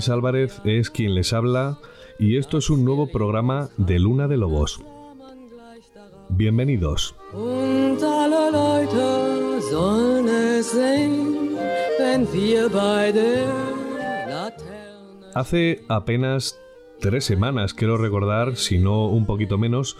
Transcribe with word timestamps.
Luis 0.00 0.08
Álvarez 0.08 0.62
es 0.64 0.88
quien 0.88 1.14
les 1.14 1.34
habla 1.34 1.78
y 2.18 2.38
esto 2.38 2.56
es 2.56 2.70
un 2.70 2.86
nuevo 2.86 3.08
programa 3.08 3.68
de 3.76 3.98
Luna 3.98 4.28
de 4.28 4.38
Lobos. 4.38 4.80
Bienvenidos. 6.30 7.14
Hace 15.34 15.84
apenas 15.88 16.58
tres 17.00 17.24
semanas, 17.26 17.74
quiero 17.74 17.98
recordar, 17.98 18.56
si 18.56 18.78
no 18.78 19.06
un 19.06 19.26
poquito 19.26 19.58
menos, 19.58 19.98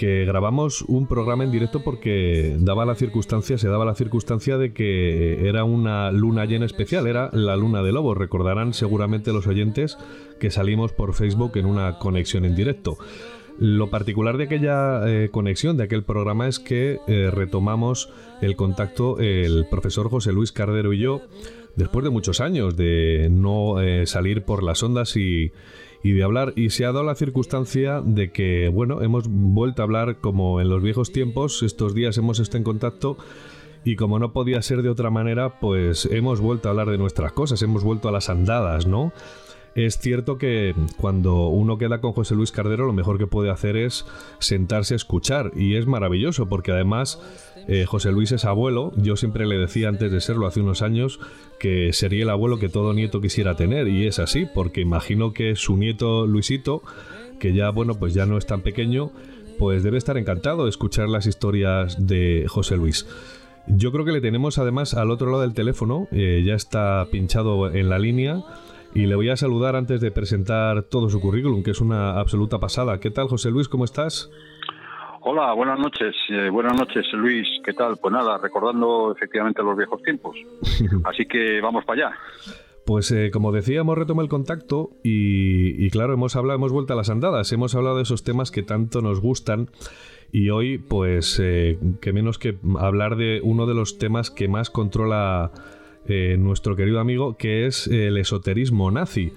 que 0.00 0.24
grabamos 0.24 0.80
un 0.88 1.06
programa 1.06 1.44
en 1.44 1.50
directo 1.50 1.84
porque 1.84 2.56
daba 2.58 2.86
la 2.86 2.94
circunstancia, 2.94 3.58
se 3.58 3.68
daba 3.68 3.84
la 3.84 3.94
circunstancia 3.94 4.56
de 4.56 4.72
que 4.72 5.46
era 5.46 5.64
una 5.64 6.10
luna 6.10 6.46
llena 6.46 6.64
especial, 6.64 7.06
era 7.06 7.28
la 7.34 7.54
luna 7.54 7.82
de 7.82 7.92
lobos. 7.92 8.16
Recordarán 8.16 8.72
seguramente 8.72 9.30
los 9.30 9.46
oyentes 9.46 9.98
que 10.38 10.50
salimos 10.50 10.94
por 10.94 11.12
Facebook 11.12 11.58
en 11.58 11.66
una 11.66 11.98
conexión 11.98 12.46
en 12.46 12.56
directo. 12.56 12.96
Lo 13.58 13.90
particular 13.90 14.38
de 14.38 14.44
aquella 14.44 15.02
eh, 15.06 15.28
conexión, 15.30 15.76
de 15.76 15.84
aquel 15.84 16.02
programa, 16.02 16.48
es 16.48 16.60
que 16.60 16.98
eh, 17.06 17.30
retomamos 17.30 18.08
el 18.40 18.56
contacto 18.56 19.18
el 19.18 19.66
profesor 19.70 20.08
José 20.08 20.32
Luis 20.32 20.50
Cardero 20.50 20.94
y 20.94 20.98
yo, 20.98 21.20
después 21.76 22.04
de 22.04 22.10
muchos 22.10 22.40
años 22.40 22.74
de 22.74 23.28
no 23.30 23.82
eh, 23.82 24.06
salir 24.06 24.44
por 24.44 24.62
las 24.62 24.82
ondas 24.82 25.14
y, 25.18 25.52
y 26.02 26.12
de 26.12 26.22
hablar. 26.22 26.52
Y 26.56 26.70
se 26.70 26.84
ha 26.84 26.92
dado 26.92 27.04
la 27.04 27.14
circunstancia 27.14 28.00
de 28.00 28.32
que, 28.32 28.68
bueno, 28.68 29.02
hemos 29.02 29.28
vuelto 29.28 29.82
a 29.82 29.84
hablar 29.84 30.18
como 30.20 30.60
en 30.60 30.68
los 30.68 30.82
viejos 30.82 31.12
tiempos. 31.12 31.62
Estos 31.62 31.94
días 31.94 32.16
hemos 32.18 32.38
estado 32.38 32.58
en 32.58 32.64
contacto. 32.64 33.16
Y 33.84 33.96
como 33.96 34.18
no 34.18 34.32
podía 34.32 34.60
ser 34.60 34.82
de 34.82 34.90
otra 34.90 35.10
manera, 35.10 35.58
pues 35.58 36.06
hemos 36.06 36.40
vuelto 36.40 36.68
a 36.68 36.72
hablar 36.72 36.90
de 36.90 36.98
nuestras 36.98 37.32
cosas, 37.32 37.62
hemos 37.62 37.82
vuelto 37.82 38.08
a 38.08 38.12
las 38.12 38.28
andadas, 38.28 38.86
¿no? 38.86 39.12
Es 39.74 39.98
cierto 39.98 40.36
que 40.36 40.74
cuando 40.96 41.46
uno 41.46 41.78
queda 41.78 42.00
con 42.00 42.12
José 42.12 42.34
Luis 42.34 42.50
Cardero, 42.50 42.86
lo 42.86 42.92
mejor 42.92 43.18
que 43.18 43.26
puede 43.26 43.50
hacer 43.50 43.76
es 43.76 44.04
sentarse 44.38 44.94
a 44.94 44.96
escuchar. 44.96 45.52
Y 45.54 45.76
es 45.76 45.86
maravilloso, 45.86 46.48
porque 46.48 46.72
además 46.72 47.20
eh, 47.70 47.86
José 47.86 48.10
Luis 48.10 48.32
es 48.32 48.44
abuelo. 48.44 48.90
Yo 48.96 49.16
siempre 49.16 49.46
le 49.46 49.56
decía 49.56 49.88
antes 49.88 50.10
de 50.10 50.20
serlo, 50.20 50.48
hace 50.48 50.60
unos 50.60 50.82
años, 50.82 51.20
que 51.60 51.92
sería 51.92 52.24
el 52.24 52.30
abuelo 52.30 52.58
que 52.58 52.68
todo 52.68 52.92
nieto 52.92 53.20
quisiera 53.20 53.54
tener. 53.54 53.86
Y 53.86 54.08
es 54.08 54.18
así, 54.18 54.44
porque 54.52 54.80
imagino 54.80 55.32
que 55.32 55.54
su 55.54 55.76
nieto 55.76 56.26
Luisito, 56.26 56.82
que 57.38 57.54
ya, 57.54 57.70
bueno, 57.70 57.94
pues 57.94 58.12
ya 58.12 58.26
no 58.26 58.38
es 58.38 58.46
tan 58.46 58.62
pequeño, 58.62 59.12
pues 59.56 59.84
debe 59.84 59.98
estar 59.98 60.18
encantado 60.18 60.64
de 60.64 60.70
escuchar 60.70 61.08
las 61.08 61.26
historias 61.26 62.08
de 62.08 62.46
José 62.48 62.76
Luis. 62.76 63.06
Yo 63.68 63.92
creo 63.92 64.04
que 64.04 64.12
le 64.12 64.20
tenemos 64.20 64.58
además 64.58 64.94
al 64.94 65.12
otro 65.12 65.30
lado 65.30 65.42
del 65.42 65.54
teléfono, 65.54 66.08
eh, 66.10 66.42
ya 66.44 66.54
está 66.54 67.06
pinchado 67.12 67.72
en 67.72 67.88
la 67.88 68.00
línea 68.00 68.42
y 68.94 69.06
le 69.06 69.14
voy 69.14 69.28
a 69.28 69.36
saludar 69.36 69.76
antes 69.76 70.00
de 70.00 70.10
presentar 70.10 70.82
todo 70.82 71.08
su 71.08 71.20
currículum, 71.20 71.62
que 71.62 71.70
es 71.70 71.80
una 71.80 72.18
absoluta 72.18 72.58
pasada. 72.58 72.98
¿Qué 72.98 73.12
tal, 73.12 73.28
José 73.28 73.52
Luis? 73.52 73.68
¿Cómo 73.68 73.84
estás? 73.84 74.28
Hola, 75.20 75.52
buenas 75.52 75.78
noches. 75.78 76.14
Eh, 76.30 76.48
buenas 76.50 76.76
noches, 76.76 77.06
Luis. 77.12 77.46
¿Qué 77.64 77.72
tal? 77.72 77.96
Pues 78.00 78.12
nada, 78.12 78.38
recordando 78.38 79.12
efectivamente 79.14 79.62
los 79.62 79.76
viejos 79.76 80.02
tiempos. 80.02 80.36
Así 81.04 81.26
que 81.26 81.60
vamos 81.60 81.84
para 81.84 82.08
allá. 82.08 82.16
Pues 82.86 83.12
eh, 83.12 83.30
como 83.30 83.52
decía, 83.52 83.80
hemos 83.80 83.98
retomado 83.98 84.24
el 84.24 84.30
contacto 84.30 84.90
y, 85.04 85.84
y, 85.84 85.90
claro, 85.90 86.14
hemos 86.14 86.34
hablado, 86.36 86.56
hemos 86.56 86.72
vuelto 86.72 86.94
a 86.94 86.96
las 86.96 87.10
andadas, 87.10 87.52
hemos 87.52 87.74
hablado 87.74 87.96
de 87.96 88.02
esos 88.02 88.24
temas 88.24 88.50
que 88.50 88.62
tanto 88.62 89.02
nos 89.02 89.20
gustan 89.20 89.68
y 90.32 90.50
hoy, 90.50 90.78
pues, 90.78 91.40
eh, 91.42 91.78
que 92.00 92.12
menos 92.12 92.38
que 92.38 92.56
hablar 92.78 93.16
de 93.16 93.40
uno 93.42 93.66
de 93.66 93.74
los 93.74 93.98
temas 93.98 94.30
que 94.30 94.48
más 94.48 94.70
controla 94.70 95.50
eh, 96.06 96.36
nuestro 96.38 96.76
querido 96.76 97.00
amigo, 97.00 97.36
que 97.36 97.66
es 97.66 97.86
el 97.86 98.16
esoterismo 98.16 98.90
nazi. 98.90 99.32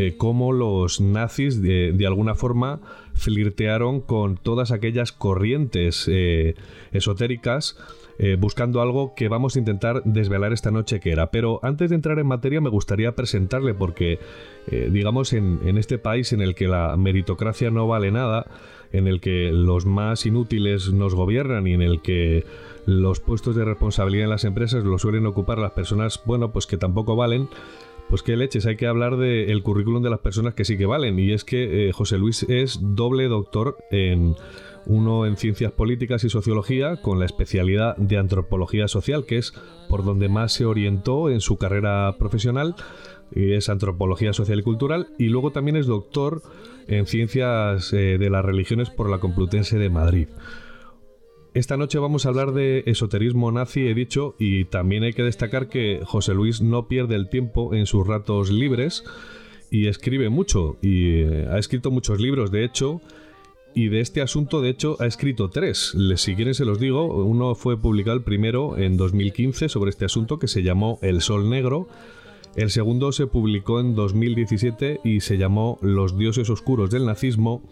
Eh, 0.00 0.14
cómo 0.16 0.52
los 0.52 1.00
nazis 1.00 1.60
de, 1.60 1.90
de, 1.90 2.06
alguna 2.06 2.36
forma 2.36 2.80
flirtearon 3.14 4.00
con 4.00 4.36
todas 4.36 4.70
aquellas 4.70 5.10
corrientes 5.10 6.06
eh, 6.06 6.54
esotéricas 6.92 7.76
eh, 8.20 8.36
buscando 8.38 8.80
algo 8.80 9.16
que 9.16 9.26
vamos 9.26 9.56
a 9.56 9.58
intentar 9.58 10.04
desvelar 10.04 10.52
esta 10.52 10.70
noche 10.70 11.00
que 11.00 11.10
era. 11.10 11.32
Pero 11.32 11.58
antes 11.64 11.90
de 11.90 11.96
entrar 11.96 12.20
en 12.20 12.28
materia 12.28 12.60
me 12.60 12.70
gustaría 12.70 13.16
presentarle 13.16 13.74
porque, 13.74 14.20
digamos, 14.70 15.32
en, 15.32 15.58
en, 15.64 15.78
este 15.78 15.98
país 15.98 16.32
en 16.32 16.42
el 16.42 16.54
que 16.54 16.68
la 16.68 16.96
meritocracia 16.96 17.72
no 17.72 17.88
vale 17.88 18.12
nada, 18.12 18.46
en 18.92 19.08
el 19.08 19.20
que 19.20 19.50
los 19.52 19.84
más 19.84 20.26
inútiles 20.26 20.92
nos 20.92 21.16
gobiernan 21.16 21.66
y 21.66 21.72
en 21.72 21.82
el 21.82 22.02
que 22.02 22.44
los 22.86 23.18
puestos 23.20 23.56
de 23.56 23.64
responsabilidad 23.64 24.24
en 24.24 24.30
las 24.30 24.44
empresas 24.44 24.84
los 24.84 25.02
suelen 25.02 25.26
ocupar 25.26 25.58
las 25.58 25.72
personas, 25.72 26.22
bueno, 26.24 26.52
pues 26.52 26.66
que 26.66 26.76
tampoco 26.76 27.16
valen, 27.16 27.48
pues 28.08 28.22
qué 28.22 28.36
leches, 28.36 28.66
hay 28.66 28.76
que 28.76 28.86
hablar 28.86 29.16
del 29.16 29.50
el 29.50 29.62
currículum 29.62 30.02
de 30.02 30.10
las 30.10 30.20
personas 30.20 30.54
que 30.54 30.64
sí 30.64 30.76
que 30.78 30.86
valen. 30.86 31.18
Y 31.18 31.32
es 31.32 31.44
que 31.44 31.88
eh, 31.88 31.92
José 31.92 32.18
Luis 32.18 32.44
es 32.48 32.78
doble 32.80 33.28
doctor 33.28 33.76
en 33.90 34.34
uno 34.86 35.26
en 35.26 35.36
ciencias 35.36 35.72
políticas 35.72 36.24
y 36.24 36.30
sociología 36.30 36.96
con 36.96 37.18
la 37.18 37.26
especialidad 37.26 37.96
de 37.96 38.16
antropología 38.16 38.88
social, 38.88 39.26
que 39.26 39.36
es 39.36 39.52
por 39.88 40.04
donde 40.04 40.28
más 40.28 40.52
se 40.52 40.64
orientó 40.64 41.28
en 41.30 41.40
su 41.40 41.58
carrera 41.58 42.16
profesional, 42.18 42.74
y 43.30 43.52
es 43.52 43.68
antropología 43.68 44.32
social 44.32 44.60
y 44.60 44.62
cultural, 44.62 45.08
y 45.18 45.28
luego 45.28 45.50
también 45.50 45.76
es 45.76 45.86
doctor 45.86 46.42
en 46.86 47.06
ciencias 47.06 47.92
eh, 47.92 48.16
de 48.18 48.30
las 48.30 48.44
religiones 48.44 48.88
por 48.88 49.10
la 49.10 49.18
Complutense 49.18 49.78
de 49.78 49.90
Madrid. 49.90 50.28
Esta 51.54 51.76
noche 51.76 51.98
vamos 51.98 52.26
a 52.26 52.28
hablar 52.28 52.52
de 52.52 52.84
esoterismo 52.86 53.50
nazi, 53.50 53.86
he 53.86 53.94
dicho, 53.94 54.36
y 54.38 54.66
también 54.66 55.02
hay 55.02 55.12
que 55.12 55.22
destacar 55.22 55.68
que 55.68 56.00
José 56.04 56.34
Luis 56.34 56.60
no 56.60 56.88
pierde 56.88 57.14
el 57.14 57.28
tiempo 57.28 57.74
en 57.74 57.86
sus 57.86 58.06
ratos 58.06 58.50
libres 58.50 59.02
y 59.70 59.86
escribe 59.86 60.28
mucho, 60.28 60.76
y 60.82 61.20
eh, 61.20 61.46
ha 61.50 61.58
escrito 61.58 61.90
muchos 61.90 62.20
libros, 62.20 62.50
de 62.50 62.64
hecho, 62.64 63.00
y 63.74 63.88
de 63.88 64.00
este 64.00 64.22
asunto, 64.22 64.60
de 64.60 64.70
hecho, 64.70 64.96
ha 65.00 65.06
escrito 65.06 65.50
tres. 65.50 65.94
Si 66.16 66.34
quieren 66.34 66.54
se 66.54 66.64
los 66.64 66.80
digo, 66.80 67.24
uno 67.24 67.54
fue 67.54 67.80
publicado 67.80 68.16
el 68.16 68.24
primero 68.24 68.76
en 68.76 68.96
2015 68.96 69.68
sobre 69.68 69.90
este 69.90 70.04
asunto 70.04 70.38
que 70.38 70.48
se 70.48 70.62
llamó 70.62 70.98
El 71.02 71.20
Sol 71.20 71.48
Negro, 71.48 71.88
El 72.56 72.70
segundo 72.70 73.12
se 73.12 73.26
publicó 73.26 73.78
en 73.78 73.94
2017 73.94 75.00
y 75.04 75.20
se 75.20 75.38
llamó 75.38 75.78
Los 75.80 76.18
dioses 76.18 76.50
oscuros 76.50 76.90
del 76.90 77.06
nazismo. 77.06 77.62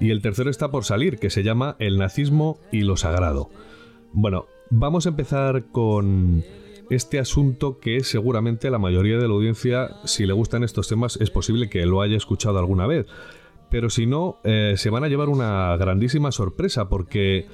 Y 0.00 0.10
el 0.10 0.22
tercero 0.22 0.50
está 0.50 0.70
por 0.70 0.84
salir, 0.84 1.18
que 1.18 1.30
se 1.30 1.42
llama 1.42 1.76
El 1.78 1.98
nazismo 1.98 2.58
y 2.72 2.82
lo 2.82 2.96
sagrado. 2.96 3.50
Bueno, 4.12 4.46
vamos 4.70 5.06
a 5.06 5.10
empezar 5.10 5.66
con 5.72 6.44
este 6.90 7.18
asunto 7.18 7.78
que 7.78 8.00
seguramente 8.00 8.70
la 8.70 8.78
mayoría 8.78 9.18
de 9.18 9.28
la 9.28 9.34
audiencia, 9.34 9.90
si 10.04 10.26
le 10.26 10.32
gustan 10.32 10.64
estos 10.64 10.88
temas, 10.88 11.16
es 11.20 11.30
posible 11.30 11.68
que 11.68 11.86
lo 11.86 12.02
haya 12.02 12.16
escuchado 12.16 12.58
alguna 12.58 12.86
vez. 12.86 13.06
Pero 13.70 13.90
si 13.90 14.06
no, 14.06 14.38
eh, 14.44 14.74
se 14.76 14.90
van 14.90 15.04
a 15.04 15.08
llevar 15.08 15.28
una 15.28 15.76
grandísima 15.76 16.32
sorpresa 16.32 16.88
porque 16.88 17.46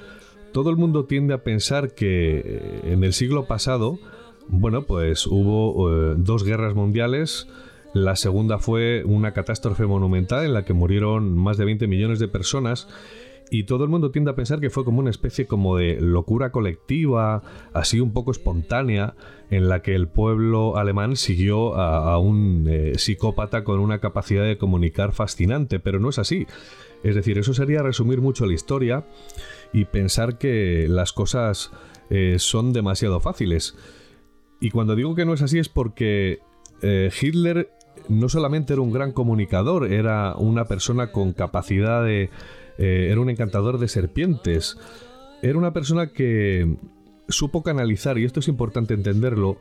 todo 0.51 0.69
el 0.69 0.77
mundo 0.77 1.05
tiende 1.05 1.33
a 1.33 1.43
pensar 1.43 1.95
que 1.95 2.41
eh, 2.45 2.81
en 2.85 3.03
el 3.03 3.13
siglo 3.13 3.47
pasado, 3.47 3.97
bueno, 4.47 4.83
pues 4.83 5.25
hubo 5.25 5.89
eh, 5.89 6.15
dos 6.17 6.43
guerras 6.43 6.75
mundiales. 6.75 7.47
La 7.93 8.15
segunda 8.15 8.57
fue 8.57 9.03
una 9.05 9.33
catástrofe 9.33 9.85
monumental 9.85 10.45
en 10.45 10.53
la 10.53 10.63
que 10.63 10.73
murieron 10.73 11.37
más 11.37 11.57
de 11.57 11.65
20 11.65 11.87
millones 11.87 12.19
de 12.19 12.27
personas 12.27 12.87
y 13.53 13.65
todo 13.65 13.83
el 13.83 13.89
mundo 13.89 14.11
tiende 14.11 14.31
a 14.31 14.35
pensar 14.35 14.61
que 14.61 14.69
fue 14.69 14.85
como 14.85 15.01
una 15.01 15.09
especie 15.09 15.45
como 15.45 15.75
de 15.75 15.99
locura 15.99 16.53
colectiva, 16.53 17.43
así 17.73 17.99
un 17.99 18.13
poco 18.13 18.31
espontánea, 18.31 19.15
en 19.49 19.67
la 19.67 19.81
que 19.81 19.93
el 19.93 20.07
pueblo 20.07 20.77
alemán 20.77 21.17
siguió 21.17 21.75
a, 21.75 22.17
un 22.17 22.65
eh, 22.69 22.93
psicópata 22.95 23.65
con 23.65 23.81
una 23.81 23.99
capacidad 23.99 24.45
de 24.45 24.57
comunicar 24.57 25.11
fascinante, 25.11 25.81
pero 25.81 25.99
no 25.99 26.07
es 26.07 26.17
así. 26.17 26.47
Es 27.03 27.13
decir, 27.13 27.37
eso 27.37 27.53
sería 27.53 27.83
resumir 27.83 28.21
mucho 28.21 28.45
la 28.45 28.53
historia 28.53 29.05
y 29.73 29.83
pensar 29.83 30.37
que 30.37 30.85
las 30.87 31.11
cosas 31.11 31.71
eh, 32.09 32.37
son 32.39 32.71
demasiado 32.71 33.19
fáciles. 33.19 33.75
Y 34.61 34.71
cuando 34.71 34.95
digo 34.95 35.13
que 35.13 35.25
no 35.25 35.33
es 35.33 35.41
así 35.41 35.59
es 35.59 35.67
porque 35.67 36.39
eh, 36.81 37.11
Hitler 37.21 37.69
no 38.09 38.29
solamente 38.29 38.73
era 38.73 38.81
un 38.81 38.91
gran 38.91 39.11
comunicador, 39.11 39.91
era 39.91 40.35
una 40.35 40.65
persona 40.65 41.11
con 41.11 41.33
capacidad 41.33 42.03
de 42.03 42.29
eh, 42.77 43.09
era 43.11 43.21
un 43.21 43.29
encantador 43.29 43.77
de 43.77 43.87
serpientes. 43.87 44.77
Era 45.41 45.57
una 45.57 45.71
persona 45.71 46.07
que 46.07 46.77
supo 47.29 47.63
canalizar, 47.63 48.17
y 48.17 48.25
esto 48.25 48.39
es 48.39 48.47
importante 48.47 48.93
entenderlo, 48.93 49.57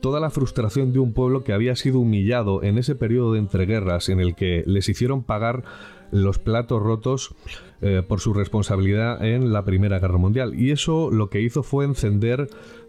toda 0.00 0.20
la 0.20 0.30
frustración 0.30 0.92
de 0.92 0.98
un 1.00 1.12
pueblo 1.12 1.42
que 1.42 1.52
había 1.52 1.74
sido 1.76 1.98
humillado 1.98 2.62
en 2.62 2.78
ese 2.78 2.94
periodo 2.94 3.32
de 3.32 3.40
entreguerras 3.40 4.08
en 4.08 4.20
el 4.20 4.34
que 4.34 4.62
les 4.66 4.88
hicieron 4.88 5.22
pagar 5.22 5.64
los 6.10 6.38
platos 6.38 6.82
rotos 6.82 7.34
eh, 7.80 8.02
por 8.06 8.20
su 8.20 8.32
responsabilidad 8.32 9.24
en 9.24 9.52
la 9.52 9.64
Primera 9.64 9.98
Guerra 9.98 10.18
Mundial. 10.18 10.54
Y 10.54 10.70
eso 10.70 11.10
lo 11.10 11.30
que 11.30 11.40
hizo 11.40 11.62
fue 11.62 11.84
encender 11.84 12.48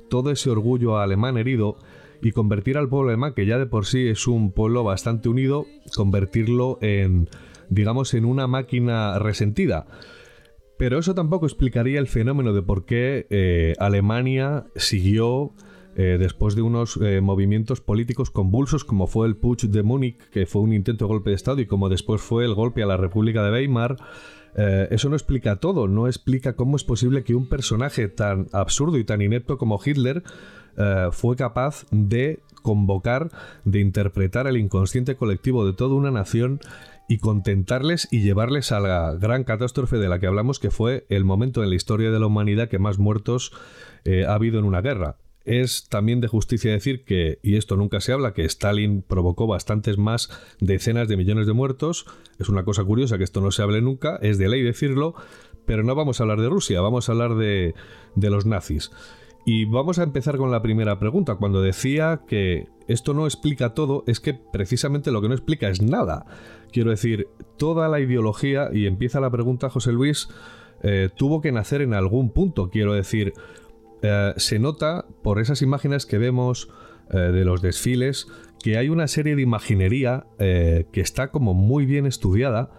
todo 0.09 0.31
ese 0.31 0.49
orgullo 0.49 0.97
alemán 0.97 1.37
herido 1.37 1.77
y 2.21 2.31
convertir 2.31 2.77
al 2.77 2.89
pueblo 2.89 3.09
alemán, 3.09 3.33
que 3.35 3.45
ya 3.45 3.57
de 3.57 3.65
por 3.65 3.85
sí 3.85 4.07
es 4.07 4.27
un 4.27 4.51
pueblo 4.51 4.83
bastante 4.83 5.29
unido, 5.29 5.65
convertirlo 5.95 6.77
en 6.81 7.29
digamos, 7.69 8.13
en 8.13 8.25
una 8.25 8.47
máquina 8.47 9.17
resentida. 9.19 9.85
Pero 10.77 10.99
eso 10.99 11.13
tampoco 11.13 11.45
explicaría 11.45 11.99
el 11.99 12.07
fenómeno 12.07 12.53
de 12.53 12.61
por 12.61 12.85
qué 12.85 13.27
eh, 13.29 13.75
Alemania 13.79 14.65
siguió 14.75 15.53
eh, 15.95 16.17
después 16.19 16.55
de 16.55 16.61
unos 16.61 16.97
eh, 17.01 17.19
movimientos 17.19 17.81
políticos 17.81 18.31
convulsos 18.31 18.85
como 18.85 19.07
fue 19.07 19.27
el 19.27 19.35
Putsch 19.35 19.65
de 19.65 19.83
Múnich, 19.83 20.17
que 20.29 20.45
fue 20.45 20.61
un 20.61 20.73
intento 20.73 21.05
de 21.05 21.09
golpe 21.09 21.31
de 21.31 21.35
Estado, 21.35 21.59
y 21.59 21.65
como 21.65 21.89
después 21.89 22.21
fue 22.21 22.45
el 22.45 22.53
golpe 22.53 22.81
a 22.81 22.85
la 22.85 22.97
República 22.97 23.43
de 23.43 23.51
Weimar. 23.51 23.97
eso 24.55 25.09
no 25.09 25.15
explica 25.15 25.57
todo, 25.57 25.87
no 25.87 26.07
explica 26.07 26.55
cómo 26.55 26.75
es 26.75 26.83
posible 26.83 27.23
que 27.23 27.35
un 27.35 27.47
personaje 27.47 28.07
tan 28.07 28.47
absurdo 28.51 28.97
y 28.97 29.03
tan 29.03 29.21
inepto 29.21 29.57
como 29.57 29.79
Hitler 29.83 30.23
fue 31.11 31.35
capaz 31.35 31.85
de 31.91 32.39
convocar, 32.61 33.29
de 33.65 33.79
interpretar 33.79 34.47
el 34.47 34.57
inconsciente 34.57 35.15
colectivo 35.15 35.65
de 35.65 35.73
toda 35.73 35.95
una 35.95 36.11
nación 36.11 36.59
y 37.09 37.17
contentarles 37.17 38.07
y 38.11 38.21
llevarles 38.21 38.71
a 38.71 38.79
la 38.79 39.15
gran 39.15 39.43
catástrofe 39.43 39.97
de 39.97 40.07
la 40.09 40.19
que 40.19 40.27
hablamos, 40.27 40.59
que 40.59 40.69
fue 40.69 41.07
el 41.09 41.25
momento 41.25 41.63
en 41.63 41.69
la 41.69 41.75
historia 41.75 42.11
de 42.11 42.19
la 42.19 42.27
humanidad 42.27 42.69
que 42.69 42.77
más 42.77 42.99
muertos 42.99 43.51
eh, 44.05 44.25
ha 44.25 44.35
habido 44.35 44.59
en 44.59 44.65
una 44.65 44.81
guerra. 44.81 45.17
Es 45.43 45.87
también 45.89 46.21
de 46.21 46.27
justicia 46.27 46.71
decir 46.71 47.03
que, 47.05 47.39
y 47.41 47.55
esto 47.55 47.75
nunca 47.75 47.99
se 47.99 48.13
habla, 48.13 48.33
que 48.35 48.45
Stalin 48.45 49.01
provocó 49.01 49.47
bastantes 49.47 49.97
más 49.97 50.29
decenas 50.59 51.07
de 51.07 51.17
millones 51.17 51.47
de 51.47 51.53
muertos. 51.53 52.05
Es 52.37 52.49
una 52.49 52.63
cosa 52.63 52.83
curiosa 52.83 53.17
que 53.17 53.23
esto 53.23 53.41
no 53.41 53.49
se 53.49 53.63
hable 53.63 53.81
nunca, 53.81 54.17
es 54.21 54.37
de 54.37 54.47
ley 54.47 54.61
decirlo, 54.61 55.15
pero 55.65 55.83
no 55.83 55.95
vamos 55.95 56.19
a 56.19 56.23
hablar 56.23 56.39
de 56.41 56.49
Rusia, 56.49 56.79
vamos 56.81 57.09
a 57.09 57.13
hablar 57.13 57.35
de, 57.35 57.73
de 58.13 58.29
los 58.29 58.45
nazis. 58.45 58.91
Y 59.51 59.65
vamos 59.65 59.97
a 59.97 60.03
empezar 60.03 60.37
con 60.37 60.51
la 60.51 60.61
primera 60.61 60.99
pregunta. 60.99 61.33
Cuando 61.37 61.63
decía 61.63 62.21
que 62.27 62.67
esto 62.87 63.15
no 63.15 63.25
explica 63.25 63.73
todo, 63.73 64.03
es 64.05 64.19
que 64.19 64.35
precisamente 64.35 65.09
lo 65.09 65.23
que 65.23 65.27
no 65.27 65.33
explica 65.33 65.69
es 65.69 65.81
nada. 65.81 66.27
Quiero 66.71 66.91
decir, 66.91 67.29
toda 67.57 67.89
la 67.89 67.99
ideología, 67.99 68.69
y 68.71 68.85
empieza 68.85 69.19
la 69.19 69.31
pregunta 69.31 69.71
José 69.71 69.91
Luis, 69.91 70.29
eh, 70.83 71.09
tuvo 71.15 71.41
que 71.41 71.51
nacer 71.51 71.81
en 71.81 71.95
algún 71.95 72.29
punto. 72.29 72.69
Quiero 72.69 72.93
decir, 72.93 73.33
eh, 74.03 74.33
se 74.37 74.59
nota 74.59 75.07
por 75.23 75.39
esas 75.41 75.63
imágenes 75.63 76.05
que 76.05 76.19
vemos 76.19 76.69
eh, 77.09 77.17
de 77.17 77.43
los 77.43 77.63
desfiles 77.63 78.27
que 78.63 78.77
hay 78.77 78.89
una 78.89 79.07
serie 79.07 79.35
de 79.35 79.41
imaginería 79.41 80.27
que 80.37 81.01
está 81.01 81.31
como 81.31 81.55
muy 81.55 81.85
bien 81.85 82.05
estudiada 82.05 82.69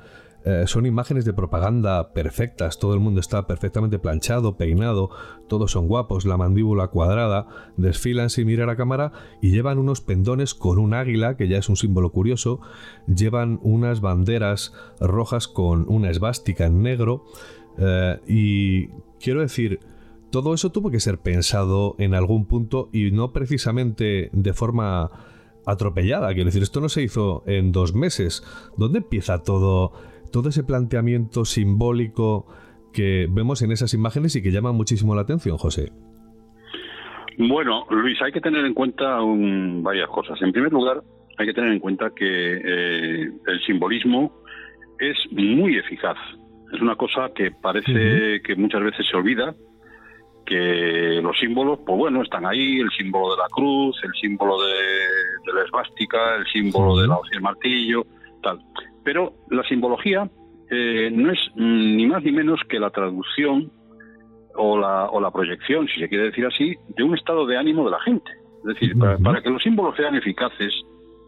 eh, 0.45 0.65
son 0.67 0.87
imágenes 0.87 1.25
de 1.25 1.33
propaganda 1.33 2.13
perfectas, 2.13 2.79
todo 2.79 2.95
el 2.95 3.01
mundo 3.01 3.21
está 3.21 3.47
perfectamente 3.47 3.99
planchado, 3.99 4.57
peinado, 4.57 5.11
todos 5.49 5.73
son 5.73 5.87
guapos, 5.87 6.25
la 6.25 6.37
mandíbula 6.37 6.89
cuadrada, 6.89 7.47
desfilan 7.77 8.31
sin 8.31 8.47
mirar 8.47 8.71
a 8.71 8.77
cámara 8.77 9.13
y 9.43 9.51
llevan 9.51 9.79
unos 9.79 10.01
pendones 10.01 10.55
con 10.55 10.79
un 10.79 10.95
águila, 10.95 11.37
que 11.37 11.49
ya 11.49 11.59
es 11.59 11.69
un 11.69 11.77
símbolo 11.77 12.11
curioso, 12.11 12.61
llevan 13.07 13.61
unas 13.63 14.01
banderas 14.01 14.73
rojas 14.99 15.47
con 15.47 15.85
una 15.89 16.11
esvástica 16.11 16.67
en 16.67 16.83
negro 16.83 17.25
eh, 17.79 18.21
y 18.27 18.89
quiero 19.19 19.41
decir, 19.41 19.81
todo 20.31 20.55
eso 20.55 20.71
tuvo 20.71 20.91
que 20.91 21.01
ser 21.01 21.19
pensado 21.19 21.97
en 21.99 22.15
algún 22.15 22.47
punto 22.47 22.89
y 22.93 23.11
no 23.11 23.33
precisamente 23.33 24.31
de 24.33 24.53
forma 24.55 25.11
atropellada. 25.67 26.33
Quiero 26.33 26.47
decir, 26.47 26.63
esto 26.63 26.81
no 26.81 26.89
se 26.89 27.03
hizo 27.03 27.43
en 27.47 27.73
dos 27.73 27.95
meses. 27.95 28.43
¿Dónde 28.77 28.99
empieza 28.99 29.43
todo 29.43 29.93
todo 30.31 30.49
ese 30.49 30.65
planteamiento 30.65 31.45
simbólico 31.45 32.47
que 32.93 33.27
vemos 33.31 33.63
en 33.63 33.73
esas 33.73 33.95
imágenes 33.95 34.37
y 34.37 34.43
que 34.43 34.51
llama 34.51 34.73
muchísimo 34.73 35.15
la 35.15 35.23
atención, 35.23 35.57
José? 35.57 35.93
Bueno, 37.39 37.87
Luis, 37.91 38.21
hay 38.23 38.33
que 38.33 38.41
tener 38.41 38.65
en 38.65 38.75
cuenta 38.75 39.19
varias 39.83 40.09
cosas. 40.09 40.41
En 40.43 40.53
primer 40.53 40.73
lugar, 40.73 41.03
hay 41.39 41.47
que 41.47 41.55
tener 41.55 41.73
en 41.73 41.79
cuenta 41.79 42.11
que 42.15 42.27
eh, 42.27 43.31
el 43.47 43.61
simbolismo 43.67 44.43
es 44.99 45.17
muy 45.31 45.77
eficaz. 45.77 46.19
Es 46.73 46.81
una 46.81 46.97
cosa 46.97 47.31
que 47.35 47.51
parece 47.51 48.43
que 48.43 48.55
muchas 48.57 48.83
veces 48.83 49.07
se 49.11 49.17
olvida, 49.17 49.55
que 50.45 51.21
los 51.23 51.39
símbolos, 51.39 51.81
pues 51.87 51.97
bueno, 51.97 52.23
están 52.23 52.45
ahí, 52.45 52.81
el 52.81 52.91
símbolo 52.91 53.35
de 53.35 53.39
la 53.39 53.49
cruz, 53.49 53.97
el 54.03 54.13
símbolo 54.21 54.57
de, 54.61 55.53
la 55.55 55.65
esvástica, 55.65 56.37
el 56.37 56.47
símbolo 56.47 57.01
de 57.01 57.09
la 57.09 57.17
hoz 57.17 57.29
y 57.33 57.37
el 57.37 57.43
martillo, 57.43 58.07
tal. 58.43 58.61
Pero 59.05 59.35
la 59.51 59.63
simbología 59.65 60.29
eh, 60.71 61.11
no 61.13 61.33
es 61.33 61.39
ni 61.57 62.07
más 62.07 62.23
ni 62.23 62.33
menos 62.33 62.61
que 62.69 62.79
la 62.79 62.91
traducción 62.91 63.71
o 64.55 64.79
la, 64.79 65.07
o 65.07 65.21
la 65.21 65.31
proyección, 65.31 65.87
si 65.89 66.01
se 66.01 66.09
quiere 66.09 66.25
decir 66.25 66.47
así, 66.47 66.77
de 66.97 67.03
un 67.03 67.17
estado 67.17 67.47
de 67.47 67.57
ánimo 67.57 67.85
de 67.85 67.91
la 67.91 68.01
gente. 68.01 68.31
Es 68.59 68.75
decir, 68.75 68.95
para, 68.99 69.41
que 69.43 69.51
los 69.51 69.63
símbolos 69.63 69.97
sean 69.97 70.15
eficaces, 70.15 70.73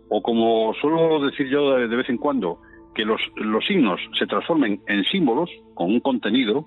o 0.09 0.23
como 0.23 0.75
suelo 0.75 1.25
decir 1.25 1.49
yo 1.49 1.76
de, 1.76 1.87
vez 1.87 2.09
en 2.09 2.19
cuando, 2.19 2.59
que 2.95 3.05
los, 3.05 3.21
los 3.37 3.64
signos 3.64 4.00
se 4.19 4.26
transformen 4.26 4.83
en 4.87 5.02
símbolos 5.05 5.50
con 5.75 5.91
un 5.91 6.00
contenido, 6.00 6.67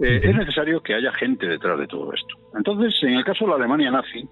eh, 0.00 0.20
es 0.22 0.34
necesario 0.34 0.80
que 0.80 0.94
haya 0.94 1.12
gente 1.12 1.46
detrás 1.46 1.78
de 1.78 1.86
todo 1.86 2.12
esto. 2.12 2.34
Entonces, 2.56 2.94
en 3.02 3.14
el 3.14 3.24
caso 3.24 3.44
de 3.44 3.50
la 3.50 3.56
Alemania 3.56 3.90
nazi, 3.90 4.26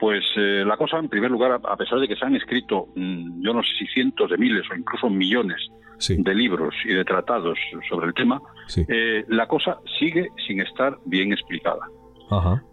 pues 0.00 0.24
eh, 0.36 0.64
la 0.66 0.78
cosa, 0.78 0.98
en 0.98 1.10
primer 1.10 1.30
lugar, 1.30 1.60
a 1.62 1.76
pesar 1.76 2.00
de 2.00 2.08
que 2.08 2.16
se 2.16 2.24
han 2.24 2.34
escrito, 2.34 2.88
mm, 2.96 3.42
yo 3.44 3.52
no 3.52 3.62
sé 3.62 3.68
si 3.78 3.86
cientos 3.88 4.30
de 4.30 4.38
miles 4.38 4.64
o 4.70 4.74
incluso 4.74 5.10
millones 5.10 5.60
de 6.08 6.34
libros 6.34 6.74
y 6.86 6.94
de 6.94 7.04
tratados 7.04 7.58
sobre 7.86 8.06
el 8.06 8.14
tema, 8.14 8.40
eh, 8.88 9.22
la 9.28 9.46
cosa 9.46 9.78
sigue 9.98 10.28
sin 10.46 10.62
estar 10.62 10.96
bien 11.04 11.32
explicada. 11.32 11.86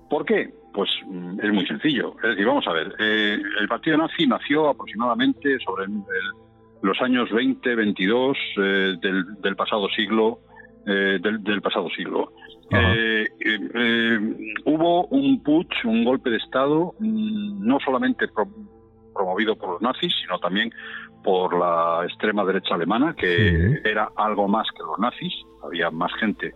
¿Por 0.09 0.23
qué? 0.23 0.53
Pues 0.73 0.89
mm, 1.05 1.39
es 1.43 1.51
muy 1.51 1.67
sencillo. 1.67 2.15
Es 2.23 2.29
decir, 2.29 2.45
vamos 2.45 2.65
a 2.65 2.71
ver, 2.71 2.95
eh, 2.97 3.37
el 3.59 3.67
partido 3.67 3.97
nazi 3.97 4.25
nació 4.25 4.69
aproximadamente 4.69 5.59
sobre 5.59 5.87
los 6.81 7.01
años 7.01 7.29
20, 7.29 7.75
22 7.75 8.37
del, 8.55 9.41
del, 9.41 9.55
pasado 9.57 9.89
siglo, 9.89 10.39
del, 10.85 11.43
del 11.43 11.61
pasado 11.61 11.89
siglo. 11.89 12.31
Eh, 12.69 13.25
eh, 13.39 13.59
eh, 13.73 14.19
hubo 14.65 15.05
un 15.07 15.41
putsch, 15.41 15.85
un 15.85 16.03
golpe 16.03 16.29
de 16.29 16.37
Estado, 16.37 16.93
mm, 16.99 17.65
no 17.65 17.79
solamente 17.79 18.27
promovido 19.13 19.55
por 19.55 19.73
los 19.73 19.81
nazis, 19.81 20.13
sino 20.21 20.37
también 20.39 20.71
por 21.23 21.57
la 21.57 22.05
extrema 22.05 22.45
derecha 22.45 22.75
alemana, 22.75 23.13
que 23.13 23.81
era 23.83 24.09
algo 24.15 24.47
más 24.47 24.67
que 24.75 24.83
los 24.83 24.99
nazis, 24.99 25.33
había 25.63 25.89
más 25.91 26.11
gente 26.19 26.53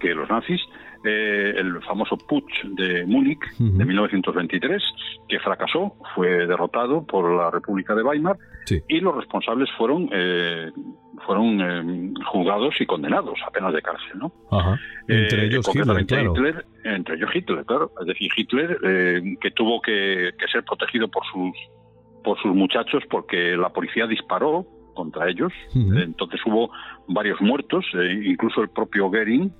que 0.00 0.14
los 0.14 0.28
nazis, 0.28 0.60
eh, 1.04 1.54
el 1.56 1.80
famoso 1.82 2.16
putsch 2.16 2.64
de 2.64 3.04
Múnich 3.06 3.40
de 3.58 3.84
1923, 3.84 4.82
que 5.28 5.38
fracasó, 5.40 5.94
fue 6.14 6.46
derrotado 6.46 7.06
por 7.06 7.30
la 7.36 7.50
República 7.50 7.94
de 7.94 8.02
Weimar 8.02 8.36
Sí. 8.64 8.82
y 8.88 9.00
los 9.00 9.16
responsables 9.16 9.68
fueron 9.78 10.08
eh, 10.12 10.70
fueron 11.26 11.60
eh, 11.60 12.12
juzgados 12.30 12.74
y 12.80 12.86
condenados 12.86 13.38
a 13.46 13.50
penas 13.50 13.72
de 13.72 13.80
cárcel, 13.82 14.18
¿no? 14.18 14.32
Ajá. 14.50 14.78
Entre 15.08 15.42
Eh, 15.42 15.46
ellos 15.46 15.66
Hitler, 15.74 16.06
claro. 16.06 16.32
Hitler, 16.36 16.64
entre 16.84 17.14
ellos 17.16 17.30
Hitler, 17.34 17.64
claro. 17.64 17.90
Es 18.00 18.06
decir, 18.06 18.30
Hitler 18.36 18.78
eh, 18.84 19.22
que 19.40 19.50
tuvo 19.52 19.80
que, 19.80 20.32
que 20.38 20.46
ser 20.48 20.62
protegido 20.64 21.08
por 21.08 21.22
sus 21.32 21.52
por 22.22 22.38
sus 22.42 22.54
muchachos 22.54 23.02
porque 23.08 23.56
la 23.56 23.70
policía 23.70 24.06
disparó 24.06 24.66
contra 24.98 25.28
ellos. 25.30 25.52
Ujú. 25.74 25.96
Entonces 25.96 26.40
hubo 26.46 26.70
varios 27.08 27.40
muertos, 27.40 27.84
eh, 27.94 28.20
incluso 28.26 28.60
el 28.62 28.68
propio 28.68 29.08
Goering, 29.08 29.50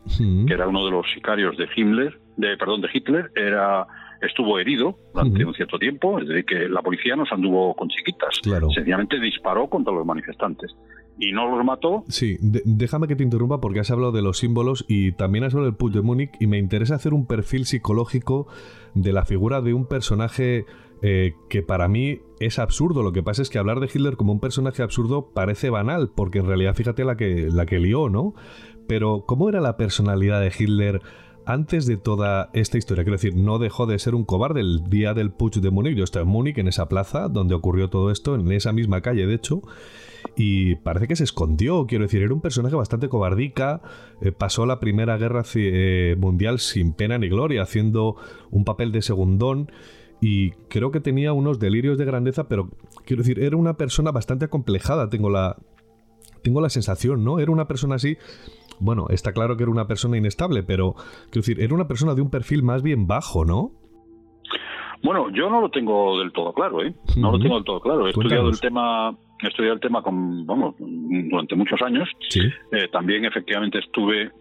que 0.47 0.53
era 0.53 0.69
uno 0.69 0.85
de 0.85 0.91
los 0.91 1.07
sicarios 1.15 1.57
de 1.57 1.67
Himmler, 1.75 2.19
de 2.37 2.57
perdón, 2.57 2.83
de 2.83 2.89
Hitler, 2.93 3.31
era 3.35 3.87
estuvo 4.21 4.59
herido 4.59 4.97
durante 5.15 5.45
un 5.45 5.55
cierto 5.55 5.79
tiempo, 5.79 6.19
es 6.19 6.27
decir, 6.27 6.45
que 6.45 6.69
la 6.69 6.83
policía 6.83 7.15
no 7.15 7.25
se 7.25 7.35
anduvo 7.37 7.75
con 7.77 7.89
chiquitas, 7.89 8.41
Claro. 8.43 8.69
sencillamente 8.71 9.21
disparó 9.21 9.69
contra 9.69 9.93
los 9.95 10.05
manifestantes 10.05 10.75
y 11.21 11.31
no 11.31 11.49
los 11.57 11.65
mató. 11.65 12.03
Sí, 12.09 12.37
de- 12.41 12.63
déjame 12.65 13.07
que 13.07 13.15
te 13.15 13.23
interrumpa 13.23 13.61
porque 13.61 13.79
has 13.79 13.93
hablado 13.93 14.11
de 14.11 14.23
los 14.23 14.39
símbolos 14.39 14.85
y 14.89 15.13
también 15.13 15.45
has 15.45 15.55
hablado 15.55 15.71
del 15.71 15.77
Puig 15.79 15.93
de 15.95 16.03
Múnich 16.03 16.33
y 16.41 16.49
me 16.49 16.59
interesa 16.59 16.97
hacer 16.97 17.15
un 17.15 17.27
perfil 17.29 17.65
psicológico 17.65 18.49
de 18.95 19.13
la 19.13 19.25
figura 19.25 19.61
de 19.61 19.73
un 19.73 19.87
personaje 19.87 20.65
eh, 21.03 21.35
que 21.49 21.63
para 21.63 21.89
mí 21.89 22.21
es 22.41 22.59
absurdo. 22.59 23.03
Lo 23.03 23.13
que 23.13 23.23
pasa 23.23 23.43
es 23.43 23.51
que 23.51 23.59
hablar 23.59 23.81
de 23.81 23.87
Hitler 23.87 24.17
como 24.17 24.33
un 24.33 24.41
personaje 24.41 24.83
absurdo 24.83 25.31
parece 25.33 25.71
banal, 25.71 26.11
porque 26.15 26.39
en 26.39 26.47
realidad 26.47 26.75
fíjate 26.75 27.05
la 27.05 27.17
que, 27.17 27.49
la 27.51 27.67
que 27.67 27.79
lió, 27.79 28.09
¿no? 28.09 28.35
Pero 28.87 29.25
¿cómo 29.27 29.49
era 29.49 29.61
la 29.61 29.77
personalidad 29.77 30.41
de 30.41 30.53
Hitler 30.57 31.03
antes 31.45 31.87
de 31.87 31.99
toda 31.99 32.51
esta 32.53 32.79
historia? 32.79 33.05
Quiero 33.05 33.17
decir, 33.17 33.37
no 33.37 33.59
dejó 33.59 33.87
de 33.87 33.99
ser 33.99 34.15
un 34.15 34.25
cobarde 34.25 34.61
el 34.61 34.85
día 34.89 35.15
del 35.15 35.31
Puig 35.31 35.61
de 35.61 35.71
Múnich. 35.71 35.97
Yo 35.97 36.05
estaba 36.05 36.25
en 36.25 36.31
Múnich, 36.31 36.59
en 36.59 36.69
esa 36.69 36.89
plaza 36.89 37.29
donde 37.29 37.55
ocurrió 37.55 37.91
todo 37.91 38.11
esto, 38.11 38.35
en 38.35 38.51
esa 38.51 38.73
misma 38.73 39.01
calle, 39.03 39.27
de 39.27 39.35
hecho, 39.35 39.63
y 40.37 40.77
parece 40.77 41.07
que 41.07 41.17
se 41.17 41.25
escondió. 41.25 41.87
Quiero 41.87 42.05
decir, 42.05 42.23
era 42.23 42.33
un 42.33 42.41
personaje 42.41 42.75
bastante 42.75 43.09
cobardica. 43.09 43.83
eh, 44.21 44.33
pasó 44.33 44.67
la 44.67 44.81
Primera 44.81 45.17
Guerra 45.17 45.43
eh, 45.55 46.17
Mundial 46.19 46.59
sin 46.59 46.93
pena 46.93 47.19
ni 47.19 47.29
gloria, 47.29 47.63
haciendo 47.63 48.17
un 48.51 48.65
papel 48.65 48.91
de 48.91 49.03
segundón. 49.03 49.71
Y 50.21 50.51
creo 50.69 50.91
que 50.91 51.01
tenía 51.01 51.33
unos 51.33 51.59
delirios 51.59 51.97
de 51.99 52.05
grandeza, 52.05 52.49
pero 52.49 52.69
quiero 53.05 53.23
decir, 53.23 53.41
era 53.41 53.57
una 53.57 53.75
persona 53.75 54.11
bastante 54.11 54.47
acomplejada, 54.47 55.09
tengo 55.09 55.31
la, 55.31 55.57
tengo 56.43 56.61
la 56.61 56.69
sensación, 56.69 57.25
¿no? 57.25 57.39
Era 57.39 57.53
una 57.53 57.67
persona 57.67 57.97
así. 57.97 58.17
Bueno, 58.81 59.07
está 59.11 59.33
claro 59.33 59.57
que 59.57 59.65
era 59.65 59.73
una 59.73 59.87
persona 59.87 60.17
inestable, 60.17 60.63
pero 60.63 60.95
quiero 61.31 61.43
decir, 61.47 61.61
era 61.61 61.75
una 61.75 61.89
persona 61.89 62.15
de 62.15 62.23
un 62.23 62.31
perfil 62.31 62.63
más 62.63 62.83
bien 62.83 63.07
bajo, 63.07 63.45
¿no? 63.45 63.73
Bueno, 65.03 65.31
yo 65.31 65.49
no 65.49 65.61
lo 65.61 65.71
tengo 65.71 66.19
del 66.19 66.33
todo 66.33 66.53
claro, 66.53 66.83
¿eh? 66.83 66.93
No 67.17 67.31
lo 67.33 67.39
tengo 67.39 67.55
del 67.55 67.65
todo 67.65 67.81
claro. 67.81 68.07
He 68.07 68.11
estudiado 68.11 68.49
el 68.49 68.61
tema, 68.61 69.17
he 69.43 69.47
estudiado 69.47 69.75
el 69.75 69.81
tema 69.81 70.03
con, 70.03 70.45
vamos, 70.45 70.75
durante 70.79 71.55
muchos 71.55 71.81
años. 71.83 72.09
Sí. 72.29 72.41
Eh, 72.73 72.89
también 72.91 73.25
efectivamente 73.25 73.79
estuve 73.79 74.33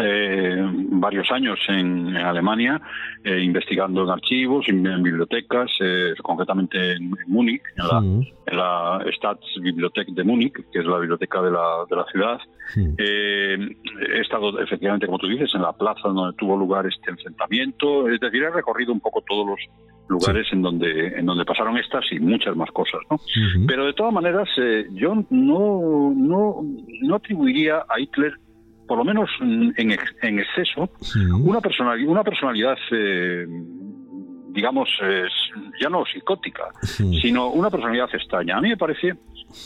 eh, 0.00 0.64
varios 0.90 1.30
años 1.30 1.58
en, 1.68 2.08
en 2.08 2.16
Alemania 2.16 2.80
eh, 3.24 3.40
investigando 3.40 4.04
en 4.04 4.10
archivos, 4.10 4.68
en, 4.68 4.86
en 4.86 5.02
bibliotecas, 5.02 5.70
eh, 5.80 6.14
concretamente 6.22 6.92
en, 6.92 7.04
en 7.04 7.28
Múnich, 7.28 7.62
en 7.76 7.86
la, 7.88 7.98
en 7.98 8.56
la 8.56 9.04
Staatsbibliothek 9.16 10.08
de 10.08 10.24
Múnich, 10.24 10.54
que 10.72 10.78
es 10.78 10.86
la 10.86 10.98
biblioteca 10.98 11.42
de 11.42 11.50
la, 11.50 11.84
de 11.88 11.96
la 11.96 12.04
ciudad. 12.10 12.38
mm. 12.76 12.94
Eh, 12.98 13.76
he 14.16 14.20
estado 14.20 14.58
efectivamente, 14.60 15.06
como 15.06 15.18
tú 15.18 15.28
dices, 15.28 15.54
en 15.54 15.62
la 15.62 15.72
plaza 15.72 16.08
donde 16.08 16.36
tuvo 16.36 16.56
lugar 16.56 16.86
este 16.86 17.10
enfrentamiento. 17.10 18.08
Es 18.08 18.20
decir, 18.20 18.42
he 18.42 18.50
recorrido 18.50 18.92
un 18.92 19.00
poco 19.00 19.22
todos 19.22 19.46
los 19.46 19.60
lugares 20.08 20.46
en 20.52 20.62
donde 20.62 21.08
en 21.16 21.24
donde 21.24 21.44
pasaron 21.44 21.78
estas 21.78 22.04
y 22.12 22.18
muchas 22.18 22.54
más 22.56 22.70
cosas, 22.72 23.00
¿no? 23.10 23.18
Pero 23.66 23.86
de 23.86 23.92
todas 23.94 24.12
maneras, 24.12 24.48
eh, 24.58 24.86
yo 24.92 25.14
no, 25.30 26.12
no, 26.14 26.60
no 27.02 27.14
atribuiría 27.14 27.84
a 27.88 27.98
Hitler, 27.98 28.34
por 28.86 28.98
lo 28.98 29.04
menos 29.04 29.30
en, 29.40 29.90
ex- 29.92 30.14
en 30.22 30.38
exceso, 30.38 30.90
una 31.40 31.60
personalidad, 31.60 32.08
una 32.10 32.24
personalidad 32.24 32.76
eh, 32.90 33.46
digamos, 34.50 34.88
eh, 35.02 35.24
ya 35.80 35.88
no 35.88 36.04
psicótica, 36.04 36.64
sino 36.82 37.48
una 37.48 37.70
personalidad 37.70 38.08
extraña. 38.12 38.58
A 38.58 38.60
mí 38.60 38.68
me 38.68 38.76
parece, 38.76 39.14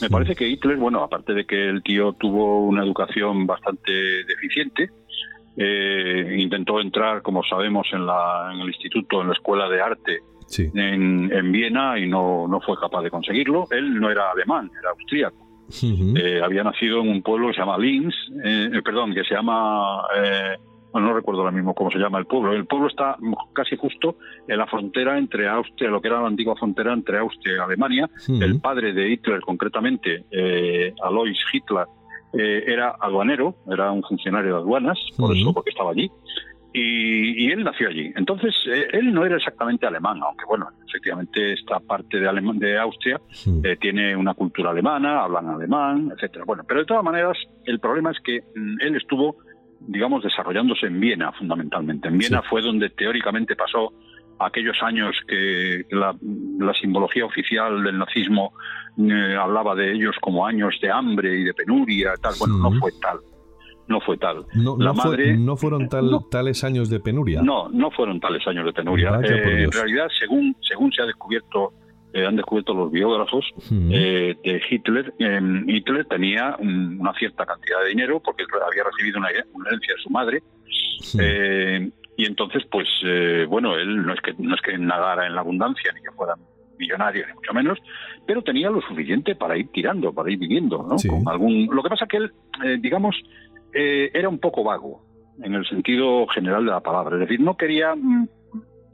me 0.00 0.08
parece 0.08 0.36
que 0.36 0.46
Hitler, 0.48 0.76
bueno, 0.76 1.02
aparte 1.02 1.34
de 1.34 1.44
que 1.44 1.68
el 1.68 1.82
tío 1.82 2.12
tuvo 2.12 2.64
una 2.64 2.84
educación 2.84 3.46
bastante 3.48 3.90
deficiente, 4.24 4.90
eh, 5.56 6.36
intentó 6.38 6.80
entrar, 6.80 7.22
como 7.22 7.42
sabemos, 7.42 7.88
en, 7.92 8.06
la, 8.06 8.50
en 8.54 8.60
el 8.60 8.68
instituto, 8.68 9.22
en 9.22 9.28
la 9.28 9.32
escuela 9.34 9.68
de 9.68 9.80
arte 9.80 10.18
Sí. 10.48 10.70
en, 10.76 11.28
en 11.32 11.50
Viena 11.50 11.98
y 11.98 12.06
no, 12.06 12.46
no 12.46 12.60
fue 12.60 12.78
capaz 12.78 13.02
de 13.02 13.10
conseguirlo. 13.10 13.64
Él 13.72 13.98
no 13.98 14.08
era 14.12 14.30
alemán, 14.30 14.70
era 14.80 14.90
austríaco. 14.90 15.45
Eh, 16.16 16.40
había 16.42 16.62
nacido 16.62 17.00
en 17.00 17.08
un 17.08 17.22
pueblo 17.22 17.48
que 17.48 17.54
se 17.54 17.60
llama 17.60 17.78
Linz, 17.78 18.14
eh, 18.44 18.70
eh, 18.72 18.82
perdón, 18.82 19.14
que 19.14 19.24
se 19.24 19.34
llama, 19.34 20.02
eh, 20.16 20.56
bueno, 20.92 21.08
no 21.08 21.14
recuerdo 21.14 21.40
ahora 21.40 21.52
mismo 21.52 21.74
cómo 21.74 21.90
se 21.90 21.98
llama 21.98 22.18
el 22.18 22.26
pueblo. 22.26 22.52
El 22.52 22.66
pueblo 22.66 22.88
está 22.88 23.16
casi 23.52 23.76
justo 23.76 24.16
en 24.46 24.58
la 24.58 24.66
frontera 24.66 25.18
entre 25.18 25.48
Austria, 25.48 25.90
lo 25.90 26.00
que 26.00 26.08
era 26.08 26.20
la 26.20 26.28
antigua 26.28 26.54
frontera 26.56 26.92
entre 26.92 27.18
Austria 27.18 27.56
y 27.56 27.60
Alemania. 27.60 28.08
El 28.28 28.60
padre 28.60 28.92
de 28.92 29.10
Hitler, 29.10 29.40
concretamente, 29.40 30.24
eh, 30.30 30.94
Alois 31.02 31.38
Hitler, 31.52 31.86
era 32.38 32.94
aduanero, 33.00 33.54
era 33.70 33.90
un 33.90 34.02
funcionario 34.02 34.56
de 34.56 34.58
aduanas, 34.58 34.98
por 35.16 35.34
eso, 35.34 35.54
porque 35.54 35.70
estaba 35.70 35.92
allí. 35.92 36.10
Y, 36.78 37.46
y 37.46 37.50
él 37.52 37.64
nació 37.64 37.88
allí. 37.88 38.12
Entonces, 38.16 38.54
eh, 38.66 38.88
él 38.92 39.14
no 39.14 39.24
era 39.24 39.36
exactamente 39.36 39.86
alemán, 39.86 40.20
aunque 40.22 40.44
bueno, 40.46 40.68
efectivamente 40.86 41.54
esta 41.54 41.80
parte 41.80 42.20
de, 42.20 42.28
Alema- 42.28 42.52
de 42.58 42.78
Austria 42.78 43.18
eh, 43.64 43.76
tiene 43.80 44.14
una 44.14 44.34
cultura 44.34 44.70
alemana, 44.72 45.22
hablan 45.22 45.48
alemán, 45.48 46.12
etcétera. 46.14 46.44
Bueno, 46.46 46.64
pero 46.68 46.80
de 46.80 46.86
todas 46.86 47.02
maneras, 47.02 47.38
el 47.64 47.80
problema 47.80 48.10
es 48.10 48.18
que 48.20 48.40
mm, 48.54 48.76
él 48.82 48.94
estuvo, 48.96 49.36
digamos, 49.80 50.22
desarrollándose 50.22 50.86
en 50.86 51.00
Viena, 51.00 51.32
fundamentalmente. 51.32 52.08
En 52.08 52.18
Viena 52.18 52.42
Sí. 52.42 52.48
fue 52.50 52.60
donde 52.60 52.90
teóricamente 52.90 53.56
pasó 53.56 53.94
aquellos 54.38 54.76
años 54.82 55.16
que 55.26 55.86
la, 55.92 56.14
la 56.58 56.74
simbología 56.74 57.24
oficial 57.24 57.82
del 57.84 57.96
nazismo 57.96 58.52
eh, 58.98 59.34
hablaba 59.40 59.74
de 59.74 59.92
ellos 59.92 60.14
como 60.20 60.46
años 60.46 60.74
de 60.82 60.90
hambre 60.90 61.38
y 61.40 61.44
de 61.44 61.54
penuria, 61.54 62.12
tal. 62.20 62.34
Bueno, 62.38 62.58
no 62.58 62.70
fue 62.78 62.90
tal. 63.00 63.18
No 63.88 64.00
fue 64.00 64.16
tal. 64.18 64.44
No, 64.54 64.76
la 64.78 64.86
no 64.86 64.94
fue- 64.94 65.36
no 65.36 65.56
fueron 65.56 65.88
tal- 65.88 66.10
No. 66.10 66.20
tales 66.30 66.64
años 66.64 66.90
de 66.90 66.98
penuria. 67.00 67.40
No, 67.42 67.68
no 67.68 67.90
fueron 67.92 68.18
tales 68.20 68.46
años 68.46 68.64
de 68.66 68.72
penuria. 68.72 69.20
Eh, 69.22 69.62
en 69.64 69.70
realidad, 69.72 70.08
según, 70.18 70.56
según 70.60 70.92
se 70.92 71.02
ha 71.02 71.06
descubierto, 71.06 71.72
eh, 72.12 72.24
han 72.26 72.34
descubierto 72.36 72.72
los 72.74 72.90
biógrafos, 72.90 73.44
Mm. 73.70 73.90
eh, 73.92 74.36
de 74.42 74.62
Hitler, 74.70 75.12
eh, 75.18 75.40
Hitler 75.68 76.04
tenía 76.06 76.56
un- 76.58 76.98
una 77.00 77.12
cierta 77.14 77.44
cantidad 77.46 77.80
de 77.82 77.88
dinero 77.90 78.20
porque 78.24 78.44
había 78.68 78.84
recibido 78.84 79.18
una, 79.18 79.28
una 79.52 79.68
herencia 79.68 79.94
de 79.94 80.02
su 80.02 80.10
madre 80.10 80.42
Mm. 81.14 81.90
y 82.16 82.24
entonces 82.24 82.64
pues 82.70 82.88
eh, 83.04 83.44
bueno 83.48 83.76
él 83.76 84.04
no 84.06 84.14
es 84.14 84.20
que 84.20 84.32
no 84.38 84.54
es 84.54 84.60
que 84.62 84.78
nadara 84.78 85.26
en 85.26 85.34
la 85.34 85.42
abundancia 85.42 85.92
ni 85.92 86.00
que 86.00 86.10
fuera 86.12 86.34
millonario 86.78 87.26
ni 87.26 87.34
mucho 87.34 87.52
menos 87.52 87.78
pero 88.26 88.42
tenía 88.42 88.70
lo 88.70 88.80
suficiente 88.80 89.34
para 89.34 89.56
ir 89.58 89.68
tirando 89.72 90.12
para 90.12 90.30
ir 90.30 90.38
viviendo 90.38 90.82
¿no? 90.88 90.98
Sí. 90.98 91.08
Con 91.08 91.28
algún 91.28 91.68
lo 91.70 91.82
que 91.82 91.88
pasa 91.90 92.06
que 92.06 92.16
él 92.16 92.32
eh, 92.64 92.78
digamos 92.80 93.14
eh, 93.76 94.10
era 94.14 94.28
un 94.28 94.38
poco 94.38 94.64
vago 94.64 95.02
en 95.42 95.54
el 95.54 95.66
sentido 95.66 96.26
general 96.28 96.64
de 96.64 96.70
la 96.70 96.80
palabra 96.80 97.16
es 97.16 97.20
decir 97.20 97.40
no 97.40 97.56
quería 97.56 97.94
mm, 97.94 98.28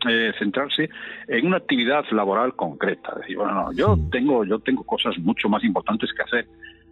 eh, 0.08 0.32
centrarse 0.38 0.90
en 1.28 1.46
una 1.46 1.58
actividad 1.58 2.04
laboral 2.10 2.56
concreta. 2.56 3.14
Decir, 3.14 3.36
bueno, 3.36 3.54
no, 3.54 3.72
yo 3.72 3.96
tengo, 4.10 4.44
yo 4.44 4.58
tengo 4.58 4.82
cosas 4.82 5.16
mucho 5.18 5.48
más 5.48 5.62
importantes 5.62 6.10
que 6.12 6.22
hacer 6.22 6.48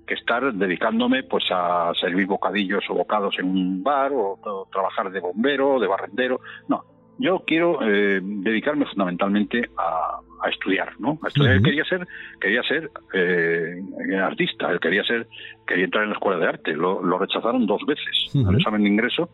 que 0.07 0.15
estar 0.15 0.53
dedicándome 0.53 1.23
pues 1.25 1.45
a 1.51 1.93
servir 2.01 2.27
bocadillos 2.27 2.85
o 2.89 2.95
bocados 2.95 3.39
en 3.39 3.47
un 3.47 3.83
bar 3.83 4.13
o, 4.13 4.39
o 4.43 4.69
trabajar 4.71 5.11
de 5.11 5.21
bombero, 5.21 5.79
de 5.79 5.87
barrendero. 5.87 6.41
No, 6.69 6.85
yo 7.19 7.43
quiero 7.47 7.79
eh, 7.83 8.21
dedicarme 8.23 8.87
fundamentalmente 8.87 9.69
a, 9.77 10.21
a 10.43 10.49
estudiar, 10.49 10.93
¿no? 10.99 11.19
A 11.23 11.29
estudiar. 11.29 11.53
Él 11.55 11.59
Ujú. 11.61 11.65
quería 11.69 11.85
ser, 11.85 12.07
quería 12.41 12.63
ser 12.63 12.91
eh, 13.13 13.83
artista, 14.23 14.71
él 14.71 14.81
quería 14.81 15.05
ser, 15.05 15.27
quería 15.67 15.85
entrar 15.85 16.05
en 16.05 16.11
la 16.11 16.15
escuela 16.17 16.39
de 16.41 16.47
arte. 16.47 16.73
Lo, 16.75 17.03
lo 17.03 17.19
rechazaron 17.19 17.67
dos 17.67 17.83
veces 17.87 18.35
Ujú. 18.35 18.49
al 18.49 18.57
examen 18.57 18.83
de 18.83 18.89
ingreso. 18.89 19.29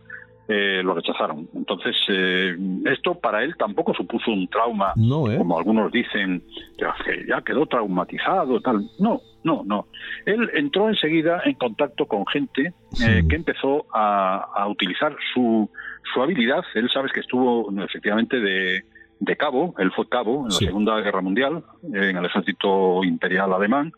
eh, 0.49 0.81
lo 0.85 0.95
rechazaron. 0.95 1.49
Entonces, 1.57 1.97
eh, 2.09 2.57
esto 2.85 3.19
para 3.19 3.43
él 3.43 3.57
tampoco 3.59 3.93
supuso 3.95 4.31
un 4.31 4.47
trauma 4.47 4.93
No, 4.95 5.29
¿eh? 5.29 5.39
como 5.39 5.59
algunos 5.59 5.91
dicen, 5.91 6.41
que 6.79 7.25
ya 7.29 7.43
quedó 7.43 7.67
traumatizado, 7.67 8.61
tal. 8.61 8.89
No, 9.01 9.21
no, 9.43 9.65
no. 9.67 9.87
Él 10.25 10.49
entró 10.55 10.89
enseguida 10.89 11.43
en 11.45 11.55
contacto 11.55 12.07
con 12.07 12.25
gente 12.29 12.73
eh, 13.03 13.23
Hmm. 13.25 13.29
que 13.29 13.35
empezó 13.37 13.87
a, 13.93 14.47
a 14.55 14.69
utilizar 14.69 15.17
su, 15.35 15.69
su 16.13 16.23
habilidad. 16.23 16.65
Él 16.75 16.89
sabes 16.93 17.13
que 17.13 17.21
estuvo 17.21 17.71
efectivamente 17.83 18.39
de, 18.41 18.85
de 19.21 19.37
cabo, 19.37 19.75
él 19.79 19.91
fue 19.93 20.09
cabo 20.09 20.43
en 20.43 20.49
la 20.49 20.51
Sí. 20.51 20.67
Segunda 20.67 21.01
Guerra 21.01 21.21
Mundial, 21.21 21.63
eh, 21.95 22.11
en 22.11 22.17
el 22.17 22.25
ejército 22.25 23.03
imperial 23.05 23.53
alemán. 23.53 23.93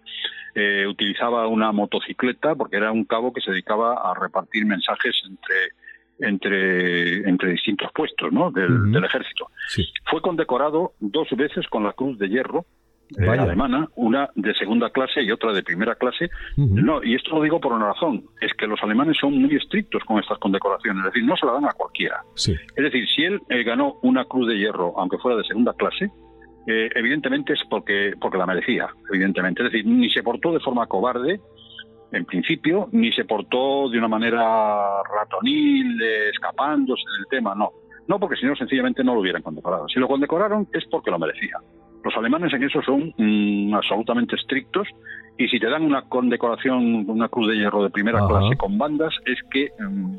Eh, 0.55 0.87
utilizaba 0.89 1.47
una 1.47 1.71
motocicleta 1.73 2.55
porque 2.55 2.77
era 2.77 2.91
un 2.91 3.05
cabo 3.05 3.33
que 3.33 3.41
se 3.41 3.51
dedicaba 3.53 3.95
a 3.95 4.15
repartir 4.19 4.65
mensajes 4.67 5.15
entre 5.29 5.57
entre, 6.21 7.29
entre 7.29 7.53
distintos 7.53 7.93
puestos 7.95 8.33
¿no? 8.33 8.51
del, 8.51 8.91
del 8.91 9.05
ejército. 9.05 9.51
Sí. 9.69 9.87
Fue 10.11 10.21
condecorado 10.21 10.95
dos 10.99 11.29
veces 11.37 11.69
con 11.69 11.85
la 11.85 11.93
Cruz 11.93 12.19
de 12.19 12.29
Hierro 12.29 12.65
eh, 13.17 13.29
alemana, 13.29 13.89
una 13.97 14.29
de 14.35 14.55
segunda 14.55 14.91
clase 14.91 15.23
y 15.23 15.31
otra 15.31 15.53
de 15.53 15.63
primera 15.63 15.95
clase. 15.95 16.29
No, 16.57 17.03
y 17.03 17.15
esto 17.15 17.37
lo 17.37 17.43
digo 17.43 17.61
por 17.61 17.73
una 17.73 17.89
razón, 17.89 18.25
es 18.41 18.53
que 18.55 18.67
los 18.67 18.83
alemanes 18.83 19.17
son 19.19 19.41
muy 19.41 19.55
estrictos 19.57 20.03
con 20.05 20.19
estas 20.19 20.39
condecoraciones, 20.39 21.05
es 21.07 21.13
decir, 21.13 21.25
no 21.27 21.37
se 21.37 21.47
la 21.47 21.53
dan 21.53 21.65
a 21.65 21.73
cualquiera. 21.73 22.23
Sí. 22.35 22.53
Es 22.53 22.85
decir, 22.85 23.07
si 23.09 23.25
él 23.25 23.41
eh, 23.49 23.63
ganó 23.63 23.95
una 24.03 24.25
cruz 24.25 24.49
de 24.49 24.59
hierro, 24.59 24.95
aunque 24.99 25.19
fuera 25.19 25.39
de 25.39 25.45
segunda 25.45 25.73
clase, 25.73 26.11
eh, 26.67 26.91
evidentemente 26.95 27.55
es 27.55 27.61
porque, 27.71 28.13
porque 28.21 28.37
la 28.37 28.47
merecía, 28.47 28.89
evidentemente. 29.11 29.65
Es 29.65 29.73
decir, 29.73 29.87
ni 29.87 30.11
se 30.11 30.23
portó 30.23 30.53
de 30.53 30.61
forma 30.61 30.87
cobarde, 30.87 31.41
en 32.13 32.25
principio, 32.25 32.89
ni 32.93 33.13
se 33.13 33.25
portó 33.25 33.89
de 33.91 33.99
una 33.99 34.09
manera 34.09 35.03
ratonil, 35.03 36.01
escapándose 36.33 37.05
del 37.19 37.27
tema, 37.31 37.55
no. 37.55 37.71
No, 38.07 38.19
porque 38.19 38.37
si 38.37 38.47
no, 38.47 38.57
sencillamente 38.57 39.05
no 39.05 39.15
lo 39.15 39.21
hubieran 39.21 39.43
condecorado. 39.43 39.87
Si 39.89 40.01
lo 40.01 40.09
condecoraron 40.09 40.67
es 40.73 40.85
porque 40.91 41.11
lo 41.11 41.19
merecía. 41.19 41.59
Los 42.09 42.17
alemanes 42.17 42.51
en 42.55 42.63
eso 42.63 42.81
son 42.81 43.13
mm, 43.19 43.75
absolutamente 43.75 44.35
estrictos 44.35 44.89
y 45.37 45.47
si 45.49 45.61
te 45.61 45.69
dan 45.69 45.83
una 45.83 46.01
condecoración, 46.09 47.05
una 47.07 47.29
cruz 47.29 47.49
de 47.49 47.57
hierro 47.59 47.83
de 47.83 47.91
primera 47.91 48.19
Ajá. 48.21 48.29
clase 48.29 48.57
con 48.57 48.79
bandas, 48.79 49.15
es 49.27 49.39
que 49.51 49.69
mm, 49.79 50.17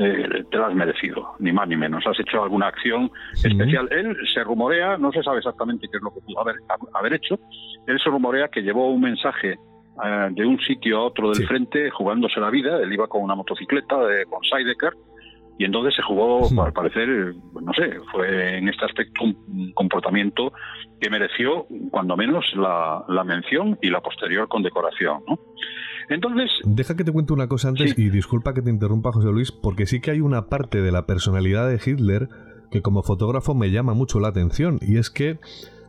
eh, 0.00 0.44
te 0.50 0.58
la 0.58 0.66
has 0.66 0.74
merecido, 0.74 1.34
ni 1.38 1.52
más 1.52 1.68
ni 1.68 1.76
menos. 1.76 2.04
Has 2.08 2.18
hecho 2.18 2.42
alguna 2.42 2.66
acción 2.66 3.08
Sí. 3.34 3.46
especial. 3.48 3.86
Él 3.92 4.16
se 4.34 4.42
rumorea, 4.42 4.98
no 4.98 5.12
se 5.12 5.22
sabe 5.22 5.38
exactamente 5.38 5.86
qué 5.88 5.98
es 5.98 6.02
lo 6.02 6.10
que 6.12 6.20
pudo 6.22 6.40
haber, 6.40 6.56
haber 6.92 7.14
hecho, 7.14 7.38
él 7.86 8.00
se 8.02 8.10
rumorea 8.10 8.48
que 8.48 8.62
llevó 8.62 8.88
un 8.90 9.02
mensaje 9.02 9.52
eh, 10.04 10.28
de 10.32 10.44
un 10.44 10.58
sitio 10.58 10.98
a 10.98 11.04
otro 11.04 11.28
del 11.28 11.38
Sí. 11.42 11.46
frente 11.46 11.88
jugándose 11.90 12.40
la 12.40 12.50
vida. 12.50 12.78
Él 12.82 12.92
iba 12.92 13.06
con 13.06 13.22
una 13.22 13.36
motocicleta 13.36 13.96
de, 14.06 14.24
con 14.26 14.42
Sidecar 14.42 14.94
y 15.58 15.64
entonces 15.64 15.94
se 15.94 16.02
jugó, 16.02 16.48
Hmm. 16.50 16.58
al 16.60 16.72
parecer, 16.72 17.08
eh, 17.08 17.34
no 17.62 17.72
sé, 17.74 17.90
fue 18.10 18.58
en 18.58 18.68
este 18.68 18.84
aspecto 18.84 19.24
un, 19.24 19.36
un 19.48 19.72
comportamiento 19.72 20.52
que 21.00 21.10
mereció, 21.10 21.66
cuando 21.90 22.16
menos, 22.16 22.44
la, 22.56 23.04
la 23.08 23.24
mención 23.24 23.78
y 23.82 23.90
la 23.90 24.00
posterior 24.00 24.48
condecoración. 24.48 25.22
¿no? 25.28 25.38
Entonces, 26.08 26.50
Deja 26.64 26.96
que 26.96 27.04
te 27.04 27.12
cuente 27.12 27.32
una 27.32 27.48
cosa 27.48 27.68
antes 27.68 27.92
Sí. 27.94 28.02
y 28.06 28.10
disculpa 28.10 28.54
que 28.54 28.62
te 28.62 28.70
interrumpa, 28.70 29.12
José 29.12 29.28
Luis, 29.30 29.52
porque 29.52 29.86
sí 29.86 30.00
que 30.00 30.10
hay 30.10 30.20
una 30.20 30.46
parte 30.48 30.80
de 30.82 30.92
la 30.92 31.06
personalidad 31.06 31.68
de 31.68 31.80
Hitler 31.84 32.28
que 32.70 32.82
como 32.82 33.02
fotógrafo 33.02 33.54
me 33.54 33.70
llama 33.70 33.94
mucho 33.94 34.18
la 34.20 34.28
atención 34.28 34.78
y 34.80 34.96
es 34.96 35.10
que 35.10 35.38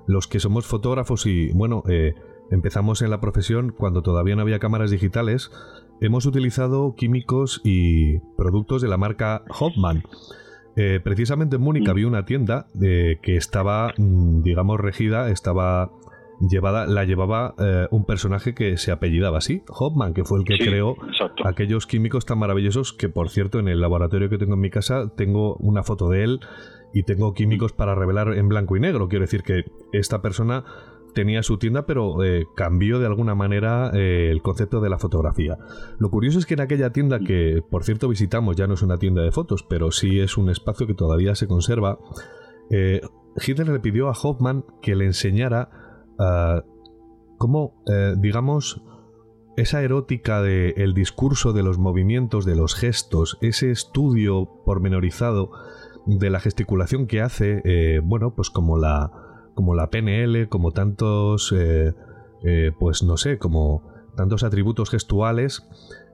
los 0.08 0.28
que 0.28 0.40
somos 0.40 0.66
fotógrafos 0.68 1.26
y, 1.26 1.52
bueno, 1.54 1.84
eh, 1.90 2.14
empezamos 2.52 3.02
en 3.02 3.10
la 3.10 3.22
profesión 3.22 3.72
cuando 3.76 4.02
todavía 4.02 4.36
no 4.36 4.42
había 4.42 4.60
cámaras 4.60 4.92
digitales, 4.92 5.50
hemos 6.02 6.26
utilizado 6.26 6.96
químicos 6.96 7.62
y 7.64 8.20
productos 8.38 8.82
de 8.82 8.88
la 8.88 8.98
marca 8.98 9.44
Hoffman. 9.60 10.04
Eh, 10.76 11.00
precisamente 11.04 11.58
en 11.58 11.62
Múnich 11.62 11.88
Mm. 11.88 11.90
había 11.92 12.08
una 12.08 12.26
tienda 12.26 12.66
eh, 12.82 13.20
que 13.22 13.36
estaba, 13.36 13.94
mm, 13.98 14.42
digamos, 14.42 14.80
regida, 14.80 15.30
estaba 15.30 15.92
llevada, 16.50 16.88
la 16.88 17.06
llevaba 17.06 17.54
eh, 17.60 17.88
un 17.92 18.06
personaje 18.06 18.54
que 18.56 18.78
se 18.78 18.92
apellidaba 18.92 19.38
así, 19.38 19.62
Hoffman, 19.70 20.14
que 20.14 20.24
fue 20.24 20.40
el 20.40 20.46
que 20.46 20.58
sí, 20.58 20.64
creó 20.64 20.96
exacto. 21.08 21.48
aquellos 21.48 21.86
químicos 21.86 22.26
tan 22.26 22.40
maravillosos 22.40 22.92
que, 22.92 23.08
por 23.08 23.30
cierto, 23.30 23.60
en 23.60 23.68
el 23.68 23.82
laboratorio 23.82 24.30
que 24.30 24.38
tengo 24.38 24.56
en 24.56 24.62
mi 24.62 24.72
casa 24.72 25.12
tengo 25.16 25.56
una 25.58 25.84
foto 25.84 26.10
de 26.10 26.24
él 26.24 26.40
y 26.94 27.04
tengo 27.04 27.34
químicos 27.34 27.72
para 27.72 27.96
revelar 27.96 28.34
en 28.34 28.50
blanco 28.50 28.76
y 28.76 28.80
negro. 28.80 29.08
Quiero 29.08 29.24
decir 29.24 29.44
que 29.44 29.66
esta 29.94 30.22
persona 30.22 30.64
tenía 31.14 31.44
su 31.44 31.58
tienda, 31.58 31.86
pero 31.86 32.24
eh, 32.24 32.48
cambió 32.56 33.00
de 33.00 33.06
alguna 33.06 33.36
manera 33.36 33.92
eh, 33.94 34.30
el 34.32 34.42
concepto 34.42 34.82
de 34.82 34.90
la 34.90 35.00
fotografía. 35.00 35.58
Lo 35.98 36.10
curioso 36.10 36.40
es 36.40 36.46
que 36.46 36.56
en 36.56 36.62
aquella 36.62 36.92
tienda 36.92 37.20
que, 37.20 37.62
por 37.70 37.84
cierto, 37.84 38.10
visitamos, 38.10 38.56
ya 38.56 38.68
no 38.68 38.74
es 38.74 38.82
una 38.82 38.98
tienda 38.98 39.22
de 39.22 39.32
fotos, 39.32 39.64
pero 39.64 39.92
sí 39.92 40.20
es 40.20 40.38
un 40.38 40.50
espacio 40.50 40.88
que 40.88 40.94
todavía 40.94 41.36
se 41.36 41.48
conserva, 41.48 42.00
eh, 42.70 43.02
Hitler 43.36 43.70
le 43.70 43.80
pidió 43.80 44.10
a 44.10 44.14
Hoffman 44.22 44.66
que 44.82 44.96
le 44.96 45.06
enseñara 45.06 45.70
ah, 46.20 46.64
cómo, 47.38 47.84
digamos, 48.18 48.84
esa 49.58 49.82
erótica 49.82 50.42
del 50.42 50.94
discurso, 50.94 51.52
de 51.52 51.64
los 51.64 51.80
movimientos, 51.80 52.46
de 52.46 52.56
los 52.56 52.76
gestos, 52.76 53.38
ese 53.42 53.72
estudio 53.72 54.62
pormenorizado 54.66 55.52
de 56.06 56.30
la 56.30 56.40
gesticulación 56.40 57.08
que 57.08 57.22
hace, 57.22 58.00
bueno, 58.04 58.36
pues 58.36 58.50
como 58.50 58.78
la, 58.78 59.23
como 59.54 59.76
la 59.76 59.90
PNL, 59.90 60.48
como 60.50 60.72
tantos, 60.72 61.54
eh, 61.56 61.94
eh, 62.44 62.72
pues 62.80 63.04
no 63.04 63.18
sé, 63.18 63.38
como 63.38 63.84
tantos 64.16 64.44
atributos 64.44 64.90
gestuales 64.90 65.68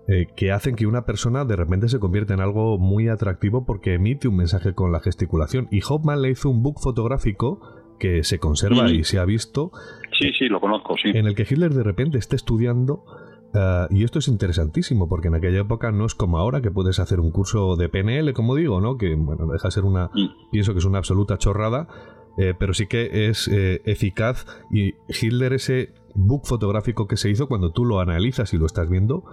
eh, 0.08 0.28
que 0.36 0.52
hacen 0.52 0.76
que 0.76 0.88
una 0.88 1.06
persona 1.06 1.46
de 1.46 1.56
repente 1.56 1.88
se 1.90 2.00
convierta 2.00 2.34
en 2.34 2.40
algo 2.40 2.78
muy 2.80 3.10
atractivo 3.10 3.66
porque 3.66 3.94
emite 3.96 4.28
un 4.28 4.38
mensaje 4.38 4.74
con 4.74 4.92
la 4.92 5.00
gesticulación. 5.02 5.68
Y 5.72 5.82
Hoffman 5.88 6.22
le 6.22 6.30
hizo 6.32 6.50
un 6.50 6.64
book 6.64 6.80
fotográfico 6.82 7.60
que 8.00 8.24
se 8.24 8.40
conserva 8.40 8.90
y 8.90 9.04
se 9.04 9.20
ha 9.20 9.26
visto 9.26 9.72
Sí, 10.20 10.32
sí, 10.38 10.48
lo 10.48 10.60
conozco, 10.62 10.96
sí. 11.02 11.10
en 11.14 11.28
el 11.28 11.36
que 11.36 11.44
Hitler 11.44 11.74
de 11.74 11.84
repente 11.84 12.18
está 12.18 12.36
estudiando, 12.38 13.04
ah, 13.54 13.88
y 13.90 14.04
esto 14.04 14.20
es 14.20 14.28
interesantísimo, 14.30 15.08
porque 15.10 15.28
en 15.28 15.36
aquella 15.36 15.60
época 15.60 15.92
no 15.92 16.06
es 16.06 16.16
como 16.16 16.38
ahora, 16.40 16.62
que 16.62 16.72
puedes 16.72 17.00
hacer 17.00 17.20
un 17.20 17.32
curso 17.32 17.76
de 17.76 17.90
PNL, 17.90 18.34
como 18.34 18.56
digo, 18.56 18.80
¿no? 18.82 18.98
Que, 18.98 19.16
bueno, 19.16 19.48
deja 19.48 19.68
de 19.68 19.72
ser 19.72 19.84
una, 19.84 20.08
Mm. 20.14 20.50
pienso 20.52 20.72
que 20.74 20.80
es 20.80 20.86
una 20.86 20.98
absoluta 20.98 21.38
chorrada, 21.38 21.88
eh, 22.38 22.54
pero 22.58 22.74
sí 22.74 22.88
que 22.88 23.30
es 23.30 23.48
eh, 23.48 23.82
eficaz, 23.86 24.46
y 24.72 24.96
Hitler, 25.08 25.54
ese 25.54 25.94
book 26.16 26.46
fotográfico 26.46 27.08
que 27.08 27.18
se 27.18 27.30
hizo, 27.30 27.48
cuando 27.48 27.72
tú 27.72 27.86
lo 27.86 28.00
analizas 28.00 28.54
y 28.54 28.58
lo 28.58 28.66
estás 28.66 28.90
viendo, 28.90 29.24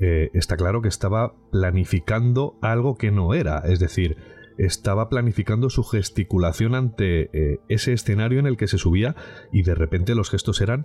eh, 0.00 0.30
está 0.34 0.56
claro 0.56 0.82
que 0.82 0.88
estaba 0.88 1.34
planificando 1.50 2.56
algo 2.62 2.96
que 2.96 3.10
no 3.10 3.34
era, 3.34 3.58
es 3.58 3.80
decir, 3.80 4.16
estaba 4.56 5.08
planificando 5.08 5.68
su 5.68 5.82
gesticulación 5.82 6.76
ante 6.76 7.58
ese 7.68 7.92
escenario 7.92 8.38
en 8.38 8.46
el 8.46 8.56
que 8.56 8.68
se 8.68 8.78
subía 8.78 9.16
y 9.50 9.62
de 9.62 9.74
repente 9.74 10.14
los 10.14 10.30
gestos 10.30 10.60
eran 10.60 10.84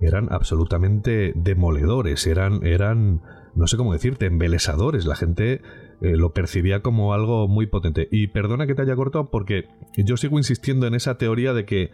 eran 0.00 0.32
absolutamente 0.32 1.34
demoledores, 1.36 2.26
eran 2.26 2.64
eran 2.64 3.20
no 3.54 3.66
sé 3.66 3.76
cómo 3.76 3.92
decirte, 3.92 4.26
embelesadores, 4.26 5.04
la 5.04 5.16
gente 5.16 5.60
eh, 6.00 6.16
lo 6.16 6.32
percibía 6.32 6.80
como 6.80 7.12
algo 7.12 7.48
muy 7.48 7.66
potente. 7.66 8.08
Y 8.10 8.28
perdona 8.28 8.66
que 8.66 8.74
te 8.74 8.82
haya 8.82 8.96
cortado 8.96 9.30
porque 9.30 9.68
yo 9.96 10.16
sigo 10.16 10.38
insistiendo 10.38 10.86
en 10.86 10.94
esa 10.94 11.18
teoría 11.18 11.52
de 11.52 11.64
que 11.64 11.90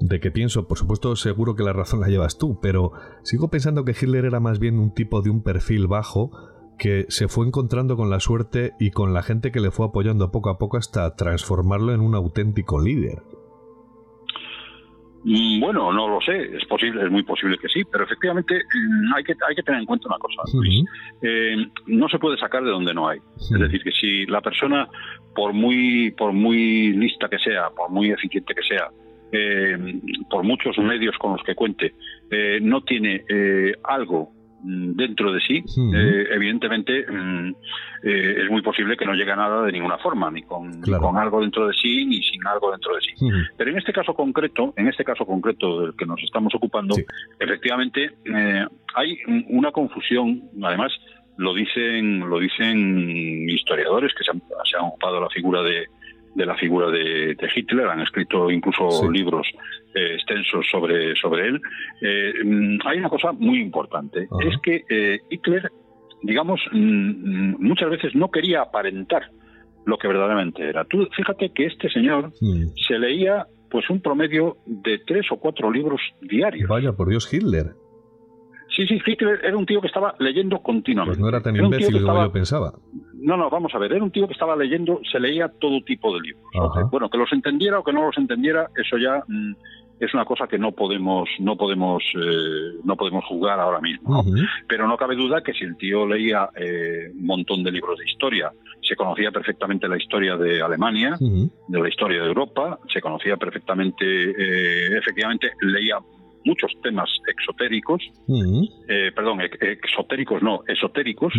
de 0.00 0.20
que 0.20 0.30
pienso, 0.30 0.66
por 0.66 0.78
supuesto, 0.78 1.16
seguro 1.16 1.54
que 1.54 1.62
la 1.62 1.72
razón 1.72 2.00
la 2.00 2.08
llevas 2.08 2.38
tú, 2.38 2.58
pero 2.60 2.92
sigo 3.22 3.48
pensando 3.48 3.84
que 3.84 3.92
Hitler 3.92 4.24
era 4.24 4.40
más 4.40 4.58
bien 4.58 4.78
un 4.78 4.92
tipo 4.92 5.22
de 5.22 5.30
un 5.30 5.42
perfil 5.42 5.86
bajo 5.86 6.30
que 6.78 7.06
se 7.08 7.28
fue 7.28 7.46
encontrando 7.46 7.96
con 7.96 8.10
la 8.10 8.20
suerte 8.20 8.72
y 8.80 8.90
con 8.90 9.14
la 9.14 9.22
gente 9.22 9.52
que 9.52 9.60
le 9.60 9.70
fue 9.70 9.86
apoyando 9.86 10.30
poco 10.30 10.50
a 10.50 10.58
poco 10.58 10.76
hasta 10.76 11.14
transformarlo 11.14 11.92
en 11.92 12.00
un 12.00 12.14
auténtico 12.14 12.80
líder. 12.80 13.22
Mm, 15.24 15.58
Bueno, 15.60 15.90
no 15.92 16.06
lo 16.06 16.20
sé, 16.20 16.56
es 16.56 16.64
posible, 16.66 17.02
es 17.02 17.10
muy 17.10 17.22
posible 17.22 17.56
que 17.56 17.68
sí, 17.68 17.82
pero 17.90 18.04
efectivamente 18.04 18.56
mm, 18.56 19.14
hay 19.14 19.24
que 19.24 19.34
hay 19.48 19.54
que 19.54 19.62
tener 19.62 19.80
en 19.80 19.86
cuenta 19.86 20.08
una 20.08 20.18
cosa. 20.18 20.42
Ujú. 20.52 20.84
Eh, 21.22 21.66
no 21.86 22.08
se 22.08 22.18
puede 22.18 22.36
sacar 22.36 22.62
de 22.62 22.70
donde 22.70 22.92
no 22.92 23.08
hay. 23.08 23.18
Sí. 23.38 23.54
Es 23.54 23.60
decir, 23.60 23.82
que 23.82 23.92
si 23.92 24.26
la 24.26 24.42
persona, 24.42 24.86
por 25.34 25.54
muy 25.54 26.10
por 26.12 26.32
muy 26.32 26.92
lista 26.92 27.28
que 27.28 27.38
sea, 27.38 27.70
por 27.70 27.90
muy 27.90 28.10
eficiente 28.10 28.54
que 28.54 28.62
sea, 28.62 28.88
eh, 29.32 30.00
por 30.28 30.44
muchos 30.44 30.76
medios 30.78 31.16
con 31.18 31.32
los 31.32 31.42
que 31.42 31.54
cuente, 31.54 31.94
eh, 32.30 32.58
no 32.60 32.82
tiene 32.82 33.24
eh, 33.28 33.72
algo 33.82 34.33
dentro 34.66 35.32
de 35.32 35.40
sí, 35.40 35.62
eh, 35.94 36.26
evidentemente 36.32 37.04
mm, 37.10 37.48
eh, 38.02 38.42
es 38.44 38.50
muy 38.50 38.62
posible 38.62 38.96
que 38.96 39.04
no 39.04 39.12
llegue 39.14 39.32
a 39.32 39.36
nada 39.36 39.62
de 39.62 39.72
ninguna 39.72 39.98
forma, 39.98 40.30
ni 40.30 40.42
con, 40.42 40.70
ni 40.70 40.80
Claro. 40.82 41.02
con 41.04 41.16
algo 41.18 41.40
dentro 41.42 41.66
de 41.66 41.74
sí, 41.74 42.06
ni 42.06 42.22
sin 42.22 42.46
algo 42.46 42.70
dentro 42.70 42.94
de 42.94 43.00
sí. 43.02 43.12
Pero 43.56 43.70
en 43.70 43.78
este 43.78 43.92
caso 43.92 44.14
concreto, 44.14 44.72
en 44.76 44.88
este 44.88 45.04
caso 45.04 45.24
concreto 45.26 45.80
del 45.82 45.96
que 45.96 46.06
nos 46.06 46.22
estamos 46.22 46.54
ocupando, 46.54 46.94
Sí. 46.94 47.04
efectivamente 47.38 48.10
eh, 48.24 48.66
hay 48.94 49.18
un- 49.26 49.44
una 49.50 49.70
confusión. 49.72 50.42
Además, 50.62 50.92
lo 51.36 51.52
dicen 51.52 52.20
lo 52.20 52.38
dicen 52.38 53.48
historiadores 53.48 54.12
que 54.14 54.22
se 54.24 54.30
han, 54.30 54.40
se 54.70 54.76
han 54.78 54.84
ocupado 54.84 55.16
de 55.16 55.20
la 55.22 55.28
figura 55.30 55.62
de, 55.62 55.86
de 56.34 56.46
la 56.46 56.56
figura 56.56 56.90
de, 56.90 57.34
de 57.34 57.48
Hitler, 57.54 57.86
han 57.86 58.00
escrito 58.00 58.50
incluso 58.50 58.90
Sí. 58.90 59.06
libros 59.12 59.46
eh, 59.94 60.14
extensos 60.14 60.66
sobre 60.70 61.14
sobre 61.16 61.48
él. 61.48 61.60
Eh, 62.00 62.32
mm, 62.44 62.78
hay 62.84 62.98
una 62.98 63.08
cosa 63.08 63.32
muy 63.32 63.60
importante, 63.60 64.26
Ajá. 64.30 64.48
es 64.48 64.56
que 64.62 64.84
eh, 64.88 65.20
Hitler, 65.30 65.70
digamos, 66.22 66.60
mm, 66.72 66.78
mm, 66.78 67.56
muchas 67.60 67.90
veces 67.90 68.14
no 68.14 68.30
quería 68.30 68.62
aparentar 68.62 69.30
lo 69.86 69.96
que 69.98 70.08
verdaderamente 70.08 70.66
era. 70.68 70.84
Tú 70.84 71.06
fíjate 71.14 71.50
que 71.54 71.66
este 71.66 71.88
señor 71.90 72.32
se 72.88 72.98
leía 72.98 73.46
pues 73.70 73.88
un 73.90 74.00
promedio 74.00 74.56
de 74.66 74.98
tres 75.06 75.26
o 75.30 75.36
cuatro 75.36 75.70
libros 75.70 76.00
diarios. 76.22 76.68
Vaya, 76.68 76.92
por 76.92 77.08
Dios, 77.08 77.28
Hitler. 77.32 77.72
Sí, 78.74 78.86
sí, 78.88 78.98
Hitler 79.06 79.40
era 79.44 79.56
un 79.56 79.66
tío 79.66 79.80
que 79.80 79.86
estaba 79.88 80.14
leyendo 80.18 80.58
continuamente. 80.60 81.10
Pues 81.10 81.20
no 81.20 81.28
era 81.28 81.40
tan 81.42 81.54
imbécil 81.54 81.86
que 81.88 81.92
como 81.92 82.06
estaba- 82.12 82.26
yo 82.26 82.32
pensaba. 82.32 82.72
No, 83.24 83.38
no, 83.38 83.48
vamos 83.48 83.74
a 83.74 83.78
ver, 83.78 83.92
era 83.92 84.04
un 84.04 84.10
tío 84.10 84.26
que 84.26 84.34
estaba 84.34 84.54
leyendo, 84.54 85.00
se 85.10 85.18
leía 85.18 85.48
todo 85.48 85.80
tipo 85.80 86.14
de 86.14 86.20
libros. 86.20 86.44
Ajá. 86.54 86.88
Bueno, 86.90 87.08
que 87.08 87.16
los 87.16 87.32
entendiera 87.32 87.78
o 87.78 87.84
que 87.84 87.92
no 87.92 88.04
los 88.04 88.18
entendiera, 88.18 88.68
eso 88.76 88.98
ya 88.98 89.24
mm, 89.26 89.54
es 90.00 90.12
una 90.12 90.24
cosa 90.24 90.46
que 90.46 90.58
no 90.58 90.72
podemos 90.72 91.28
no 91.38 91.56
podemos 91.56 92.02
eh, 92.14 92.80
no 92.84 92.96
podemos 92.96 93.24
jugar 93.24 93.60
ahora 93.60 93.80
mismo 93.80 94.24
pero 94.68 94.88
no 94.88 94.96
cabe 94.96 95.14
duda 95.14 95.42
que 95.42 95.52
si 95.52 95.64
el 95.64 95.76
tío 95.76 96.06
leía 96.06 96.48
eh, 96.56 97.10
un 97.14 97.26
montón 97.26 97.62
de 97.62 97.70
libros 97.70 97.98
de 97.98 98.06
historia 98.06 98.52
se 98.82 98.96
conocía 98.96 99.30
perfectamente 99.30 99.88
la 99.88 99.96
historia 99.96 100.36
de 100.36 100.60
Alemania 100.60 101.16
de 101.20 101.80
la 101.80 101.88
historia 101.88 102.20
de 102.20 102.26
Europa 102.26 102.78
se 102.92 103.00
conocía 103.00 103.36
perfectamente 103.36 104.04
eh, 104.04 104.98
efectivamente 104.98 105.52
leía 105.60 105.98
muchos 106.44 106.72
temas 106.82 107.08
exotéricos 107.26 108.02
Ujú. 108.26 108.68
eh, 108.88 109.10
perdón 109.14 109.40
ex- 109.40 109.60
exotéricos 109.60 110.42
no 110.42 110.60
esotéricos 110.66 111.32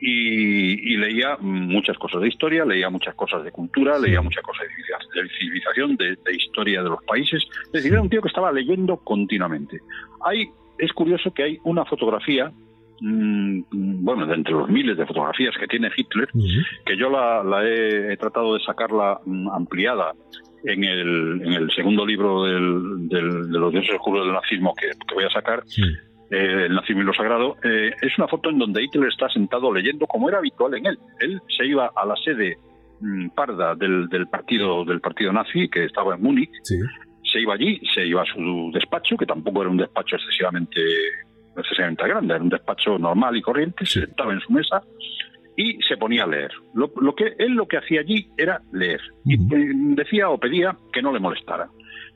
y, 0.00 0.92
y 0.92 0.96
leía 0.96 1.36
muchas 1.40 1.96
cosas 1.98 2.20
de 2.22 2.28
historia, 2.28 2.64
leía 2.64 2.90
muchas 2.90 3.14
cosas 3.14 3.44
de 3.44 3.52
cultura, 3.52 3.96
Sí. 3.98 4.06
leía 4.06 4.20
muchas 4.22 4.42
cosas 4.42 4.66
de 5.14 5.28
civilización, 5.38 5.96
de, 5.96 6.16
historia 6.34 6.82
de 6.82 6.88
los 6.90 7.02
países. 7.04 7.42
Es 7.66 7.72
decir, 7.72 7.92
era 7.92 8.02
un 8.02 8.08
tío 8.08 8.22
que 8.22 8.28
estaba 8.28 8.50
leyendo 8.52 8.96
continuamente. 8.98 9.78
Hay, 10.24 10.48
es 10.78 10.92
curioso 10.92 11.32
que 11.32 11.42
hay 11.42 11.58
una 11.64 11.84
fotografía, 11.84 12.50
mm, 13.00 13.60
bueno, 14.04 14.26
de 14.26 14.34
entre 14.34 14.52
los 14.54 14.68
miles 14.68 14.96
de 14.96 15.06
fotografías 15.06 15.54
que 15.58 15.66
tiene 15.66 15.90
Hitler, 15.96 16.28
que 16.86 16.96
yo 16.96 17.10
la, 17.10 17.42
la 17.44 17.64
he, 17.66 18.12
he 18.12 18.16
tratado 18.16 18.54
de 18.54 18.60
sacarla 18.64 19.20
mm, 19.24 19.48
ampliada 19.50 20.12
en 20.64 20.84
el, 20.84 21.42
en 21.44 21.52
el 21.52 21.70
segundo 21.72 22.04
libro 22.06 22.44
del, 22.44 23.08
del- 23.08 23.50
de 23.50 23.58
los 23.58 23.72
dioses 23.72 23.94
oscuros 23.94 24.24
del 24.24 24.34
nazismo 24.34 24.74
que, 24.74 24.88
que 25.06 25.14
voy 25.14 25.24
a 25.24 25.30
sacar, 25.30 25.62
Sí. 25.66 25.82
eh, 26.30 26.66
El 26.66 26.74
nacimiento 26.74 27.02
y 27.02 27.06
lo 27.06 27.14
sagrado, 27.14 27.56
eh, 27.64 27.92
es 28.02 28.16
una 28.18 28.28
foto 28.28 28.50
en 28.50 28.58
donde 28.58 28.82
Hitler 28.84 29.08
está 29.08 29.28
sentado 29.28 29.72
leyendo 29.72 30.06
como 30.06 30.28
era 30.28 30.38
habitual 30.38 30.74
en 30.74 30.86
él. 30.86 30.98
Él 31.20 31.40
se 31.56 31.66
iba 31.66 31.90
a 31.94 32.06
la 32.06 32.14
sede 32.16 32.56
mm, 33.00 33.30
parda 33.30 33.74
del, 33.74 34.08
del 34.08 34.26
partido 34.28 34.84
del 34.84 35.00
partido 35.00 35.32
nazi 35.32 35.68
que 35.68 35.84
estaba 35.86 36.14
en 36.14 36.22
Múnich, 36.22 36.50
Sí. 36.62 36.76
se 37.32 37.40
iba 37.40 37.54
allí, 37.54 37.80
se 37.94 38.06
iba 38.06 38.22
a 38.22 38.26
su 38.26 38.70
despacho, 38.74 39.16
que 39.16 39.26
tampoco 39.26 39.62
era 39.62 39.70
un 39.70 39.76
despacho 39.78 40.16
excesivamente 40.16 40.80
excesivamente 41.56 42.06
grande, 42.06 42.34
era 42.34 42.42
un 42.42 42.48
despacho 42.48 42.98
normal 42.98 43.36
y 43.36 43.42
corriente, 43.42 43.84
Sí. 43.86 44.00
se 44.00 44.06
sentaba 44.06 44.32
en 44.32 44.40
su 44.40 44.52
mesa 44.52 44.82
y 45.56 45.80
se 45.82 45.96
ponía 45.96 46.24
a 46.24 46.26
leer. 46.26 46.50
Lo, 46.74 46.90
lo 47.00 47.14
que 47.14 47.34
él 47.38 47.52
lo 47.54 47.66
que 47.66 47.76
hacía 47.78 48.00
allí 48.00 48.28
era 48.36 48.60
leer 48.72 49.00
y 49.24 49.34
eh, 49.34 49.72
decía 49.96 50.30
o 50.30 50.38
pedía 50.38 50.76
que 50.92 51.02
no 51.02 51.12
le 51.12 51.20
molestara. 51.20 51.68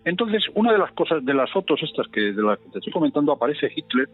Entonces, 0.05 0.45
una 0.55 0.73
de 0.73 0.79
las 0.79 0.93
cosas, 0.93 1.25
de 1.25 1.33
las 1.35 1.51
fotos 1.51 1.81
estas 1.83 2.07
que 2.09 2.21
de 2.33 2.43
las 2.43 2.59
que 2.59 2.69
te 2.71 2.79
estoy 2.79 2.93
comentando, 2.93 3.33
aparece 3.33 3.71
Hitler 3.75 4.09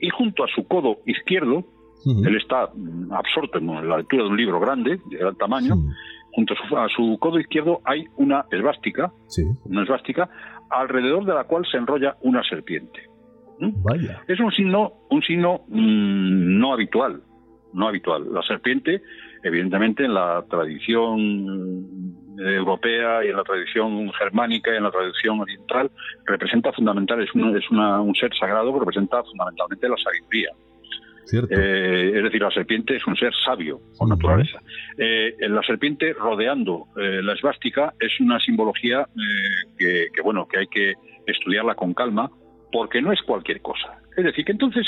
y 0.00 0.08
junto 0.10 0.44
a 0.44 0.48
su 0.48 0.66
codo 0.66 0.98
izquierdo, 1.06 1.64
él 2.06 2.36
está 2.36 2.68
absorto 3.12 3.58
en 3.58 3.88
la 3.88 3.96
lectura 3.96 4.24
de 4.24 4.28
un 4.28 4.36
libro 4.36 4.60
grande, 4.60 4.98
de 5.10 5.16
gran 5.16 5.34
tamaño, 5.36 5.74
junto 6.32 6.52
a 6.54 6.68
su, 6.68 6.76
a 6.76 6.88
su 6.88 7.16
codo 7.18 7.40
izquierdo 7.40 7.80
hay 7.84 8.04
una 8.16 8.44
esvástica, 8.50 9.10
Sí. 9.26 9.42
una 9.64 9.82
esvástica, 9.84 10.28
alrededor 10.70 11.24
de 11.24 11.32
la 11.34 11.44
cual 11.44 11.64
se 11.70 11.78
enrolla 11.78 12.16
una 12.22 12.42
serpiente. 12.42 13.00
¿Mm? 13.58 13.82
Vaya. 13.82 14.22
Es 14.28 14.38
un 14.40 14.50
signo, 14.52 14.92
un 15.10 15.22
signo 15.22 15.62
mm, 15.68 16.58
no 16.58 16.74
habitual, 16.74 17.22
no 17.74 17.88
habitual. 17.88 18.32
La 18.32 18.42
serpiente, 18.42 19.02
evidentemente, 19.42 20.04
en 20.04 20.14
la 20.14 20.44
tradición 20.48 22.14
europea 22.38 23.24
y 23.24 23.28
en 23.28 23.36
la 23.36 23.44
tradición 23.44 24.10
germánica 24.12 24.72
y 24.72 24.76
en 24.76 24.82
la 24.84 24.90
tradición 24.90 25.40
oriental, 25.40 25.90
representa 26.26 26.72
fundamental, 26.72 27.22
es, 27.22 27.32
un, 27.34 27.56
es 27.56 27.70
una- 27.70 28.00
un 28.00 28.14
ser 28.14 28.34
sagrado 28.34 28.72
que 28.72 28.80
representa 28.80 29.22
fundamentalmente 29.22 29.88
la 29.88 29.96
sabiduría. 29.96 30.50
Eh, 31.50 32.12
es 32.16 32.22
decir, 32.24 32.42
la 32.42 32.50
serpiente 32.50 32.96
es 32.96 33.06
un 33.06 33.16
ser 33.16 33.32
sabio 33.44 33.80
por 33.98 34.08
naturaleza. 34.08 34.60
Eh, 34.98 35.34
la 35.48 35.62
serpiente 35.62 36.12
rodeando 36.12 36.86
eh, 36.96 37.22
la 37.22 37.32
esvástica 37.32 37.94
es 37.98 38.20
una 38.20 38.38
simbología 38.40 39.00
eh, 39.16 39.70
que, 39.78 40.06
que, 40.14 40.20
bueno, 40.22 40.46
que 40.46 40.58
hay 40.58 40.66
que 40.66 40.94
estudiarla 41.26 41.74
con 41.76 41.94
calma 41.94 42.30
porque 42.70 43.00
no 43.00 43.10
es 43.12 43.22
cualquier 43.22 43.62
cosa. 43.62 43.96
Es 44.16 44.24
decir, 44.24 44.44
que 44.44 44.52
entonces 44.52 44.86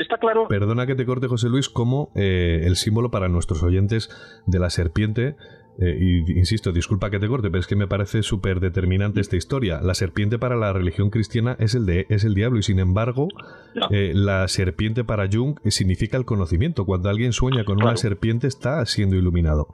está 0.00 0.16
claro. 0.18 0.46
Perdona 0.48 0.86
que 0.86 0.94
te 0.94 1.04
corte, 1.06 1.26
José 1.28 1.48
Luis, 1.48 1.68
como 1.68 2.10
eh, 2.14 2.62
el 2.64 2.76
símbolo 2.76 3.10
para 3.10 3.28
nuestros 3.28 3.62
oyentes 3.62 4.08
de 4.46 4.58
la 4.58 4.70
serpiente. 4.70 5.36
eh, 5.80 5.96
y 6.00 6.32
insisto, 6.38 6.72
disculpa 6.72 7.08
que 7.10 7.20
te 7.20 7.28
corte, 7.28 7.50
pero 7.50 7.60
es 7.60 7.66
que 7.68 7.76
me 7.76 7.86
parece 7.86 8.22
súper 8.24 8.58
determinante 8.58 9.20
esta 9.20 9.36
historia. 9.36 9.80
La 9.80 9.94
serpiente 9.94 10.36
para 10.38 10.56
la 10.56 10.72
religión 10.72 11.08
cristiana 11.10 11.54
es 11.60 11.74
el, 11.76 11.86
de, 11.86 12.04
es 12.08 12.24
el 12.24 12.34
diablo 12.34 12.58
y 12.58 12.62
sin 12.64 12.80
embargo 12.80 13.28
eh, 13.92 14.10
la 14.14 14.48
serpiente 14.48 15.04
para 15.04 15.28
Jung 15.32 15.56
significa 15.66 16.16
el 16.16 16.24
conocimiento. 16.24 16.84
Cuando 16.84 17.08
alguien 17.10 17.32
sueña 17.32 17.64
con 17.64 17.76
una 17.80 17.96
serpiente 17.96 18.48
está 18.48 18.84
siendo 18.86 19.14
iluminado. 19.14 19.68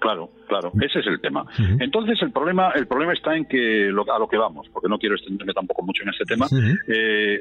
Claro, 0.00 0.30
claro, 0.48 0.72
ese 0.80 0.98
es 1.00 1.06
el 1.06 1.20
tema. 1.20 1.44
Entonces 1.78 2.18
el 2.22 2.32
problema, 2.32 2.70
el 2.74 2.86
problema 2.86 3.12
está 3.12 3.36
en 3.36 3.44
que 3.44 3.90
lo- 3.92 4.10
a 4.10 4.18
lo 4.18 4.26
que 4.28 4.38
vamos, 4.38 4.66
porque 4.72 4.88
no 4.88 4.98
quiero 4.98 5.14
extenderme 5.14 5.52
tampoco 5.52 5.82
mucho 5.84 6.02
en 6.02 6.08
este 6.08 6.24
tema. 6.24 6.46
Eh, 6.88 7.40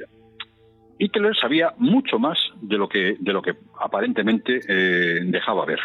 Hitler 0.99 1.35
sabía 1.35 1.73
mucho 1.77 2.19
más 2.19 2.37
de 2.61 2.77
lo 2.77 2.87
que 2.89 3.15
de 3.19 3.33
lo 3.33 3.41
que 3.41 3.53
aparentemente 3.79 4.59
eh, 4.67 5.19
dejaba 5.23 5.65
ver. 5.65 5.79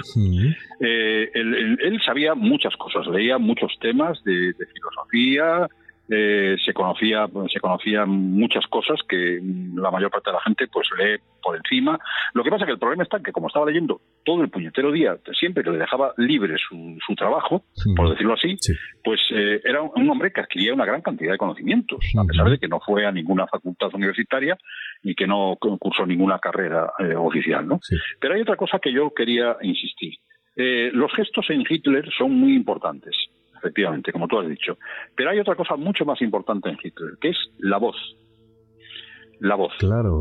Eh, 0.80 1.30
él, 1.34 1.54
él- 1.54 1.78
él 1.82 2.00
sabía 2.04 2.34
muchas 2.34 2.76
cosas, 2.76 3.06
leía 3.06 3.38
muchos 3.38 3.72
temas 3.80 4.22
de, 4.24 4.52
de 4.52 4.66
filosofía, 4.66 5.68
eh, 6.10 6.56
se 6.62 6.74
conocía 6.74 7.26
se 7.50 7.60
conocían 7.60 8.10
muchas 8.10 8.66
cosas 8.66 8.98
que 9.08 9.40
la 9.74 9.90
mayor 9.90 10.10
parte 10.10 10.28
de 10.30 10.34
la 10.34 10.42
gente 10.42 10.66
pues 10.68 10.86
lee 10.98 11.16
por 11.42 11.56
encima. 11.56 11.98
Lo 12.34 12.42
que 12.44 12.50
pasa 12.50 12.66
que 12.66 12.72
el 12.72 12.78
problema 12.78 13.04
está 13.04 13.20
que 13.20 13.32
como 13.32 13.46
estaba 13.48 13.64
leyendo 13.66 14.00
todo 14.24 14.42
el 14.42 14.50
puñetero 14.50 14.92
día, 14.92 15.16
siempre 15.38 15.62
que 15.64 15.70
le 15.70 15.78
dejaba 15.78 16.12
libre 16.18 16.56
su, 16.58 16.98
su 17.06 17.14
trabajo, 17.14 17.64
por 17.96 18.10
decirlo 18.10 18.34
así, 18.34 18.56
Sí. 18.60 18.72
pues 19.02 19.20
eh, 19.30 19.60
era 19.64 19.80
un, 19.82 20.08
hombre 20.10 20.30
que 20.32 20.40
adquiría 20.42 20.74
una 20.74 20.84
gran 20.86 21.00
cantidad 21.02 21.32
de 21.32 21.38
conocimientos, 21.38 22.04
a 22.18 22.24
pesar 22.24 22.50
de 22.50 22.58
que 22.58 22.68
no 22.68 22.80
fue 22.80 23.06
a 23.06 23.12
ninguna 23.12 23.46
facultad 23.46 23.88
universitaria 23.94 24.56
y 25.04 25.14
que 25.14 25.26
no 25.26 25.56
cursó 25.60 26.06
ninguna 26.06 26.38
carrera 26.38 26.90
eh, 26.98 27.14
oficial, 27.14 27.68
¿no? 27.68 27.78
Sí. 27.82 27.94
Pero 28.18 28.34
hay 28.34 28.40
otra 28.40 28.56
cosa 28.56 28.78
que 28.78 28.92
yo 28.92 29.12
quería 29.14 29.56
insistir. 29.60 30.14
Eh, 30.56 30.90
los 30.92 31.12
gestos 31.12 31.44
en 31.50 31.62
Hitler 31.68 32.08
son 32.16 32.32
muy 32.32 32.54
importantes, 32.54 33.14
efectivamente, 33.58 34.12
como 34.12 34.26
tú 34.26 34.38
has 34.38 34.48
dicho. 34.48 34.78
Pero 35.14 35.30
hay 35.30 35.38
otra 35.38 35.56
cosa 35.56 35.76
mucho 35.76 36.06
más 36.06 36.20
importante 36.22 36.70
en 36.70 36.78
Hitler, 36.82 37.12
que 37.20 37.28
es 37.28 37.36
la 37.58 37.76
voz. 37.76 37.96
La 39.40 39.56
voz. 39.56 39.74
Claro. 39.78 40.20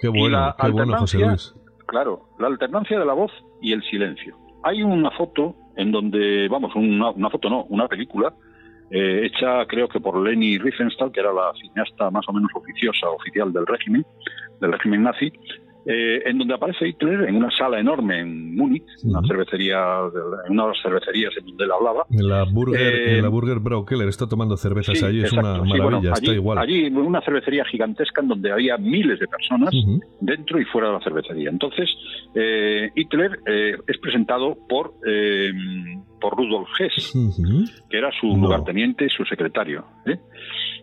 Qué 0.00 0.06
Y 0.06 0.10
bueno, 0.10 0.38
la 0.38 0.56
qué 0.58 0.70
bueno, 0.70 0.96
José 0.96 1.18
Luis. 1.18 1.54
Claro, 1.86 2.30
la 2.38 2.46
alternancia 2.46 2.98
de 2.98 3.04
la 3.04 3.14
voz 3.14 3.32
y 3.60 3.72
el 3.72 3.82
silencio. 3.82 4.36
Hay 4.64 4.82
una 4.82 5.10
foto 5.10 5.54
en 5.76 5.92
donde, 5.92 6.48
vamos, 6.48 6.74
una, 6.74 7.10
una 7.10 7.30
foto 7.30 7.50
no, 7.50 7.64
una 7.64 7.88
película 7.88 8.32
eh, 8.90 9.26
hecha 9.26 9.66
creo 9.66 9.88
que 9.88 10.00
por 10.00 10.18
Leni 10.18 10.58
Riefenstahl, 10.58 11.12
que 11.12 11.20
era 11.20 11.32
la 11.32 11.52
cineasta 11.60 12.10
más 12.10 12.26
o 12.28 12.32
menos 12.32 12.50
oficiosa, 12.54 13.08
oficial 13.10 13.52
del 13.52 13.66
régimen, 13.66 14.04
del 14.60 14.72
régimen 14.72 15.02
nazi, 15.02 15.32
eh, 15.90 16.22
en 16.26 16.36
donde 16.38 16.52
aparece 16.54 16.86
Hitler 16.88 17.28
en 17.28 17.36
una 17.36 17.50
sala 17.50 17.80
enorme 17.80 18.20
en 18.20 18.54
Múnich, 18.54 18.84
una 19.04 19.20
cervecería, 19.26 19.78
en 20.46 20.52
una 20.52 20.64
de 20.64 20.68
las 20.68 20.82
cervecerías 20.82 21.32
en 21.38 21.46
donde 21.46 21.64
él 21.64 21.70
hablaba, 21.72 22.04
En 22.10 22.28
la 22.28 22.44
Burger, 22.44 22.80
Eh, 22.80 23.16
en 23.16 23.22
la 23.22 23.28
Burger 23.30 23.58
Keller 23.88 24.08
está 24.08 24.28
tomando 24.28 24.56
cervezas 24.56 24.98
Sí, 24.98 25.04
allí, 25.04 25.18
es 25.20 25.32
exacto, 25.32 25.62
una 25.62 25.72
sí, 25.72 25.78
maravilla, 25.80 26.12
está 26.12 26.30
allí, 26.30 26.38
igual. 26.38 26.58
Allí 26.58 26.86
una 26.88 27.20
cervecería 27.22 27.64
gigantesca 27.64 28.20
en 28.20 28.28
donde 28.28 28.52
había 28.52 28.76
miles 28.76 29.18
de 29.18 29.26
personas 29.28 29.70
dentro 30.20 30.60
y 30.60 30.64
fuera 30.66 30.88
de 30.88 30.94
la 30.94 31.00
cervecería. 31.00 31.48
Entonces, 31.50 31.88
eh, 32.34 32.90
Hitler 32.94 33.38
eh, 33.46 33.76
es 33.86 33.98
presentado 33.98 34.56
por, 34.68 34.92
eh, 35.06 35.50
por 36.20 36.36
Rudolf 36.36 36.68
Hess, 36.78 37.14
que 37.88 37.96
era 37.96 38.10
su 38.20 38.26
No. 38.36 38.42
lugarteniente 38.44 39.06
y 39.06 39.08
su 39.08 39.24
secretario. 39.24 39.84
¿eh? 40.06 40.18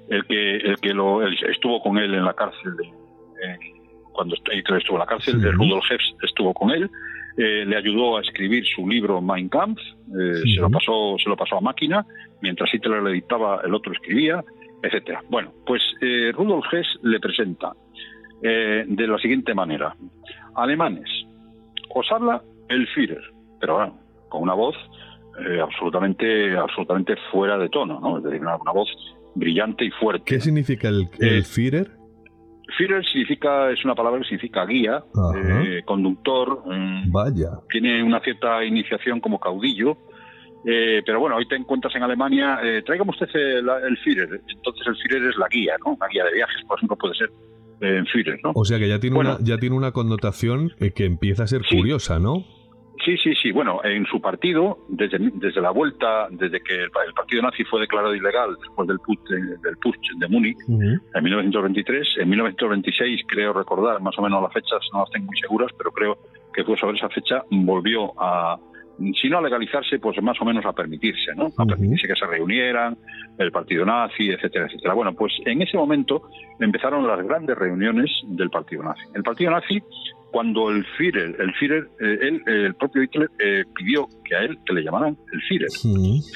El 0.09 0.25
que, 0.25 0.55
el 0.57 0.77
que 0.77 0.93
lo, 0.93 1.21
él 1.23 1.35
estuvo 1.49 1.79
con 1.81 1.97
él 1.97 2.13
en 2.13 2.25
la 2.25 2.33
cárcel 2.33 2.75
de- 2.77 2.85
en- 2.87 3.74
cuando 4.15 4.35
Hitler 4.51 4.79
estuvo 4.79 4.95
en 4.97 4.99
la 5.01 5.05
cárcel, 5.05 5.39
Sí. 5.41 5.47
Rudolf 5.49 5.85
Hess 5.91 6.15
estuvo 6.23 6.53
con 6.53 6.71
él, 6.71 6.89
eh, 7.37 7.65
le 7.65 7.75
ayudó 7.75 8.17
a 8.17 8.21
escribir 8.21 8.65
su 8.65 8.87
libro 8.87 9.21
Mein 9.21 9.49
Kampf, 9.49 9.79
eh, 9.81 10.35
Sí. 10.43 10.55
se 10.55 10.61
lo 10.61 10.69
pasó, 10.71 11.17
se 11.21 11.29
lo 11.29 11.35
pasó 11.35 11.57
a 11.57 11.61
máquina, 11.61 12.05
mientras 12.41 12.73
Hitler 12.73 13.03
le 13.03 13.11
dictaba, 13.11 13.61
el 13.65 13.73
otro 13.73 13.91
escribía, 13.91 14.43
etcétera. 14.81 15.21
Bueno, 15.29 15.51
pues 15.65 15.81
eh, 16.01 16.31
Rudolf 16.33 16.65
Hess 16.73 16.87
le 17.03 17.19
presenta 17.19 17.73
de 18.41 19.07
la 19.07 19.17
siguiente 19.17 19.53
manera: 19.55 19.95
alemanes, 20.55 21.09
os 21.89 22.05
habla 22.11 22.41
el 22.69 22.85
Führer, 22.89 23.21
pero 23.59 23.75
bueno, 23.75 23.99
con 24.29 24.43
una 24.43 24.53
voz 24.53 24.75
eh, 25.39 25.59
absolutamente, 25.59 26.55
absolutamente 26.55 27.15
fuera 27.31 27.57
de 27.57 27.69
tono, 27.69 27.99
¿no? 27.99 28.17
Es 28.19 28.23
decir, 28.23 28.41
una, 28.41 28.55
una 28.57 28.71
voz 28.71 28.87
brillante 29.35 29.85
y 29.85 29.89
fuerte. 29.91 30.23
¿Qué 30.25 30.39
significa 30.39 30.89
el, 30.89 31.07
el 31.19 31.43
Führer? 31.43 31.89
Führer 32.77 33.03
significa, 33.05 33.71
es 33.71 33.83
una 33.85 33.93
palabra 33.95 34.19
que 34.19 34.25
significa 34.25 34.65
guía, 34.65 35.03
eh, 35.35 35.81
conductor, 35.85 36.63
mm, 36.65 37.11
Vaya. 37.11 37.49
tiene 37.69 38.03
una 38.03 38.19
cierta 38.21 38.63
iniciación 38.65 39.19
como 39.19 39.39
caudillo. 39.39 39.97
eh, 40.67 41.03
pero 41.05 41.19
bueno, 41.19 41.35
hoy 41.35 41.47
te 41.47 41.55
encuentras 41.55 41.95
en 41.95 42.01
Alemania, 42.01 42.57
eh, 42.63 42.81
tráigame 42.83 43.11
usted 43.11 43.27
el, 43.35 43.69
el 43.69 43.97
Führer. 43.97 44.41
Entonces 44.49 44.87
el 44.87 44.95
Führer 44.97 45.29
es 45.29 45.37
la 45.37 45.47
guía, 45.47 45.75
¿no? 45.85 45.91
Una 45.93 46.07
guía 46.07 46.25
de 46.25 46.33
viajes, 46.33 46.63
por 46.67 46.79
ejemplo, 46.79 46.97
puede 46.97 47.13
ser 47.13 47.29
eh, 47.81 47.97
en 47.99 48.05
Führer, 48.07 48.39
¿no? 48.43 48.51
O 48.55 48.65
sea 48.65 48.79
que 48.79 48.87
ya 48.89 48.99
tiene, 48.99 49.15
Bueno. 49.15 49.35
una, 49.35 49.45
ya 49.45 49.59
tiene 49.59 49.75
una 49.75 49.91
connotación 49.91 50.71
eh, 50.79 50.89
que 50.91 51.05
empieza 51.05 51.43
a 51.43 51.47
ser 51.47 51.61
Sí. 51.69 51.77
curiosa, 51.77 52.17
¿no? 52.17 52.43
Sí, 53.05 53.15
sí, 53.17 53.35
sí. 53.35 53.51
Bueno, 53.51 53.81
en 53.83 54.03
su 54.07 54.19
partido, 54.19 54.79
desde, 54.87 55.19
desde 55.35 55.61
la 55.61 55.69
vuelta, 55.69 56.27
desde 56.31 56.59
que 56.59 56.73
el, 56.85 56.89
partido 56.89 57.43
nazi 57.43 57.63
fue 57.63 57.81
declarado 57.81 58.15
ilegal 58.15 58.57
después 58.59 58.87
del 58.87 58.97
putsch, 58.99 59.29
del 59.29 59.77
putsch 59.77 60.09
de 60.17 60.27
Múnich 60.27 60.57
en 60.67 61.23
1923, 61.23 62.17
en 62.21 62.29
1926, 62.29 63.21
creo 63.27 63.53
recordar, 63.53 64.01
más 64.01 64.17
o 64.17 64.23
menos 64.23 64.41
las 64.41 64.51
fechas 64.51 64.79
no 64.91 65.01
las 65.01 65.11
tengo 65.11 65.27
muy 65.27 65.37
seguras, 65.37 65.71
pero 65.77 65.91
creo 65.91 66.17
que 66.51 66.63
fue 66.63 66.75
sobre 66.77 66.97
esa 66.97 67.09
fecha, 67.09 67.43
volvió 67.51 68.11
a, 68.19 68.57
si 69.21 69.29
no 69.29 69.39
a 69.39 69.41
legalizarse, 69.41 69.99
pues 69.99 70.21
más 70.21 70.39
o 70.41 70.45
menos 70.45 70.65
a 70.65 70.73
permitirse, 70.73 71.33
¿no? 71.35 71.49
A 71.57 71.65
permitirse 71.65 72.07
que 72.07 72.15
se 72.15 72.25
reunieran, 72.25 72.97
el 73.37 73.51
partido 73.51 73.85
nazi, 73.85 74.29
etcétera, 74.29 74.65
etcétera. 74.67 74.93
Bueno, 74.93 75.13
pues 75.13 75.33
en 75.45 75.61
ese 75.61 75.77
momento 75.77 76.29
empezaron 76.59 77.05
las 77.07 77.25
grandes 77.25 77.57
reuniones 77.57 78.09
del 78.27 78.49
partido 78.49 78.83
nazi. 78.83 79.01
El 79.13 79.23
partido 79.23 79.51
nazi, 79.51 79.81
cuando 80.31 80.69
el 80.69 80.85
Führer, 80.97 81.35
el 81.39 81.53
Führer, 81.53 81.87
eh, 81.99 82.19
él, 82.21 82.41
el 82.45 82.75
propio 82.75 83.03
Hitler 83.03 83.29
eh, 83.39 83.63
pidió 83.75 84.07
que 84.23 84.35
a 84.35 84.39
él 84.41 84.57
que 84.65 84.73
le 84.73 84.83
llamaran 84.83 85.17
el 85.31 85.41
Führer. 85.41 85.69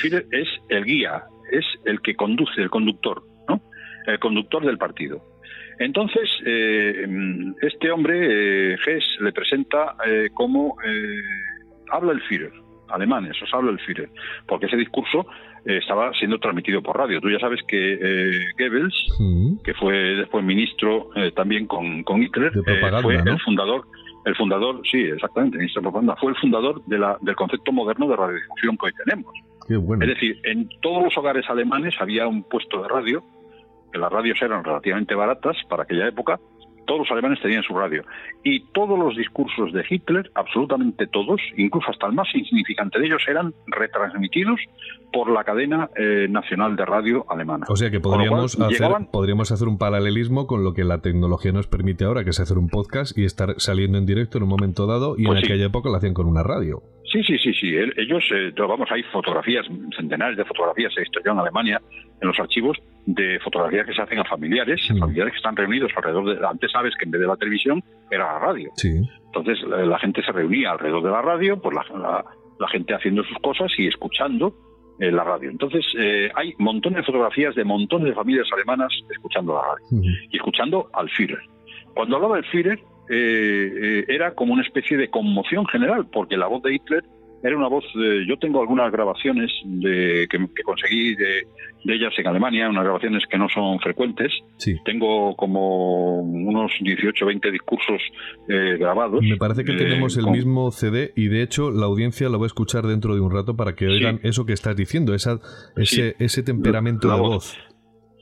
Führer 0.02 0.26
es 0.32 0.48
el 0.70 0.84
guía, 0.86 1.24
es 1.52 1.66
el 1.86 2.02
que 2.02 2.16
conduce, 2.16 2.62
el 2.62 2.70
conductor, 2.70 3.24
¿no? 3.48 3.62
El 4.06 4.20
conductor 4.20 4.66
del 4.66 4.78
partido. 4.78 5.22
Entonces, 5.80 6.30
eh, 6.46 7.08
este 7.62 7.90
hombre, 7.90 8.74
Hess, 8.74 9.18
le 9.22 9.32
presenta 9.32 9.96
como 10.34 10.76
habla 11.92 12.12
el 12.12 12.22
Führer, 12.22 12.54
alemanes, 12.90 13.42
os 13.42 13.54
habla 13.54 13.72
el 13.72 13.80
Führer, 13.80 14.10
porque 14.48 14.66
ese 14.66 14.78
discurso 14.78 15.26
eh, 15.66 15.78
estaba 15.78 16.14
siendo 16.14 16.40
transmitido 16.40 16.82
por 16.82 16.98
radio. 16.98 17.20
Tú 17.22 17.30
ya 17.30 17.40
sabes 17.40 17.62
que 17.68 17.94
eh, 17.94 18.52
Goebbels, 18.58 19.08
que 19.64 19.74
fue 19.74 19.94
después 19.94 20.44
ministro 20.44 21.10
eh, 21.16 21.32
también 21.32 21.68
con, 21.68 22.04
con 22.04 22.22
Hitler, 22.22 22.52
fue 23.02 23.16
el 23.16 23.40
fundador, 23.40 23.86
el 24.26 24.36
fundador, 24.36 24.82
sí, 24.90 25.02
exactamente, 25.02 25.58
ministro 25.58 25.82
de 25.82 25.86
propaganda, 25.86 26.16
fue 26.16 26.32
el 26.32 26.38
fundador 26.38 26.84
de 26.86 27.00
la, 27.00 27.18
del 27.22 27.36
concepto 27.36 27.72
moderno 27.72 28.08
de 28.08 28.16
radiodifusión 28.16 28.78
que 28.78 28.86
hoy 28.88 28.94
tenemos. 29.06 29.34
Es 30.02 30.08
decir, 30.08 30.40
en 30.46 30.68
todos 30.82 31.04
los 31.04 31.18
hogares 31.18 31.48
alemanes 31.48 31.94
había 32.00 32.28
un 32.28 32.44
puesto 32.44 32.82
de 32.82 32.88
radio, 32.88 33.24
que 33.92 34.00
las 34.00 34.12
radios 34.12 34.42
eran 34.42 34.64
relativamente 34.64 35.14
baratas 35.14 35.58
para 35.70 35.84
aquella 35.84 36.08
época, 36.08 36.40
todos 36.90 37.02
los 37.02 37.12
alemanes 37.12 37.40
tenían 37.40 37.62
su 37.62 37.76
radio. 37.76 38.04
Y 38.44 38.62
todos 38.74 38.98
los 38.98 39.16
discursos 39.16 39.72
de 39.74 39.86
Hitler, 39.88 40.32
absolutamente 40.34 41.06
todos, 41.06 41.40
incluso 41.56 41.92
hasta 41.92 42.08
el 42.08 42.14
más 42.14 42.28
insignificante 42.34 43.00
de 43.00 43.06
ellos, 43.06 43.22
eran 43.28 43.54
retransmitidos 43.68 44.60
por 45.14 45.30
la 45.30 45.44
cadena 45.44 45.92
eh, 45.96 46.26
nacional 46.28 46.76
de 46.76 46.86
radio 46.86 47.26
alemana. 47.30 47.68
O 47.70 47.76
sea 47.76 47.92
que 47.92 48.00
podríamos 48.00 48.60
hacer, 48.60 48.92
podríamos 49.12 49.52
hacer 49.52 49.68
un 49.68 49.78
paralelismo 49.78 50.48
con 50.48 50.64
lo 50.64 50.74
que 50.74 50.84
la 50.84 51.00
tecnología 51.00 51.52
nos 51.52 51.68
permite 51.68 52.06
ahora, 52.06 52.24
que 52.24 52.32
es 52.32 52.40
hacer 52.40 52.58
un 52.58 52.70
podcast 52.70 53.16
y 53.16 53.24
estar 53.24 53.54
saliendo 53.58 54.00
en 54.00 54.08
directo 54.08 54.40
en 54.40 54.46
un 54.46 54.50
momento 54.50 54.88
dado, 54.88 55.14
y 55.16 55.26
en 55.26 55.28
pues 55.28 55.44
aquella 55.44 55.66
época 55.68 55.90
lo 55.90 55.96
hacían 55.96 56.16
con 56.16 56.26
una 56.26 56.42
radio. 56.42 56.82
Sí, 57.12 57.24
sí, 57.24 57.38
sí, 57.40 57.54
sí. 57.54 57.76
Ellos, 57.98 58.24
eh, 58.32 58.54
vamos, 58.56 58.88
hay 58.92 59.02
fotografías, 59.04 59.66
centenares 59.98 60.38
de 60.38 60.46
fotografías 60.46 60.94
se 60.94 61.02
historian 61.02 61.36
en 61.36 61.42
Alemania 61.42 61.82
en 62.22 62.28
los 62.28 62.40
archivos 62.40 62.78
de 63.06 63.40
fotografías 63.40 63.88
que 63.88 63.94
se 63.94 64.02
hacen 64.02 64.20
a 64.20 64.26
familiares, 64.26 64.80
familiares 65.00 65.34
que 65.34 65.38
están 65.38 65.56
reunidos 65.56 65.92
alrededor 65.96 66.38
de. 66.38 66.46
Antes 66.46 66.72
sabes 66.72 66.94
que 67.00 67.06
en 67.06 67.12
vez 67.12 67.22
de 67.22 67.28
la 67.28 67.38
televisión 67.38 67.84
era 68.12 68.34
la 68.34 68.40
radio. 68.40 68.70
Sí. 68.76 69.02
Entonces 69.26 69.58
la, 69.68 69.98
gente 70.00 70.22
se 70.24 70.32
reunía 70.32 70.72
alrededor 70.72 71.04
de 71.04 71.10
la 71.10 71.22
radio, 71.22 71.60
pues 71.60 71.76
la, 71.76 72.24
la, 72.60 72.68
gente 72.68 72.94
haciendo 72.94 73.24
sus 73.24 73.38
cosas 73.40 73.72
y 73.78 73.88
escuchando 73.88 74.54
eh, 75.00 75.12
la 75.12 75.24
radio. 75.24 75.50
Entonces 75.50 75.86
eh, 75.98 76.30
hay 76.36 76.54
montones 76.60 76.98
de 76.98 77.04
fotografías 77.04 77.56
de 77.56 77.64
montones 77.64 78.10
de 78.10 78.14
familias 78.14 78.48
alemanas 78.54 78.92
escuchando 79.10 79.56
la 79.56 79.62
radio 79.62 80.04
y 80.30 80.36
escuchando 80.36 80.90
al 80.94 81.10
Führer. 81.10 81.42
Cuando 81.96 82.18
hablaba 82.18 82.36
del 82.36 82.46
Führer, 82.46 82.80
eh, 83.10 83.72
eh, 83.82 84.06
era 84.08 84.36
como 84.36 84.54
una 84.54 84.64
especie 84.64 84.98
de 84.98 85.10
conmoción 85.10 85.66
general, 85.68 86.08
porque 86.12 86.38
la 86.38 86.48
voz 86.48 86.62
de 86.64 86.76
Hitler 86.76 87.04
era 87.42 87.56
una 87.56 87.70
voz, 87.70 87.86
yo 88.28 88.38
tengo 88.38 88.60
algunas 88.60 88.92
grabaciones 88.92 89.50
de, 89.64 90.28
que, 90.30 90.64
conseguí 90.64 91.16
de, 91.16 91.48
ellas 91.86 92.14
en 92.18 92.28
Alemania, 92.28 92.70
unas 92.70 92.84
grabaciones 92.84 93.24
que 93.30 93.38
no 93.38 93.48
son 93.48 93.80
frecuentes. 93.80 94.32
Tengo 94.84 95.36
como 95.38 96.20
unos 96.20 96.72
18 96.82 97.26
20 97.26 97.52
discursos 97.52 98.02
eh, 98.50 98.76
grabados. 98.78 99.22
Me 99.24 99.38
parece 99.38 99.64
que 99.64 99.74
tenemos 99.74 100.18
el 100.18 100.28
mismo 100.28 100.72
CD 100.72 101.14
y 101.16 101.30
de 101.30 101.42
hecho 101.42 101.72
la 101.72 101.86
audiencia 101.86 102.28
lo 102.28 102.40
va 102.40 102.46
a 102.46 102.48
escuchar 102.48 102.86
dentro 102.86 103.16
de 103.16 103.22
un 103.22 103.32
rato 103.32 103.56
para 103.56 103.74
que 103.74 103.88
oigan 103.88 104.20
eso 104.24 104.46
que 104.46 104.54
estás 104.54 104.76
diciendo, 104.76 105.14
esa, 105.14 105.40
ese, 105.78 106.16
ese 106.20 106.44
temperamento 106.44 107.10
de 107.10 107.22
voz. 107.22 107.58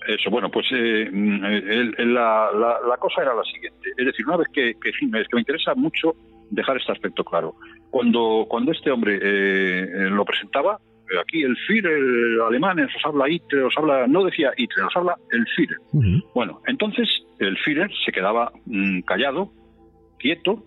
Eso, 0.08 0.30
bueno, 0.30 0.50
pues 0.50 0.66
eh, 0.72 1.10
la, 1.12 2.50
la, 2.54 2.98
cosa 2.98 3.24
era 3.24 3.36
la 3.36 3.44
siguiente. 3.44 3.90
Es 3.98 4.06
decir, 4.06 4.26
una 4.26 4.38
vez 4.38 4.48
que, 4.54 4.74
que, 4.82 4.90
es 4.90 4.98
que 4.98 5.36
me 5.36 5.42
interesa 5.42 5.76
mucho 5.76 6.16
dejar 6.50 6.78
este 6.78 6.94
aspecto 6.94 7.26
claro. 7.26 7.56
Cuando, 7.90 8.46
cuando 8.48 8.72
este 8.72 8.90
hombre 8.90 9.16
eh, 9.16 9.84
eh, 9.84 10.10
lo 10.10 10.24
presentaba, 10.24 10.80
aquí 11.22 11.44
el 11.44 11.58
Führer 11.58 12.42
alemán 12.48 12.80
os 12.80 13.06
habla 13.06 13.30
Hitler, 13.30 13.64
os 13.64 13.78
habla, 13.78 14.08
no 14.08 14.24
decía 14.24 14.54
Hitler, 14.56 14.86
os 14.86 14.96
habla 14.96 15.18
el 15.32 15.46
Führer. 15.56 15.78
Bueno, 16.34 16.62
entonces 16.68 17.10
el 17.40 17.58
Führer 17.58 17.92
se 18.06 18.14
quedaba 18.14 18.54
mm, 18.66 19.02
callado, 19.02 19.52
quieto, 20.20 20.64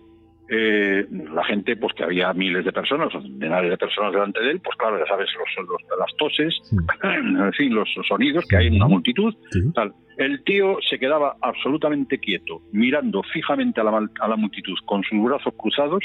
eh, 0.53 1.07
la 1.09 1.45
gente, 1.45 1.77
pues 1.77 1.93
que 1.93 2.03
había 2.03 2.33
miles 2.33 2.65
de 2.65 2.73
personas, 2.73 3.09
centenares 3.13 3.69
de 3.69 3.77
personas 3.77 4.11
delante 4.11 4.41
de 4.41 4.51
él, 4.51 4.59
pues 4.59 4.75
claro, 4.77 4.99
ya 4.99 5.05
sabes, 5.05 5.29
los, 5.57 5.81
las 5.97 6.13
toses, 6.17 6.61
en 7.03 7.53
fin, 7.53 7.73
los, 7.73 7.89
sonidos 8.05 8.45
que 8.49 8.57
hay 8.57 8.67
en 8.67 8.75
una 8.75 8.89
multitud. 8.89 9.33
Tal. 9.73 9.93
El 10.17 10.43
tío 10.43 10.77
se 10.89 10.99
quedaba 10.99 11.37
absolutamente 11.41 12.19
quieto, 12.19 12.63
mirando 12.73 13.23
fijamente 13.23 13.79
a 13.79 13.85
la, 13.85 14.05
a 14.19 14.27
la 14.27 14.35
multitud 14.35 14.75
con 14.85 15.01
sus 15.03 15.23
brazos 15.23 15.53
cruzados 15.57 16.03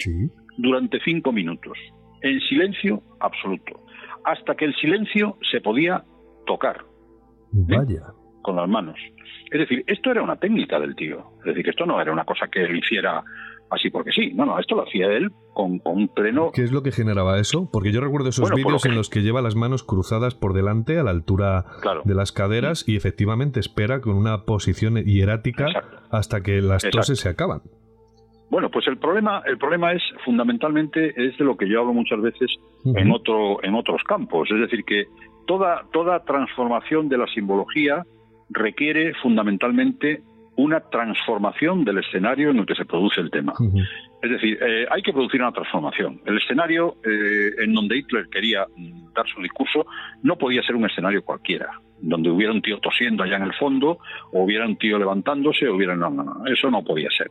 durante 0.59 1.01
cinco 1.01 1.33
minutos, 1.33 1.77
en 2.23 2.39
silencio 2.43 3.03
absoluto, 3.19 3.81
hasta 4.25 4.55
que 4.55 4.67
el 4.67 4.77
silencio 4.77 5.39
se 5.51 5.61
podía 5.61 6.05
tocar. 6.47 6.85
¿eh? 7.53 7.77
Vaya. 7.77 8.03
Con 8.43 8.55
las 8.55 8.69
manos. 8.69 9.01
Es 9.51 9.59
decir, 9.59 9.83
esto 9.89 10.13
era 10.13 10.23
una 10.23 10.37
técnica 10.37 10.79
del 10.79 10.95
tío. 10.95 11.33
Es 11.41 11.47
decir, 11.47 11.65
que 11.65 11.71
esto 11.71 11.85
no 11.85 12.01
era 12.01 12.13
una 12.13 12.25
cosa 12.25 12.47
que 12.47 12.63
él 12.63 12.77
hiciera 12.77 13.25
así 13.71 13.91
porque 13.91 14.11
sí. 14.13 14.33
No, 14.35 14.47
no, 14.47 14.59
esto 14.59 14.77
lo 14.77 14.83
hacía 14.83 15.07
él 15.09 15.31
con, 15.53 15.81
un 15.85 16.09
pleno... 16.09 16.51
¿Qué 16.53 16.63
es 16.63 16.73
lo 16.73 16.83
que 16.83 16.93
generaba 16.93 17.39
eso? 17.39 17.69
Porque 17.73 17.93
yo 17.93 18.01
recuerdo 18.01 18.29
esos 18.29 18.51
vídeos 18.51 18.85
en 18.87 18.95
los 18.95 19.11
que 19.11 19.23
lleva 19.23 19.43
las 19.43 19.57
manos 19.57 19.83
cruzadas 19.83 20.35
por 20.35 20.53
delante 20.53 20.99
a 20.99 21.03
la 21.03 21.11
altura 21.11 21.65
de 22.05 22.15
las 22.15 22.33
caderas 22.33 22.89
y 22.89 22.97
efectivamente 22.97 23.61
espera 23.61 24.01
con 24.01 24.17
una 24.17 24.45
posición 24.45 24.97
hierática 24.97 25.67
hasta 26.11 26.43
que 26.43 26.61
las 26.63 26.83
toses 26.91 27.21
se 27.21 27.29
acaban. 27.29 27.63
Bueno, 28.49 28.71
pues 28.71 28.87
el 28.87 28.97
problema, 28.99 29.43
el 29.47 29.59
problema 29.59 29.93
es 29.93 30.03
fundamentalmente 30.25 31.09
es 31.17 31.37
de 31.37 31.45
lo 31.45 31.57
que 31.57 31.69
yo 31.69 31.81
hablo 31.81 31.93
muchas 31.93 32.21
veces 32.21 32.49
en 32.85 33.11
otro, 33.11 33.63
en 33.65 33.75
otros 33.75 34.03
campos. 34.05 34.49
Es 34.51 34.61
decir, 34.61 34.85
que 34.85 35.07
toda, 35.47 35.83
toda 35.93 36.23
transformación 36.25 37.09
de 37.09 37.19
la 37.19 37.27
simbología 37.27 38.05
requiere 38.51 39.15
fundamentalmente 39.15 40.23
una 40.57 40.81
transformación 40.81 41.85
del 41.85 41.99
escenario 41.99 42.51
en 42.51 42.59
el 42.59 42.67
que 42.67 42.75
se 42.75 42.85
produce 42.85 43.21
el 43.21 43.31
tema. 43.31 43.53
Es 44.23 44.31
decir, 44.31 44.59
eh, 44.61 44.87
hay 44.91 45.03
que 45.03 45.13
producir 45.13 45.41
una 45.41 45.53
transformación. 45.53 46.21
El 46.25 46.39
escenario 46.39 46.97
eh, 47.05 47.51
en 47.63 47.75
donde 47.75 47.99
Hitler 47.99 48.27
quería 48.31 48.67
mm, 48.75 49.13
dar 49.13 49.27
su 49.29 49.43
discurso 49.43 49.87
no 50.23 50.37
podía 50.37 50.63
ser 50.63 50.75
un 50.75 50.87
escenario 50.87 51.23
cualquiera, 51.23 51.69
donde 52.01 52.31
hubiera 52.31 52.53
un 52.53 52.63
tío 52.63 52.79
tosiendo 52.79 53.23
allá 53.23 53.37
en 53.37 53.43
el 53.43 53.55
fondo, 53.55 53.99
o 54.33 54.45
hubiera 54.45 54.67
un 54.67 54.77
tío 54.77 54.99
levantándose, 54.99 55.69
o 55.69 55.77
hubiera... 55.77 55.95
No, 55.95 56.11
no, 56.11 56.25
no, 56.25 56.47
eso 56.47 56.71
no 56.71 56.83
podía 56.83 57.09
ser. 57.11 57.31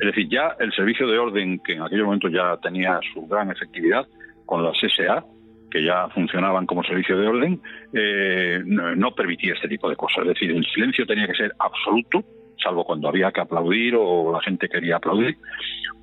Es 0.00 0.06
decir, 0.06 0.28
ya 0.28 0.56
el 0.58 0.72
servicio 0.72 1.06
de 1.06 1.18
orden, 1.18 1.60
que 1.60 1.74
en 1.74 1.82
aquel 1.82 2.04
momento 2.04 2.28
ya 2.28 2.56
tenía 2.62 2.98
su 3.12 3.26
gran 3.26 3.50
efectividad 3.50 4.06
con 4.46 4.64
las 4.64 4.76
SA, 4.78 5.24
que 5.70 5.82
ya 5.82 6.08
funcionaban 6.10 6.66
como 6.66 6.84
servicio 6.84 7.18
de 7.18 7.26
orden, 7.26 7.60
eh, 7.94 8.62
no 8.64 9.14
permitía 9.14 9.54
este 9.54 9.68
tipo 9.68 9.88
de 9.88 9.96
cosas. 9.96 10.26
Es 10.26 10.34
decir, 10.34 10.50
el 10.50 10.64
silencio 10.66 11.06
tenía 11.06 11.26
que 11.26 11.34
ser 11.34 11.52
absoluto, 11.58 12.22
salvo 12.62 12.84
cuando 12.84 13.08
había 13.08 13.30
que 13.32 13.40
aplaudir 13.40 13.94
o 13.96 14.32
la 14.32 14.40
gente 14.40 14.68
quería 14.68 14.96
aplaudir. 14.96 15.36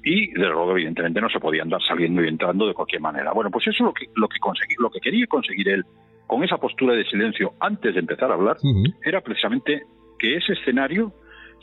Y 0.03 0.27
desde 0.31 0.47
luego, 0.47 0.71
evidentemente, 0.71 1.21
no 1.21 1.29
se 1.29 1.39
podía 1.39 1.63
andar 1.63 1.81
saliendo 1.81 2.23
y 2.23 2.27
entrando 2.27 2.67
de 2.67 2.73
cualquier 2.73 3.01
manera. 3.01 3.31
Bueno, 3.33 3.51
pues 3.51 3.67
eso 3.67 3.83
es 3.83 3.87
lo 3.87 3.93
que, 3.93 4.05
lo 4.15 4.27
que 4.27 4.39
conseguí, 4.39 4.75
lo 4.79 4.89
que 4.89 4.99
quería 4.99 5.27
conseguir 5.27 5.69
él 5.69 5.83
con 6.27 6.43
esa 6.43 6.57
postura 6.57 6.93
de 6.93 7.05
silencio 7.05 7.53
antes 7.59 7.93
de 7.93 7.99
empezar 7.99 8.29
a 8.29 8.35
hablar, 8.35 8.57
era 9.03 9.19
precisamente 9.21 9.81
que 10.19 10.35
ese 10.35 10.53
escenario 10.53 11.11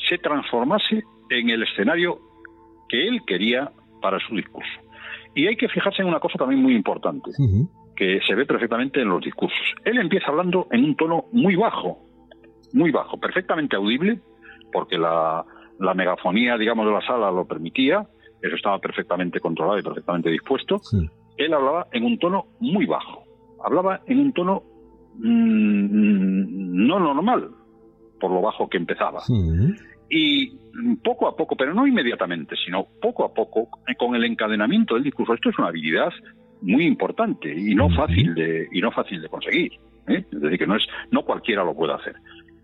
se 0.08 0.18
transformase 0.18 1.04
en 1.30 1.50
el 1.50 1.62
escenario 1.62 2.18
que 2.88 3.06
él 3.06 3.20
quería 3.26 3.70
para 4.02 4.18
su 4.18 4.34
discurso. 4.34 4.70
Y 5.36 5.46
hay 5.46 5.56
que 5.56 5.68
fijarse 5.68 6.02
en 6.02 6.08
una 6.08 6.18
cosa 6.18 6.38
también 6.38 6.62
muy 6.62 6.74
importante, 6.74 7.30
que 7.94 8.20
se 8.26 8.34
ve 8.34 8.44
perfectamente 8.44 9.00
en 9.00 9.08
los 9.08 9.22
discursos. 9.22 9.74
Él 9.84 9.98
empieza 9.98 10.28
hablando 10.28 10.66
en 10.72 10.84
un 10.84 10.96
tono 10.96 11.26
muy 11.30 11.54
bajo, 11.56 11.98
muy 12.72 12.90
bajo, 12.90 13.18
perfectamente 13.18 13.76
audible, 13.76 14.18
porque 14.76 14.98
la, 14.98 15.42
megafonía, 15.94 16.58
digamos, 16.58 16.84
de 16.84 16.92
la 16.92 17.00
sala 17.00 17.30
lo 17.30 17.46
permitía, 17.46 18.06
eso 18.42 18.56
estaba 18.56 18.78
perfectamente 18.78 19.40
controlado 19.40 19.78
y 19.78 19.82
perfectamente 19.82 20.28
dispuesto. 20.28 20.82
Él 21.38 21.54
hablaba 21.54 21.86
en 21.92 22.04
un 22.04 22.18
tono 22.18 22.44
muy 22.60 22.84
bajo, 22.84 23.24
hablaba 23.64 24.02
en 24.06 24.20
un 24.20 24.32
tono 24.34 24.62
mm, 25.14 26.86
no 26.86 27.00
normal, 27.00 27.48
por 28.20 28.30
lo 28.30 28.42
bajo 28.42 28.68
que 28.68 28.76
empezaba. 28.76 29.22
Y 30.10 30.52
poco 31.02 31.26
a 31.26 31.34
poco, 31.34 31.56
pero 31.56 31.72
no 31.72 31.86
inmediatamente, 31.86 32.54
sino 32.62 32.86
poco 33.00 33.24
a 33.24 33.32
poco, 33.32 33.70
con 33.98 34.14
el 34.14 34.24
encadenamiento 34.24 34.92
del 34.92 35.04
discurso, 35.04 35.32
esto 35.32 35.48
es 35.48 35.58
una 35.58 35.68
habilidad 35.68 36.12
muy 36.60 36.84
importante 36.84 37.50
y 37.50 37.74
no 37.74 37.88
fácil 37.88 38.34
de, 38.34 38.68
y 38.70 38.82
no 38.82 38.90
fácil 38.90 39.22
de 39.22 39.28
conseguir. 39.30 39.72
¿eh? 40.06 40.22
Es 40.30 40.38
decir, 40.38 40.58
que 40.58 40.66
no, 40.66 40.76
es, 40.76 40.86
no 41.10 41.22
cualquiera 41.22 41.64
lo 41.64 41.74
puede 41.74 41.94
hacer. 41.94 42.16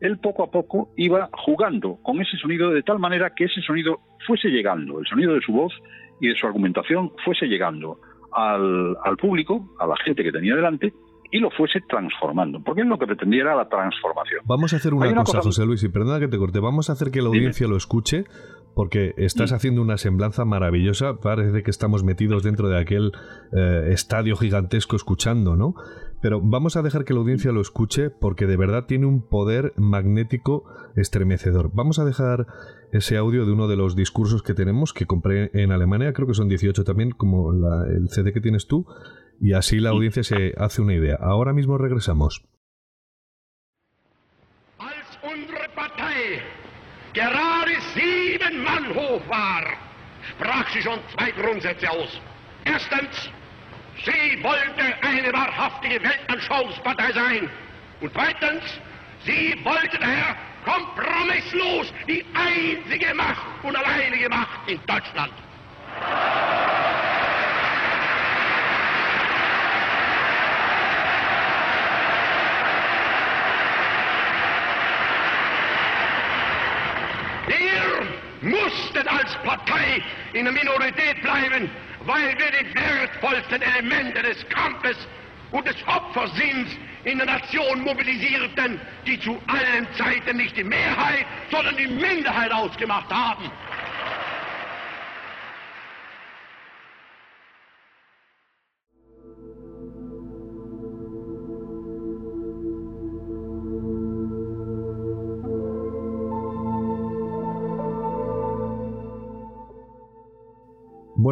Él 0.03 0.19
poco 0.19 0.43
a 0.43 0.51
poco 0.51 0.91
iba 0.97 1.31
jugando 1.33 1.99
con 2.03 2.21
ese 2.21 2.37
sonido 2.37 2.71
de 2.71 2.83
tal 2.83 2.99
manera 2.99 3.31
que 3.35 3.45
ese 3.45 3.63
sonido 3.63 4.01
fuese 4.27 4.49
llegando, 4.49 4.99
el 4.99 5.07
sonido 5.07 5.35
de 5.35 5.41
su 5.41 5.53
voz 5.53 5.73
y 6.21 6.29
de 6.29 6.35
su 6.35 6.47
argumentación 6.47 7.13
fuese 7.25 7.47
llegando 7.47 7.99
al, 8.33 8.97
al 9.05 9.17
público, 9.17 9.75
a 9.79 9.87
la 9.87 9.97
gente 10.05 10.25
que 10.25 10.33
tenía 10.33 10.57
delante, 10.57 10.93
y 11.33 11.39
lo 11.39 11.51
fuese 11.51 11.81
transformando, 11.89 12.63
porque 12.63 12.83
él 12.83 12.89
lo 12.89 12.99
que 12.99 13.07
pretendía 13.07 13.41
era 13.41 13.57
la 13.57 13.67
transformación. 13.67 14.43
Vamos 14.45 14.75
a 14.75 14.77
hacer 14.77 14.93
una, 14.93 15.15
cosa, 15.15 15.41
José 15.41 15.65
Luis, 15.65 15.83
y 15.83 15.89
perdona 15.89 16.21
que 16.21 16.29
te 16.29 16.37
corte, 16.37 16.61
vamos 16.61 16.91
a 16.91 16.93
hacer 16.93 17.11
que 17.11 17.23
la 17.23 17.29
audiencia 17.29 17.67
lo 17.67 17.77
escuche, 17.79 18.25
porque 18.75 19.15
estás 19.17 19.53
haciendo 19.53 19.81
una 19.81 19.97
semblanza 19.97 20.45
maravillosa, 20.45 21.17
parece 21.21 21.63
que 21.63 21.71
estamos 21.71 22.05
metidos 22.05 22.43
dentro 22.43 22.69
de 22.69 22.79
aquel 22.79 23.13
eh, 23.53 23.89
estadio 23.93 24.37
gigantesco 24.37 24.95
escuchando, 24.95 25.57
¿no? 25.57 25.75
Pero 26.21 26.41
vamos 26.43 26.77
a 26.77 26.83
dejar 26.83 27.05
que 27.05 27.15
la 27.15 27.21
audiencia 27.21 27.51
lo 27.51 27.63
escuche 27.63 28.11
porque 28.11 28.47
de 28.47 28.57
verdad 28.57 28.85
tiene 28.87 29.07
un 29.07 29.27
poder 29.27 29.73
magnético 29.77 30.65
estremecedor. 30.95 31.71
Vamos 31.73 31.99
a 31.99 32.05
dejar 32.05 32.47
ese 32.93 33.17
audio 33.17 33.47
de 33.47 33.53
uno 33.53 33.69
de 33.69 33.77
los 33.77 33.97
discursos 33.97 34.43
que 34.43 34.55
tenemos, 34.55 34.93
que 34.93 35.07
compré 35.07 35.51
en 35.55 35.73
Alemania, 35.73 36.13
creo 36.13 36.29
que 36.29 36.35
son 36.35 36.49
18 36.49 36.85
también, 36.85 37.11
como 37.11 37.51
el 37.51 38.09
CD 38.11 38.33
que 38.33 38.41
tienes 38.41 38.67
tú, 38.67 38.87
y 39.41 39.55
así 39.55 39.81
la 39.81 39.91
audiencia 39.91 40.23
se 40.23 40.55
hace 40.57 40.83
una 40.83 40.95
idea. 40.95 41.17
Ahora 41.21 41.53
mismo 41.53 41.79
regresamos. 41.79 42.43
Als 44.79 45.19
unsere 45.23 45.69
Partei 45.75 46.43
gerade 47.13 47.81
sieben 47.95 48.63
Mann 48.63 48.95
hoch 48.95 49.23
war, 49.29 49.65
sprach 50.31 50.71
sie 50.73 50.83
schon 50.83 51.01
zwei 51.15 51.31
Grundsätze 51.33 51.91
aus. 51.91 52.21
Erstens, 52.65 53.31
sie 54.05 54.43
wollte 54.43 54.85
eine 55.03 55.33
wahrhaftige 55.33 56.03
Weltanschauungspartei 56.03 57.13
sein. 57.13 57.51
Und 58.01 58.13
zweitens, 58.13 58.63
sie 59.25 59.55
wollte 59.65 59.99
daher 59.99 60.37
kompromisslos 60.65 61.93
die 62.07 62.25
einzige 62.35 63.15
Macht 63.15 63.65
und 63.65 63.77
alleinige 63.77 64.29
Macht 64.29 64.69
in 64.69 64.81
Deutschland. 64.87 65.33
Mussten 78.43 79.09
als 79.09 79.35
Partei 79.45 80.03
in 80.33 80.45
der 80.45 80.53
Minorität 80.53 81.21
bleiben, 81.23 81.71
weil 82.01 82.37
wir 82.39 82.51
die 82.61 82.75
wertvollsten 82.75 83.63
Elemente 83.63 84.23
des 84.23 84.49
Kampfes 84.49 84.97
und 85.51 85.67
des 85.67 85.77
Opfersinns 85.87 86.71
in 87.05 87.19
der 87.19 87.27
Nation 87.27 87.83
mobilisierten, 87.83 88.81
die 89.07 89.19
zu 89.21 89.41
allen 89.47 89.87
Zeiten 89.97 90.37
nicht 90.37 90.57
die 90.57 90.65
Mehrheit, 90.65 91.27
sondern 91.51 91.77
die 91.77 91.89
Minderheit 91.89 92.53
ausgemacht 92.53 93.11
haben. 93.11 93.51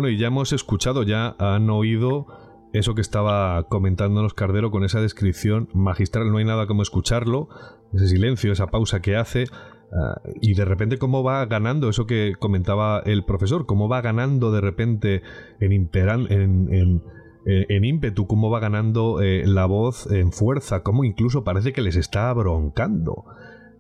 Bueno, 0.01 0.15
y 0.15 0.17
ya 0.17 0.29
hemos 0.29 0.55
escuchado, 0.55 1.03
ya 1.03 1.37
han 1.39 1.69
oído 1.69 2.27
eso 2.73 2.95
que 2.95 3.03
estaba 3.03 3.65
comentándonos 3.65 4.33
Cardero 4.33 4.71
con 4.71 4.83
esa 4.83 5.03
descripción 5.03 5.69
magistral, 5.75 6.33
no 6.33 6.39
hay 6.39 6.47
nada 6.47 6.67
como 6.67 6.81
escucharlo, 6.81 7.51
ese 7.93 8.09
silencio, 8.09 8.51
esa 8.51 8.69
pausa 8.69 9.03
que 9.03 9.17
hace, 9.17 9.45
ah, 9.93 10.23
y 10.41 10.55
de 10.55 10.65
repente 10.65 10.97
cómo 10.97 11.23
va 11.23 11.45
ganando 11.45 11.91
eso 11.91 12.07
que 12.07 12.33
comentaba 12.39 13.03
el 13.05 13.27
profesor, 13.27 13.67
cómo 13.67 13.91
va 13.91 14.01
ganando 14.01 14.51
de 14.53 14.63
repente 14.63 15.21
en, 15.61 15.73
imperan, 15.73 16.29
en, 16.31 17.03
en, 17.45 17.85
ímpetu, 17.85 18.27
cómo 18.27 18.49
va 18.49 18.59
ganando 18.59 19.21
eh, 19.21 19.43
la 19.45 19.67
voz 19.67 20.11
en 20.11 20.33
fuerza, 20.33 20.83
cómo 20.83 21.05
incluso 21.05 21.45
parece 21.45 21.75
que 21.75 21.83
les 21.83 21.97
está 21.97 22.33
broncando. 22.33 23.27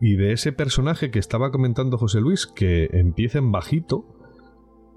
Y 0.02 0.16
de 0.16 0.33
ese 0.33 0.52
personaje 0.52 1.11
que 1.11 1.18
estaba 1.18 1.50
comentando 1.50 1.96
José 1.96 2.20
Luis, 2.20 2.46
que 2.46 2.90
empieza 2.92 3.38
en 3.38 3.52
bajito, 3.52 4.19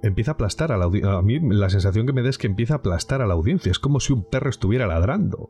empieza 0.04 0.32
a 0.32 0.34
aplastar 0.36 0.72
a 0.72 0.78
la 0.78 0.86
audiencia. 0.86 1.14
A 1.14 1.22
mí 1.22 1.40
la 1.42 1.70
sensación 1.70 2.06
que 2.06 2.14
me 2.14 2.22
da 2.22 2.30
es 2.30 2.38
que 2.38 2.48
empieza 2.48 2.76
a 2.76 2.78
aplastar 2.78 3.22
a 3.22 3.26
la 3.26 3.34
audiencia. 3.34 3.72
Es 3.72 3.80
como 3.80 4.00
si 4.00 4.14
un 4.14 4.30
perro 4.30 4.50
estuviera 4.50 4.86
ladrando. 4.86 5.50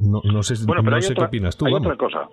No, 0.00 0.20
no 0.24 0.42
sé, 0.42 0.54
bueno, 0.66 0.82
pero 0.82 0.96
no 0.96 1.02
sé 1.02 1.14
qué 1.14 1.24
opinas 1.24 1.56
tú. 1.56 1.66
Hay 1.66 1.74
otra 1.74 1.96
cosa. 1.96 2.28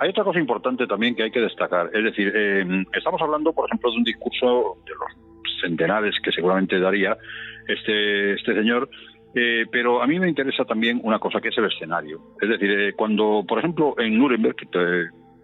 Hay 0.00 0.10
otra 0.10 0.24
cosa 0.24 0.38
importante 0.38 0.86
también 0.86 1.14
que 1.14 1.24
hay 1.24 1.30
que 1.30 1.40
destacar. 1.40 1.90
Es 1.92 2.04
decir, 2.04 2.32
eh, 2.34 2.64
estamos 2.92 3.20
hablando, 3.20 3.52
por 3.52 3.68
ejemplo, 3.68 3.90
de 3.90 3.96
un 3.96 4.04
discurso 4.04 4.78
de 4.86 4.92
los 4.92 5.60
centenares 5.60 6.14
que 6.22 6.30
seguramente 6.30 6.78
daría 6.78 7.16
este, 7.66 8.34
este 8.34 8.54
señor, 8.54 8.88
eh, 9.34 9.66
pero 9.70 10.02
a 10.02 10.06
mí 10.06 10.18
me 10.18 10.28
interesa 10.28 10.64
también 10.64 11.00
una 11.02 11.18
cosa 11.18 11.40
que 11.40 11.48
es 11.48 11.58
el 11.58 11.66
escenario. 11.66 12.20
Es 12.40 12.48
decir, 12.48 12.70
eh, 12.70 12.92
cuando, 12.94 13.44
por 13.46 13.58
ejemplo, 13.58 13.94
en 13.98 14.18
Nuremberg, 14.18 14.56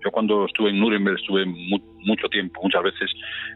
yo 0.04 0.10
cuando 0.10 0.44
estuve 0.44 0.70
en 0.70 0.80
Nuremberg 0.80 1.18
estuve 1.18 1.46
mucho 1.46 2.28
tiempo, 2.28 2.60
muchas 2.62 2.82
veces 2.82 3.10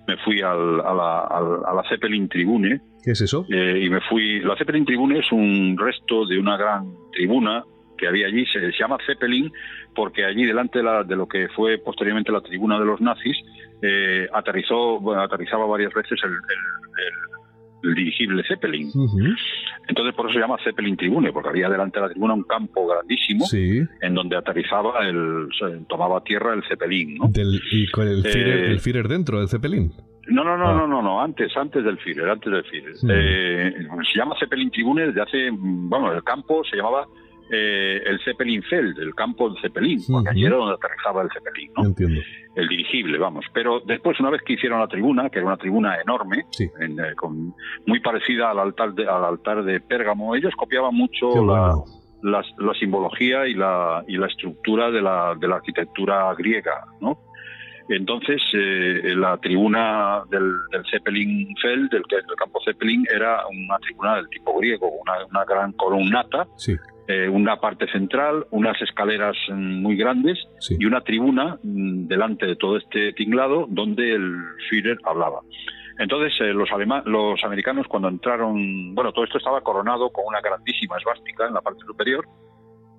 me 0.06 0.16
fui 0.18 0.40
al, 0.40 0.80
a, 0.80 0.94
la, 0.94 1.20
a, 1.20 1.74
la, 1.74 1.82
Zeppelin 1.88 2.28
Tribune. 2.28 2.80
¿Qué 3.02 3.11
es 3.11 3.20
eso? 3.20 3.46
Eh, 3.50 3.82
y 3.84 3.90
me 3.90 4.00
fui. 4.08 4.40
La 4.40 4.56
Zeppelin 4.56 4.84
Tribune 4.84 5.18
es 5.18 5.30
un 5.30 5.76
resto 5.78 6.26
de 6.26 6.38
una 6.38 6.56
gran 6.56 6.84
tribuna 7.12 7.62
que 7.96 8.08
había 8.08 8.26
allí. 8.26 8.46
Se, 8.46 8.61
llama 8.78 8.96
Zeppelin 9.06 9.50
porque 9.94 10.24
allí 10.24 10.44
delante 10.44 10.78
de, 10.78 10.84
la, 10.84 11.04
de, 11.04 11.16
lo 11.16 11.26
que 11.26 11.48
fue 11.48 11.78
posteriormente 11.78 12.32
la 12.32 12.40
tribuna 12.40 12.78
de 12.78 12.84
los 12.84 13.00
nazis 13.00 13.37
eh, 13.82 14.28
aterrizó, 14.32 14.98
aterrizaba 15.18 15.66
varias 15.66 15.92
veces 15.92 16.18
el 16.24 16.30
el 16.30 17.38
dirigible 17.83 18.43
Zeppelin. 18.47 18.91
Entonces 19.88 20.14
por 20.14 20.27
eso 20.27 20.35
se 20.35 20.41
llama 20.41 20.57
Zeppelin 20.62 20.97
Tribune, 20.97 21.33
porque 21.33 21.49
había 21.49 21.69
delante 21.69 21.99
de 21.99 22.07
la 22.07 22.11
tribuna 22.11 22.35
un 22.35 22.43
campo 22.45 22.87
grandísimo 22.87 23.47
en 23.53 24.14
donde 24.14 24.37
aterrizaba, 24.37 25.07
el, 25.07 25.49
tomaba 25.88 26.23
tierra 26.23 26.55
el 26.55 26.62
Zeppelin. 26.69 27.17
¿no? 27.17 27.31
¿Y 27.73 27.91
con 27.91 28.09
el, 28.09 28.25
eh, 28.25 28.79
Führer, 28.79 29.09
dentro 29.09 29.38
del 29.38 29.49
Zeppelin? 29.49 29.93
No, 30.29 30.45
no, 30.45 30.59
no, 30.59 30.69
ah. 30.69 30.75
no, 30.75 30.87
no, 30.87 31.01
no, 31.01 31.23
antes, 31.23 31.57
antes 31.57 31.83
del 31.83 31.99
Führer, 31.99 32.29
antes 32.29 32.53
del 32.53 32.64
Führer. 32.64 32.95
Eh, 33.09 33.75
se 34.12 34.19
llama 34.19 34.35
Zeppelin 34.38 34.71
Tribune 34.71 35.07
desde 35.07 35.23
hace, 35.23 35.49
bueno, 35.53 36.12
el 36.12 36.23
campo 36.23 36.62
se 36.64 36.77
llamaba 36.77 37.07
eh, 37.50 38.02
el 38.04 38.20
Zeppelin 38.24 38.62
Feld, 38.62 38.98
el 38.98 39.14
campo 39.14 39.48
del 39.48 39.61
Zeppelin, 39.62 40.00
porque 40.06 40.30
allí 40.30 40.44
era 40.44 40.56
donde 40.56 40.74
aterrizaba 40.74 41.22
el 41.22 41.30
Zeppelin, 41.32 41.72
¿no? 41.76 41.84
Entiendo. 41.87 42.20
El 42.54 42.68
dirigible, 42.68 43.18
vamos. 43.18 43.46
Pero 43.54 43.80
después, 43.80 44.18
una 44.20 44.30
vez 44.30 44.42
que 44.42 44.54
hicieron 44.54 44.80
la 44.80 44.88
tribuna, 44.88 45.30
que 45.30 45.38
era 45.38 45.46
una 45.46 45.56
tribuna 45.56 45.96
enorme, 46.00 46.44
eh, 46.58 47.14
con, 47.16 47.54
muy 47.87 48.00
parecida 48.00 48.50
al 48.50 48.58
altar 48.58 48.94
de, 48.94 49.08
al 49.08 49.24
altar 49.24 49.64
de 49.64 49.80
Pérgamo, 49.80 50.34
ellos 50.34 50.52
copiaban 50.56 50.94
mucho 50.94 51.44
la, 51.44 51.74
la, 52.22 52.74
simbología 52.74 53.46
y 53.46 53.54
la, 53.54 54.04
y 54.06 54.16
la 54.16 54.26
estructura 54.26 54.90
de 54.90 55.00
la, 55.00 55.34
de 55.38 55.48
la 55.48 55.56
arquitectura 55.56 56.34
griega, 56.34 56.84
¿no? 57.00 57.18
Entonces, 57.88 58.42
eh, 58.52 59.14
la 59.16 59.38
tribuna 59.38 60.22
del, 60.30 60.52
del 60.70 60.82
Zeppelin 60.90 61.54
Feld, 61.62 61.90
del, 61.90 62.02
del, 62.02 62.22
campo 62.37 62.61
Zeppelin, 62.62 63.06
era 63.11 63.46
una 63.46 63.78
tribuna 63.78 64.16
del 64.16 64.28
tipo 64.28 64.58
griego, 64.58 64.90
una, 64.90 65.24
una 65.30 65.44
gran 65.46 65.72
columnata 65.72 66.46
sí. 66.56 66.76
Eh, 67.11 67.27
una 67.27 67.59
parte 67.59 67.90
central, 67.90 68.47
unas 68.51 68.79
escaleras 68.83 69.35
mm, 69.49 69.81
muy 69.81 69.97
grandes 69.97 70.38
y 70.79 70.85
una 70.85 71.01
tribuna 71.01 71.59
mm, 71.62 72.07
delante 72.07 72.45
de 72.45 72.57
todo 72.57 72.76
este 72.76 73.14
tinglado 73.14 73.64
donde 73.66 74.12
el 74.12 74.37
Führer 74.68 74.99
hablaba. 75.05 75.41
Entonces, 75.99 76.39
eh, 76.41 76.53
los, 76.53 76.68
los 77.07 77.45
americanos 77.45 77.87
cuando 77.89 78.09
entraron, 78.09 78.95
bueno, 78.95 79.11
todo 79.12 79.24
esto 79.24 79.39
estaba 79.39 79.62
coronado 79.62 80.11
con 80.11 80.26
una 80.26 80.43
grandísima 80.43 80.99
esvástica 80.99 81.47
en 81.47 81.55
la 81.55 81.62
parte 81.62 81.80
superior, 81.87 82.26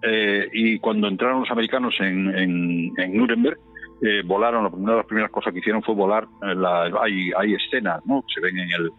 eh, 0.01 0.49
y 0.53 0.79
cuando 0.79 1.07
entraron 1.07 1.41
los 1.41 1.51
americanos 1.51 1.93
en, 1.99 2.35
en, 2.35 2.91
en 2.97 3.15
Nuremberg, 3.15 3.59
eh, 4.01 4.21
volaron, 4.25 4.73
una 4.73 4.91
de 4.91 4.97
las 4.97 5.05
primeras 5.05 5.31
cosas 5.31 5.51
que 5.51 5.59
hicieron 5.59 5.83
fue 5.83 5.93
volar, 5.93 6.25
eh, 6.43 6.55
hay, 7.01 7.31
hay 7.37 7.53
escenas, 7.53 8.05
¿no? 8.05 8.23
Se 8.33 8.39
ven 8.39 8.57
en 8.57 8.69
el 8.71 8.89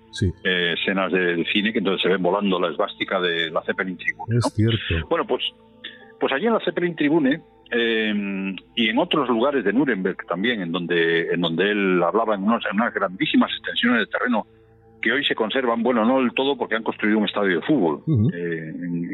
eh, 0.45 0.75
escenas 0.75 1.11
de, 1.11 1.45
cine 1.53 1.73
que 1.73 1.79
entonces 1.79 2.03
se 2.03 2.09
ven 2.09 2.23
volando 2.23 2.61
la 2.61 2.69
esvástica 2.69 3.21
de 3.21 3.51
la 3.51 3.63
Zeppelin 3.63 3.97
Tribune. 3.97 4.37
Es 4.37 4.53
cierto. 4.55 5.09
Bueno, 5.09 5.27
pues, 5.27 5.43
pues 6.19 6.33
allí 6.33 6.47
en 6.47 6.53
la 6.53 6.61
Zeppelin 6.61 6.97
Tribune 6.97 7.43
y 8.75 8.89
en 8.89 8.99
otros 8.99 9.29
lugares 9.29 9.65
de 9.65 9.73
Nuremberg 9.73 10.27
también, 10.27 10.61
en 10.61 10.73
donde, 10.73 11.33
en 11.33 11.41
donde 11.41 11.71
él 11.71 12.03
hablaba 12.03 12.35
en, 12.35 12.43
unos, 12.43 12.65
en 12.69 12.81
unas 12.81 12.93
grandísimas 12.93 13.51
extensiones 13.53 14.01
de 14.01 14.07
terreno 14.07 14.47
que 15.01 15.13
hoy 15.13 15.25
se 15.25 15.35
conservan, 15.35 15.83
bueno, 15.83 16.05
no 16.05 16.21
del 16.21 16.33
todo 16.33 16.57
porque 16.57 16.77
han 16.77 16.83
construido 16.83 17.19
un 17.19 17.25
estadio 17.25 17.61
de 17.61 17.67
fútbol 17.67 18.03
eh, 18.33 18.73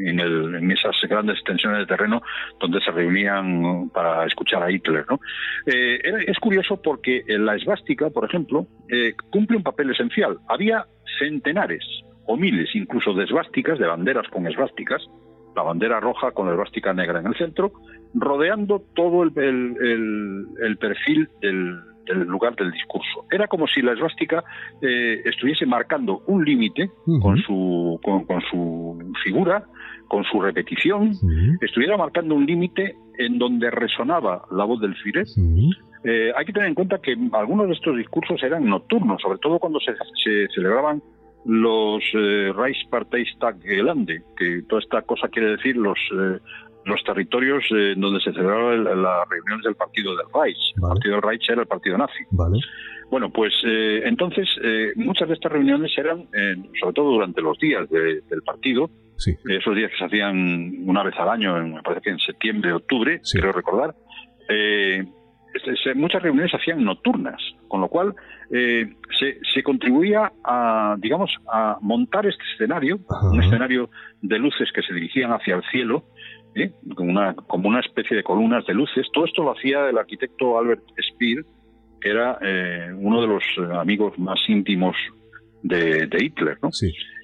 en, 0.08 0.20
en, 0.20 0.70
esas 0.70 0.96
grandes 1.08 1.36
extensiones 1.36 1.80
de 1.80 1.86
terreno 1.86 2.22
donde 2.60 2.80
se 2.80 2.90
reunían 2.90 3.90
para 3.90 4.26
escuchar 4.26 4.62
a 4.62 4.70
Hitler. 4.70 5.04
¿no? 5.08 5.20
Eh, 5.66 5.98
es 6.26 6.38
curioso 6.38 6.80
porque 6.82 7.24
la 7.26 7.54
esvástica, 7.54 8.10
por 8.10 8.24
ejemplo, 8.24 8.66
eh, 8.88 9.14
cumple 9.30 9.56
un 9.56 9.62
papel 9.62 9.90
esencial. 9.90 10.38
Había 10.48 10.86
centenares 11.18 11.84
o 12.26 12.36
miles 12.36 12.74
incluso 12.74 13.14
de 13.14 13.24
esvásticas, 13.24 13.78
de 13.78 13.86
banderas 13.86 14.26
con 14.28 14.46
esvásticas, 14.46 15.06
la 15.54 15.62
bandera 15.62 16.00
roja 16.00 16.32
con 16.32 16.46
la 16.46 16.52
esvástica 16.52 16.92
negra 16.92 17.20
en 17.20 17.26
el 17.28 17.36
centro, 17.36 17.72
rodeando 18.14 18.82
todo 18.94 19.22
el, 19.22 19.32
el 20.60 20.76
perfil 20.78 21.28
del 21.40 21.80
el 22.08 22.20
lugar 22.20 22.54
del 22.56 22.70
discurso. 22.72 23.24
Era 23.30 23.46
como 23.46 23.66
si 23.66 23.82
la 23.82 23.92
esvástica 23.92 24.44
eh, 24.80 25.22
estuviese 25.24 25.66
marcando 25.66 26.22
un 26.26 26.44
límite 26.44 26.90
con, 27.20 27.36
su, 27.38 28.00
con, 28.02 28.40
su 28.50 29.12
figura, 29.24 29.64
con 30.08 30.24
su 30.24 30.40
repetición, 30.40 31.12
estuviera 31.60 31.96
marcando 31.96 32.34
un 32.34 32.46
límite 32.46 32.96
en 33.18 33.38
donde 33.38 33.70
resonaba 33.70 34.42
la 34.50 34.64
voz 34.64 34.80
del 34.80 34.94
Führer. 34.96 35.26
Eh, 36.04 36.32
hay 36.36 36.44
que 36.44 36.52
tener 36.52 36.68
en 36.68 36.74
cuenta 36.74 36.98
que 36.98 37.16
algunos 37.32 37.66
de 37.66 37.72
estos 37.72 37.96
discursos 37.96 38.40
eran 38.42 38.64
nocturnos, 38.66 39.20
sobre 39.20 39.38
todo 39.38 39.58
cuando 39.58 39.80
se, 39.80 39.92
celebraban 40.54 41.02
los 41.44 42.02
eh, 42.14 42.52
Reichsparteitag 42.54 43.60
que 43.60 44.62
toda 44.68 44.80
esta 44.80 45.02
cosa 45.02 45.28
quiere 45.28 45.56
decir 45.56 45.76
los 45.76 45.98
eh, 46.12 46.38
los 46.86 47.02
territorios 47.02 47.64
eh, 47.70 47.94
donde 47.96 48.20
se 48.20 48.32
celebraban 48.32 48.84
las 48.84 49.28
reuniones 49.28 49.64
del 49.64 49.74
partido 49.74 50.16
del 50.16 50.26
Reich. 50.32 50.72
El 50.76 50.82
partido 50.82 51.14
del 51.14 51.22
Reich 51.22 51.50
era 51.50 51.62
el 51.62 51.66
partido 51.66 51.98
nazi. 51.98 52.24
Bueno, 53.10 53.30
pues 53.30 53.52
eh, 53.64 54.02
entonces 54.04 54.48
eh, 54.62 54.92
muchas 54.94 55.28
de 55.28 55.34
estas 55.34 55.52
reuniones 55.52 55.92
eran, 55.96 56.28
sobre 56.80 56.94
todo 56.94 57.10
durante 57.10 57.40
los 57.40 57.58
días 57.58 57.88
del 57.90 58.42
partido, 58.44 58.88
esos 59.16 59.74
días 59.74 59.90
que 59.90 59.98
se 59.98 60.04
hacían 60.04 60.74
una 60.86 61.02
vez 61.02 61.14
al 61.18 61.28
año, 61.28 61.56
me 61.66 61.82
parece 61.82 62.02
que 62.02 62.10
en 62.10 62.18
septiembre, 62.18 62.72
octubre, 62.72 63.20
quiero 63.32 63.52
recordar, 63.52 63.94
muchas 65.94 66.22
reuniones 66.22 66.50
se 66.50 66.56
hacían 66.56 66.84
nocturnas, 66.84 67.40
con 67.68 67.80
lo 67.80 67.88
cual 67.88 68.14
se, 68.50 69.40
se, 69.54 69.62
contribuía 69.62 70.32
a, 70.44 70.96
digamos, 70.98 71.30
a 71.50 71.78
montar 71.80 72.26
este 72.26 72.44
escenario, 72.54 72.98
un 73.32 73.42
escenario 73.42 73.88
de 74.20 74.38
luces 74.38 74.68
que 74.72 74.82
se 74.82 74.92
dirigían 74.92 75.32
hacia 75.32 75.56
el 75.56 75.62
cielo, 75.70 76.04
como, 76.94 77.10
una, 77.10 77.34
como 77.34 77.68
una 77.68 77.80
especie 77.80 78.16
de 78.16 78.22
columnas 78.22 78.64
de 78.66 78.74
luces. 78.74 79.06
Todo 79.12 79.24
esto 79.24 79.42
lo 79.42 79.52
hacía 79.52 79.88
el 79.88 79.98
arquitecto 79.98 80.58
Albert 80.58 80.82
Speer, 81.12 81.44
que 82.00 82.10
era 82.10 82.38
eh, 82.42 82.92
uno 82.96 83.20
de 83.20 83.26
los 83.26 83.42
amigos 83.74 84.18
más 84.18 84.38
íntimos 84.48 84.96
de, 85.62 86.08
Hitler, 86.18 86.58
¿no? 86.62 86.70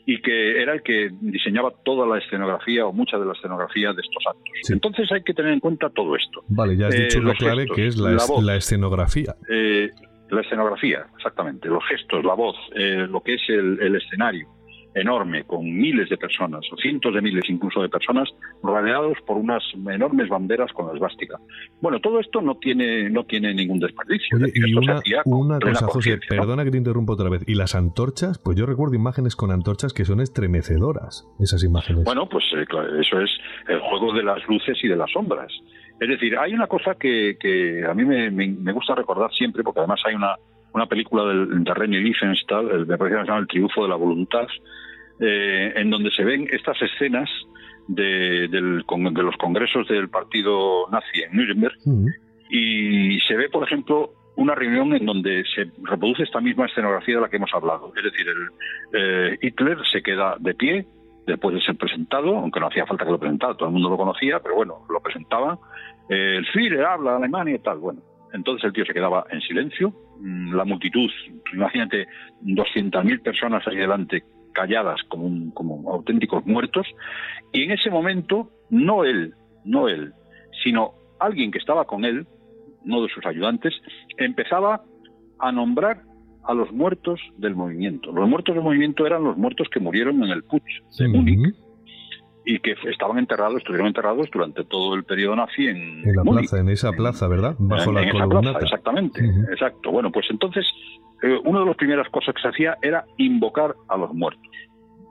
y 0.04 0.20
que 0.20 0.60
era 0.60 0.74
el 0.74 0.82
que 0.82 1.10
diseñaba 1.20 1.72
toda 1.84 2.04
la 2.06 2.18
escenografía 2.18 2.84
o 2.86 2.92
mucha 2.92 3.18
de 3.18 3.24
la 3.24 3.32
escenografía 3.34 3.92
de 3.92 4.02
estos 4.02 4.24
actos. 4.26 4.70
Entonces 4.70 5.10
hay 5.12 5.22
que 5.22 5.32
tener 5.32 5.52
en 5.52 5.60
cuenta 5.60 5.90
todo 5.90 6.16
esto. 6.16 6.42
Vale, 6.48 6.76
ya 6.76 6.88
has 6.88 6.96
dicho 6.96 7.18
eh, 7.18 7.22
lo 7.22 7.34
clave 7.34 7.66
que 7.66 7.86
es 7.86 7.96
la, 7.96 8.16
la, 8.42 8.56
escenografía. 8.56 9.36
Eh, 9.48 9.90
la 10.30 10.40
escenografía, 10.40 11.06
exactamente, 11.16 11.68
los 11.68 11.84
gestos, 11.86 12.24
la 12.24 12.34
voz, 12.34 12.56
lo 12.74 13.20
que 13.22 13.34
es 13.34 13.42
el 13.48 13.94
escenario, 13.94 14.48
enorme, 14.94 15.44
con 15.44 15.64
miles 15.64 16.08
de 16.08 16.16
personas, 16.16 16.60
o 16.72 16.76
cientos 16.76 17.14
de 17.14 17.22
miles 17.22 17.44
incluso 17.48 17.80
de 17.82 17.88
personas, 17.88 18.28
rodeados 18.62 19.16
por 19.26 19.36
unas 19.36 19.62
enormes 19.74 20.28
banderas 20.28 20.72
con 20.72 20.86
la 20.86 20.94
esvástica. 20.94 21.38
Bueno, 21.80 22.00
todo 22.00 22.20
esto 22.20 22.40
no 22.40 22.56
tiene, 22.56 23.08
no 23.10 23.24
tiene 23.24 23.54
ningún 23.54 23.78
desperdicio. 23.78 24.38
y 24.54 24.74
una, 24.74 25.58
cosa, 25.60 25.86
José, 25.86 26.18
perdona 26.28 26.64
que 26.64 26.70
te 26.70 26.78
interrumpa 26.78 27.14
otra 27.14 27.30
vez. 27.30 27.42
¿Y 27.46 27.54
las 27.54 27.74
antorchas? 27.74 28.38
Pues 28.38 28.56
yo 28.56 28.66
recuerdo 28.66 28.94
imágenes 28.94 29.36
con 29.36 29.50
antorchas 29.50 29.92
que 29.92 30.04
son 30.04 30.20
estremecedoras, 30.20 31.26
esas 31.40 31.64
imágenes. 31.64 32.04
Bueno, 32.04 32.28
pues 32.28 32.44
eh, 32.56 32.64
eso 33.00 33.20
es 33.20 33.30
el 33.68 33.80
juego 33.80 34.12
de 34.12 34.22
las 34.22 34.46
luces 34.48 34.78
y 34.82 34.88
de 34.88 34.96
las 34.96 35.10
sombras. 35.10 35.52
Es 36.00 36.08
decir, 36.08 36.36
hay 36.36 36.52
una 36.52 36.66
cosa 36.66 36.96
que, 36.96 37.36
que 37.38 37.84
a 37.88 37.94
mí 37.94 38.04
me, 38.04 38.30
me, 38.30 38.72
gusta 38.72 38.94
recordar 38.94 39.30
siempre, 39.32 39.62
porque 39.62 39.80
además 39.80 40.00
hay 40.04 40.14
una, 40.14 40.34
una 40.74 40.86
película 40.86 41.24
del, 41.24 41.62
de 41.62 41.74
René 41.74 42.00
Riefenstahl, 42.00 42.70
el, 42.70 42.86
me 42.86 42.98
parece 42.98 43.16
que 43.16 43.22
se 43.22 43.28
llama 43.28 43.40
El 43.40 43.46
triunfo 43.46 43.82
de 43.82 43.88
la 43.88 43.96
voluntad, 43.96 44.46
eh, 45.24 45.72
en 45.76 45.88
donde 45.88 46.10
se 46.10 46.24
ven 46.24 46.48
estas 46.50 46.82
escenas 46.82 47.30
de, 47.86 48.48
los 48.50 49.36
congresos 49.36 49.86
del 49.86 50.08
partido 50.08 50.88
nazi 50.90 51.22
en 51.22 51.36
Nuremberg 51.36 51.76
y 52.50 53.20
se 53.20 53.36
ve, 53.36 53.48
por 53.48 53.64
ejemplo, 53.64 54.10
una 54.36 54.54
reunión 54.54 54.94
en 54.94 55.06
donde 55.06 55.44
se 55.54 55.70
reproduce 55.82 56.24
esta 56.24 56.40
misma 56.40 56.66
escenografía 56.66 57.16
de 57.16 57.20
la 57.20 57.28
que 57.28 57.36
hemos 57.36 57.54
hablado. 57.54 57.92
Es 57.96 58.02
decir, 58.02 58.26
el, 58.26 58.48
eh, 58.92 59.38
Hitler 59.40 59.78
se 59.90 60.02
queda 60.02 60.36
de 60.40 60.54
pie 60.54 60.86
después 61.26 61.54
de 61.54 61.60
ser 61.60 61.76
presentado, 61.76 62.36
aunque 62.38 62.58
no 62.58 62.66
hacía 62.66 62.84
falta 62.86 63.04
que 63.04 63.12
lo 63.12 63.20
presentara, 63.20 63.54
todo 63.54 63.68
el 63.68 63.74
mundo 63.74 63.90
lo 63.90 63.96
conocía, 63.96 64.40
pero 64.40 64.56
bueno, 64.56 64.84
lo 64.90 65.00
presentaba. 65.00 65.56
Eh, 66.08 66.36
el 66.38 66.46
Führer 66.46 66.84
habla 66.84 67.16
Alemania 67.16 67.54
y 67.54 67.58
tal. 67.60 67.78
Bueno, 67.78 68.00
entonces 68.32 68.64
el 68.64 68.72
tío 68.72 68.84
se 68.84 68.92
quedaba 68.94 69.24
en 69.30 69.40
silencio. 69.40 69.92
Mm, 70.18 70.54
la 70.54 70.64
multitud, 70.64 71.10
imagínate, 71.52 72.08
200.000 72.42 73.22
personas 73.22 73.66
ahí 73.68 73.76
delante 73.76 74.24
calladas 74.52 75.00
como, 75.08 75.52
como 75.54 75.90
auténticos 75.90 76.44
muertos, 76.46 76.86
y 77.52 77.64
en 77.64 77.72
ese 77.72 77.90
momento, 77.90 78.50
no 78.70 79.04
él, 79.04 79.34
no 79.64 79.88
él, 79.88 80.12
sino 80.62 80.94
alguien 81.18 81.50
que 81.50 81.58
estaba 81.58 81.84
con 81.84 82.04
él, 82.04 82.26
uno 82.84 83.02
de 83.02 83.08
sus 83.08 83.24
ayudantes, 83.26 83.74
empezaba 84.16 84.82
a 85.38 85.52
nombrar 85.52 86.02
a 86.44 86.54
los 86.54 86.72
muertos 86.72 87.20
del 87.36 87.54
movimiento. 87.54 88.12
Los 88.12 88.28
muertos 88.28 88.54
del 88.54 88.64
movimiento 88.64 89.06
eran 89.06 89.22
los 89.22 89.36
muertos 89.36 89.68
que 89.72 89.80
murieron 89.80 90.22
en 90.24 90.30
el 90.30 90.42
Putsch 90.42 90.98
de 90.98 91.08
Múnich 91.08 91.54
y 92.44 92.58
que 92.58 92.74
estaban 92.90 93.18
enterrados, 93.18 93.58
estuvieron 93.58 93.86
enterrados 93.86 94.28
durante 94.32 94.64
todo 94.64 94.94
el 94.94 95.04
periodo 95.04 95.36
nazi 95.36 95.68
en, 95.68 96.02
en 96.08 96.16
la 96.16 96.22
plaza, 96.22 96.58
en 96.58 96.68
esa 96.70 96.90
plaza, 96.92 97.28
¿verdad? 97.28 97.54
Bajo 97.58 97.92
la 97.92 98.02
exactamente, 98.60 99.24
exacto. 99.52 99.92
Bueno, 99.92 100.10
pues 100.10 100.26
entonces 100.30 100.66
eh, 101.22 101.38
una 101.44 101.60
de 101.60 101.66
las 101.66 101.76
primeras 101.76 102.08
cosas 102.10 102.34
que 102.34 102.42
se 102.42 102.48
hacía 102.48 102.76
era 102.82 103.04
invocar 103.16 103.74
a 103.88 103.96
los 103.96 104.12
muertos. 104.12 104.50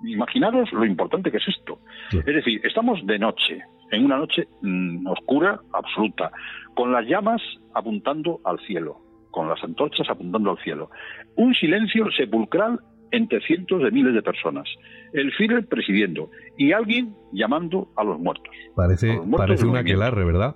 Imaginaros 0.04 0.72
lo 0.74 0.86
importante 0.86 1.32
que 1.32 1.38
es 1.38 1.48
esto. 1.48 1.80
Es 2.12 2.26
decir, 2.26 2.60
estamos 2.66 3.00
de 3.06 3.20
noche, 3.20 3.62
en 3.92 4.06
una 4.06 4.18
noche 4.18 4.48
mm, 4.62 5.08
oscura, 5.08 5.60
absoluta, 5.74 6.32
con 6.76 6.92
las 6.92 7.06
llamas 7.06 7.42
apuntando 7.74 8.40
al 8.44 8.60
cielo, 8.62 8.98
con 9.30 9.48
las 9.48 9.64
antorchas 9.64 10.10
apuntando 10.10 10.52
al 10.52 10.58
cielo. 10.60 10.90
Un 11.36 11.54
silencio 11.54 12.10
sepulcral 12.12 12.80
entre 13.12 13.42
cientos 13.42 13.84
de 13.84 13.92
miles 13.92 14.14
de 14.14 14.22
personas. 14.22 14.68
El 15.14 15.32
Führer 15.34 15.68
presidiendo 15.68 16.30
y 16.58 16.72
alguien 16.72 17.14
llamando 17.32 17.90
a 17.96 18.04
los 18.04 18.20
muertos. 18.20 18.54
Parece, 18.76 19.20
parece 19.38 19.66
un 19.66 19.78
aquelarre, 19.78 20.26
¿verdad? 20.26 20.56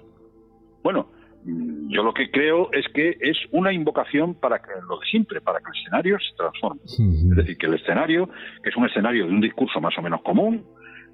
Bueno, 0.84 1.10
yo 1.46 2.04
lo 2.04 2.14
que 2.14 2.32
creo 2.32 2.70
es 2.72 2.86
que 2.94 3.18
es 3.20 3.38
una 3.52 3.72
invocación 3.72 4.36
para 4.36 4.60
que 4.60 4.72
lo 4.88 5.00
de 5.00 5.06
siempre, 5.06 5.42
para 5.42 5.60
que 5.60 5.66
el 5.72 5.80
escenario 5.80 6.18
se 6.20 6.36
transforme. 6.36 6.82
Es 6.84 7.36
decir, 7.36 7.58
que 7.58 7.68
el 7.68 7.76
escenario, 7.76 8.28
que 8.64 8.70
es 8.70 8.76
un 8.76 8.86
escenario 8.86 9.26
de 9.26 9.32
un 9.32 9.42
discurso 9.42 9.80
más 9.80 9.96
o 9.98 10.02
menos 10.02 10.22
común, 10.24 10.66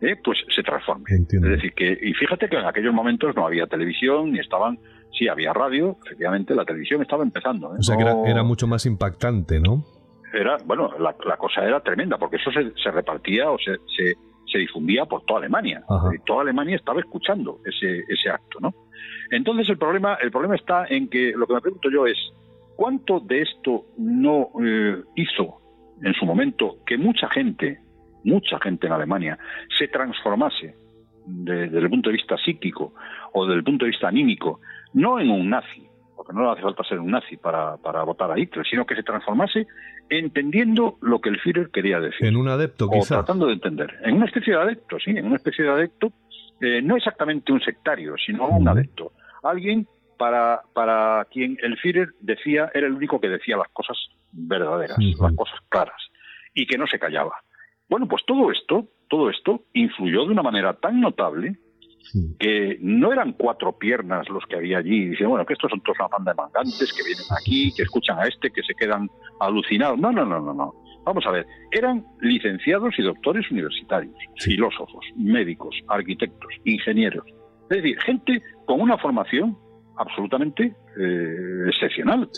eh, 0.02 0.16
pues 0.24 0.40
se 0.56 0.64
transforme. 0.64 1.04
Es 1.10 1.42
decir, 1.42 1.74
que, 1.74 1.92
y 2.02 2.14
fíjate 2.14 2.48
que 2.50 2.58
en 2.58 2.66
aquellos 2.66 2.94
momentos 2.94 3.36
no 3.36 3.46
había 3.46 3.68
televisión, 3.68 4.32
ni 4.32 4.40
estaban, 4.40 4.80
sí 5.18 5.28
había 5.28 5.54
radio, 5.54 5.98
efectivamente 6.06 6.56
la 6.56 6.66
televisión 6.66 7.02
estaba 7.02 7.24
empezando. 7.24 7.76
¿eh? 7.76 7.80
O 7.80 7.84
sea 7.84 7.98
que 7.98 8.04
era, 8.04 8.44
mucho 8.44 8.68
más 8.68 8.86
impactante, 8.86 9.60
¿no? 9.60 9.84
Era, 10.34 10.58
bueno, 10.66 10.92
la, 10.98 11.14
cosa 11.38 11.66
era 11.66 11.82
tremenda, 11.82 12.18
porque 12.18 12.38
eso 12.38 12.50
se, 12.52 12.92
repartía 12.92 13.52
o 13.52 13.58
se, 13.58 13.76
se, 13.96 14.58
difundía 14.58 15.06
por 15.06 15.24
toda 15.26 15.40
Alemania. 15.42 15.84
Toda 16.26 16.42
Alemania 16.42 16.78
estaba 16.78 17.02
escuchando 17.02 17.60
ese, 17.66 18.00
ese 18.08 18.30
acto, 18.30 18.60
¿no? 18.62 18.74
Entonces 19.30 19.70
el 19.70 19.78
problema, 19.78 20.16
el 20.16 20.32
problema 20.32 20.56
está 20.56 20.86
en 20.88 21.10
que 21.10 21.34
lo 21.36 21.48
que 21.48 21.54
me 21.54 21.62
pregunto 21.62 21.90
yo 21.90 22.06
es, 22.06 22.18
¿cuánto 22.76 23.20
de 23.20 23.42
esto 23.42 23.86
no 23.98 24.50
eh, 24.64 25.02
hizo 25.16 25.62
en 26.02 26.14
su 26.14 26.26
momento 26.26 26.78
que 26.86 26.98
mucha 26.98 27.30
gente, 27.30 27.80
mucha 28.24 28.60
gente 28.60 28.88
en 28.88 28.94
Alemania, 28.94 29.38
se 29.78 29.88
transformase 29.88 30.76
desde 31.26 31.78
el 31.78 31.90
punto 31.90 32.10
de 32.10 32.18
vista 32.18 32.36
psíquico 32.38 32.94
o 33.34 33.46
desde 33.46 33.58
el 33.58 33.64
punto 33.64 33.86
de 33.86 33.92
vista 33.92 34.08
anímico, 34.08 34.60
no 34.94 35.20
en 35.20 35.30
un 35.30 35.50
nazi, 35.50 35.88
porque 36.16 36.34
no 36.34 36.52
hace 36.52 36.62
falta 36.62 36.84
ser 36.84 37.00
un 37.00 37.12
nazi 37.12 37.38
para, 37.38 37.78
para 37.78 38.04
votar 38.04 38.32
a 38.32 38.40
Hitler, 38.40 38.66
sino 38.66 38.86
que 38.86 38.96
se 38.96 39.04
transformase 39.04 39.68
entendiendo 40.10 40.98
lo 41.02 41.22
que 41.22 41.30
el 41.30 41.40
Führer 41.40 41.70
quería 41.72 42.00
decir. 42.00 42.28
En 42.28 42.36
un 42.36 42.50
adepto, 42.50 42.90
o 42.90 43.06
tratando 43.06 43.48
de 43.48 43.54
entender. 43.54 43.98
En 44.04 44.16
una 44.16 44.26
especie 44.26 44.54
de 44.54 44.60
adepto, 44.60 45.00
sí, 45.00 45.12
en 45.12 45.26
una 45.26 45.38
especie 45.38 45.64
de 45.64 45.72
adepto, 45.72 46.12
eh, 46.62 46.82
no 46.82 46.96
exactamente 46.96 47.52
un 47.52 47.62
sectario, 47.62 48.16
sino 48.18 48.48
un 48.48 48.68
adepto 48.68 49.14
alguien 49.44 49.88
para, 50.18 50.62
para 50.74 51.26
quien 51.32 51.58
el 51.64 51.78
Führer 51.78 52.10
decía, 52.20 52.70
era 52.74 52.88
el 52.88 52.94
único 52.94 53.20
que 53.20 53.30
decía 53.30 53.58
las 53.58 53.70
cosas 53.70 53.98
verdaderas, 54.32 54.98
las 55.00 55.36
cosas 55.36 55.60
claras, 55.70 56.02
y 56.54 56.68
que 56.68 56.78
no 56.78 56.88
se 56.88 57.00
callaba. 57.00 57.34
Bueno, 57.90 58.08
pues 58.08 58.24
todo 58.26 58.52
esto, 58.52 58.88
todo 59.10 59.30
esto 59.30 59.64
influyó 59.74 60.26
de 60.26 60.32
una 60.32 60.44
manera 60.44 60.74
tan 60.74 61.02
notable 61.02 61.58
que 62.40 62.78
no 62.82 63.14
eran 63.14 63.34
cuatro 63.34 63.78
piernas 63.78 64.28
los 64.30 64.46
que 64.46 64.58
había 64.58 64.80
allí, 64.80 65.10
dicen, 65.10 65.30
bueno, 65.30 65.46
que 65.46 65.54
estos 65.54 65.70
son 65.70 65.82
todos 65.82 65.98
una 66.00 66.08
banda 66.10 66.32
de 66.32 66.38
mangantes 66.38 66.94
que 66.94 67.04
vienen 67.04 67.26
aquí, 67.38 67.74
que 67.76 67.84
escuchan 67.84 68.20
a 68.20 68.28
este, 68.28 68.52
que 68.52 68.64
se 68.64 68.74
quedan 68.74 69.10
alucinados. 69.40 69.98
No, 69.98 70.12
no, 70.12 70.26
no, 70.26 70.40
no, 70.40 70.54
no. 70.54 70.81
Vamos 71.04 71.26
a 71.26 71.32
ver, 71.32 71.46
eran 71.72 72.06
licenciados 72.20 72.94
y 72.98 73.04
doctores 73.04 73.50
universitarios, 73.52 74.16
filósofos, 74.40 75.06
médicos, 75.16 75.76
arquitectos, 75.88 76.54
ingenieros. 76.66 77.26
Es 77.70 77.78
decir, 77.82 78.00
gente 78.02 78.42
con 78.66 78.82
una 78.82 78.98
formación 78.98 79.58
absolutamente 79.98 80.76
eh, 81.00 81.68
excepcional. 81.68 82.30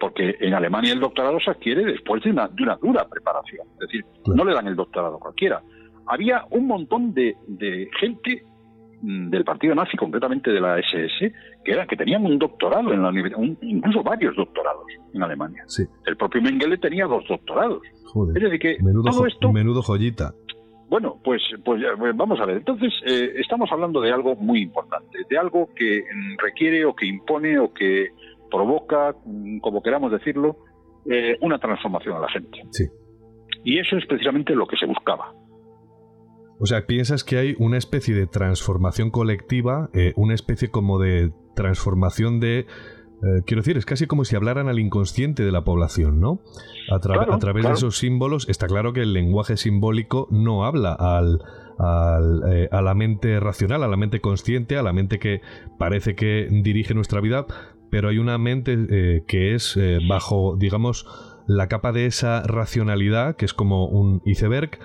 Porque 0.00 0.36
en 0.40 0.52
Alemania 0.54 0.92
el 0.92 1.00
doctorado 1.00 1.38
se 1.40 1.50
adquiere 1.50 1.84
después 1.84 2.22
de 2.24 2.30
una, 2.30 2.48
de 2.48 2.62
una 2.62 2.76
dura 2.76 3.08
preparación. 3.08 3.66
Es 3.74 3.88
decir, 3.88 4.04
no 4.26 4.44
le 4.44 4.52
dan 4.52 4.66
el 4.66 4.76
doctorado 4.76 5.16
a 5.16 5.20
cualquiera. 5.20 5.62
Había 6.06 6.44
un 6.50 6.66
montón 6.66 7.14
de, 7.14 7.36
de 7.46 7.88
gente 8.00 8.44
del 9.04 9.44
partido 9.44 9.74
nazi, 9.74 9.96
concretamente 9.96 10.50
de 10.50 10.60
la 10.60 10.78
SS, 10.78 11.32
que 11.64 11.72
era 11.72 11.86
que 11.86 11.96
tenían 11.96 12.24
un 12.24 12.38
doctorado 12.38 12.92
en 12.92 13.02
la 13.02 13.08
universidad, 13.08 13.42
incluso 13.62 14.02
varios 14.02 14.34
doctorados 14.36 14.84
en 15.12 15.22
Alemania. 15.22 15.64
El 16.06 16.16
propio 16.16 16.40
Mengele 16.40 16.78
tenía 16.78 17.06
dos 17.06 17.24
doctorados. 17.28 17.82
es 18.34 18.42
decir, 18.42 18.58
que 18.58 18.76
todo 19.04 19.26
esto, 19.26 19.52
menudo 19.52 19.82
joyita. 19.82 20.32
Bueno, 20.88 21.18
pues, 21.24 21.42
pues 21.64 21.82
vamos 22.14 22.38
a 22.40 22.46
ver. 22.46 22.58
Entonces, 22.58 22.92
eh, 23.06 23.32
estamos 23.36 23.70
hablando 23.72 24.00
de 24.00 24.12
algo 24.12 24.36
muy 24.36 24.62
importante, 24.62 25.18
de 25.28 25.38
algo 25.38 25.68
que 25.74 26.02
mm, 26.02 26.38
requiere 26.38 26.84
o 26.84 26.94
que 26.94 27.06
impone 27.06 27.58
o 27.58 27.72
que 27.72 28.08
provoca, 28.50 29.14
mm, 29.24 29.58
como 29.58 29.82
queramos 29.82 30.12
decirlo, 30.12 30.56
eh, 31.10 31.36
una 31.40 31.58
transformación 31.58 32.16
a 32.16 32.20
la 32.20 32.28
gente. 32.28 32.62
Sí. 32.70 32.84
Y 33.64 33.78
eso 33.78 33.96
es 33.96 34.06
precisamente 34.06 34.54
lo 34.54 34.66
que 34.66 34.76
se 34.76 34.86
buscaba. 34.86 35.32
O 36.58 36.66
sea, 36.66 36.86
piensas 36.86 37.24
que 37.24 37.38
hay 37.38 37.56
una 37.58 37.78
especie 37.78 38.14
de 38.14 38.26
transformación 38.26 39.10
colectiva, 39.10 39.90
eh, 39.92 40.12
una 40.16 40.34
especie 40.34 40.70
como 40.70 40.98
de 40.98 41.32
transformación 41.54 42.40
de 42.40 42.66
eh, 43.24 43.42
quiero 43.46 43.62
decir, 43.62 43.78
es 43.78 43.86
casi 43.86 44.06
como 44.06 44.24
si 44.24 44.36
hablaran 44.36 44.68
al 44.68 44.78
inconsciente 44.78 45.44
de 45.44 45.52
la 45.52 45.64
población, 45.64 46.20
¿no? 46.20 46.40
A, 46.90 46.98
través 47.00 47.64
de 47.64 47.72
esos 47.72 47.96
símbolos, 47.96 48.48
está 48.48 48.66
claro 48.66 48.92
que 48.92 49.00
el 49.00 49.14
lenguaje 49.14 49.56
simbólico 49.56 50.28
no 50.30 50.66
habla 50.66 50.92
al, 50.92 51.40
eh, 52.50 52.68
a 52.70 52.82
la 52.82 52.94
mente 52.94 53.40
racional, 53.40 53.82
a 53.82 53.88
la 53.88 53.96
mente 53.96 54.20
consciente, 54.20 54.76
a 54.76 54.82
la 54.82 54.92
mente 54.92 55.18
que 55.18 55.40
parece 55.78 56.14
que 56.14 56.48
dirige 56.50 56.92
nuestra 56.92 57.20
vida, 57.20 57.46
pero 57.90 58.10
hay 58.10 58.18
una 58.18 58.36
mente 58.36 58.76
eh, 58.90 59.24
que 59.26 59.54
es 59.54 59.78
bajo, 60.06 60.56
digamos, 60.58 61.06
la 61.46 61.68
capa 61.68 61.92
de 61.92 62.06
esa 62.06 62.42
racionalidad, 62.42 63.36
que 63.36 63.46
es 63.46 63.54
como 63.54 63.86
un 63.86 64.20
iceberg, 64.26 64.78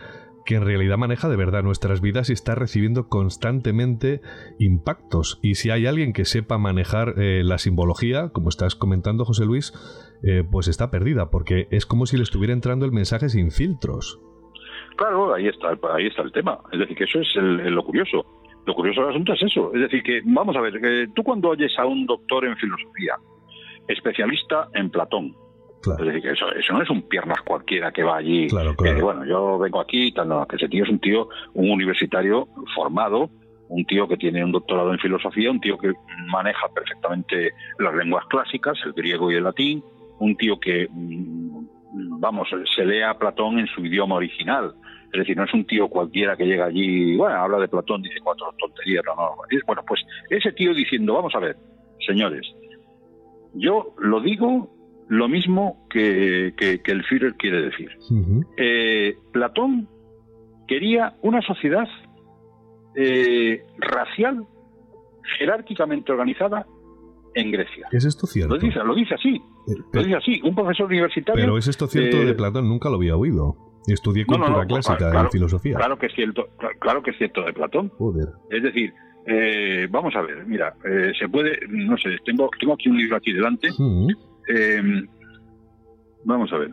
que 0.50 0.56
en 0.56 0.66
realidad 0.66 0.98
maneja 0.98 1.30
de 1.30 1.36
verdad 1.36 1.62
nuestras 1.62 2.02
vidas 2.02 2.32
y 2.32 2.34
está 2.34 2.56
recibiendo 2.56 3.08
constantemente 3.08 4.20
impactos. 4.58 5.40
Y 5.44 5.54
si 5.54 5.70
hay 5.70 5.86
alguien 5.86 6.12
que 6.12 6.26
sepa 6.26 6.58
manejar 6.58 7.14
eh, 7.20 7.44
la 7.44 7.60
simbología, 7.60 8.30
como 8.34 8.50
estás 8.50 8.74
comentando 8.74 9.26
José 9.26 9.46
Luis, 9.46 9.74
eh, 10.24 10.44
pues 10.50 10.68
está 10.68 10.90
perdida, 10.90 11.30
porque 11.30 11.68
es 11.70 11.86
como 11.86 12.08
si 12.08 12.18
le 12.18 12.24
estuviera 12.24 12.52
entrando 12.52 12.88
el 12.88 12.92
mensaje 12.92 13.30
sin 13.30 13.52
filtros. 13.52 14.20
Claro, 14.98 15.36
ahí 15.36 15.48
está, 15.48 15.78
ahí 15.94 16.08
está 16.08 16.24
el 16.24 16.32
tema. 16.32 16.58
Es 16.72 16.80
decir, 16.80 16.98
que 16.98 17.04
eso 17.04 17.20
es 17.20 17.36
lo 17.36 17.84
curioso. 17.84 18.26
Lo 18.66 18.74
curioso 18.74 19.02
del 19.02 19.12
asunto 19.12 19.34
es 19.34 19.44
eso. 19.44 19.72
Es 19.76 19.82
decir, 19.82 20.02
que 20.02 20.22
vamos 20.26 20.56
a 20.56 20.62
ver, 20.62 20.82
que 20.82 21.10
tú 21.14 21.22
cuando 21.22 21.50
oyes 21.50 21.78
a 21.78 21.86
un 21.86 22.08
doctor 22.08 22.46
en 22.46 22.58
filosofía, 22.58 23.18
especialista 23.88 24.68
en 24.74 24.90
Platón, 24.90 25.36
es 25.86 26.06
decir, 26.06 26.22
que 26.22 26.32
eso, 26.32 26.52
eso 26.52 26.74
no 26.74 26.84
es 26.84 26.90
un 26.90 27.04
piernas 27.04 27.42
cualquiera 27.42 27.92
que 27.92 28.04
va 28.04 28.18
allí. 28.18 28.48
Claro, 28.48 28.76
bueno, 29.02 29.26
yo 29.26 29.58
vengo 29.58 29.80
aquí 29.80 30.08
y 30.08 30.12
tal, 30.12 30.28
no, 30.28 30.46
que 30.46 30.58
ese 30.58 30.68
tío 30.68 30.84
es 30.84 30.90
un 30.90 31.00
tío, 31.00 31.30
un 31.54 31.72
universitario 31.72 32.48
formado, 32.76 33.30
un 33.70 33.86
tío 33.86 34.08
que 34.08 34.18
tiene 34.18 34.44
un 34.44 34.52
doctorado 34.52 34.92
en 34.92 35.00
filosofía, 35.00 35.52
un 35.52 35.62
tío 35.62 35.78
que 35.78 35.94
maneja 36.28 36.68
perfectamente 36.74 37.52
las 37.78 37.96
lenguas 37.96 38.26
clásicas, 38.28 38.78
el 38.86 38.94
griego 38.94 39.32
y 39.32 39.36
el 39.36 39.44
latín, 39.44 39.84
un 40.20 40.36
tío 40.36 40.60
que, 40.60 40.88
mm, 40.90 42.20
vamos, 42.20 42.50
se 42.76 42.86
lee 42.86 43.02
a 43.02 43.14
Platón 43.14 43.60
en 43.60 43.68
su 43.68 43.86
idioma 43.86 44.16
original. 44.16 44.74
Es 45.14 45.20
decir, 45.20 45.36
no 45.36 45.44
es 45.44 45.54
un 45.54 45.66
tío 45.66 45.88
cualquiera 45.88 46.36
que 46.36 46.46
llega 46.46 46.66
allí, 46.66 47.16
bueno, 47.16 47.36
habla 47.36 47.58
de 47.58 47.68
Platón, 47.68 48.02
dice 48.02 48.20
cuatro 48.24 48.54
tonterías, 48.60 49.04
no, 49.06 49.16
no. 49.16 49.36
Bueno, 49.66 49.84
pues 49.88 50.02
ese 50.30 50.52
tío 50.52 50.74
diciendo, 50.74 51.14
vamos 51.14 51.34
a 51.36 51.40
ver, 51.40 51.56
señores, 52.06 52.46
yo 53.54 53.96
lo 53.98 54.20
digo 54.22 54.79
lo 55.10 55.28
mismo 55.28 55.88
que, 55.90 56.54
el 56.86 57.04
Führer 57.04 57.34
quiere 57.36 57.64
decir. 57.64 57.90
Eh, 58.58 59.18
Platón 59.32 59.90
quería 60.68 61.16
una 61.24 61.42
sociedad 61.42 61.88
eh, 62.96 63.64
racial, 63.80 64.46
jerárquicamente 65.40 66.12
organizada 66.12 66.68
en 67.34 67.52
Grecia. 67.52 67.88
¿Es 67.92 68.06
esto 68.06 68.28
cierto? 68.28 68.56
Lo 68.56 68.62
dice, 68.62 68.80
lo 68.84 68.94
dice 68.94 69.16
así. 69.16 69.36
Eh, 69.68 69.74
lo 69.92 70.04
dice 70.04 70.16
así, 70.16 70.42
un 70.44 70.54
profesor 70.54 70.86
universitario. 70.86 71.44
Pero 71.44 71.58
¿es 71.58 71.68
esto 71.68 71.88
cierto 71.88 72.18
de 72.24 72.34
Platón? 72.36 72.70
Nunca 72.70 72.90
lo 72.90 72.98
había 72.98 73.16
oído. 73.16 73.56
Estudié 73.88 74.28
cultura 74.28 74.68
clásica 74.68 75.22
en 75.22 75.32
filosofía. 75.32 75.76
Claro 75.76 75.98
que 75.98 76.06
es 76.06 76.14
cierto, 76.14 76.50
claro 76.78 77.02
que 77.02 77.10
es 77.12 77.18
cierto 77.18 77.42
de 77.42 77.54
Platón. 77.54 77.92
Es 78.52 78.62
decir, 78.62 78.94
vamos 79.90 80.16
a 80.16 80.22
ver, 80.22 80.46
mira, 80.46 80.76
se 81.18 81.28
puede, 81.30 81.58
no 81.68 81.98
sé, 81.98 82.18
tengo, 82.24 82.48
tengo 82.60 82.74
aquí 82.74 82.90
un 82.90 82.98
libro 82.98 83.18
aquí 83.18 83.34
delante. 83.34 83.70
Eh, 84.50 84.82
vamos 86.26 86.52
a 86.52 86.58
ver. 86.58 86.72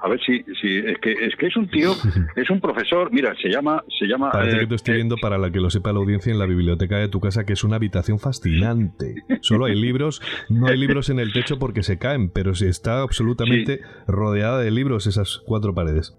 A 0.00 0.08
ver 0.08 0.20
si, 0.24 0.44
si 0.60 0.78
es 0.78 0.96
que 1.00 1.10
es 1.12 1.34
que 1.34 1.46
es 1.46 1.56
un 1.56 1.68
tío, 1.68 1.92
es 2.36 2.48
un 2.50 2.60
profesor, 2.60 3.10
mira, 3.12 3.34
se 3.42 3.48
llama 3.48 3.82
se 3.98 4.06
llama 4.06 4.30
Parece 4.30 4.58
que 4.58 4.64
eh, 4.64 4.68
te 4.68 4.74
estoy 4.76 4.94
viendo 4.94 5.16
para 5.16 5.38
la 5.38 5.50
que 5.50 5.58
lo 5.58 5.70
sepa 5.70 5.92
la 5.92 5.98
audiencia 5.98 6.32
en 6.32 6.38
la 6.38 6.46
biblioteca 6.46 6.98
de 6.98 7.08
tu 7.08 7.18
casa 7.20 7.44
que 7.44 7.54
es 7.54 7.64
una 7.64 7.76
habitación 7.76 8.20
fascinante. 8.20 9.16
Solo 9.40 9.64
hay 9.64 9.74
libros, 9.74 10.22
no 10.48 10.68
hay 10.68 10.76
libros 10.76 11.10
en 11.10 11.18
el 11.18 11.32
techo 11.32 11.58
porque 11.58 11.82
se 11.82 11.98
caen, 11.98 12.30
pero 12.30 12.54
se 12.54 12.68
está 12.68 13.00
absolutamente 13.00 13.80
rodeada 14.06 14.60
de 14.60 14.70
libros 14.70 15.08
esas 15.08 15.42
cuatro 15.44 15.74
paredes. 15.74 16.16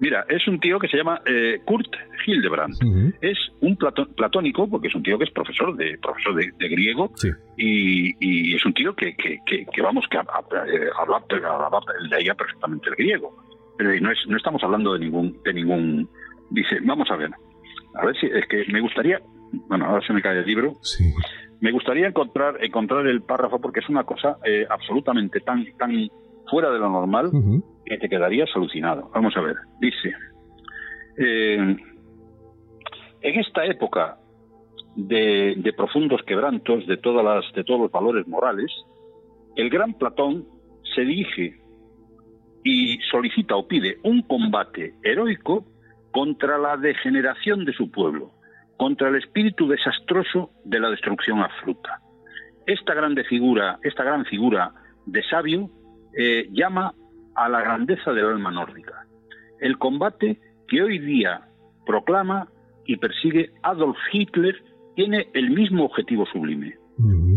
Mira, 0.00 0.24
es 0.28 0.46
un 0.46 0.60
tío 0.60 0.78
que 0.78 0.88
se 0.88 0.96
llama 0.96 1.20
eh, 1.26 1.60
Kurt 1.64 1.92
Hildebrand. 2.26 2.74
Es 3.20 3.38
un 3.60 3.76
platónico, 3.76 4.68
porque 4.68 4.88
es 4.88 4.94
un 4.94 5.02
tío 5.02 5.18
que 5.18 5.24
es 5.24 5.30
profesor 5.30 5.76
de 5.76 5.98
profesor 5.98 6.34
de, 6.34 6.68
griego, 6.68 7.10
y, 7.56 8.54
es 8.54 8.64
un 8.64 8.74
tío 8.74 8.94
que, 8.94 9.16
que, 9.16 9.82
vamos, 9.82 10.06
que 10.08 10.18
habla, 10.18 11.24
leía 12.10 12.34
perfectamente 12.34 12.90
el 12.90 12.96
griego. 12.96 13.36
Pero 13.76 14.00
no, 14.00 14.10
es, 14.10 14.18
no 14.28 14.36
estamos 14.36 14.62
hablando 14.62 14.92
de 14.94 15.00
ningún, 15.00 15.40
de 15.44 15.54
ningún... 15.54 16.08
Dice, 16.50 16.78
vamos 16.82 17.10
a 17.10 17.16
ver, 17.16 17.30
a 17.94 18.06
ver 18.06 18.16
si 18.18 18.26
es 18.26 18.46
que 18.48 18.64
me 18.72 18.80
gustaría, 18.80 19.20
bueno, 19.68 19.86
ahora 19.86 20.06
se 20.06 20.12
me 20.12 20.22
cae 20.22 20.38
el 20.38 20.46
libro, 20.46 20.76
me 21.60 21.72
gustaría 21.72 22.06
encontrar, 22.06 22.56
encontrar 22.64 23.06
el 23.06 23.22
párrafo 23.22 23.60
porque 23.60 23.80
es 23.80 23.88
una 23.88 24.04
cosa 24.04 24.38
eh, 24.44 24.66
absolutamente 24.68 25.40
tan, 25.40 25.64
tan 25.76 26.08
fuera 26.50 26.70
de 26.70 26.78
lo 26.78 26.88
normal 26.88 27.30
que 27.84 27.98
te 27.98 28.08
quedarías 28.08 28.48
alucinado. 28.54 29.10
Vamos 29.14 29.36
a 29.36 29.40
ver, 29.40 29.56
dice, 29.80 30.12
eh, 31.18 31.76
en 33.20 33.40
esta 33.40 33.64
época 33.64 34.18
de, 34.94 35.72
profundos 35.76 36.22
quebrantos 36.22 36.86
de, 36.86 36.96
todas 36.96 37.24
las, 37.24 37.52
de 37.54 37.64
todos 37.64 37.80
los 37.80 37.90
valores 37.90 38.26
morales, 38.26 38.70
el 39.56 39.70
gran 39.70 39.94
Platón 39.94 40.46
se 40.94 41.02
dirige 41.02 41.60
y 42.64 42.98
solicita 43.10 43.56
o 43.56 43.66
pide 43.66 43.98
un 44.02 44.22
combate 44.22 44.94
heroico 45.02 45.64
contra 46.10 46.58
la 46.58 46.76
degeneración 46.76 47.64
de 47.64 47.72
su 47.72 47.90
pueblo, 47.90 48.32
contra 48.76 49.08
el 49.08 49.16
espíritu 49.16 49.68
desastroso 49.68 50.50
de 50.64 50.80
la 50.80 50.90
destrucción 50.90 51.40
absoluta. 51.40 52.00
Esta 52.66 52.94
grande 52.94 53.24
figura, 53.24 53.78
esta 53.82 54.04
gran 54.04 54.24
figura 54.24 54.72
de 55.06 55.22
sabio 55.24 55.70
eh, 56.16 56.48
llama 56.52 56.94
a 57.34 57.48
la 57.48 57.60
grandeza 57.60 58.12
del 58.12 58.26
alma 58.26 58.50
nórdica. 58.50 59.06
El 59.60 59.78
combate 59.78 60.40
que 60.66 60.82
hoy 60.82 60.98
día 60.98 61.48
proclama 61.86 62.48
y 62.84 62.96
persigue 62.96 63.50
Adolf 63.62 63.96
Hitler 64.12 64.62
tiene 64.94 65.28
el 65.34 65.50
mismo 65.50 65.84
objetivo 65.84 66.26
sublime. 66.26 66.74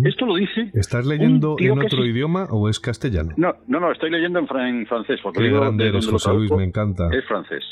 Esto 0.04 0.26
lo 0.26 0.36
dice. 0.36 0.72
¿Estás 0.74 1.06
leyendo 1.06 1.56
en 1.60 1.80
otro 1.80 2.04
idioma 2.04 2.48
o 2.50 2.68
es 2.68 2.80
castellano? 2.80 3.34
No, 3.38 3.54
no, 3.68 3.80
no, 3.80 3.92
estoy 3.92 4.10
leyendo 4.10 4.40
en, 4.40 4.48
francés. 4.88 5.20
Porque 5.22 5.40
Qué 5.40 5.50
grande 5.50 5.88
eres, 5.88 6.08
José 6.08 6.34
Luis, 6.34 6.52
me 6.52 6.64
encanta. 6.64 7.10
Es 7.12 7.24
francés. 7.26 7.64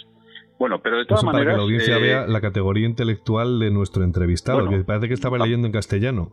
Bueno, 0.59 0.79
pero 0.83 0.97
de 0.97 1.05
todas 1.05 1.23
maneras. 1.23 1.45
Para 1.45 1.53
que 1.53 1.57
la 1.57 1.63
audiencia 1.63 1.97
eh, 1.97 2.01
vea 2.01 2.27
la 2.27 2.41
categoría 2.41 2.85
intelectual 2.85 3.59
de 3.59 3.71
nuestro 3.71 4.03
entrevistado, 4.03 4.69
que 4.69 4.83
parece 4.83 5.07
que 5.07 5.13
estaba 5.15 5.39
leyendo 5.39 5.65
en 5.65 5.73
castellano. 5.73 6.29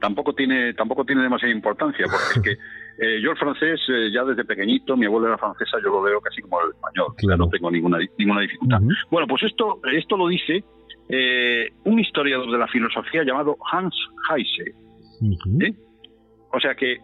Tampoco 0.00 0.32
tiene, 0.32 0.72
tampoco 0.74 1.04
tiene 1.04 1.22
demasiada 1.22 1.54
importancia, 1.54 2.06
porque 2.06 2.50
es 2.50 2.56
que 2.56 2.62
eh, 2.98 3.20
yo 3.22 3.30
el 3.30 3.36
francés, 3.36 3.80
eh, 3.88 4.10
ya 4.12 4.24
desde 4.24 4.44
pequeñito, 4.44 4.96
mi 4.96 5.06
abuela 5.06 5.28
era 5.28 5.38
francesa, 5.38 5.78
yo 5.82 5.90
lo 5.90 6.02
veo 6.02 6.20
casi 6.20 6.42
como 6.42 6.60
el 6.60 6.70
español, 6.70 7.38
no 7.38 7.48
tengo 7.48 7.70
ninguna, 7.70 7.98
ninguna 8.18 8.40
dificultad. 8.42 8.80
Bueno, 9.10 9.26
pues 9.26 9.42
esto, 9.44 9.80
esto 9.92 10.16
lo 10.16 10.28
dice 10.28 10.64
eh, 11.08 11.70
un 11.84 11.98
historiador 11.98 12.50
de 12.50 12.58
la 12.58 12.68
filosofía 12.68 13.24
llamado 13.24 13.56
Hans 13.70 13.94
Heise. 14.28 14.74
O 16.52 16.60
sea 16.60 16.74
que, 16.74 16.98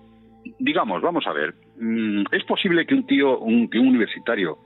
digamos, 0.58 1.00
vamos 1.02 1.26
a 1.26 1.32
ver, 1.32 1.54
mm, 1.78 2.24
es 2.32 2.44
posible 2.44 2.86
que 2.86 2.94
un 2.94 3.06
tío, 3.06 3.38
un, 3.38 3.68
que 3.68 3.78
un 3.78 3.88
universitario 3.88 4.58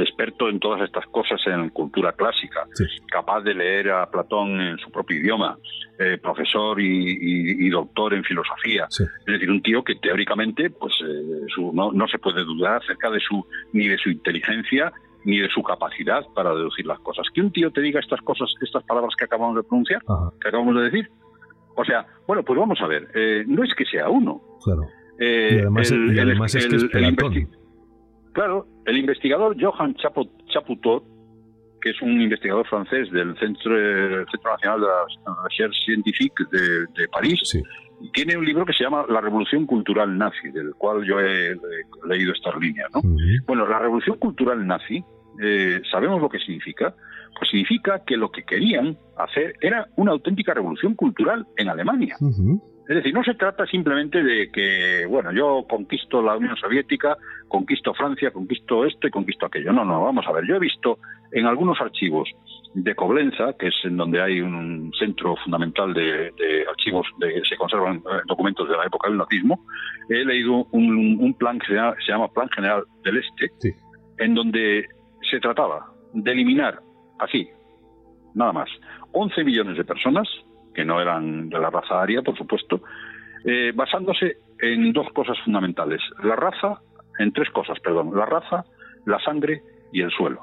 experto 0.00 0.48
en 0.48 0.58
todas 0.60 0.80
estas 0.82 1.04
cosas 1.06 1.40
en 1.46 1.68
cultura 1.70 2.12
clásica, 2.12 2.66
Sí. 2.74 2.84
capaz 3.08 3.42
de 3.42 3.54
leer 3.54 3.90
a 3.90 4.10
Platón 4.10 4.60
en 4.60 4.78
su 4.78 4.90
propio 4.90 5.18
idioma, 5.18 5.56
eh, 5.98 6.18
profesor 6.22 6.80
y, 6.80 6.86
y- 6.86 7.66
y 7.66 7.68
doctor 7.70 8.14
en 8.14 8.24
filosofía. 8.24 8.86
Sí. 8.90 9.04
Es 9.04 9.26
decir, 9.26 9.50
un 9.50 9.62
tío 9.62 9.82
que 9.84 9.94
teóricamente 9.96 10.70
pues 10.70 10.92
eh, 11.06 11.42
su- 11.54 11.72
no, 11.72 11.92
no 11.92 12.06
se 12.08 12.18
puede 12.18 12.44
dudar 12.44 12.76
acerca 12.82 13.10
de 13.10 13.20
su 13.20 13.44
ni 13.72 13.88
de 13.88 13.98
su 13.98 14.10
inteligencia 14.10 14.92
ni 15.24 15.38
de 15.38 15.48
su 15.50 15.62
capacidad 15.62 16.22
para 16.34 16.52
deducir 16.54 16.84
las 16.86 16.98
cosas. 17.00 17.24
Que 17.32 17.40
un 17.42 17.52
tío 17.52 17.70
te 17.70 17.80
diga 17.80 18.00
estas 18.00 18.20
cosas, 18.22 18.52
estas 18.60 18.82
palabras 18.84 19.14
que 19.16 19.24
acabamos 19.24 19.54
de 19.56 19.62
pronunciar, 19.62 20.02
Ajá, 20.08 20.30
que 20.40 20.48
acabamos 20.48 20.74
de 20.76 20.82
decir. 20.82 21.08
O 21.76 21.84
sea, 21.84 22.04
bueno, 22.26 22.42
pues 22.42 22.58
vamos 22.58 22.80
a 22.80 22.86
ver. 22.88 23.08
eh, 23.14 23.44
no 23.46 23.62
es 23.62 23.72
que 23.74 23.84
sea 23.84 24.08
uno. 24.08 24.40
claro. 24.64 24.82
Eh, 25.20 25.50
Y 25.52 25.58
además, 25.60 25.92
y 25.92 26.18
además 26.18 26.54
es 26.56 26.66
que 26.66 26.76
es 26.76 26.84
Platón. 26.86 27.48
Claro, 28.32 28.66
el 28.86 28.96
investigador 28.98 29.56
Johann 29.60 29.94
Chapo- 29.94 30.30
Chapoutot, 30.48 31.04
que 31.80 31.90
es 31.90 32.00
un 32.02 32.20
investigador 32.20 32.66
francés 32.66 33.10
del 33.10 33.36
Centro, 33.38 33.74
Centro 34.30 34.50
Nacional 34.52 34.80
de 34.80 34.86
la 34.86 35.36
Recherche 35.44 35.78
Scientifique 35.84 36.44
de, 36.52 36.60
de 37.00 37.08
París, 37.12 37.40
Sí. 37.44 37.60
tiene 38.12 38.36
un 38.36 38.44
libro 38.44 38.64
que 38.64 38.72
se 38.72 38.84
llama 38.84 39.04
La 39.08 39.20
Revolución 39.20 39.66
Cultural 39.66 40.16
Nazi, 40.16 40.50
del 40.52 40.74
cual 40.76 41.04
yo 41.04 41.18
he, 41.20 41.50
he 41.52 41.56
leído 42.08 42.32
estas 42.32 42.56
líneas. 42.58 42.88
¿no? 42.94 43.00
Bueno, 43.46 43.66
la 43.66 43.78
Revolución 43.80 44.16
Cultural 44.18 44.64
Nazi, 44.66 45.02
eh, 45.42 45.80
¿sabemos 45.90 46.20
lo 46.22 46.28
que 46.28 46.38
significa? 46.38 46.94
Pues 47.38 47.50
significa 47.50 48.04
que 48.06 48.16
lo 48.16 48.30
que 48.30 48.44
querían 48.44 48.96
hacer 49.16 49.54
era 49.60 49.88
una 49.96 50.12
auténtica 50.12 50.54
revolución 50.54 50.94
cultural 50.94 51.46
en 51.56 51.68
Alemania. 51.68 52.14
Ujú. 52.20 52.62
Es 52.88 52.96
decir, 52.96 53.14
no 53.14 53.22
se 53.22 53.34
trata 53.34 53.64
simplemente 53.66 54.22
de 54.22 54.50
que, 54.50 55.06
bueno, 55.08 55.32
yo 55.32 55.64
conquisto 55.68 56.20
la 56.20 56.36
Unión 56.36 56.56
Soviética, 56.56 57.16
conquisto 57.48 57.94
Francia, 57.94 58.32
conquisto 58.32 58.84
esto 58.84 59.06
y 59.06 59.10
conquisto 59.10 59.46
aquello. 59.46 59.72
No, 59.72 59.84
no, 59.84 60.02
vamos 60.02 60.26
a 60.26 60.32
ver. 60.32 60.44
Yo 60.46 60.56
he 60.56 60.60
visto 60.60 60.98
en 61.30 61.46
algunos 61.46 61.80
archivos 61.80 62.28
de 62.74 62.94
Coblenza, 62.94 63.52
que 63.58 63.68
es 63.68 63.74
en 63.84 63.96
donde 63.96 64.20
hay 64.20 64.40
un 64.40 64.90
centro 64.98 65.36
fundamental 65.36 65.94
de, 65.94 66.32
de 66.32 66.64
archivos, 66.68 67.06
de, 67.18 67.42
se 67.48 67.56
conservan 67.56 67.96
eh, 67.98 68.20
documentos 68.26 68.68
de 68.68 68.76
la 68.76 68.84
época 68.84 69.08
del 69.08 69.18
nazismo, 69.18 69.64
he 70.08 70.24
leído 70.24 70.66
un, 70.72 71.18
un 71.20 71.34
plan 71.34 71.58
que 71.58 71.66
se 71.68 71.74
llama, 71.74 71.94
se 72.04 72.12
llama 72.12 72.28
Plan 72.32 72.48
General 72.54 72.82
del 73.04 73.18
Este, 73.18 73.50
Sí. 73.58 73.70
en 74.18 74.34
donde 74.34 74.86
se 75.30 75.38
trataba 75.40 75.86
de 76.14 76.32
eliminar, 76.32 76.80
así, 77.18 77.48
nada 78.34 78.52
más, 78.52 78.68
11 79.12 79.44
millones 79.44 79.76
de 79.76 79.84
personas, 79.84 80.26
que 80.74 80.84
no 80.84 81.00
eran 81.00 81.48
de 81.48 81.58
la 81.58 81.70
raza 81.70 82.00
aria, 82.02 82.22
por 82.22 82.36
supuesto, 82.36 82.82
eh, 83.44 83.72
basándose 83.74 84.36
en 84.60 84.92
dos 84.92 85.08
cosas 85.12 85.36
fundamentales. 85.44 86.00
La 86.22 86.36
raza, 86.36 86.80
en 87.18 87.32
tres 87.32 87.50
cosas, 87.50 87.78
perdón. 87.80 88.10
La 88.16 88.26
raza, 88.26 88.64
la 89.06 89.18
sangre 89.20 89.62
y 89.92 90.00
el 90.00 90.10
suelo. 90.10 90.40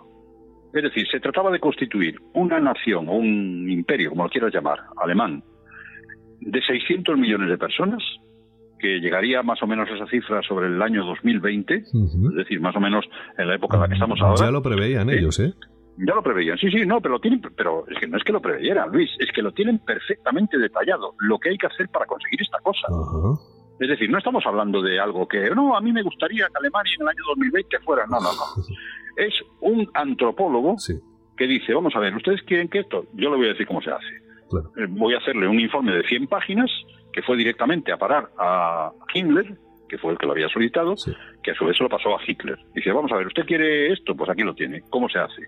Es 0.73 0.83
decir, 0.83 1.07
se 1.09 1.19
trataba 1.19 1.49
de 1.51 1.59
constituir 1.59 2.19
una 2.33 2.59
nación 2.59 3.07
o 3.09 3.13
un 3.13 3.69
imperio, 3.71 4.11
como 4.11 4.23
lo 4.25 4.29
quieras 4.29 4.53
llamar, 4.53 4.79
alemán, 5.01 5.43
de 6.41 6.61
600 6.61 7.17
millones 7.17 7.49
de 7.49 7.57
personas, 7.57 8.03
que 8.77 8.99
llegaría 8.99 9.41
más 9.43 9.61
o 9.63 9.67
menos 9.67 9.89
a 9.89 9.95
esa 9.95 10.05
cifra 10.07 10.41
sobre 10.43 10.67
el 10.67 10.81
año 10.81 11.03
2020, 11.05 11.83
Ujú. 11.93 12.29
es 12.29 12.35
decir, 12.35 12.61
más 12.61 12.75
o 12.75 12.79
menos 12.79 13.03
en 13.37 13.47
la 13.47 13.55
época 13.55 13.75
en 13.77 13.81
la 13.81 13.87
que 13.89 13.95
estamos 13.95 14.21
ahora. 14.21 14.35
Ya 14.45 14.51
lo 14.51 14.61
preveían 14.61 15.09
Sí. 15.09 15.15
ellos, 15.15 15.39
¿eh? 15.39 15.53
Ya 16.05 16.15
lo 16.15 16.23
preveían, 16.23 16.57
sí, 16.57 16.69
sí, 16.71 16.85
no, 16.85 17.01
pero 17.01 17.15
lo 17.15 17.19
tienen, 17.19 17.41
pero 17.57 17.85
es 17.87 17.97
que 17.99 18.07
no 18.07 18.17
es 18.17 18.23
que 18.23 18.31
lo 18.31 18.41
preveyeran, 18.41 18.89
Luis, 18.91 19.09
es 19.19 19.29
que 19.33 19.41
lo 19.41 19.51
tienen 19.51 19.79
perfectamente 19.79 20.57
detallado, 20.57 21.13
lo 21.19 21.37
que 21.39 21.49
hay 21.49 21.57
que 21.57 21.67
hacer 21.67 21.89
para 21.89 22.05
conseguir 22.05 22.41
esta 22.41 22.57
cosa. 22.59 22.87
Es 23.79 23.87
decir, 23.89 24.09
no 24.09 24.17
estamos 24.17 24.45
hablando 24.45 24.81
de 24.81 24.99
algo 24.99 25.27
que, 25.27 25.49
no, 25.51 25.75
a 25.75 25.81
mí 25.81 25.91
me 25.91 26.01
gustaría 26.03 26.47
que 26.47 26.53
Alemania 26.57 26.93
en 26.97 27.01
el 27.01 27.07
año 27.09 27.23
2020 27.27 27.79
fuera, 27.79 28.05
no, 28.07 28.19
no, 28.19 28.31
no. 28.33 28.63
Es 29.17 29.33
un 29.59 29.89
antropólogo 29.93 30.77
Sí, 30.77 30.93
que 31.35 31.45
dice, 31.47 31.73
vamos 31.73 31.93
a 31.95 31.99
ver, 31.99 32.15
¿ustedes 32.15 32.41
quieren 32.43 32.69
que 32.69 32.79
esto? 32.79 33.05
Yo 33.13 33.29
le 33.29 33.35
voy 33.35 33.45
a 33.47 33.49
decir 33.49 33.67
cómo 33.67 33.81
se 33.81 33.91
hace. 33.91 34.05
claro. 34.49 34.71
Eh, 34.77 34.85
Voy 34.89 35.13
a 35.13 35.17
hacerle 35.17 35.47
un 35.47 35.59
informe 35.59 35.91
de 35.93 36.03
100 36.03 36.27
páginas 36.27 36.71
que 37.11 37.21
fue 37.23 37.35
directamente 37.35 37.91
a 37.91 37.97
parar 37.97 38.29
a 38.37 38.91
Himmler, 39.13 39.57
que 39.89 39.97
fue 39.97 40.13
el 40.13 40.17
que 40.17 40.25
lo 40.27 40.31
había 40.33 40.47
solicitado, 40.47 40.95
Sí. 40.95 41.11
que 41.43 41.51
a 41.51 41.55
su 41.55 41.65
vez 41.65 41.75
se 41.75 41.83
lo 41.83 41.89
pasó 41.89 42.15
a 42.17 42.21
Hitler. 42.25 42.57
Dice, 42.73 42.91
vamos 42.93 43.11
a 43.11 43.15
ver, 43.17 43.27
¿usted 43.27 43.45
quiere 43.45 43.91
esto? 43.91 44.15
Pues 44.15 44.29
aquí 44.29 44.43
lo 44.43 44.53
tiene. 44.53 44.83
¿Cómo 44.89 45.09
se 45.09 45.19
hace? 45.19 45.41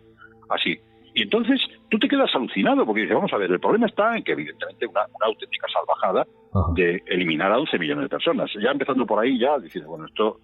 Así. 0.52 0.80
Y 1.14 1.24
entonces 1.24 1.60
tú 1.90 2.00
te 2.00 2.08
quedas 2.08 2.34
alucinado 2.34 2.86
porque 2.86 3.02
dices, 3.02 3.16
vamos 3.16 3.34
a 3.34 3.38
ver, 3.38 3.52
el 3.52 3.60
problema 3.60 3.88
está 3.88 4.16
en 4.16 4.24
que 4.24 4.32
evidentemente 4.32 4.88
una, 4.88 5.02
una 5.14 5.26
auténtica 5.26 5.68
salvajada 5.68 6.26
Ajá. 6.54 6.74
de 6.74 7.04
eliminar 7.08 7.52
a 7.52 7.60
11 7.60 7.80
millones 7.80 8.04
de 8.04 8.10
personas. 8.10 8.50
Ya 8.62 8.72
empezando 8.72 9.06
por 9.06 9.20
ahí, 9.20 9.38
ya 9.38 9.60
dices, 9.60 9.86
bueno, 9.86 10.06
esto, 10.06 10.40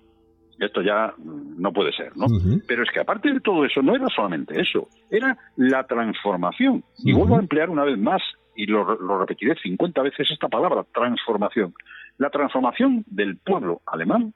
esto 0.60 0.82
ya 0.82 1.14
no 1.18 1.72
puede 1.72 1.94
ser, 1.94 2.18
¿no? 2.18 2.26
Pero 2.68 2.84
es 2.84 2.92
que 2.92 3.00
aparte 3.00 3.32
de 3.32 3.40
todo 3.40 3.64
eso, 3.64 3.82
no 3.82 3.96
era 3.96 4.08
solamente 4.10 4.60
eso, 4.60 4.88
era 5.10 5.38
la 5.56 5.86
transformación. 5.86 6.84
Y 6.98 7.14
vuelvo 7.14 7.38
a 7.38 7.40
emplear 7.40 7.70
una 7.70 7.86
vez 7.86 7.98
más, 7.98 8.22
y 8.56 8.66
lo, 8.66 8.96
lo 8.96 9.20
repetiré 9.20 9.56
50 9.56 10.02
veces 10.02 10.30
esta 10.32 10.50
palabra, 10.50 10.84
transformación. 10.94 11.74
La 12.18 12.30
transformación 12.30 13.06
del 13.08 13.38
pueblo 13.38 13.82
alemán 13.86 14.34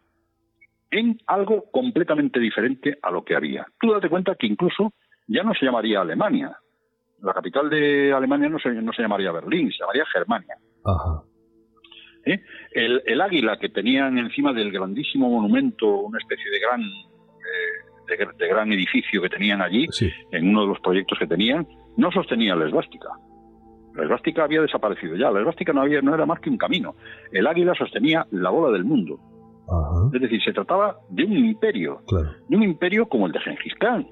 en 0.92 1.18
algo 1.26 1.66
completamente 1.72 2.40
diferente 2.40 2.98
a 3.02 3.12
lo 3.12 3.24
que 3.24 3.36
había. 3.36 3.66
Tú 3.80 3.92
date 3.92 4.10
cuenta 4.10 4.36
que 4.36 4.46
incluso 4.46 4.94
ya 5.34 5.44
no 5.44 5.54
se 5.54 5.66
llamaría 5.66 6.02
Alemania. 6.02 6.56
La 7.22 7.34
capital 7.34 7.70
de 7.70 8.12
Alemania 8.14 8.50
no 8.50 8.60
se, 8.60 8.70
no 8.72 8.92
se 8.94 9.02
llamaría 9.04 9.32
Berlín, 9.32 9.72
se 9.72 9.78
llamaría 9.80 10.06
Germania. 10.12 10.56
Ajá. 10.84 11.22
¿eh? 12.26 12.40
El, 12.72 13.02
el 13.06 13.22
águila 13.22 13.58
que 13.60 13.70
tenían 13.70 14.18
encima 14.18 14.54
del 14.54 14.72
grandísimo 14.72 15.30
monumento, 15.30 15.88
una 15.88 16.18
especie 16.18 16.50
de 16.52 16.60
gran, 16.60 16.82
eh, 16.82 18.08
de, 18.08 18.18
gr- 18.20 18.36
de 18.38 18.48
gran 18.48 18.72
edificio 18.72 19.22
que 19.22 19.30
tenían 19.30 19.62
allí, 19.62 19.88
Sí. 19.92 20.10
en 20.32 20.50
uno 20.50 20.62
de 20.62 20.68
los 20.68 20.80
proyectos 20.80 21.18
que 21.20 21.28
tenían, 21.28 21.68
no 21.98 22.12
sostenía 22.12 22.56
la 22.56 22.66
esvástica. 22.68 23.10
La 23.96 24.04
esvástica 24.04 24.44
había 24.46 24.62
desaparecido 24.62 25.16
ya, 25.16 25.30
la 25.32 25.40
esvástica 25.42 25.74
no, 25.74 25.82
había, 25.82 26.02
no 26.02 26.16
era 26.16 26.26
más 26.26 26.40
que 26.40 26.50
un 26.50 26.58
camino. 26.58 26.96
El 27.32 27.46
águila 27.46 27.74
sostenía 27.76 28.26
la 28.32 28.50
bola 28.50 28.72
del 28.72 28.86
mundo. 28.86 29.20
Ajá. 29.68 30.10
Es 30.14 30.22
decir, 30.22 30.42
se 30.44 30.54
trataba 30.54 30.98
de 31.10 31.24
un 31.26 31.38
imperio, 31.38 32.02
Claro. 32.08 32.30
de 32.48 32.56
un 32.56 32.64
imperio 32.64 33.06
como 33.08 33.28
el 33.28 33.32
de 33.34 33.40
Gengis 33.42 33.76
Khan. 33.76 34.08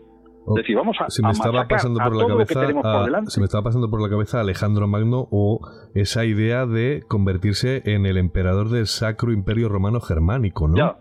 Oh, 0.46 0.58
Es 0.58 0.64
decir, 0.64 0.76
vamos 0.76 0.98
a, 1.00 1.10
se 1.10 1.22
me 1.22 1.30
a 1.30 1.32
estaba 1.32 1.68
pasando 1.68 2.00
por 2.00 2.16
la 2.16 2.26
cabeza 2.28 2.62
por 2.82 3.32
se 3.32 3.40
me 3.40 3.46
estaba 3.46 3.64
pasando 3.64 3.90
por 3.90 4.02
la 4.02 4.10
cabeza 4.10 4.40
Alejandro 4.40 4.88
Magno 4.88 5.28
o 5.32 5.60
esa 5.94 6.26
idea 6.26 6.66
de 6.66 7.04
convertirse 7.08 7.84
en 7.86 8.06
el 8.06 8.18
emperador 8.18 8.70
del 8.70 8.88
Sacro 8.88 9.32
Imperio 9.32 9.70
Romano 9.70 10.00
Germánico, 10.00 10.68
¿no? 10.68 10.76
Ya. 10.78 10.98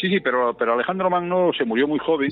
Sí, 0.00 0.08
sí, 0.08 0.20
pero, 0.20 0.54
pero 0.56 0.74
Alejandro 0.74 1.10
Magno 1.10 1.50
se 1.56 1.64
murió 1.64 1.88
muy 1.88 1.98
joven. 1.98 2.30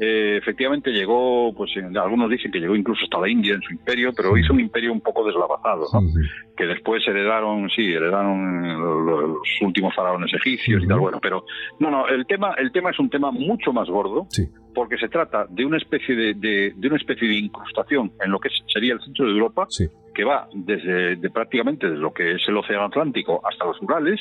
Eh, 0.00 0.36
efectivamente 0.38 0.90
llegó, 0.90 1.52
pues 1.54 1.70
en- 1.76 1.96
algunos 1.96 2.28
dicen 2.28 2.50
que 2.50 2.58
llegó 2.58 2.74
incluso 2.74 3.04
hasta 3.04 3.20
la 3.20 3.28
India 3.28 3.54
en 3.54 3.62
su 3.62 3.72
imperio, 3.72 4.10
pero 4.16 4.36
hizo 4.36 4.52
un 4.52 4.60
imperio 4.60 4.92
un 4.92 5.00
poco 5.00 5.24
deslavazado, 5.24 5.86
¿no? 5.92 6.00
Ujú. 6.00 6.18
que 6.56 6.66
después 6.66 7.02
heredaron, 7.08 7.68
sí, 7.70 7.82
heredaron 7.92 8.78
lo- 8.78 9.00
lo- 9.00 9.26
los 9.26 9.48
últimos 9.62 9.92
faraones 9.94 10.32
egipcios 10.34 10.84
y 10.84 10.86
tal, 10.86 11.00
bueno, 11.00 11.18
pero 11.20 11.44
no, 11.80 11.90
no, 11.90 12.06
el 12.06 12.26
tema, 12.26 12.54
el 12.58 12.70
tema 12.70 12.90
es 12.90 12.98
un 13.00 13.10
tema 13.10 13.32
mucho 13.32 13.72
más 13.72 13.88
gordo, 13.88 14.26
Sí. 14.30 14.44
porque 14.72 14.96
se 14.96 15.08
trata 15.08 15.46
de 15.50 15.64
una 15.64 15.78
especie 15.78 16.14
de, 16.14 16.34
de- 16.34 16.72
de 16.76 16.86
una 16.88 16.96
especie 16.96 17.26
de 17.26 17.34
incrustación 17.34 18.12
en 18.24 18.30
lo 18.30 18.38
que 18.38 18.50
sería 18.72 18.92
el 18.94 19.00
centro 19.00 19.26
de 19.26 19.32
Europa, 19.32 19.66
Sí. 19.68 19.86
que 20.14 20.22
va 20.22 20.46
desde 20.54 21.16
de 21.16 21.30
prácticamente 21.30 21.88
desde 21.88 22.00
lo 22.00 22.12
que 22.12 22.36
es 22.36 22.42
el 22.48 22.56
océano 22.56 22.84
Atlántico 22.84 23.40
hasta 23.44 23.64
los 23.64 23.82
Urales 23.82 24.20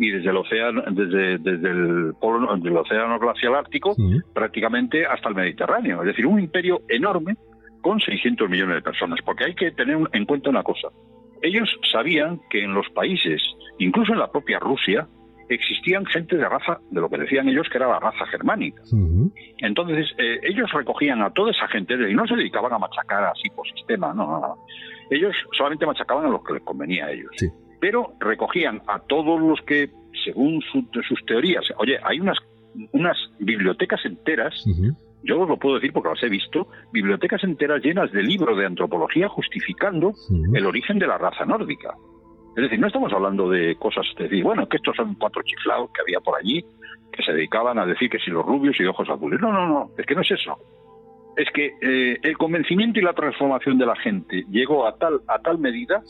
y 0.00 0.10
desde 0.10 0.30
el 0.30 0.36
océano, 0.38 0.82
desde, 0.90 1.36
desde 1.38 1.70
el 1.70 2.14
polo, 2.18 2.56
del 2.56 2.76
océano 2.76 3.18
glacial 3.18 3.54
ártico 3.54 3.90
Ujú. 3.90 4.22
prácticamente 4.32 5.04
hasta 5.04 5.28
el 5.28 5.34
Mediterráneo. 5.34 6.00
Es 6.00 6.06
decir, 6.06 6.26
un 6.26 6.40
imperio 6.40 6.80
enorme 6.88 7.36
con 7.82 8.00
600 8.00 8.48
millones 8.48 8.76
de 8.76 8.82
personas. 8.82 9.20
Porque 9.24 9.44
hay 9.44 9.54
que 9.54 9.70
tener 9.72 9.98
en 10.12 10.24
cuenta 10.24 10.48
una 10.48 10.62
cosa. 10.62 10.88
Ellos 11.42 11.68
sabían 11.92 12.40
que 12.48 12.64
en 12.64 12.72
los 12.72 12.88
países, 12.90 13.42
incluso 13.78 14.14
en 14.14 14.20
la 14.20 14.32
propia 14.32 14.58
Rusia, 14.58 15.06
existían 15.50 16.06
gente 16.06 16.36
de 16.36 16.48
raza, 16.48 16.78
de 16.90 17.00
lo 17.00 17.10
que 17.10 17.18
decían 17.18 17.48
ellos 17.48 17.68
que 17.70 17.76
era 17.76 17.88
la 17.88 18.00
raza 18.00 18.24
germánica. 18.26 18.82
Entonces, 19.58 20.06
eh, 20.16 20.40
ellos 20.44 20.70
recogían 20.72 21.20
a 21.22 21.30
toda 21.30 21.50
esa 21.50 21.68
gente 21.68 21.94
y 21.94 22.14
no 22.14 22.26
se 22.26 22.36
dedicaban 22.36 22.72
a 22.72 22.78
machacar 22.78 23.24
así 23.24 23.50
por 23.50 23.66
sistema, 23.68 24.14
no, 24.14 24.26
no, 24.26 24.40
no. 24.40 24.56
Ellos 25.10 25.34
solamente 25.52 25.86
machacaban 25.86 26.26
a 26.26 26.28
los 26.28 26.42
que 26.44 26.54
les 26.54 26.62
convenía 26.62 27.06
a 27.06 27.10
ellos. 27.10 27.30
Sí. 27.36 27.48
Pero 27.80 28.12
recogían 28.20 28.82
a 28.86 28.98
todos 29.00 29.40
los 29.40 29.60
que, 29.62 29.90
según 30.24 30.60
su- 30.70 30.86
sus 31.08 31.24
teorías, 31.26 31.64
oye, 31.78 31.98
hay 32.02 32.20
unas, 32.20 32.38
unas 32.92 33.16
bibliotecas 33.38 34.04
enteras 34.04 34.54
yo 35.24 35.40
os 35.40 35.48
lo 35.48 35.56
puedo 35.58 35.74
decir 35.76 35.92
porque 35.92 36.08
las 36.10 36.22
he 36.22 36.28
visto, 36.28 36.68
bibliotecas 36.92 37.42
enteras 37.44 37.82
llenas 37.82 38.10
de 38.12 38.22
libros 38.22 38.56
de 38.56 38.66
antropología 38.66 39.28
justificando 39.28 40.12
el 40.56 40.66
origen 40.66 40.98
de 40.98 41.06
la 41.06 41.18
raza 41.18 41.44
nórdica. 41.44 41.94
Es 42.56 42.62
decir, 42.64 42.78
no 42.80 42.86
estamos 42.88 43.12
hablando 43.12 43.48
de 43.48 43.76
cosas 43.76 44.04
de 44.18 44.24
decir, 44.24 44.42
bueno, 44.42 44.68
que 44.68 44.76
estos 44.78 44.96
son 44.96 45.14
cuatro 45.14 45.42
chiflados 45.42 45.90
que 45.92 46.00
había 46.02 46.20
por 46.20 46.36
allí, 46.38 46.64
que 47.12 47.22
se 47.22 47.32
dedicaban 47.32 47.78
a 47.78 47.86
decir 47.86 48.10
que 48.10 48.18
si 48.18 48.30
los 48.30 48.44
rubios 48.44 48.78
y 48.80 48.84
ojos 48.84 49.08
azules. 49.08 49.40
No, 49.40 49.52
no, 49.52 49.68
no, 49.68 49.90
es 49.96 50.04
que 50.06 50.14
no 50.14 50.20
es 50.22 50.30
eso. 50.32 50.56
Es 51.36 51.48
que 51.54 51.72
eh, 51.80 52.18
el 52.22 52.36
convencimiento 52.36 52.98
y 52.98 53.02
la 53.02 53.12
transformación 53.12 53.78
de 53.78 53.86
la 53.86 53.96
gente 53.96 54.44
llegó 54.50 54.86
a 54.86 54.96
tal, 54.96 55.20
a 55.28 55.38
tal 55.38 55.58
medida. 55.58 56.02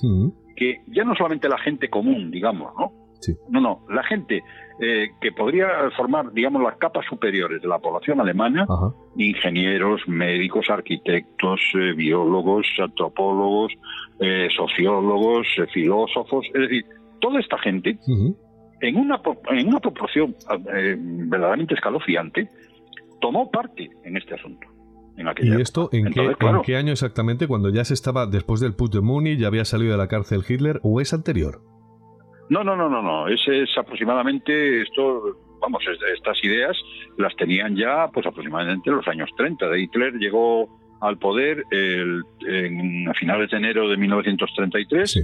Que 0.61 0.83
ya 0.89 1.05
no 1.05 1.15
solamente 1.15 1.49
la 1.49 1.57
gente 1.57 1.89
común, 1.89 2.31
digamos, 2.31 2.71
¿no? 2.79 2.93
Sí. 3.19 3.33
No, 3.49 3.63
no, 3.63 3.81
la 3.89 4.03
gente 4.03 4.43
eh, 4.79 5.09
que 5.23 5.33
podría 5.33 5.91
formar, 5.97 6.33
digamos, 6.33 6.63
las 6.63 6.77
capas 6.77 7.07
superiores 7.07 7.63
de 7.63 7.69
la 7.69 7.79
población 7.79 8.21
alemana, 8.21 8.67
Ajá. 8.69 8.93
ingenieros, 9.17 10.07
médicos, 10.07 10.69
arquitectos, 10.69 11.61
eh, 11.75 11.95
biólogos, 11.97 12.67
antropólogos, 12.79 13.73
eh, 14.21 14.49
sociólogos, 14.55 15.47
filósofos, 15.73 16.47
es 16.53 16.61
decir, 16.61 16.85
toda 17.21 17.41
esta 17.41 17.57
gente, 17.59 17.99
en 18.83 18.97
una, 18.97 19.19
en 19.51 19.69
una 19.69 19.81
proporción 19.81 20.35
verdaderamente 21.27 21.75
escalofriante, 21.75 22.51
tomó 23.21 23.51
parte 23.51 23.89
en 24.05 24.17
este 24.19 24.35
asunto. 24.35 24.67
En 25.17 25.29
aquella 25.29 25.59
¿Y 25.59 25.61
esto 25.61 25.89
en 25.93 26.07
qué, 26.13 26.35
claro, 26.39 26.59
en 26.59 26.63
qué 26.63 26.77
año 26.77 26.93
exactamente? 26.93 27.47
¿Cuando 27.47 27.69
ya 27.69 27.85
se 27.85 27.95
estaba 27.95 28.27
después 28.27 28.61
del 28.61 28.75
putsch 28.75 28.95
de 28.95 29.01
Múnich, 29.01 29.39
ya 29.39 29.49
había 29.49 29.65
salido 29.65 29.93
de 29.93 29.99
la 29.99 30.09
cárcel 30.09 30.43
Hitler 30.49 30.81
o 30.83 31.01
es 31.01 31.13
anterior? 31.13 31.61
No, 32.49 32.65
no, 32.65 32.75
no, 32.77 32.89
no, 32.89 33.03
no. 33.03 33.29
Ese 33.29 33.63
es 33.63 33.71
aproximadamente 33.79 34.83
esto, 34.83 35.37
vamos, 35.61 35.83
es- 35.91 35.99
estas 36.17 36.43
ideas 36.43 36.77
las 37.19 37.35
tenían 37.37 37.77
ya, 37.77 38.09
pues 38.13 38.27
aproximadamente 38.27 38.91
en 38.91 38.97
los 38.97 39.07
años 39.09 39.29
30. 39.37 39.69
De 39.69 39.81
Hitler 39.83 40.15
llegó 40.15 40.69
al 41.01 41.19
poder 41.19 41.65
el- 41.71 42.23
en, 42.49 43.09
a 43.09 43.15
finales 43.15 43.51
de 43.51 43.57
enero 43.59 43.89
de 43.89 43.97
1933. 43.97 45.11
Sí. 45.11 45.21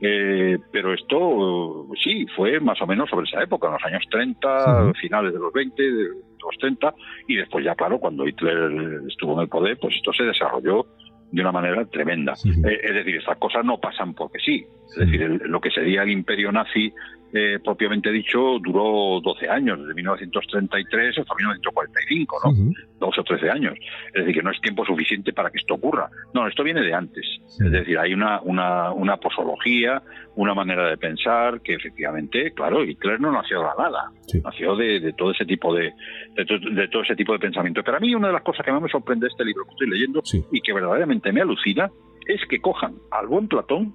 Eh, 0.00 0.58
pero 0.72 0.94
esto 0.94 1.86
sí, 2.02 2.26
fue 2.36 2.58
más 2.60 2.80
o 2.82 2.86
menos 2.86 3.08
sobre 3.10 3.26
esa 3.26 3.42
época, 3.42 3.66
en 3.68 3.74
los 3.74 3.84
años 3.84 4.04
30, 4.10 4.84
Ujú. 4.84 4.94
finales 4.94 5.32
de 5.32 5.38
los 5.38 5.52
20, 5.52 5.82
de 5.82 6.04
los 6.42 6.56
30, 6.58 6.94
y 7.28 7.36
después 7.36 7.64
ya, 7.64 7.74
claro, 7.74 7.98
cuando 7.98 8.26
Hitler 8.26 9.00
estuvo 9.08 9.34
en 9.34 9.40
el 9.40 9.48
poder, 9.48 9.78
pues 9.80 9.94
esto 9.96 10.12
se 10.12 10.24
desarrolló 10.24 10.86
de 11.32 11.42
una 11.42 11.52
manera 11.52 11.84
tremenda. 11.86 12.32
Eh, 12.66 12.80
es 12.82 12.94
decir, 12.94 13.16
estas 13.16 13.38
cosas 13.38 13.64
no 13.64 13.78
pasan 13.78 14.14
porque 14.14 14.38
sí. 14.40 14.64
Es 14.88 14.96
decir, 14.96 15.22
el- 15.22 15.36
lo 15.44 15.60
que 15.60 15.70
sería 15.70 16.02
el 16.02 16.10
imperio 16.10 16.50
nazi 16.50 16.92
eh, 17.32 17.58
propiamente 17.64 18.10
dicho 18.10 18.58
duró 18.60 19.20
12 19.22 19.48
años, 19.48 19.78
desde 19.80 19.94
1933 19.94 21.18
hasta 21.18 21.34
1945, 21.34 22.36
¿no? 22.44 22.50
Ujú. 22.50 22.72
12 22.98 23.20
o 23.20 23.24
13 23.24 23.50
años. 23.50 23.74
Es 24.08 24.12
decir, 24.14 24.34
que 24.34 24.42
no 24.42 24.50
es 24.50 24.60
tiempo 24.60 24.84
suficiente 24.84 25.32
para 25.32 25.50
que 25.50 25.58
esto 25.58 25.74
ocurra. 25.74 26.10
No, 26.34 26.46
esto 26.46 26.62
viene 26.64 26.80
de 26.82 26.92
antes. 26.92 27.24
Sí. 27.46 27.64
Es 27.64 27.72
decir, 27.72 27.98
hay 27.98 28.12
una, 28.12 28.40
una, 28.42 28.92
una 28.92 29.16
posología, 29.16 30.02
una 30.36 30.54
manera 30.54 30.88
de 30.88 30.96
pensar 30.96 31.60
que 31.62 31.74
efectivamente, 31.74 32.52
claro, 32.52 32.84
Hitler 32.84 33.20
no 33.20 33.32
nació 33.32 33.58
de 33.60 33.64
la 33.66 33.74
nada. 33.78 34.10
Sí. 34.26 34.40
Nació 34.44 34.76
de, 34.76 35.00
de 35.00 35.12
todo 35.14 35.30
ese 35.32 35.44
tipo 35.44 35.74
de, 35.74 35.92
de, 36.36 36.44
to- 36.44 36.58
de 36.58 36.88
todo 36.88 37.02
ese 37.02 37.16
tipo 37.16 37.32
de 37.32 37.38
pensamiento. 37.38 37.82
Pero 37.84 37.96
a 37.96 38.00
mí 38.00 38.14
una 38.14 38.28
de 38.28 38.34
las 38.34 38.42
cosas 38.42 38.64
que 38.64 38.72
más 38.72 38.82
me 38.82 38.88
sorprende 38.88 39.24
de 39.26 39.30
este 39.30 39.44
libro 39.44 39.64
que 39.64 39.70
estoy 39.70 39.88
leyendo 39.90 40.20
Sí, 40.24 40.44
y 40.52 40.60
que 40.60 40.72
verdaderamente 40.72 41.32
me 41.32 41.40
alucina 41.40 41.90
es 42.26 42.40
que 42.48 42.60
cojan 42.60 42.94
al 43.10 43.26
buen 43.26 43.48
Platón, 43.48 43.94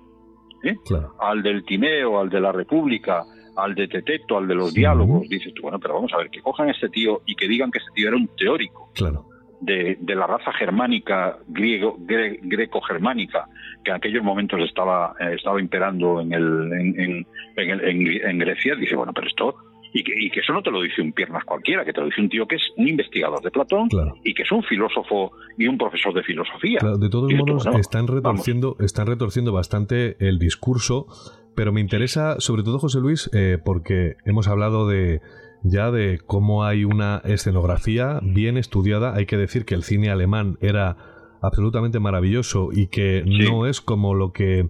¿eh? 0.68 0.78
claro. 0.86 1.14
al 1.20 1.42
del 1.44 1.64
Timeo, 1.66 2.20
al 2.20 2.30
de 2.30 2.40
la 2.42 2.52
República, 2.52 3.24
al 3.58 3.74
de 3.76 3.88
Teteto, 3.88 4.38
al 4.38 4.48
de 4.48 4.56
los 4.56 4.72
Sí. 4.74 4.80
diálogos, 4.82 5.28
dices 5.30 5.54
tú, 5.54 5.62
bueno, 5.64 5.80
pero 5.80 5.94
vamos 5.96 6.12
a 6.14 6.18
ver, 6.18 6.30
que 6.30 6.42
cojan 6.42 6.68
a 6.68 6.72
este 6.72 6.90
tío 6.90 7.22
y 7.26 7.36
que 7.36 7.48
digan 7.48 7.72
que 7.72 7.80
este 7.80 7.92
tío 7.94 8.08
era 8.10 8.18
un 8.18 8.28
teórico 8.38 8.90
Claro. 8.94 9.26
de, 9.62 9.98
de 10.02 10.16
la 10.16 10.28
raza 10.28 10.52
germánica, 10.54 11.38
griego, 11.48 11.98
gre- 12.00 12.40
greco-germánica, 12.42 13.48
que 13.84 13.92
en 13.92 13.98
aquellos 13.98 14.24
momentos 14.24 14.60
estaba, 14.62 15.16
eh, 15.20 15.36
estaba 15.36 15.60
imperando 15.62 16.20
en, 16.22 16.34
el, 16.34 16.44
en, 16.74 17.00
en, 17.00 17.28
en 17.58 17.70
el- 17.70 17.82
en- 17.88 18.30
en 18.30 18.38
Grecia, 18.40 18.76
dice, 18.76 18.96
bueno, 18.96 19.14
pero 19.14 19.28
esto, 19.28 19.56
y 19.98 20.04
que, 20.04 20.12
y 20.20 20.30
que 20.30 20.42
eso 20.42 20.52
no 20.52 20.62
te 20.62 20.72
lo 20.72 20.82
dice 20.82 21.02
un 21.02 21.14
piernas 21.14 21.44
cualquiera, 21.46 21.86
que 21.86 21.94
te 21.94 22.02
lo 22.02 22.08
dice 22.08 22.20
un 22.22 22.28
tío 22.30 22.46
que 22.46 22.56
es 22.58 22.62
un 22.76 22.88
investigador 22.88 23.42
de 23.42 23.50
Platón 23.50 23.88
Claro. 23.88 24.16
y 24.26 24.34
que 24.34 24.44
es 24.44 24.52
un 24.52 24.62
filósofo 24.64 25.32
y 25.58 25.68
un 25.68 25.78
profesor 25.78 26.14
de 26.14 26.22
filosofía. 26.24 26.80
Claro, 26.80 26.98
de 26.98 27.10
todos 27.10 27.30
tú, 27.30 27.36
modos, 27.38 27.64
bueno, 27.64 27.80
están 27.80 28.06
retorciendo, 28.08 28.76
están 28.80 29.08
retorciendo 29.08 29.54
bastante 29.54 30.18
el 30.20 30.38
discurso, 30.38 31.08
pero 31.56 31.72
me 31.72 31.80
interesa, 31.80 32.36
sobre 32.40 32.64
todo, 32.64 32.78
José 32.80 33.00
Luis, 33.00 33.30
eh, 33.34 33.58
porque 33.64 34.16
hemos 34.26 34.50
hablado 34.50 34.88
de 34.90 35.22
ya 35.64 35.90
de 35.92 36.20
cómo 36.28 36.66
hay 36.66 36.84
una 36.84 37.22
escenografía 37.24 38.20
bien 38.22 38.58
estudiada. 38.58 39.16
Hay 39.16 39.26
que 39.26 39.38
decir 39.38 39.64
que 39.66 39.76
el 39.76 39.84
cine 39.84 40.10
alemán 40.10 40.58
era 40.62 40.98
absolutamente 41.42 42.00
maravilloso 42.00 42.70
y 42.74 42.88
que 42.88 43.24
Sí. 43.26 43.50
no 43.50 43.66
es 43.66 43.80
como 43.82 44.14
lo 44.14 44.32
que 44.34 44.68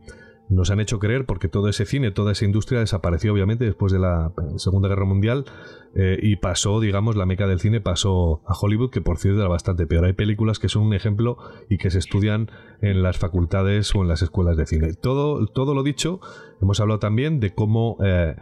nos 0.50 0.70
han 0.70 0.80
hecho 0.80 1.00
creer, 1.00 1.26
porque 1.26 1.48
todo 1.48 1.70
ese 1.70 1.86
cine, 1.86 2.12
toda 2.12 2.32
esa 2.32 2.46
industria 2.46 2.80
desapareció 2.80 3.34
obviamente 3.34 3.66
después 3.66 3.92
de 3.92 4.00
la 4.00 4.32
eh, 4.38 4.60
Segunda 4.60 4.88
Guerra 4.88 5.06
Mundial 5.06 5.46
eh, 5.96 6.20
y 6.22 6.36
pasó, 6.36 6.80
digamos, 6.80 7.16
la 7.16 7.26
meca 7.26 7.48
del 7.48 7.60
cine 7.60 7.82
pasó 7.82 8.42
a 8.46 8.54
Hollywood, 8.60 8.92
que 8.92 9.02
por 9.02 9.18
cierto 9.18 9.40
era 9.40 9.50
bastante 9.50 9.88
peor. 9.88 10.06
Hay 10.06 10.14
películas 10.14 10.60
que 10.60 10.70
son 10.70 10.84
un 10.84 10.94
ejemplo 10.94 11.38
y 11.70 11.78
que 11.78 11.90
se 11.90 12.00
estudian 12.00 12.52
en 12.82 13.02
las 13.02 13.18
facultades 13.18 13.94
o 13.96 14.02
en 14.02 14.08
las 14.08 14.22
escuelas 14.22 14.58
de 14.58 14.66
cine. 14.68 14.94
Todo, 14.94 15.48
todo 15.48 15.74
lo 15.74 15.84
dicho, 15.84 16.20
hemos 16.62 16.80
hablado 16.80 17.00
también 17.00 17.40
de 17.40 17.56
cómo 17.56 17.98
eh, 18.04 18.36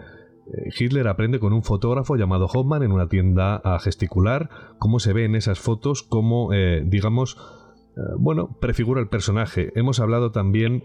Hitler 0.77 1.07
aprende 1.07 1.39
con 1.39 1.53
un 1.53 1.63
fotógrafo 1.63 2.17
llamado 2.17 2.47
Hoffman 2.47 2.83
en 2.83 2.91
una 2.91 3.07
tienda 3.07 3.55
a 3.55 3.79
gesticular, 3.79 4.49
cómo 4.77 4.99
se 4.99 5.13
ve 5.13 5.23
en 5.23 5.35
esas 5.35 5.59
fotos, 5.59 6.03
cómo, 6.03 6.49
digamos, 6.83 7.37
bueno, 8.17 8.57
prefigura 8.59 8.99
el 8.99 9.07
personaje. 9.07 9.71
Hemos 9.75 10.01
hablado 10.01 10.31
también 10.31 10.83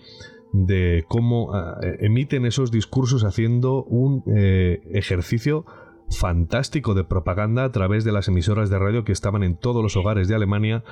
de 0.53 1.05
cómo 1.09 1.55
eh, 1.57 1.99
emiten 2.01 2.46
esos 2.46 2.70
discursos 2.70 3.24
haciendo 3.24 3.84
un 3.84 4.22
eh, 4.26 4.80
ejercicio 4.92 5.66
fantástico 6.11 6.94
de 6.94 7.05
propaganda 7.05 7.64
a 7.64 7.72
través 7.72 8.05
de 8.05 8.12
las 8.12 8.28
emisoras 8.28 8.70
de 8.70 8.78
radio 8.78 9.05
que 9.05 9.12
estaban 9.12 9.42
en 9.42 9.57
todos 9.57 9.82
los 9.82 9.96
hogares 9.96 10.28
de 10.28 10.34
Alemania. 10.34 10.84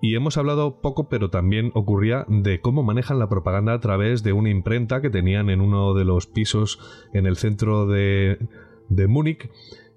Y 0.00 0.16
hemos 0.16 0.36
hablado 0.36 0.80
poco, 0.80 1.08
pero 1.08 1.30
también 1.30 1.70
ocurría 1.74 2.26
de 2.28 2.60
cómo 2.60 2.82
manejan 2.82 3.18
la 3.18 3.28
propaganda 3.28 3.72
a 3.72 3.80
través 3.80 4.22
de 4.22 4.32
una 4.32 4.50
imprenta 4.50 5.00
que 5.00 5.10
tenían 5.10 5.48
en 5.50 5.60
uno 5.60 5.94
de 5.94 6.04
los 6.04 6.26
pisos 6.26 6.78
en 7.12 7.26
el 7.26 7.36
centro 7.36 7.86
de, 7.86 8.38
de 8.88 9.06
Múnich. 9.06 9.50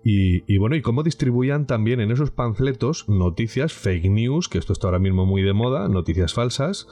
Y, 0.03 0.43
y 0.53 0.57
bueno, 0.57 0.75
y 0.77 0.81
cómo 0.81 1.03
distribuían 1.03 1.65
también 1.65 1.99
en 1.99 2.11
esos 2.11 2.31
panfletos 2.31 3.09
noticias, 3.09 3.73
fake 3.73 4.09
news, 4.09 4.47
que 4.47 4.57
esto 4.57 4.71
está 4.71 4.87
ahora 4.87 4.99
mismo 4.99 5.25
muy 5.25 5.41
de 5.41 5.53
moda, 5.53 5.89
noticias 5.89 6.33
falsas, 6.33 6.87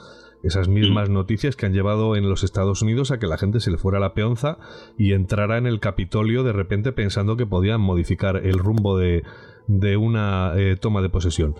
esas 0.46 0.68
mismas 0.68 1.10
noticias 1.10 1.56
que 1.56 1.66
han 1.66 1.72
llevado 1.72 2.16
en 2.16 2.28
los 2.28 2.44
Estados 2.44 2.82
Unidos 2.82 3.10
a 3.10 3.18
que 3.18 3.26
la 3.26 3.38
gente 3.38 3.60
se 3.60 3.70
le 3.70 3.78
fuera 3.78 3.98
la 3.98 4.14
peonza 4.14 4.58
y 4.96 5.12
entrara 5.12 5.58
en 5.58 5.66
el 5.66 5.80
Capitolio 5.80 6.42
de 6.42 6.52
repente 6.52 6.92
pensando 6.92 7.36
que 7.36 7.46
podían 7.46 7.80
modificar 7.80 8.36
el 8.36 8.58
rumbo 8.58 8.96
de, 8.98 9.22
de 9.66 9.96
una 9.96 10.52
eh, 10.56 10.76
toma 10.80 11.02
de 11.02 11.08
posesión. 11.08 11.54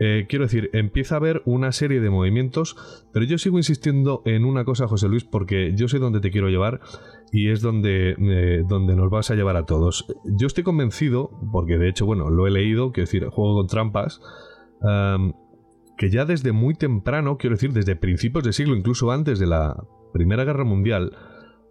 Eh, 0.00 0.26
quiero 0.28 0.44
decir, 0.44 0.70
empieza 0.72 1.14
a 1.14 1.18
haber 1.18 1.42
una 1.44 1.70
serie 1.70 2.00
de 2.00 2.10
movimientos, 2.10 2.76
pero 3.12 3.24
yo 3.26 3.38
sigo 3.38 3.58
insistiendo 3.58 4.22
en 4.24 4.44
una 4.44 4.64
cosa, 4.64 4.88
José 4.88 5.08
Luis, 5.08 5.24
porque 5.24 5.72
yo 5.76 5.86
sé 5.86 5.98
dónde 6.00 6.20
te 6.20 6.32
quiero 6.32 6.48
llevar 6.48 6.80
y 7.30 7.50
es 7.50 7.60
donde, 7.60 8.16
eh, 8.18 8.64
donde 8.68 8.96
nos 8.96 9.10
vas 9.10 9.30
a 9.30 9.36
llevar 9.36 9.56
a 9.56 9.66
todos. 9.66 10.06
Yo 10.24 10.46
estoy 10.46 10.64
convencido, 10.64 11.30
porque 11.52 11.78
de 11.78 11.88
hecho, 11.88 12.06
bueno, 12.06 12.28
lo 12.28 12.46
he 12.46 12.50
leído, 12.50 12.90
quiero 12.92 13.06
decir, 13.06 13.26
juego 13.26 13.54
con 13.54 13.66
trampas, 13.68 14.20
um, 14.80 15.32
que 15.96 16.10
ya 16.10 16.24
desde 16.24 16.52
muy 16.52 16.74
temprano, 16.74 17.36
quiero 17.38 17.56
decir, 17.56 17.72
desde 17.72 17.96
principios 17.96 18.44
de 18.44 18.52
siglo, 18.52 18.74
incluso 18.76 19.10
antes 19.10 19.38
de 19.38 19.46
la 19.46 19.84
Primera 20.12 20.44
Guerra 20.44 20.64
Mundial, 20.64 21.12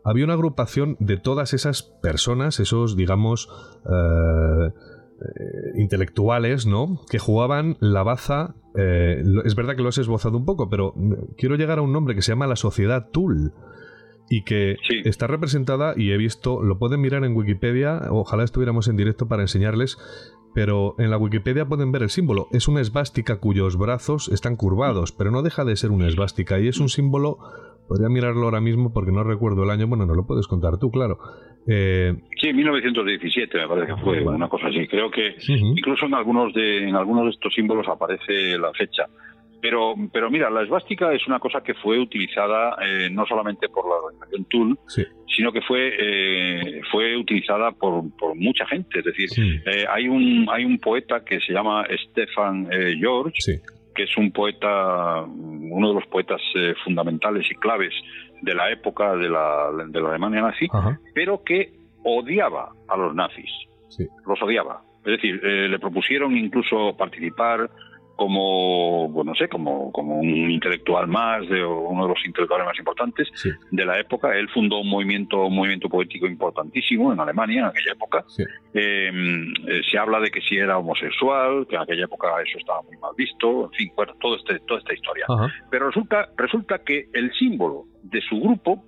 había 0.05 0.25
una 0.25 0.33
agrupación 0.33 0.97
de 0.99 1.17
todas 1.17 1.53
esas 1.53 1.83
personas, 1.83 2.59
esos, 2.59 2.95
digamos, 2.97 3.49
eh, 3.85 4.71
intelectuales, 5.75 6.65
¿no? 6.65 6.99
Que 7.09 7.19
jugaban 7.19 7.77
la 7.79 8.03
baza. 8.03 8.55
Eh, 8.75 9.23
es 9.45 9.55
verdad 9.55 9.75
que 9.75 9.81
lo 9.83 9.89
has 9.89 9.97
esbozado 9.97 10.37
un 10.37 10.45
poco, 10.45 10.69
pero 10.69 10.93
quiero 11.37 11.55
llegar 11.55 11.79
a 11.79 11.81
un 11.81 11.93
nombre 11.93 12.15
que 12.15 12.21
se 12.21 12.31
llama 12.31 12.47
la 12.47 12.55
Sociedad 12.55 13.09
Tool 13.11 13.53
y 14.29 14.43
que 14.43 14.77
Sí. 14.87 15.01
está 15.05 15.27
representada 15.27 15.93
y 15.95 16.11
he 16.11 16.17
visto, 16.17 16.61
lo 16.63 16.79
pueden 16.79 17.01
mirar 17.01 17.23
en 17.23 17.35
Wikipedia, 17.35 18.01
ojalá 18.09 18.43
estuviéramos 18.43 18.87
en 18.87 18.95
directo 18.97 19.27
para 19.27 19.43
enseñarles, 19.43 19.97
pero 20.53 20.95
en 20.99 21.09
la 21.09 21.17
Wikipedia 21.17 21.65
pueden 21.65 21.91
ver 21.91 22.03
el 22.03 22.09
símbolo. 22.09 22.47
Es 22.51 22.67
una 22.67 22.81
esvástica 22.81 23.39
cuyos 23.39 23.77
brazos 23.77 24.29
están 24.29 24.55
curvados, 24.55 25.11
pero 25.11 25.31
no 25.31 25.41
deja 25.41 25.65
de 25.65 25.75
ser 25.75 25.91
una 25.91 26.07
esvástica 26.07 26.59
y 26.59 26.67
es 26.67 26.79
un 26.79 26.89
símbolo, 26.89 27.37
podría 27.87 28.09
mirarlo 28.09 28.43
ahora 28.43 28.61
mismo 28.61 28.93
porque 28.93 29.11
no 29.11 29.23
recuerdo 29.23 29.63
el 29.63 29.69
año, 29.71 29.87
bueno, 29.87 30.05
no 30.05 30.13
lo 30.13 30.25
puedes 30.25 30.47
contar 30.47 30.77
tú, 30.77 30.91
claro. 30.91 31.17
Eh, 31.67 32.13
Sí, 32.41 32.51
1917 32.51 33.57
me 33.57 33.67
parece 33.69 33.87
que 33.95 34.01
fue 34.01 34.21
Vale. 34.21 34.35
una 34.35 34.49
cosa 34.49 34.67
así. 34.67 34.85
Creo 34.87 35.09
que 35.09 35.35
incluso 35.47 36.05
en 36.07 36.13
algunos 36.13 36.53
de 36.53 36.89
en 36.89 36.95
algunos 36.95 37.23
de 37.23 37.29
estos 37.31 37.53
símbolos 37.53 37.87
aparece 37.87 38.57
la 38.57 38.71
fecha. 38.73 39.03
Pero 39.63 39.95
pero 40.11 40.29
mira, 40.29 40.49
la 40.49 40.63
esvástica 40.63 41.13
es 41.13 41.25
una 41.25 41.39
cosa 41.39 41.61
que 41.63 41.73
fue 41.73 41.97
utilizada 41.97 42.75
eh, 42.85 43.09
no 43.09 43.25
solamente 43.25 43.69
por 43.69 43.85
la 43.87 43.95
organización 43.95 44.45
Tool, 44.49 44.77
sí, 44.87 45.05
sino 45.33 45.53
que 45.53 45.61
fue 45.61 45.93
eh, 45.97 46.81
fue 46.91 47.15
utilizada 47.15 47.71
por, 47.71 48.03
por 48.17 48.35
mucha 48.35 48.65
gente. 48.65 48.99
Es 48.99 49.05
decir, 49.05 49.29
sí, 49.29 49.61
eh, 49.65 49.85
hay 49.89 50.09
un 50.09 50.49
hay 50.51 50.65
un 50.65 50.79
poeta 50.79 51.23
que 51.23 51.39
se 51.39 51.53
llama 51.53 51.85
Stefan 52.09 52.67
eh, 52.73 52.97
George, 52.99 53.35
sí, 53.39 53.53
que 53.95 54.03
es 54.03 54.17
un 54.17 54.33
poeta, 54.33 55.21
uno 55.23 55.87
de 55.87 55.93
los 55.93 56.07
poetas 56.07 56.41
eh, 56.55 56.73
fundamentales 56.83 57.49
y 57.49 57.55
claves 57.55 57.93
de 58.41 58.53
la 58.53 58.69
época 58.69 59.15
de 59.15 59.29
la, 59.29 59.69
de 59.87 60.01
la 60.01 60.09
Alemania 60.09 60.41
nazi, 60.41 60.67
ajá, 60.73 60.99
pero 61.15 61.41
que 61.41 61.71
odiaba 62.03 62.73
a 62.89 62.97
los 62.97 63.15
nazis, 63.15 63.49
los 64.27 64.41
odiaba. 64.41 64.81
Es 65.05 65.11
decir, 65.13 65.39
eh, 65.41 65.69
le 65.69 65.79
propusieron 65.79 66.35
incluso 66.35 66.95
participar 66.97 67.69
como, 68.15 69.09
bueno, 69.09 69.31
no 69.31 69.35
sé, 69.35 69.47
como, 69.47 69.91
como 69.91 70.19
un 70.19 70.51
intelectual 70.51 71.07
más, 71.07 71.47
de, 71.49 71.65
uno 71.65 72.03
de 72.03 72.09
los 72.09 72.25
intelectuales 72.25 72.65
más 72.65 72.77
importantes 72.77 73.27
de 73.71 73.85
la 73.85 73.99
época. 73.99 74.37
Él 74.37 74.47
fundó 74.49 74.79
un 74.79 74.89
movimiento, 74.89 75.47
un 75.47 75.55
movimiento 75.55 75.89
poético 75.89 76.27
importantísimo 76.27 77.11
en 77.11 77.19
Alemania 77.19 77.61
en 77.61 77.65
aquella 77.65 77.93
época. 77.93 78.23
Em, 78.73 79.51
eh, 79.67 79.81
se 79.89 79.97
habla 79.97 80.19
de 80.19 80.29
que 80.29 80.41
si 80.41 80.57
era 80.57 80.77
homosexual, 80.77 81.65
que 81.67 81.75
en 81.75 81.81
aquella 81.81 82.05
época 82.05 82.27
eso 82.45 82.59
estaba 82.59 82.81
muy 82.83 82.97
mal 82.97 83.11
visto, 83.17 83.65
en 83.65 83.71
fin, 83.71 83.91
bueno, 83.95 84.13
todo 84.19 84.35
este, 84.35 84.59
toda 84.59 84.79
esta 84.79 84.93
historia. 84.93 85.25
Pero 85.69 85.87
resulta, 85.87 86.29
resulta 86.37 86.79
que 86.79 87.07
el 87.13 87.33
símbolo 87.33 87.85
de 88.03 88.21
su 88.21 88.39
grupo, 88.39 88.83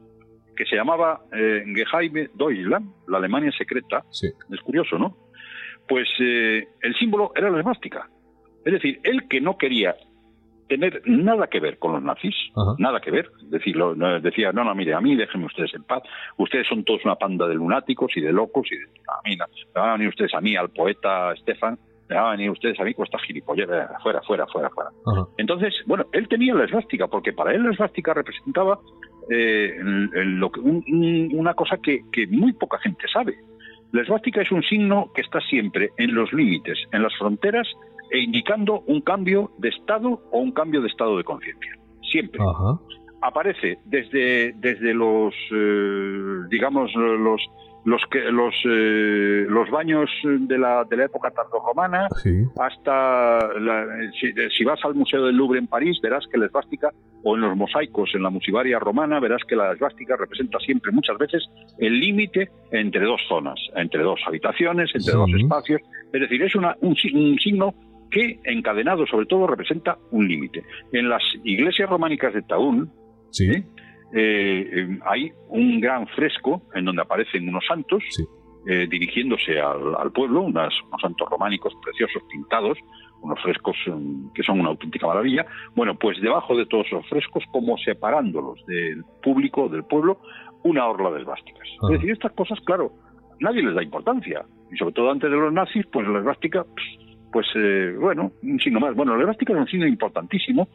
que 0.56 0.66
se 0.66 0.76
llamaba 0.76 1.22
eh, 1.34 1.64
Geheime 1.66 2.30
Deutschland, 2.36 2.92
la 3.08 3.18
Alemania 3.18 3.52
secreta, 3.58 4.04
es 4.12 4.62
curioso, 4.62 4.98
¿no? 4.98 5.18
Pues 5.88 6.08
eh, 6.20 6.68
el 6.82 6.96
símbolo 6.96 7.32
era 7.36 7.50
la 7.50 7.60
esvástica. 7.60 8.10
Es 8.66 8.74
decir, 8.74 9.00
él 9.04 9.28
que 9.30 9.40
no 9.40 9.58
quería 9.58 9.96
tener 10.68 11.02
nada 11.06 11.48
que 11.48 11.60
ver 11.60 11.78
con 11.78 11.94
los 11.94 12.02
nazis, 12.02 12.36
nada 12.80 13.00
que 13.00 13.12
ver, 13.12 13.30
decirlo, 13.44 13.94
decía, 14.20 14.52
no, 14.52 14.64
no, 14.64 14.74
mire, 14.74 14.96
a 14.96 15.02
mí 15.02 15.16
déjenme 15.16 15.46
ustedes 15.46 15.74
en 15.76 15.84
paz, 15.84 16.02
ustedes 16.38 16.68
son 16.68 16.84
todos 16.84 17.06
una 17.06 17.16
panda 17.16 17.48
de 17.48 17.54
lunáticos 17.54 18.12
y 18.16 18.22
de 18.22 18.34
locos 18.34 18.68
y 18.72 18.76
de, 18.76 18.86
a 19.08 19.22
mí 19.24 19.36
no, 19.36 19.46
me 19.48 19.82
van 19.82 19.90
a 19.90 19.94
venir 19.94 20.10
ustedes 20.10 20.34
a 20.34 20.42
mí, 20.42 20.56
al 20.56 20.70
poeta 20.70 21.36
Stefan, 21.38 21.78
me 22.10 22.16
van 22.16 22.26
a 22.26 22.32
venir 22.32 22.50
ustedes 22.50 22.80
a 22.80 22.84
mí 22.84 22.96
con 22.96 23.06
esta 23.06 23.20
gilipollera, 23.20 23.98
fuera, 24.02 24.22
fuera, 24.22 24.48
fuera, 24.48 24.70
fuera. 24.72 24.90
Entonces, 25.38 25.76
bueno, 25.86 26.06
él 26.12 26.28
tenía 26.28 26.56
la 26.56 26.66
esvástica, 26.66 27.08
porque 27.08 27.34
para 27.34 27.54
él 27.54 27.64
la 27.64 27.72
esvástica 27.72 28.14
representaba 28.14 28.80
eh, 29.30 29.76
una 31.34 31.54
cosa 31.54 31.78
que, 31.78 32.02
que 32.12 32.26
muy 32.28 32.54
poca 32.54 32.80
gente 32.80 33.08
sabe. 33.08 33.36
La 33.92 34.02
esvástica 34.02 34.42
es 34.42 34.52
un 34.52 34.64
signo 34.64 35.12
que 35.14 35.22
está 35.22 35.40
siempre 35.42 35.92
en 35.98 36.14
los 36.14 36.34
límites, 36.34 36.78
en 36.92 37.04
las 37.04 37.16
fronteras 37.18 37.68
e 38.12 38.20
indicando 38.20 38.82
un 38.88 39.02
cambio 39.02 39.52
de 39.58 39.70
estado 39.70 40.22
o 40.32 40.40
un 40.40 40.52
cambio 40.52 40.82
de 40.82 40.88
estado 40.88 41.18
de 41.18 41.24
conciencia. 41.24 41.72
Siempre. 42.02 42.40
Aparece 43.22 43.80
desde, 43.86 44.54
desde 44.54 44.94
los, 44.94 45.34
eh, 45.52 46.48
digamos, 46.50 46.94
los 46.96 47.42
los 47.86 48.02
que 48.10 48.20
los 48.32 48.54
eh, 48.66 49.46
los 49.48 49.70
baños 49.70 50.10
de 50.24 50.58
la, 50.58 50.84
de 50.90 50.98
la 50.98 51.06
época 51.06 51.30
tardorromana 51.30 52.08
hasta 52.60 53.50
si, 54.20 54.64
vas 54.64 54.80
al 54.84 54.96
museo 54.96 55.24
del 55.24 55.36
Louvre 55.36 55.60
en 55.60 55.68
París 55.68 56.00
verás 56.02 56.26
que 56.32 56.40
la 56.40 56.48
esvástica 56.48 56.92
o 57.24 57.36
en 57.36 57.42
los 57.42 57.56
mosaicos 57.56 58.10
en 58.16 58.24
la 58.24 58.32
musivaria 58.32 58.80
romana 58.80 59.20
verás 59.20 59.44
que 59.48 59.56
la 59.56 59.72
esvástica 59.72 60.18
representa 60.18 60.58
siempre 60.60 60.92
muchas 60.92 61.18
veces 61.20 61.48
el 61.78 62.00
límite 62.00 62.50
entre 62.72 63.06
dos 63.06 63.22
zonas 63.30 63.60
entre 63.76 64.02
dos 64.02 64.20
habitaciones 64.26 64.90
entre 64.96 65.14
dos 65.14 65.30
espacios 65.40 65.82
es 66.12 66.22
decir 66.22 66.42
es 66.42 66.56
una, 66.56 66.76
un, 66.82 66.96
un 67.14 67.38
signo 67.38 67.76
que 68.16 68.40
encadenado 68.46 69.06
sobre 69.06 69.26
todo 69.26 69.46
representa 69.46 69.98
un 70.12 70.26
límite. 70.26 70.64
En 70.94 71.10
las 71.10 71.22
iglesias 71.44 71.90
románicas 71.90 72.34
de 72.34 72.44
Taún 72.44 72.90
¿sí? 73.30 73.52
¿eh? 73.52 73.64
Eh, 74.16 75.00
hay 75.06 75.34
un 75.50 75.82
gran 75.82 76.08
fresco 76.08 76.62
en 76.74 76.86
donde 76.86 77.02
aparecen 77.02 77.50
unos 77.50 77.66
santos 77.68 78.02
eh, 78.70 78.88
dirigiéndose 78.90 79.60
al, 79.60 80.14
pueblo, 80.14 80.44
unos 80.44 80.74
santos 81.02 81.28
románicos 81.30 81.74
preciosos 81.84 82.24
pintados, 82.32 82.78
unos 83.22 83.38
frescos 83.42 83.76
mm, 83.86 84.32
que 84.34 84.44
son 84.44 84.62
una 84.62 84.70
auténtica 84.70 85.08
maravilla. 85.08 85.46
Bueno, 85.76 85.96
pues 86.00 86.22
debajo 86.22 86.56
de 86.56 86.66
todos 86.68 86.88
esos 86.88 87.06
frescos, 87.10 87.44
como 87.52 87.78
separándolos 87.78 88.66
del 88.66 89.04
público, 89.22 89.68
del 89.68 89.84
pueblo, 89.84 90.22
una 90.64 90.88
orla 90.88 91.12
de 91.12 91.20
esvásticas. 91.20 91.68
Es 91.84 91.90
decir, 91.90 92.12
estas 92.12 92.32
cosas, 92.32 92.62
claro, 92.62 92.94
nadie 93.42 93.62
les 93.62 93.76
da 93.76 93.84
importancia. 93.84 94.46
Y 94.72 94.78
sobre 94.78 94.94
todo 94.94 95.12
antes 95.12 95.30
de 95.30 95.36
los 95.36 95.52
nazis, 95.52 95.86
pues 95.92 96.08
la 96.08 96.20
esvástica 96.20 96.66
pues 97.36 97.48
eh, 97.54 97.94
bueno, 98.00 98.32
un 98.44 98.60
signo 98.62 98.80
más. 98.80 98.96
Bueno, 98.96 99.18
la 99.18 99.24
elástica 99.24 99.52
es 99.52 99.60
un 99.60 99.68
signo 99.68 99.86
importantísimo 99.86 100.70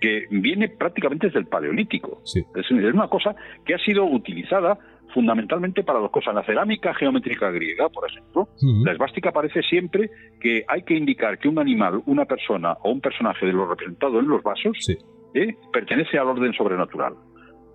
que 0.00 0.24
viene 0.28 0.68
prácticamente 0.68 1.28
desde 1.28 1.38
el 1.38 1.46
Paleolítico. 1.46 2.20
Es, 2.56 2.68
una 2.72 3.06
cosa 3.06 3.36
que 3.64 3.76
ha 3.76 3.78
sido 3.78 4.04
utilizada 4.06 4.76
fundamentalmente 5.14 5.84
para 5.84 6.00
dos 6.00 6.10
cosas. 6.10 6.34
La 6.34 6.42
cerámica 6.42 6.94
geométrica 6.94 7.52
griega, 7.52 7.88
por 7.90 8.10
ejemplo, 8.10 8.48
la 8.84 8.90
esvástica 8.90 9.28
aparece 9.28 9.62
siempre 9.62 10.10
que 10.40 10.64
hay 10.66 10.82
que 10.82 10.94
indicar 10.94 11.38
que 11.38 11.46
un 11.46 11.60
animal, 11.60 12.02
una 12.06 12.24
persona 12.24 12.76
o 12.82 12.90
un 12.90 13.00
personaje 13.00 13.46
de 13.46 13.52
lo 13.52 13.68
representado 13.68 14.18
en 14.18 14.26
los 14.26 14.42
vasos 14.42 14.76
eh, 15.32 15.54
pertenece 15.72 16.18
al 16.18 16.26
orden 16.26 16.52
sobrenatural. 16.54 17.14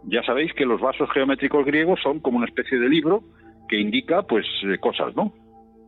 Ya 0.08 0.24
sabéis 0.24 0.54
que 0.56 0.66
los 0.66 0.82
vasos 0.82 1.10
geométricos 1.14 1.66
griegos 1.66 2.02
son 2.04 2.20
como 2.20 2.40
una 2.40 2.48
especie 2.48 2.78
de 2.80 2.90
libro 2.90 3.24
que 3.70 3.80
indica 3.80 4.24
pues 4.24 4.46
eh, 4.66 4.78
cosas, 4.78 5.16
¿no? 5.16 5.32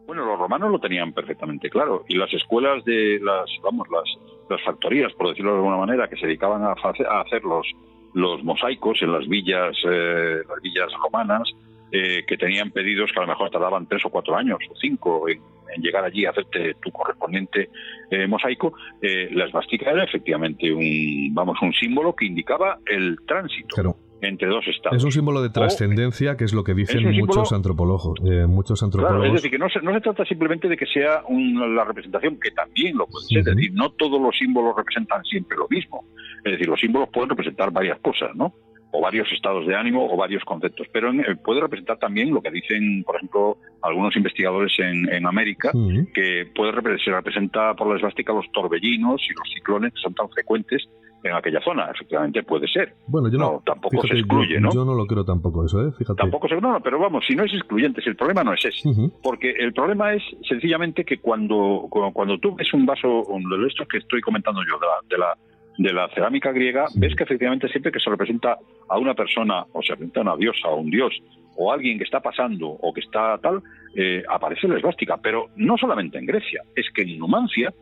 Bueno, 0.07 0.25
los 0.25 0.39
romanos 0.39 0.71
lo 0.71 0.79
tenían 0.79 1.11
perfectamente 1.11 1.69
claro. 1.69 2.05
Y 2.07 2.15
las 2.15 2.33
escuelas 2.33 2.83
de 2.85 3.19
las, 3.21 3.49
vamos, 3.61 3.87
las, 3.89 4.05
las 4.49 4.63
factorías, 4.63 5.11
por 5.13 5.29
decirlo 5.29 5.51
de 5.51 5.57
alguna 5.57 5.77
manera, 5.77 6.07
que 6.07 6.15
se 6.15 6.25
dedicaban 6.25 6.63
a, 6.63 6.71
hacer 6.71 7.43
los, 7.43 7.67
los 8.13 8.41
mosaicos 8.41 9.01
en 9.01 9.11
las 9.11 9.27
villas, 9.27 9.75
eh, 9.83 10.41
las 10.47 10.61
villas 10.61 10.87
romanas, 11.03 11.51
eh, 11.91 12.23
que 12.25 12.37
tenían 12.37 12.71
pedidos 12.71 13.11
que 13.11 13.19
a 13.19 13.23
lo 13.23 13.27
mejor 13.27 13.49
tardaban 13.49 13.85
tres 13.85 14.03
o 14.05 14.09
cuatro 14.09 14.37
años 14.37 14.59
o 14.71 14.75
cinco 14.77 15.27
en, 15.27 15.41
llegar 15.79 16.03
allí 16.03 16.25
a 16.25 16.31
hacerte 16.31 16.75
tu 16.81 16.89
correspondiente 16.91 17.69
eh, 18.09 18.25
mosaico, 18.25 18.73
la 19.01 19.45
esvástica 19.45 19.91
era 19.91 20.05
efectivamente 20.05 20.73
un, 20.73 21.29
vamos, 21.35 21.61
un 21.61 21.71
símbolo 21.73 22.15
que 22.15 22.25
indicaba 22.25 22.79
el 22.87 23.19
tránsito 23.27 23.75
entre 24.21 24.47
dos 24.47 24.67
estados. 24.67 24.97
Es 24.97 25.03
un 25.03 25.11
símbolo 25.11 25.41
de 25.41 25.49
trascendencia, 25.49 26.37
que 26.37 26.43
es 26.43 26.53
lo 26.53 26.63
que 26.63 26.73
dicen 26.73 27.09
muchos 27.17 27.51
antropólogos. 27.51 28.19
Eh, 28.25 28.45
muchos 28.47 28.81
antropólogos. 28.83 29.21
Claro, 29.21 29.35
es 29.35 29.41
decir, 29.41 29.51
que 29.51 29.59
no 29.59 29.69
se, 29.69 29.81
no 29.81 29.93
se 29.93 30.01
trata 30.01 30.25
simplemente 30.25 30.67
de 30.67 30.77
que 30.77 30.85
sea 30.85 31.23
la 31.29 31.85
representación, 31.85 32.39
que 32.39 32.51
también 32.51 32.97
lo 32.97 33.07
puede 33.07 33.25
ser. 33.27 33.39
Es 33.39 33.45
decir, 33.45 33.71
no 33.73 33.91
todos 33.91 34.21
los 34.21 34.37
símbolos 34.37 34.75
representan 34.75 35.23
siempre 35.23 35.57
lo 35.57 35.67
mismo. 35.69 36.05
Es 36.43 36.53
decir, 36.53 36.67
los 36.67 36.79
símbolos 36.79 37.09
pueden 37.09 37.29
representar 37.29 37.71
varias 37.71 37.99
cosas, 37.99 38.35
¿no? 38.35 38.53
o 38.91 39.01
varios 39.01 39.31
estados 39.31 39.67
de 39.67 39.75
ánimo 39.75 40.07
o 40.11 40.15
varios 40.15 40.43
conceptos, 40.45 40.87
pero 40.91 41.11
eh, 41.11 41.35
puede 41.43 41.61
representar 41.61 41.97
también 41.99 42.33
lo 42.33 42.41
que 42.41 42.51
dicen, 42.51 43.03
por 43.03 43.17
ejemplo, 43.17 43.57
algunos 43.81 44.15
investigadores 44.15 44.73
en, 44.79 45.11
en 45.11 45.25
América, 45.25 45.71
que 46.13 46.47
puede 46.55 46.71
se 46.99 47.11
representa 47.11 47.73
por 47.73 47.87
la 47.87 47.97
esvástica 47.97 48.33
los 48.33 48.49
torbellinos 48.51 49.21
y 49.29 49.33
los 49.33 49.53
ciclones 49.53 49.93
que 49.93 49.99
son 49.99 50.13
tan 50.13 50.29
frecuentes 50.29 50.87
en 51.27 51.35
aquella 51.35 51.61
zona. 51.61 51.89
Efectivamente 51.93 52.43
puede 52.43 52.67
ser. 52.67 52.93
Bueno, 53.07 53.29
yo 53.29 53.37
no, 53.37 53.61
tampoco 53.65 54.05
se 54.07 54.13
excluye, 54.13 54.59
¿no? 54.59 54.71
Yo 54.71 54.85
no 54.85 54.93
lo 54.93 55.05
creo 55.05 55.23
tampoco 55.23 55.65
eso, 55.65 55.87
¿eh? 55.87 55.91
Fíjate. 55.97 56.21
Tampoco 56.21 56.47
se, 56.47 56.59
no, 56.59 56.79
pero 56.81 56.99
vamos, 56.99 57.25
si 57.25 57.35
no 57.35 57.43
es 57.43 57.53
excluyente, 57.53 58.01
si 58.01 58.09
el 58.09 58.15
problema 58.15 58.43
no 58.43 58.53
es 58.53 58.65
ese, 58.65 58.89
porque 59.21 59.51
el 59.51 59.73
problema 59.73 60.13
es 60.13 60.23
sencillamente 60.47 61.03
que 61.03 61.19
cuando 61.19 61.87
cuando 61.89 62.37
tú 62.39 62.55
ves 62.55 62.73
un 62.73 62.85
vaso, 62.85 63.23
de 63.27 63.67
estos 63.67 63.87
que 63.87 63.97
estoy 63.97 64.21
comentando 64.21 64.61
yo 64.63 64.79
de 65.09 65.17
la, 65.17 65.37
de 65.77 65.93
la 65.93 66.07
cerámica 66.09 66.51
griega, 66.51 66.85
ves 66.95 67.15
que 67.15 67.23
efectivamente 67.23 67.67
siempre 67.69 67.91
que 67.91 67.99
se 67.99 68.09
representa 68.09 68.57
a 68.89 68.97
una 68.97 69.13
persona, 69.13 69.65
o 69.73 69.81
se 69.81 69.89
representa 69.89 70.21
a 70.21 70.23
una 70.23 70.35
diosa 70.37 70.69
o 70.69 70.77
un 70.77 70.89
dios, 70.89 71.13
o 71.55 71.71
alguien 71.71 71.97
que 71.97 72.03
está 72.03 72.19
pasando 72.19 72.67
o 72.67 72.93
que 72.93 73.01
está 73.01 73.37
tal, 73.39 73.61
eh, 73.95 74.23
aparece 74.29 74.67
la 74.67 74.77
esvástica. 74.77 75.17
Pero 75.17 75.47
no 75.55 75.77
solamente 75.77 76.17
en 76.17 76.25
Grecia, 76.25 76.61
es 76.75 76.85
que 76.93 77.01
en 77.01 77.17
Numancia, 77.17 77.73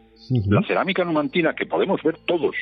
la 0.48 0.64
cerámica 0.64 1.04
numantina 1.04 1.54
que 1.54 1.66
podemos 1.66 2.02
ver 2.02 2.18
todos 2.26 2.56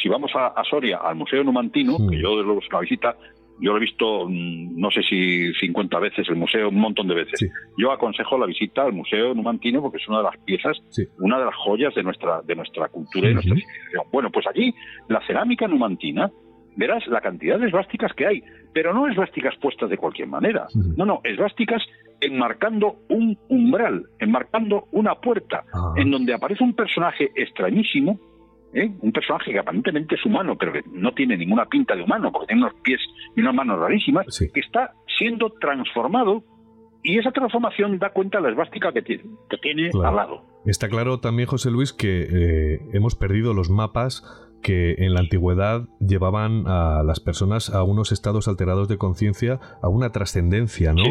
si 0.00 0.08
vamos 0.08 0.30
a, 0.34 0.62
Soria, 0.68 0.98
al 0.98 1.16
Museo 1.16 1.44
Numantino, 1.44 1.96
que 2.08 2.20
yo 2.20 2.36
de 2.36 2.44
los 2.44 2.66
una 2.68 2.80
visita, 2.80 3.16
yo 3.60 3.70
lo 3.72 3.76
he 3.76 3.80
visto, 3.80 4.26
mm, 4.28 4.78
no 4.78 4.90
sé 4.90 5.02
si 5.02 5.52
50 5.54 5.98
veces 6.00 6.28
el 6.28 6.36
museo, 6.36 6.68
un 6.68 6.80
montón 6.80 7.06
de 7.08 7.14
veces. 7.14 7.48
Yo 7.78 7.92
aconsejo 7.92 8.38
la 8.38 8.46
visita 8.46 8.82
al 8.82 8.92
Museo 8.92 9.34
Numantino 9.34 9.80
porque 9.80 9.98
es 9.98 10.08
una 10.08 10.18
de 10.18 10.24
las 10.24 10.36
piezas, 10.38 10.78
una 11.18 11.38
de 11.38 11.44
las 11.44 11.54
joyas 11.54 11.94
de 11.94 12.02
nuestra, 12.02 12.42
de 12.42 12.56
nuestra 12.56 12.88
cultura 12.88 13.30
y 13.30 13.34
nuestra 13.34 13.54
civilización. 13.54 14.04
Bueno, 14.12 14.30
pues 14.30 14.46
allí, 14.46 14.74
la 15.08 15.24
cerámica 15.26 15.68
numantina, 15.68 16.30
verás 16.76 17.06
la 17.06 17.20
cantidad 17.20 17.58
de 17.58 17.66
esvásticas 17.66 18.12
que 18.14 18.26
hay, 18.26 18.42
pero 18.72 18.92
no 18.94 19.06
esvásticas 19.06 19.54
puestas 19.60 19.90
de 19.90 19.98
cualquier 19.98 20.28
manera. 20.28 20.66
No, 20.96 21.04
no, 21.04 21.20
esvásticas 21.22 21.82
enmarcando 22.20 22.96
un 23.08 23.36
umbral, 23.48 24.06
enmarcando 24.18 24.86
una 24.92 25.16
puerta, 25.16 25.64
ah. 25.74 25.94
en 25.96 26.10
donde 26.10 26.34
aparece 26.34 26.64
un 26.64 26.74
personaje 26.74 27.30
extrañísimo 27.34 28.18
¿eh? 28.72 28.90
un 29.00 29.12
personaje 29.12 29.52
que 29.52 29.58
aparentemente 29.58 30.14
es 30.14 30.24
humano, 30.24 30.56
pero 30.58 30.72
que 30.72 30.82
no 30.92 31.12
tiene 31.12 31.36
ninguna 31.36 31.66
pinta 31.66 31.94
de 31.94 32.02
humano, 32.02 32.30
porque 32.32 32.48
tiene 32.48 32.62
unos 32.62 32.74
pies 32.82 33.00
y 33.36 33.40
unas 33.40 33.54
manos 33.54 33.78
rarísimas, 33.78 34.26
que 34.52 34.60
está 34.60 34.92
siendo 35.18 35.50
transformado 35.50 36.44
y 37.02 37.18
esa 37.18 37.32
transformación 37.32 37.98
da 37.98 38.10
cuenta 38.10 38.38
de 38.38 38.44
la 38.44 38.50
esvástica 38.50 38.92
que 38.92 39.02
tiene, 39.02 39.24
que 39.50 39.58
tiene 39.58 39.90
al 40.04 40.16
lado. 40.16 40.44
Está 40.64 40.88
claro 40.88 41.18
también, 41.18 41.48
José 41.48 41.70
Luis, 41.70 41.92
que 41.92 42.22
eh, 42.22 42.80
hemos 42.92 43.16
perdido 43.16 43.54
los 43.54 43.70
mapas 43.70 44.22
que 44.62 44.94
en 44.98 45.12
la 45.12 45.20
antigüedad 45.20 45.88
llevaban 45.98 46.68
a 46.68 47.02
las 47.02 47.18
personas 47.18 47.74
a 47.74 47.82
unos 47.82 48.12
estados 48.12 48.46
alterados 48.46 48.88
de 48.88 48.96
conciencia, 48.96 49.58
a 49.82 49.88
una 49.88 50.10
trascendencia, 50.10 50.92
¿no? 50.92 51.02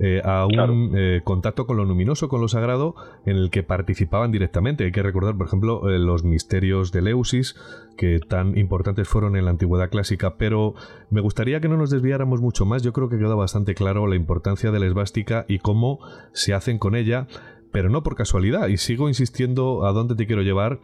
Eh, 0.00 0.20
a 0.24 0.46
un 0.46 0.92
eh, 0.96 1.22
contacto 1.24 1.66
con 1.66 1.76
lo 1.76 1.84
luminoso, 1.84 2.28
con 2.28 2.40
lo 2.40 2.46
sagrado, 2.46 2.94
en 3.26 3.36
el 3.36 3.50
que 3.50 3.64
participaban 3.64 4.30
directamente. 4.30 4.84
Hay 4.84 4.92
que 4.92 5.02
recordar, 5.02 5.36
por 5.36 5.48
ejemplo, 5.48 5.90
eh, 5.90 5.98
los 5.98 6.22
misterios 6.22 6.92
de 6.92 7.02
Leusis, 7.02 7.56
que 7.96 8.20
tan 8.20 8.56
importantes 8.56 9.08
fueron 9.08 9.34
en 9.34 9.44
la 9.44 9.50
antigüedad 9.50 9.90
clásica, 9.90 10.36
pero 10.36 10.74
me 11.10 11.20
gustaría 11.20 11.60
que 11.60 11.68
no 11.68 11.76
nos 11.76 11.90
desviáramos 11.90 12.40
mucho 12.40 12.64
más. 12.64 12.84
Yo 12.84 12.92
creo 12.92 13.08
que 13.08 13.18
queda 13.18 13.34
bastante 13.34 13.74
claro 13.74 14.06
la 14.06 14.14
importancia 14.14 14.70
de 14.70 14.78
la 14.78 14.86
esvástica 14.86 15.44
y 15.48 15.58
cómo 15.58 15.98
se 16.32 16.54
hacen 16.54 16.78
con 16.78 16.94
ella, 16.94 17.26
pero 17.72 17.90
no 17.90 18.04
por 18.04 18.14
casualidad. 18.14 18.68
Y 18.68 18.76
sigo 18.76 19.08
insistiendo 19.08 19.84
a 19.84 19.90
dónde 19.90 20.14
te 20.14 20.28
quiero 20.28 20.42
llevar 20.42 20.78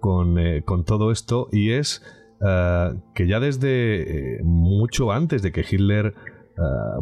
con, 0.00 0.38
con 0.64 0.84
todo 0.84 1.12
esto 1.12 1.48
y 1.52 1.70
es 1.70 2.02
que 2.40 3.26
ya 3.26 3.40
desde 3.40 4.40
mucho 4.42 5.10
antes 5.10 5.40
de 5.40 5.52
que 5.52 5.64
Hitler 5.68 6.14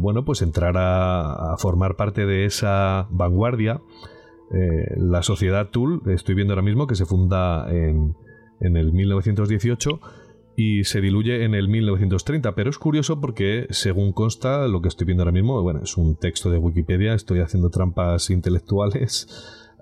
bueno 0.01 0.25
pues 0.25 0.41
entrara 0.41 1.53
a 1.53 1.57
formar 1.57 1.95
parte 1.95 2.25
de 2.25 2.45
esa 2.45 3.07
vanguardia 3.09 3.81
la 4.97 5.23
sociedad 5.23 5.69
Tool 5.69 6.01
estoy 6.07 6.35
viendo 6.35 6.53
ahora 6.53 6.61
mismo 6.61 6.87
que 6.87 6.95
se 6.95 7.05
funda 7.05 7.65
en, 7.69 8.15
en 8.59 8.77
el 8.77 8.93
1918 8.93 9.99
y 10.55 10.85
se 10.85 11.01
diluye 11.01 11.43
en 11.43 11.53
el 11.53 11.67
1930. 11.67 12.55
Pero 12.55 12.69
es 12.69 12.77
curioso 12.77 13.19
porque, 13.19 13.67
según 13.69 14.13
consta, 14.13 14.67
lo 14.67 14.81
que 14.81 14.87
estoy 14.87 15.05
viendo 15.05 15.23
ahora 15.23 15.31
mismo, 15.31 15.61
bueno, 15.61 15.81
es 15.83 15.97
un 15.97 16.15
texto 16.15 16.49
de 16.49 16.57
Wikipedia, 16.57 17.13
estoy 17.13 17.39
haciendo 17.39 17.69
trampas 17.69 18.29
intelectuales. 18.29 19.27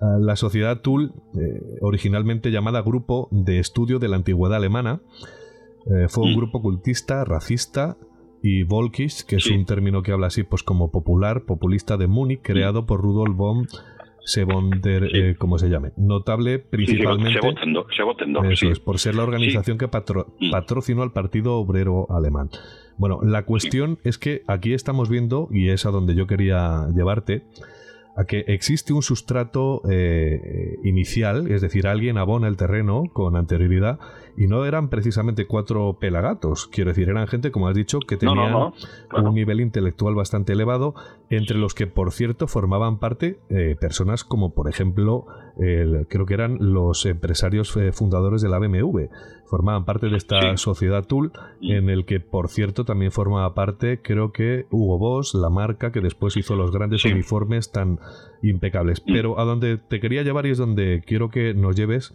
Ah, 0.00 0.18
la 0.20 0.36
sociedad 0.36 0.80
Tull, 0.80 1.12
eh, 1.34 1.78
originalmente 1.80 2.50
llamada 2.50 2.82
Grupo 2.82 3.28
de 3.30 3.58
Estudio 3.60 3.98
de 3.98 4.08
la 4.08 4.16
Antigüedad 4.16 4.56
Alemana, 4.56 5.00
eh, 5.86 6.08
fue 6.08 6.24
un 6.24 6.32
mm. 6.32 6.36
grupo 6.36 6.62
cultista, 6.62 7.24
racista 7.24 7.96
y 8.46 8.62
volkisch, 8.62 9.24
que 9.24 9.36
es 9.36 9.46
un 9.46 9.64
término 9.64 10.02
que 10.02 10.12
habla 10.12 10.26
así 10.26 10.42
pues 10.42 10.62
como 10.62 10.90
popular, 10.90 11.44
populista 11.46 11.96
de 11.96 12.08
Múnich, 12.08 12.42
creado 12.42 12.84
por 12.84 13.00
Rudolf 13.00 13.34
von 13.34 13.68
Sebonder, 14.22 15.08
eh, 15.16 15.34
como 15.38 15.58
se 15.58 15.70
llame. 15.70 15.92
Notable 15.96 16.58
principalmente. 16.58 17.40
eso 18.50 18.70
es, 18.70 18.80
por 18.80 18.98
ser 18.98 19.14
la 19.14 19.22
organización 19.22 19.78
que 19.78 19.86
mm. 19.86 20.50
patrocinó 20.50 21.02
al 21.02 21.12
Partido 21.12 21.54
Obrero 21.54 22.06
Alemán. 22.10 22.50
Bueno, 22.98 23.20
la 23.22 23.46
cuestión 23.46 23.98
es 24.04 24.18
que 24.18 24.42
aquí 24.46 24.74
estamos 24.74 25.08
viendo, 25.08 25.48
y 25.50 25.70
es 25.70 25.86
a 25.86 25.90
donde 25.90 26.14
yo 26.14 26.26
quería 26.26 26.88
llevarte, 26.94 27.44
a 28.14 28.26
que 28.26 28.44
existe 28.48 28.92
un 28.92 29.02
sustrato 29.02 29.80
eh, 29.90 30.76
inicial, 30.84 31.50
es 31.50 31.62
decir, 31.62 31.86
alguien 31.86 32.18
abona 32.18 32.46
el 32.46 32.58
terreno 32.58 33.04
con 33.10 33.36
anterioridad 33.36 33.98
y 34.36 34.46
no 34.46 34.64
eran 34.64 34.88
precisamente 34.88 35.46
cuatro 35.46 35.98
pelagatos, 36.00 36.66
quiero 36.66 36.90
decir, 36.90 37.08
eran 37.08 37.26
gente, 37.26 37.50
como 37.50 37.68
has 37.68 37.74
dicho, 37.74 38.00
que 38.00 38.16
tenían 38.16 38.54
un 38.54 39.34
nivel 39.34 39.60
intelectual 39.60 40.14
bastante 40.14 40.52
elevado, 40.52 40.94
entre 41.30 41.58
los 41.58 41.74
que, 41.74 41.86
por 41.86 42.12
cierto, 42.12 42.46
formaban 42.46 42.98
parte 42.98 43.38
eh, 43.48 43.76
personas 43.80 44.24
como, 44.24 44.54
por 44.54 44.68
ejemplo, 44.68 45.26
creo 46.08 46.26
que 46.26 46.34
eran 46.34 46.58
los 46.60 47.06
empresarios 47.06 47.76
eh, 47.76 47.92
fundadores 47.92 48.42
de 48.42 48.48
la 48.48 48.58
BMW, 48.58 49.04
formaban 49.46 49.84
parte 49.84 50.08
de 50.08 50.16
esta 50.16 50.56
sociedad 50.56 51.04
Tool, 51.06 51.32
en 51.60 51.88
el 51.88 52.04
que, 52.06 52.20
por 52.20 52.48
cierto, 52.48 52.84
también 52.84 53.12
formaba 53.12 53.54
parte, 53.54 54.00
creo 54.02 54.32
que 54.32 54.66
Hugo 54.70 54.98
Boss, 54.98 55.34
la 55.34 55.50
marca 55.50 55.92
que 55.92 56.00
después 56.00 56.36
hizo 56.36 56.56
los 56.56 56.72
grandes 56.72 57.04
uniformes 57.04 57.70
tan 57.70 58.00
impecables. 58.42 59.00
Pero 59.00 59.38
a 59.38 59.44
donde 59.44 59.78
te 59.78 60.00
quería 60.00 60.22
llevar 60.22 60.46
y 60.46 60.50
es 60.50 60.58
donde 60.58 61.02
quiero 61.06 61.30
que 61.30 61.54
nos 61.54 61.76
lleves, 61.76 62.14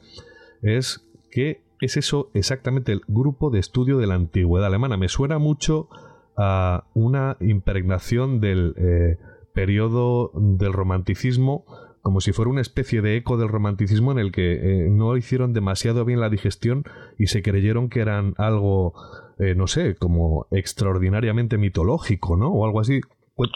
es 0.62 1.06
que 1.32 1.62
es 1.80 1.98
eso 1.98 2.30
exactamente 2.34 2.92
el 2.92 3.02
grupo 3.08 3.50
de 3.50 3.60
estudio 3.60 3.98
de 3.98 4.08
la 4.08 4.16
antigüedad 4.16 4.68
alemana. 4.68 4.98
Me 4.98 5.10
suena 5.10 5.38
mucho 5.40 5.90
a 6.38 6.86
una 6.94 7.38
impregnación 7.40 8.40
del 8.40 8.74
eh, 8.78 9.18
periodo 9.54 10.32
del 10.34 10.74
romanticismo, 10.74 11.66
como 12.02 12.22
si 12.22 12.32
fuera 12.32 12.50
una 12.50 12.62
especie 12.62 13.02
de 13.02 13.18
eco 13.18 13.38
del 13.38 13.50
romanticismo 13.50 14.12
en 14.12 14.20
el 14.20 14.32
que 14.32 14.54
eh, 14.54 14.90
no 14.90 15.18
hicieron 15.18 15.54
demasiado 15.54 16.06
bien 16.06 16.20
la 16.22 16.30
digestión 16.30 16.84
y 17.18 17.28
se 17.28 17.44
creyeron 17.44 17.90
que 17.90 18.00
eran 18.00 18.36
algo, 18.38 18.94
eh, 19.38 19.54
no 19.56 19.68
sé, 19.68 19.96
como 19.96 20.48
extraordinariamente 20.52 21.58
mitológico, 21.58 22.38
¿no? 22.38 22.50
O 22.50 22.66
algo 22.66 22.80
así. 22.80 23.02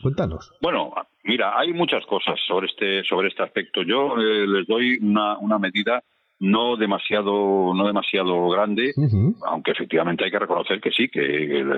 Cuéntanos. 0.02 0.54
Bueno, 0.62 0.94
mira, 1.24 1.60
hay 1.60 1.74
muchas 1.74 2.06
cosas 2.06 2.40
sobre 2.48 2.68
este 2.68 3.04
sobre 3.04 3.28
este 3.28 3.44
aspecto. 3.44 3.82
Yo 3.84 4.16
les 4.16 4.66
doy 4.66 4.98
una, 5.02 5.38
una 5.40 5.60
medida 5.60 6.04
no 6.44 6.76
demasiado 6.76 7.74
no 7.74 7.88
demasiado 7.88 8.50
grande, 8.50 8.94
aunque 9.46 9.72
efectivamente 9.72 10.26
hay 10.26 10.32
que 10.32 10.40
reconocer 10.40 10.82
que 10.82 10.92
sí, 10.92 11.08
que, 11.08 11.22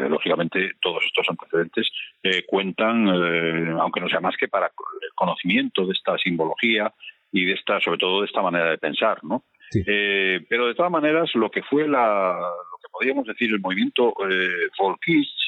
lógicamente 0.09 0.71
todos 0.81 1.03
estos 1.05 1.27
antecedentes 1.29 1.87
eh, 2.23 2.43
cuentan, 2.47 3.07
eh, 3.07 3.75
aunque 3.79 4.01
no 4.01 4.09
sea 4.09 4.21
más 4.21 4.35
que 4.37 4.47
para 4.47 4.65
el 4.65 5.09
conocimiento 5.13 5.85
de 5.85 5.93
esta 5.93 6.17
simbología 6.17 6.91
y 7.31 7.45
de 7.45 7.53
esta, 7.53 7.79
sobre 7.79 7.99
todo 7.99 8.21
de 8.21 8.25
esta 8.25 8.41
manera 8.41 8.71
de 8.71 8.79
pensar, 8.79 9.23
¿no? 9.23 9.43
Eh, 9.85 10.43
pero 10.49 10.67
de 10.67 10.73
todas 10.73 10.91
maneras, 10.91 11.29
lo 11.35 11.51
que 11.51 11.61
fue 11.61 11.87
la, 11.87 12.33
lo 12.33 12.77
que 12.81 12.89
podríamos 12.91 13.27
decir 13.27 13.51
el 13.51 13.59
movimiento 13.59 14.13
eh, 14.27 14.69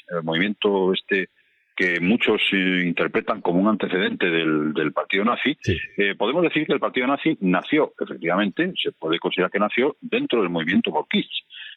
el 0.10 0.24
movimiento 0.24 0.94
este 0.94 1.30
que 1.78 2.00
muchos 2.00 2.42
interpretan 2.52 3.40
como 3.42 3.60
un 3.60 3.68
antecedente 3.68 4.26
del, 4.32 4.92
partido 4.94 5.24
nazi, 5.24 5.56
eh, 5.96 6.16
podemos 6.16 6.42
decir 6.42 6.66
que 6.66 6.74
el 6.74 6.80
partido 6.80 7.06
nazi 7.06 7.38
nació, 7.42 7.94
efectivamente, 8.00 8.74
se 8.76 8.92
puede 8.94 9.20
considerar 9.20 9.52
que 9.52 9.60
nació 9.60 9.96
dentro 10.02 10.42
del 10.42 10.50
movimiento 10.50 10.90
bolquist, 10.90 11.30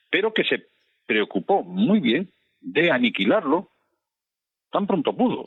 pero 0.09 0.33
que 0.33 0.45
se 0.45 0.65
preocupó 1.05 1.63
muy 1.63 2.01
bien 2.01 2.31
de 2.63 2.91
aniquilarlo 2.91 3.69
tan 4.71 4.87
pronto 4.87 5.15
pudo. 5.15 5.45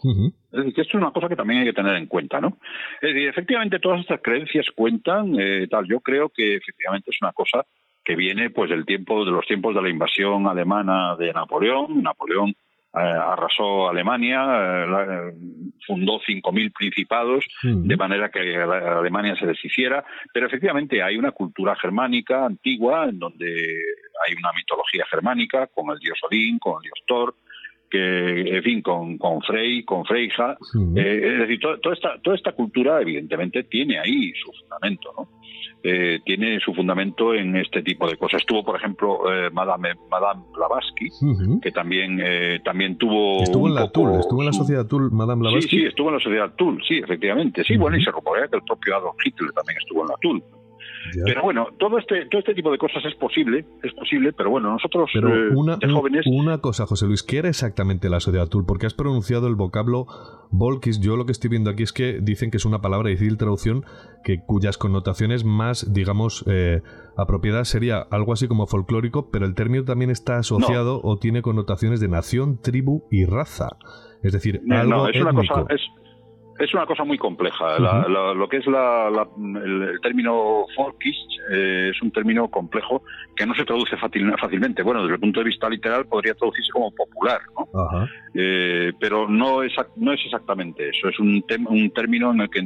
Es 0.52 0.58
decir, 0.58 0.74
que 0.74 0.82
esto 0.82 0.98
es 0.98 1.02
una 1.02 1.12
cosa 1.12 1.30
que 1.30 1.36
también 1.36 1.62
hay 1.62 1.66
que 1.66 1.74
tener 1.74 1.96
en 1.96 2.08
cuenta, 2.08 2.40
¿no? 2.40 2.58
Es 3.02 3.14
decir, 3.14 3.30
efectivamente 3.30 3.80
todas 3.80 4.02
estas 4.02 4.22
creencias 4.22 4.68
cuentan, 4.76 5.34
eh, 5.40 5.68
tal. 5.68 5.88
Yo 5.88 6.00
creo 6.02 6.30
que 6.30 6.58
efectivamente 6.58 7.10
es 7.10 7.18
una 7.22 7.32
cosa 7.32 7.66
que 8.04 8.16
viene 8.16 8.50
pues 8.50 8.70
del 8.70 8.86
tiempo 8.86 9.24
de 9.24 9.32
los 9.32 9.48
tiempos 9.48 9.74
de 9.74 9.82
la 9.82 9.90
invasión 9.90 10.46
alemana 10.46 11.16
de 11.16 11.32
Napoleón. 11.32 12.04
Napoleón 12.04 12.54
arrasó 12.94 13.90
Alemania, 13.90 14.86
eh, 14.86 15.34
fundó 15.86 16.20
5.000 16.20 16.72
principados, 16.72 17.44
de 17.64 17.98
manera 17.98 18.30
que 18.30 18.56
Alemania 18.56 19.36
se 19.36 19.48
deshiciera, 19.48 20.06
pero 20.34 20.48
efectivamente 20.48 21.02
hay 21.02 21.18
una 21.18 21.32
cultura 21.32 21.76
germánica 21.76 22.46
antigua 22.46 23.06
en 23.10 23.20
donde 23.20 23.48
hay 23.48 24.36
una 24.38 24.54
mitología 24.54 25.06
germánica 25.10 25.68
con 25.68 25.92
el 25.92 26.00
dios 26.00 26.20
Odín, 26.24 26.60
con 26.60 26.76
el 26.78 26.84
dios 26.84 27.04
Thor, 27.08 27.36
que, 27.90 28.58
en 28.58 28.64
fin, 28.64 28.82
con, 28.82 29.18
con 29.20 29.42
Frey, 29.42 29.84
con 29.84 30.04
Freyja. 30.06 30.58
Eh, 30.96 31.22
es 31.24 31.40
decir, 31.40 31.60
toda, 31.60 31.94
esta, 31.94 32.20
toda 32.22 32.36
esta 32.36 32.52
cultura, 32.54 33.00
evidentemente, 33.00 33.64
tiene 33.66 34.00
ahí 34.00 34.34
su 34.34 34.52
fundamento, 34.52 35.14
¿no? 35.16 35.30
Eh, 35.86 36.22
tiene 36.24 36.60
su 36.62 36.74
fundamento 36.74 37.34
en 37.34 37.58
este 37.58 37.84
tipo 37.84 38.08
de 38.08 38.16
cosas. 38.16 38.40
Estuvo, 38.40 38.64
por 38.64 38.78
ejemplo, 38.78 39.20
eh, 39.32 39.50
Madame, 39.52 39.90
Madame 40.10 40.42
Blavatsky, 40.56 41.10
que 41.62 41.72
también, 41.72 42.22
también 42.64 42.98
tuvo. 42.98 43.44
Estuvo 43.44 43.68
en 43.68 43.76
la 43.76 43.84
estuvo 43.86 44.42
en 44.42 44.46
la 44.46 44.54
sociedad 44.54 44.88
Tull, 44.88 45.12
Madame 45.12 45.42
Blavatsky. 45.42 45.70
Sí, 45.70 45.78
sí, 45.82 45.86
estuvo 45.86 46.08
en 46.08 46.16
la 46.16 46.22
sociedad 46.22 46.54
Tull, 46.56 46.82
sí, 46.88 47.00
efectivamente. 47.04 47.64
Sí, 47.66 47.76
bueno, 47.76 47.98
y 47.98 48.04
se 48.04 48.12
rumorea 48.12 48.48
que 48.48 48.56
el 48.56 48.64
propio 48.64 48.96
Adolf 48.96 49.18
Hitler 49.26 49.52
también 49.52 49.78
estuvo 49.78 50.02
en 50.04 50.08
la 50.08 50.16
Pero 51.26 51.42
bueno, 51.42 51.68
todo 51.78 51.98
este, 51.98 52.26
todo 52.28 52.40
este 52.40 52.54
tipo 52.54 52.72
de 52.72 52.78
cosas 52.78 53.04
es 53.06 53.16
posible, 53.16 53.66
es 53.84 53.94
posible, 53.94 54.34
pero 54.34 54.50
bueno, 54.50 54.72
nosotros 54.72 55.10
eh, 55.16 55.50
una, 55.56 55.78
de 55.78 55.90
jóvenes... 55.90 56.26
Una 56.28 56.60
cosa, 56.60 56.86
José 56.86 57.06
Luis, 57.08 57.24
¿qué 57.24 57.40
era 57.40 57.50
exactamente 57.50 58.10
la 58.10 58.20
sociedad 58.20 58.48
Tool? 58.48 58.66
Porque 58.66 58.86
has 58.86 58.94
pronunciado 58.94 59.48
el 59.48 59.56
vocablo 59.56 60.06
Volkis. 60.52 61.00
Yo 61.00 61.18
lo 61.18 61.26
que 61.26 61.32
estoy 61.32 61.50
viendo 61.50 61.70
aquí 61.70 61.84
es 61.84 61.94
que 61.94 62.20
dicen 62.22 62.52
que 62.52 62.58
es 62.58 62.66
una 62.66 62.80
palabra 62.80 63.08
de 63.08 63.16
difícil 63.16 63.38
traducción 63.38 63.84
que, 64.24 64.40
cuyas 64.46 64.78
connotaciones 64.78 65.44
más, 65.44 65.94
digamos, 65.94 66.46
eh, 66.48 66.82
apropiadas 67.18 67.68
sería 67.68 68.00
algo 68.00 68.34
así 68.34 68.48
como 68.48 68.68
folclórico, 68.68 69.30
pero 69.32 69.46
el 69.46 69.56
término 69.56 69.84
también 69.84 70.10
está 70.10 70.38
asociado 70.38 71.02
o 71.04 71.18
tiene 71.18 71.42
connotaciones 71.42 72.00
de 72.00 72.08
nación, 72.08 72.60
tribu 72.62 73.04
y 73.12 73.26
raza. 73.26 73.70
Es 74.22 74.32
decir, 74.32 74.62
algo 74.70 75.10
es 75.10 75.22
Una 75.22 75.34
cosa, 75.34 75.66
es 75.70 75.82
una 76.74 76.86
cosa 76.86 77.04
muy 77.04 77.18
compleja. 77.18 77.80
lo 77.80 78.48
que 78.48 78.58
es 78.58 78.68
el, 78.68 80.00
término 80.02 80.66
folkish 80.76 81.18
eh, 81.52 81.92
es 81.94 82.02
un 82.02 82.12
término 82.12 82.48
complejo 82.50 83.02
que 83.36 83.46
no 83.46 83.56
se 83.56 83.66
traduce 83.66 83.98
fácilmente. 83.98 84.84
Bueno, 84.84 85.02
desde 85.02 85.16
el 85.16 85.20
punto 85.20 85.40
de 85.40 85.46
vista 85.46 85.70
literal 85.70 86.06
podría 86.06 86.36
traducirse 86.36 86.72
como 86.72 86.92
popular, 86.92 87.42
¿no? 87.58 88.08
Eh, 88.36 88.94
pero 89.00 89.28
no 89.28 89.64
es, 89.64 89.74
no 89.96 90.14
es 90.14 90.22
exactamente 90.26 90.90
eso. 90.90 91.10
Es 91.10 91.20
un, 91.20 91.44
un 91.68 91.92
término 91.92 92.32
en 92.32 92.42
el 92.42 92.50
que 92.50 92.60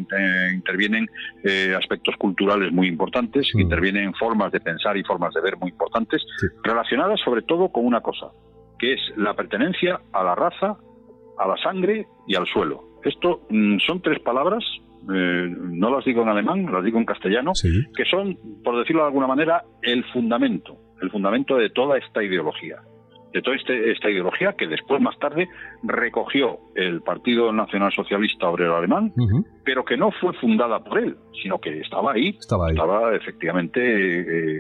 intervienen 0.54 1.08
eh, 1.44 1.74
aspectos 1.78 2.16
culturales 2.18 2.72
muy 2.72 2.88
importantes, 2.88 3.54
intervienen 3.56 4.14
formas 4.14 4.52
de 4.52 4.60
pensar 4.60 4.98
y 4.98 5.04
formas 5.04 5.34
de 5.34 5.42
ver 5.42 5.58
muy 5.58 5.70
importantes, 5.70 6.26
relacionadas 6.64 7.20
sobre 7.22 7.42
todo 7.42 7.70
con 7.70 7.86
una 7.86 8.02
cosa, 8.02 8.28
que 8.78 8.94
es 8.94 9.02
la 9.16 9.34
pertenencia 9.34 10.00
a 10.12 10.24
la 10.24 10.36
raza, 10.36 10.78
a 11.38 11.48
la 11.48 11.58
sangre 11.58 12.08
y 12.28 12.36
al 12.36 12.46
suelo. 12.48 12.87
Esto 13.04 13.42
mm, 13.50 13.78
son 13.80 14.02
tres 14.02 14.20
palabras, 14.20 14.64
eh, 15.14 15.56
no 15.58 15.90
las 15.90 16.06
digo 16.06 16.22
en 16.24 16.30
alemán, 16.30 16.72
las 16.72 16.84
digo 16.84 17.00
en 17.00 17.06
castellano, 17.06 17.54
que 17.96 18.06
son, 18.06 18.38
por 18.64 18.78
decirlo 18.78 19.04
de 19.04 19.08
alguna 19.08 19.28
manera, 19.28 19.64
el 19.82 20.04
fundamento, 20.06 20.78
el 21.02 21.10
fundamento 21.12 21.56
de 21.56 21.70
toda 21.70 21.98
esta 21.98 22.24
ideología 22.24 22.82
de 23.38 23.44
toda 23.44 23.56
este, 23.56 23.92
esta 23.92 24.10
ideología 24.10 24.54
que 24.54 24.66
después, 24.66 25.00
más 25.00 25.18
tarde, 25.20 25.48
recogió 25.84 26.58
el 26.76 27.02
Partido 27.02 27.54
Nacional 27.54 27.92
Socialista 27.92 28.50
Obrero 28.50 28.76
Alemán, 28.76 29.14
pero 29.64 29.86
que 29.86 29.96
no 29.96 30.10
fue 30.12 30.34
fundada 30.34 30.84
por 30.84 30.98
él, 30.98 31.16
sino 31.42 31.60
que 31.60 31.80
estaba 31.82 32.14
ahí, 32.14 32.36
estaba, 32.40 33.16
efectivamente 33.16 33.80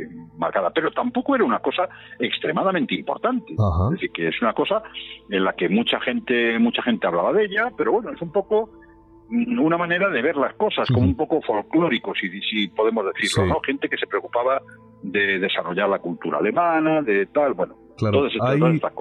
eh, 0.03 0.07
marcada. 0.38 0.69
Pero 0.69 0.91
tampoco 0.91 1.36
era 1.36 1.43
una 1.43 1.57
cosa 1.59 1.89
extremadamente 2.19 2.93
importante. 2.93 3.53
Es 3.53 3.91
decir, 3.93 4.11
que 4.11 4.28
es 4.28 4.39
una 4.43 4.53
cosa 4.53 4.84
en 5.30 5.43
la 5.43 5.53
que 5.53 5.69
mucha 5.69 5.99
gente, 5.99 6.59
mucha 6.59 6.84
gente 6.84 7.07
hablaba 7.07 7.34
de 7.34 7.45
ella, 7.45 7.71
pero 7.75 7.93
bueno, 7.93 8.11
es 8.11 8.21
un 8.21 8.32
poco 8.32 8.69
mm, 9.30 9.59
una 9.59 9.78
manera 9.78 10.07
de 10.09 10.21
ver 10.21 10.36
las 10.36 10.53
cosas, 10.53 10.88
como 10.89 11.07
un 11.07 11.15
poco 11.15 11.41
folclórico, 11.41 12.13
si, 12.13 12.30
si 12.41 12.67
podemos 12.67 13.05
decirlo, 13.11 13.47
¿no? 13.47 13.59
Gente 13.61 13.89
que 13.89 13.97
se 13.97 14.05
preocupaba 14.05 14.61
de 15.01 15.39
desarrollar 15.39 15.89
la 15.89 15.97
cultura 15.97 16.38
alemana, 16.38 17.01
de 17.01 17.25
tal, 17.25 17.53
bueno. 17.53 17.86
Claro, 17.98 18.28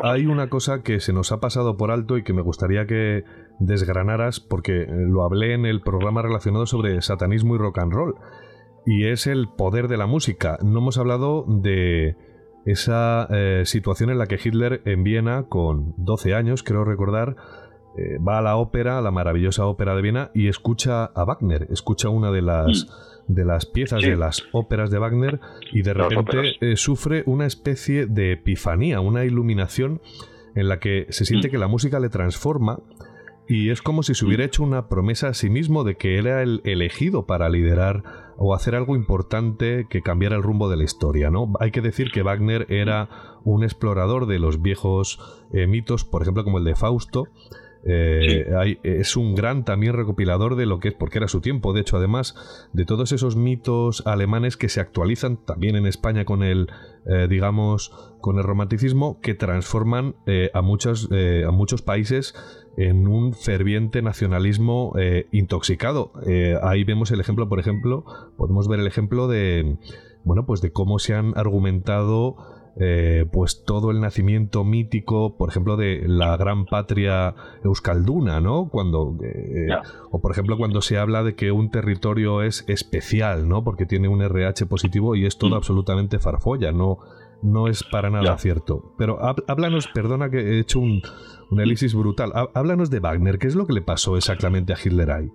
hay, 0.03 0.27
una 0.27 0.49
cosa 0.49 0.83
que 0.83 1.01
se 1.01 1.13
nos 1.13 1.31
ha 1.31 1.39
pasado 1.39 1.77
por 1.77 1.91
alto 1.91 2.17
y 2.17 2.25
que 2.25 2.33
me 2.33 2.43
gustaría 2.43 2.87
que 2.87 3.25
desgranaras 3.59 4.41
porque 4.41 4.83
eh, 4.83 4.89
lo 4.89 5.23
hablé 5.23 5.53
en 5.53 5.67
el 5.67 5.83
programa 5.83 6.23
relacionado 6.23 6.67
sobre 6.67 7.01
satanismo 7.03 7.55
y 7.55 7.59
rock 7.59 7.79
and 7.79 7.93
roll 7.93 8.15
y 8.87 9.09
es 9.09 9.27
el 9.27 9.49
poder 9.49 9.89
de 9.89 9.97
la 9.97 10.07
música. 10.07 10.59
No 10.63 10.79
hemos 10.79 10.97
hablado 10.97 11.45
de 11.47 12.17
esa 12.65 13.29
eh, 13.31 13.63
situación 13.67 14.11
en 14.11 14.19
la 14.19 14.27
que 14.27 14.39
Hitler 14.43 14.81
en 14.85 15.05
Viena 15.05 15.45
con 15.49 15.95
12 15.99 16.35
años, 16.35 16.63
creo 16.63 16.85
recordar, 16.85 17.37
eh, 17.97 18.19
va 18.19 18.39
a 18.39 18.43
la 18.43 18.57
ópera, 18.57 18.99
a 18.99 19.01
la 19.01 19.11
maravillosa 19.11 19.67
ópera 19.67 19.95
de 19.95 20.03
Viena 20.03 20.31
y 20.35 20.49
escucha 20.49 21.05
a 21.05 21.25
Wagner, 21.25 21.67
escucha 21.71 22.09
una 22.09 22.31
de 22.31 22.43
las 22.43 22.87
de 23.29 23.45
las 23.45 23.67
piezas 23.67 23.99
Mm. 24.01 24.05
Sí. 24.05 24.11
de 24.11 24.17
las 24.17 24.43
óperas 24.53 24.91
de 24.91 24.99
Wagner 24.99 25.41
y 25.73 25.83
de 25.83 25.95
repente 25.95 26.53
eh, 26.61 26.77
sufre 26.77 27.23
una 27.27 27.47
especie 27.47 28.07
de 28.07 28.33
epifanía, 28.33 29.01
una 29.01 29.25
iluminación 29.25 30.01
en 30.55 30.69
la 30.69 30.79
que 30.79 31.07
se 31.11 31.25
siente 31.25 31.49
Mm. 31.49 31.51
que 31.51 31.59
la 31.59 31.69
música 31.69 32.01
le 32.01 32.09
transforma 32.09 32.79
y 33.49 33.71
es 33.71 33.81
como 33.83 34.03
si 34.03 34.15
se 34.15 34.25
hubiera 34.27 34.45
hecho 34.45 34.63
una 34.65 34.89
promesa 34.89 35.29
a 35.29 35.35
sí 35.35 35.51
mismo 35.51 35.85
de 35.85 35.97
que 35.97 36.19
era 36.19 36.43
el 36.43 36.61
elegido 36.65 37.27
para 37.27 37.49
liderar 37.49 38.03
o 38.39 38.55
hacer 38.55 38.75
algo 38.75 38.97
importante 38.97 39.87
que 39.89 40.03
cambiara 40.03 40.37
el 40.37 40.43
rumbo 40.43 40.69
de 40.69 40.77
la 40.77 40.85
historia, 40.85 41.31
¿no? 41.31 41.53
Hay 41.61 41.71
que 41.71 41.81
decir 41.81 42.11
que 42.11 42.23
Wagner 42.23 42.67
era 42.71 43.09
un 43.45 43.63
explorador 43.65 44.27
de 44.27 44.39
los 44.41 44.61
viejos 44.63 45.19
eh, 45.53 45.67
mitos, 45.67 46.05
por 46.05 46.23
ejemplo, 46.23 46.43
como 46.45 46.59
el 46.59 46.65
de 46.65 46.75
Fausto. 46.75 47.29
Eh, 47.89 48.79
es 48.83 49.17
un 49.17 49.35
gran 49.35 49.65
también 49.65 49.93
recopilador 49.93 50.57
de 50.57 50.67
lo 50.67 50.81
que 50.81 50.89
es, 50.89 50.95
porque 50.95 51.19
era 51.19 51.29
su 51.29 51.41
tiempo, 51.41 51.73
de 51.73 51.83
hecho, 51.83 51.97
además 51.97 52.35
de 52.73 52.85
todos 52.85 53.13
esos 53.13 53.37
mitos 53.37 54.03
alemanes 54.07 54.57
que 54.57 54.69
se 54.69 54.81
actualizan 54.81 55.37
también 55.37 55.77
en 55.77 55.87
España 55.87 56.25
con 56.25 56.43
el, 56.43 56.69
eh, 57.07 57.29
digamos, 57.29 57.93
con 58.21 58.39
el 58.39 58.43
romanticismo, 58.43 59.21
que 59.21 59.35
transforman 59.35 60.17
eh, 60.27 60.51
a, 60.53 60.63
muchos, 60.63 61.09
eh, 61.13 61.45
a 61.47 61.53
muchos 61.53 61.83
países 61.83 62.35
en 62.77 63.07
un 63.07 63.33
ferviente 63.33 64.03
nacionalismo 64.03 64.93
intoxicado. 65.33 66.13
Ahí 66.63 66.85
vemos 66.85 67.11
el 67.11 67.21
ejemplo, 67.21 67.49
por 67.49 67.59
ejemplo, 67.59 68.05
podemos 68.37 68.69
ver 68.69 68.81
el 68.81 68.87
ejemplo 68.87 69.29
de, 69.29 69.79
bueno, 70.25 70.45
pues 70.45 70.61
de 70.61 70.73
cómo 70.73 70.99
se 70.99 71.15
han 71.15 71.33
argumentado 71.39 72.37
eh, 72.79 73.25
pues 73.33 73.65
todo 73.65 73.91
el 73.91 74.01
nacimiento 74.01 74.63
mítico, 74.65 75.37
por 75.37 75.49
ejemplo, 75.49 75.77
de 75.77 76.03
la 76.07 76.37
gran 76.37 76.67
patria 76.67 77.35
euskalduna, 77.65 78.41
¿no? 78.41 78.69
Cuando 78.69 79.17
eh, 79.23 79.69
o 80.11 80.21
por 80.21 80.31
ejemplo 80.33 80.57
cuando 80.59 80.81
se 80.83 80.99
habla 80.99 81.23
de 81.23 81.35
que 81.35 81.53
un 81.53 81.71
territorio 81.71 82.43
es 82.43 82.65
especial, 82.69 83.49
¿no? 83.49 83.65
Porque 83.65 83.87
tiene 83.87 84.09
un 84.09 84.21
RH 84.23 84.67
positivo 84.67 85.15
y 85.17 85.25
es 85.27 85.39
todo 85.39 85.51
Mm. 85.51 85.55
absolutamente 85.55 86.19
farfolla, 86.19 86.73
no 86.73 86.99
no 87.43 87.69
es 87.69 87.85
para 87.85 88.09
nada 88.11 88.37
cierto. 88.39 88.95
Pero 88.97 89.19
háblanos, 89.47 89.87
perdona 89.89 90.31
que 90.31 90.39
he 90.39 90.59
hecho 90.59 90.81
un, 90.81 91.03
un 91.51 91.61
elipsis 91.61 91.95
brutal. 91.95 92.33
Há- 92.35 92.49
Háblanos 92.55 92.89
de 92.91 92.99
Wagner, 92.99 93.39
¿qué 93.39 93.47
es 93.47 93.55
lo 93.55 93.67
que 93.67 93.75
le 93.75 93.83
pasó 93.83 94.17
exactamente 94.17 94.73
a 94.73 94.77
Hitler 94.83 95.11
ahí? 95.11 95.29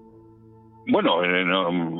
Bueno, 0.91 1.23
en, 1.23 1.31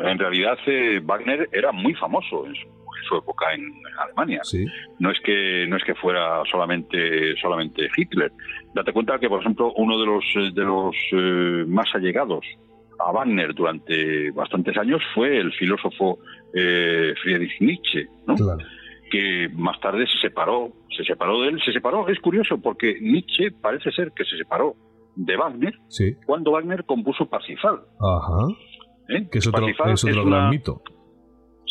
en 0.01 0.19
realidad 0.19 0.57
eh, 0.65 0.99
Wagner 1.05 1.47
era 1.51 1.71
muy 1.71 1.93
famoso 1.93 2.45
en 2.47 2.55
su, 2.55 2.67
su 3.12 3.18
época 3.18 3.53
en, 3.53 3.62
en 3.62 3.99
Alemania. 4.03 4.39
Sí. 4.43 4.66
No 4.99 5.12
es 5.12 5.20
que 5.22 5.66
no 5.68 5.76
es 5.78 5.84
que 5.84 5.95
fuera 5.95 6.41
solamente 6.49 7.36
solamente 7.41 7.89
Hitler. 7.95 8.32
Date 8.74 8.93
cuenta 8.93 9.20
que, 9.20 9.28
por 9.30 9.41
ejemplo, 9.41 9.74
uno 9.76 9.99
de 9.99 10.05
los 10.05 10.24
eh, 10.36 10.51
de 10.53 10.64
los 10.64 10.95
eh, 11.12 11.66
más 11.68 11.88
allegados 11.93 12.45
a 13.05 13.12
Wagner 13.12 13.53
durante 13.53 14.32
bastantes 14.32 14.78
años 14.78 15.01
fue 15.16 15.38
el 15.38 15.51
filósofo 15.53 16.20
eh, 16.53 17.14
Friedrich 17.22 17.59
Nietzsche, 17.59 18.05
¿no? 18.28 18.36
Claro. 18.36 18.59
que 19.12 19.49
más 19.55 19.80
tarde 19.82 20.05
se 20.07 20.20
separó, 20.28 20.72
se 20.95 21.03
separó 21.03 21.41
de 21.41 21.49
él, 21.49 21.62
se 21.66 21.74
separó, 21.74 22.07
es 22.07 22.20
curioso 22.20 22.62
porque 22.62 22.97
Nietzsche 23.01 23.51
parece 23.51 23.91
ser 23.91 24.12
que 24.16 24.24
se 24.24 24.38
separó 24.38 24.76
de 25.16 25.36
Wagner 25.36 25.74
Sí. 25.89 26.14
cuando 26.26 26.51
Wagner 26.51 26.86
compuso 26.86 27.26
Parsifal. 27.26 27.80
Ajá. 27.99 28.47
¿eh? 29.09 29.28
Que 29.32 29.39
es 29.39 29.47
otro, 29.47 29.62
Parsifal 29.64 29.91
es 29.93 30.05
otro 30.05 30.24
una- 30.24 30.38
gran 30.38 30.49
mito. 30.51 30.82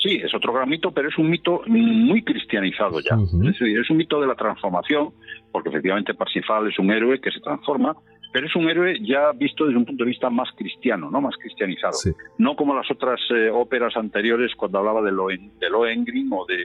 Sí, 0.02 0.16
es 0.22 0.34
otro 0.34 0.52
gran 0.52 0.68
mito, 0.68 0.92
pero 0.92 1.08
es 1.08 1.18
un 1.18 1.28
mito 1.28 1.62
muy 1.66 2.22
cristianizado 2.22 3.00
ya. 3.00 3.16
Es, 3.22 3.38
decir, 3.38 3.78
es 3.78 3.90
un 3.90 3.98
mito 3.98 4.20
de 4.20 4.26
la 4.26 4.34
transformación, 4.34 5.10
porque 5.52 5.68
efectivamente 5.68 6.14
Parsifal 6.14 6.68
es 6.68 6.78
un 6.78 6.90
héroe 6.90 7.20
que 7.20 7.30
se 7.30 7.40
transforma, 7.40 7.94
pero 8.32 8.46
es 8.46 8.56
un 8.56 8.70
héroe 8.70 8.96
ya 9.02 9.32
visto 9.32 9.66
desde 9.66 9.76
un 9.78 9.84
punto 9.84 10.04
de 10.04 10.10
vista 10.10 10.30
más 10.30 10.48
cristiano, 10.56 11.10
no 11.10 11.20
más 11.20 11.34
cristianizado. 11.36 11.92
Sí. 11.92 12.12
No 12.38 12.56
como 12.56 12.74
las 12.74 12.90
otras 12.90 13.20
eh, 13.34 13.50
óperas 13.52 13.94
anteriores 13.96 14.52
cuando 14.56 14.78
hablaba 14.78 15.02
de, 15.02 15.12
Lohen, 15.12 15.50
de 15.58 15.68
Lohengrin 15.68 16.30
o 16.32 16.46
de... 16.46 16.64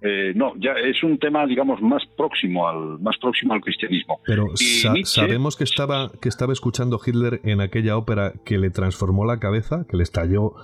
eh, 0.00 0.32
no, 0.34 0.54
ya 0.56 0.72
es 0.72 1.04
un 1.04 1.18
tema, 1.18 1.46
digamos, 1.46 1.80
más 1.82 2.02
próximo 2.16 2.66
al 2.66 2.98
más 2.98 3.16
próximo 3.18 3.52
al 3.54 3.60
cristianismo. 3.60 4.18
Pero 4.26 4.46
Y 4.58 4.80
sa- 4.80 4.92
Nietzsche- 4.94 5.20
sabemos 5.20 5.56
que 5.56 5.64
estaba, 5.64 6.10
que 6.20 6.28
estaba 6.28 6.52
escuchando 6.52 6.98
Hitler 7.04 7.40
en 7.44 7.60
aquella 7.60 7.96
ópera 7.96 8.32
que 8.44 8.58
le 8.58 8.70
transformó 8.70 9.24
la 9.24 9.38
cabeza, 9.38 9.86
que 9.88 9.96
le 9.96 10.02
estalló. 10.02 10.54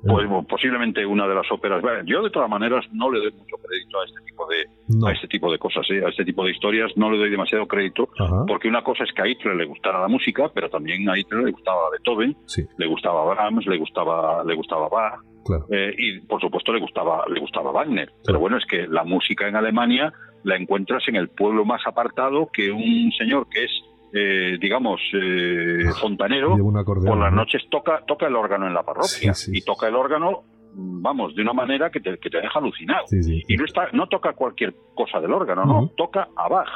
Pues 0.00 0.28
bueno, 0.28 0.46
posiblemente 0.48 1.04
una 1.04 1.26
de 1.26 1.34
las 1.34 1.50
óperas. 1.50 1.82
bueno, 1.82 2.02
Yo 2.06 2.22
de 2.22 2.30
todas 2.30 2.48
maneras 2.48 2.84
no 2.92 3.10
le 3.10 3.18
doy 3.20 3.32
mucho 3.32 3.56
crédito 3.56 4.00
a 4.00 4.04
este 4.04 4.20
tipo 4.26 4.46
de 4.46 4.64
no. 4.88 5.06
a 5.08 5.12
este 5.12 5.26
tipo 5.28 5.50
de 5.50 5.58
cosas, 5.58 5.86
¿eh? 5.90 6.02
a 6.04 6.08
este 6.08 6.24
tipo 6.24 6.44
de 6.44 6.52
historias 6.52 6.92
no 6.96 7.10
le 7.10 7.18
doy 7.18 7.30
demasiado 7.30 7.66
crédito 7.66 8.08
Ajá. 8.18 8.44
porque 8.46 8.68
una 8.68 8.82
cosa 8.82 9.02
es 9.04 9.12
que 9.12 9.22
a 9.22 9.26
Hitler 9.26 9.56
le 9.56 9.64
gustara 9.64 10.00
la 10.00 10.08
música, 10.08 10.50
pero 10.54 10.70
también 10.70 11.08
a 11.10 11.18
Hitler 11.18 11.42
le 11.44 11.50
gustaba 11.50 11.90
Beethoven, 11.90 12.36
Sí, 12.46 12.62
le 12.78 12.86
gustaba 12.86 13.24
Brahms, 13.34 13.66
le 13.66 13.76
gustaba 13.78 14.44
le 14.44 14.54
gustaba 14.54 14.88
Bach 14.88 15.20
claro. 15.44 15.66
eh, 15.70 15.92
y 15.98 16.20
por 16.20 16.40
supuesto 16.40 16.72
le 16.72 16.80
gustaba 16.80 17.24
le 17.28 17.40
gustaba 17.40 17.72
Wagner. 17.72 18.06
Claro. 18.06 18.22
Pero 18.24 18.38
bueno 18.40 18.56
es 18.58 18.66
que 18.66 18.86
la 18.86 19.02
música 19.04 19.48
en 19.48 19.56
Alemania 19.56 20.12
la 20.44 20.54
encuentras 20.56 21.02
en 21.08 21.16
el 21.16 21.28
pueblo 21.28 21.64
más 21.64 21.84
apartado 21.86 22.48
que 22.52 22.70
un 22.70 23.10
señor 23.18 23.48
que 23.50 23.64
es 23.64 23.70
eh, 24.12 24.56
digamos 24.60 25.00
eh, 25.14 25.84
fontanero 26.00 26.56
por 26.56 27.18
las 27.18 27.30
¿no? 27.32 27.36
noches 27.42 27.62
toca 27.70 28.02
toca 28.06 28.26
el 28.26 28.36
órgano 28.36 28.66
en 28.66 28.74
la 28.74 28.82
parroquia. 28.82 29.34
Sí, 29.34 29.52
sí, 29.52 29.58
y 29.58 29.62
toca 29.62 29.88
el 29.88 29.94
órgano 29.96 30.42
vamos 30.74 31.34
de 31.34 31.42
una 31.42 31.52
manera 31.52 31.90
que 31.90 32.00
te, 32.00 32.18
que 32.18 32.30
te 32.30 32.40
deja 32.40 32.58
alucinado. 32.58 33.06
Sí, 33.08 33.42
y 33.46 33.56
no 33.56 33.64
está 33.64 33.88
no 33.92 34.06
toca 34.06 34.32
cualquier 34.34 34.74
cosa 34.94 35.20
del 35.20 35.32
órgano 35.32 35.64
no 35.64 35.90
toca 35.96 36.28
a 36.36 36.48
Bach 36.48 36.68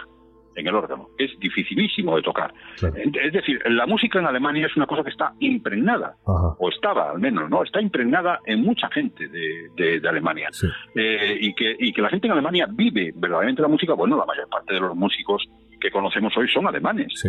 en 0.54 0.66
el 0.66 0.74
órgano. 0.74 1.08
Es 1.16 1.30
dificilísimo 1.38 2.14
de 2.16 2.20
tocar. 2.22 2.52
Claro. 2.78 2.94
es 2.96 3.32
decir 3.32 3.58
la 3.70 3.86
música 3.86 4.18
en 4.18 4.26
Alemania 4.26 4.66
es 4.66 4.76
una 4.76 4.86
cosa 4.86 5.02
que 5.02 5.08
está 5.08 5.32
impregnada 5.40 6.16
Ajá. 6.26 6.56
o 6.58 6.68
estaba 6.68 7.10
al 7.10 7.18
menos 7.20 7.48
no 7.48 7.62
está 7.62 7.80
impregnada 7.80 8.38
en 8.44 8.60
mucha 8.60 8.90
gente 8.90 9.28
de, 9.28 9.70
de- 9.76 10.00
de 10.00 10.08
Alemania. 10.08 10.48
Sí. 10.52 10.66
Eh, 10.94 11.38
y 11.40 11.54
que 11.54 11.74
y 11.78 11.92
que 11.94 12.02
la 12.02 12.10
gente 12.10 12.26
en 12.26 12.32
Alemania 12.34 12.66
vive 12.70 13.12
verdaderamente 13.16 13.62
la 13.62 13.68
música 13.68 13.94
bueno 13.94 14.16
la 14.18 14.26
mayor 14.26 14.48
parte 14.50 14.74
de 14.74 14.80
los 14.80 14.94
músicos 14.94 15.42
que 15.82 15.90
conocemos 15.90 16.32
hoy 16.36 16.48
son 16.48 16.66
alemanes 16.66 17.08
Sí. 17.20 17.28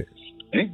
¿eh? 0.54 0.70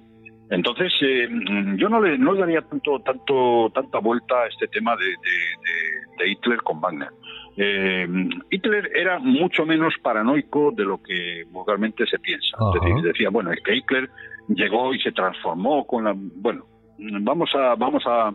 Entonces, 0.51 0.91
eh, 1.01 1.29
yo 1.77 1.89
no 1.89 2.01
le, 2.01 2.17
no 2.17 2.33
le 2.33 2.39
daría 2.41 2.61
tanto, 2.63 2.99
tanto, 3.01 3.71
tanta 3.73 3.99
vuelta 3.99 4.35
a 4.43 4.47
este 4.47 4.67
tema 4.67 4.95
de, 4.97 5.05
de- 5.05 5.11
de- 5.11 6.23
de 6.25 6.31
Hitler 6.31 6.57
con 6.63 6.81
Wagner. 6.81 7.09
Eh, 7.55 8.07
Hitler 8.49 8.89
era 8.95 9.19
mucho 9.19 9.63
menos 9.65 9.93
paranoico 10.01 10.71
de 10.75 10.85
lo 10.85 11.01
que 11.03 11.43
vulgarmente 11.51 12.05
se 12.07 12.17
piensa. 12.19 12.57
Es 12.75 12.81
decir, 12.81 12.95
decía, 13.03 13.29
bueno, 13.29 13.51
es 13.51 13.61
que 13.63 13.75
Hitler 13.75 14.09
llegó 14.47 14.91
y 14.93 14.99
se 15.01 15.11
transformó 15.11 15.85
con 15.85 16.03
la... 16.05 16.13
Bueno, 16.15 16.65
vamos 17.21 17.51
a... 17.53 17.75
Vamos 17.75 18.03
a 18.07 18.33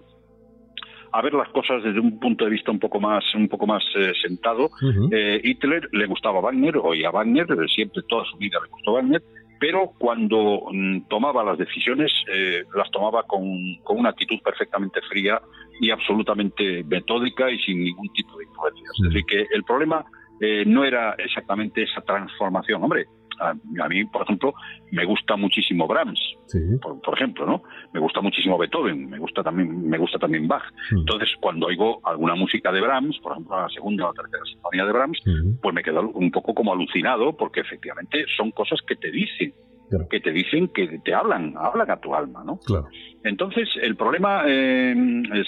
a 1.14 1.22
ver 1.22 1.32
las 1.32 1.48
cosas 1.50 1.82
desde 1.82 2.00
un 2.00 2.18
punto 2.18 2.44
de 2.44 2.50
vista 2.50 2.72
un 2.72 2.80
poco 2.80 2.98
más 2.98 3.22
un 3.36 3.48
poco 3.48 3.66
más 3.66 3.84
eh, 3.94 4.12
sentado 4.20 4.68
eh, 5.12 5.40
Hitler 5.42 5.88
le 5.92 6.06
gustaba 6.06 6.40
Wagner, 6.40 6.76
oía 6.76 7.10
Wagner, 7.10 7.46
eh, 7.52 7.68
siempre 7.68 8.02
toda 8.08 8.24
su 8.24 8.36
vida 8.36 8.58
le 8.60 8.68
gustó 8.68 8.94
Wagner, 8.94 9.22
pero 9.60 9.92
cuando 9.96 10.66
mm, 10.72 11.02
tomaba 11.08 11.44
las 11.44 11.56
decisiones 11.56 12.12
eh, 12.26 12.64
las 12.74 12.90
tomaba 12.90 13.22
con, 13.22 13.46
con 13.84 13.98
una 13.98 14.10
actitud 14.10 14.40
perfectamente 14.42 15.00
fría 15.08 15.40
y 15.80 15.90
absolutamente 15.90 16.82
metódica 16.82 17.48
y 17.48 17.58
sin 17.60 17.84
ningún 17.84 18.12
tipo 18.12 18.36
de 18.36 18.44
influencias. 18.44 18.90
Sí. 18.96 19.02
Es 19.02 19.08
decir, 19.08 19.24
que 19.26 19.46
el 19.54 19.62
problema 19.62 20.04
eh, 20.40 20.64
no 20.66 20.84
era 20.84 21.14
exactamente 21.16 21.82
esa 21.84 22.00
transformación. 22.00 22.82
Hombre, 22.82 23.06
a, 23.40 23.50
a 23.50 23.88
mí, 23.88 24.04
por 24.06 24.22
ejemplo, 24.22 24.54
me 24.90 25.04
gusta 25.04 25.36
muchísimo 25.36 25.86
Brahms, 25.86 26.20
Sí. 26.46 26.58
por, 26.80 27.00
por 27.00 27.14
ejemplo, 27.14 27.46
¿no? 27.46 27.62
Me 27.92 28.00
gusta 28.00 28.20
muchísimo 28.20 28.58
Beethoven, 28.58 29.08
me 29.08 29.18
gusta 29.18 29.42
también, 29.42 29.88
me 29.88 29.98
gusta 29.98 30.18
también 30.18 30.46
Bach. 30.46 30.62
Mm. 30.92 30.98
Entonces, 30.98 31.30
cuando 31.40 31.66
oigo 31.66 32.00
alguna 32.04 32.34
música 32.34 32.70
de 32.72 32.80
Brahms, 32.80 33.18
por 33.20 33.32
ejemplo, 33.32 33.60
la 33.60 33.68
segunda 33.68 34.04
o 34.08 34.12
la 34.12 34.22
tercera 34.22 34.44
sinfonía 34.44 34.84
de 34.84 34.92
Brahms, 34.92 35.18
Ujú. 35.26 35.58
pues 35.62 35.74
me 35.74 35.82
quedo 35.82 36.08
un 36.10 36.30
poco 36.30 36.54
como 36.54 36.72
alucinado 36.72 37.36
porque 37.36 37.60
efectivamente 37.60 38.24
son 38.36 38.50
cosas 38.52 38.80
que 38.86 38.96
te 38.96 39.10
dicen, 39.10 39.54
Claro. 39.90 40.08
que 40.08 40.18
te 40.18 40.32
dicen, 40.32 40.68
que 40.68 40.98
te 41.04 41.12
hablan, 41.14 41.54
hablan 41.58 41.90
a 41.90 41.96
tu 42.00 42.14
alma, 42.14 42.42
¿no? 42.44 42.58
Claro. 42.66 42.88
Entonces, 43.22 43.68
el 43.82 43.96
problema, 43.96 44.42
eh, 44.46 44.94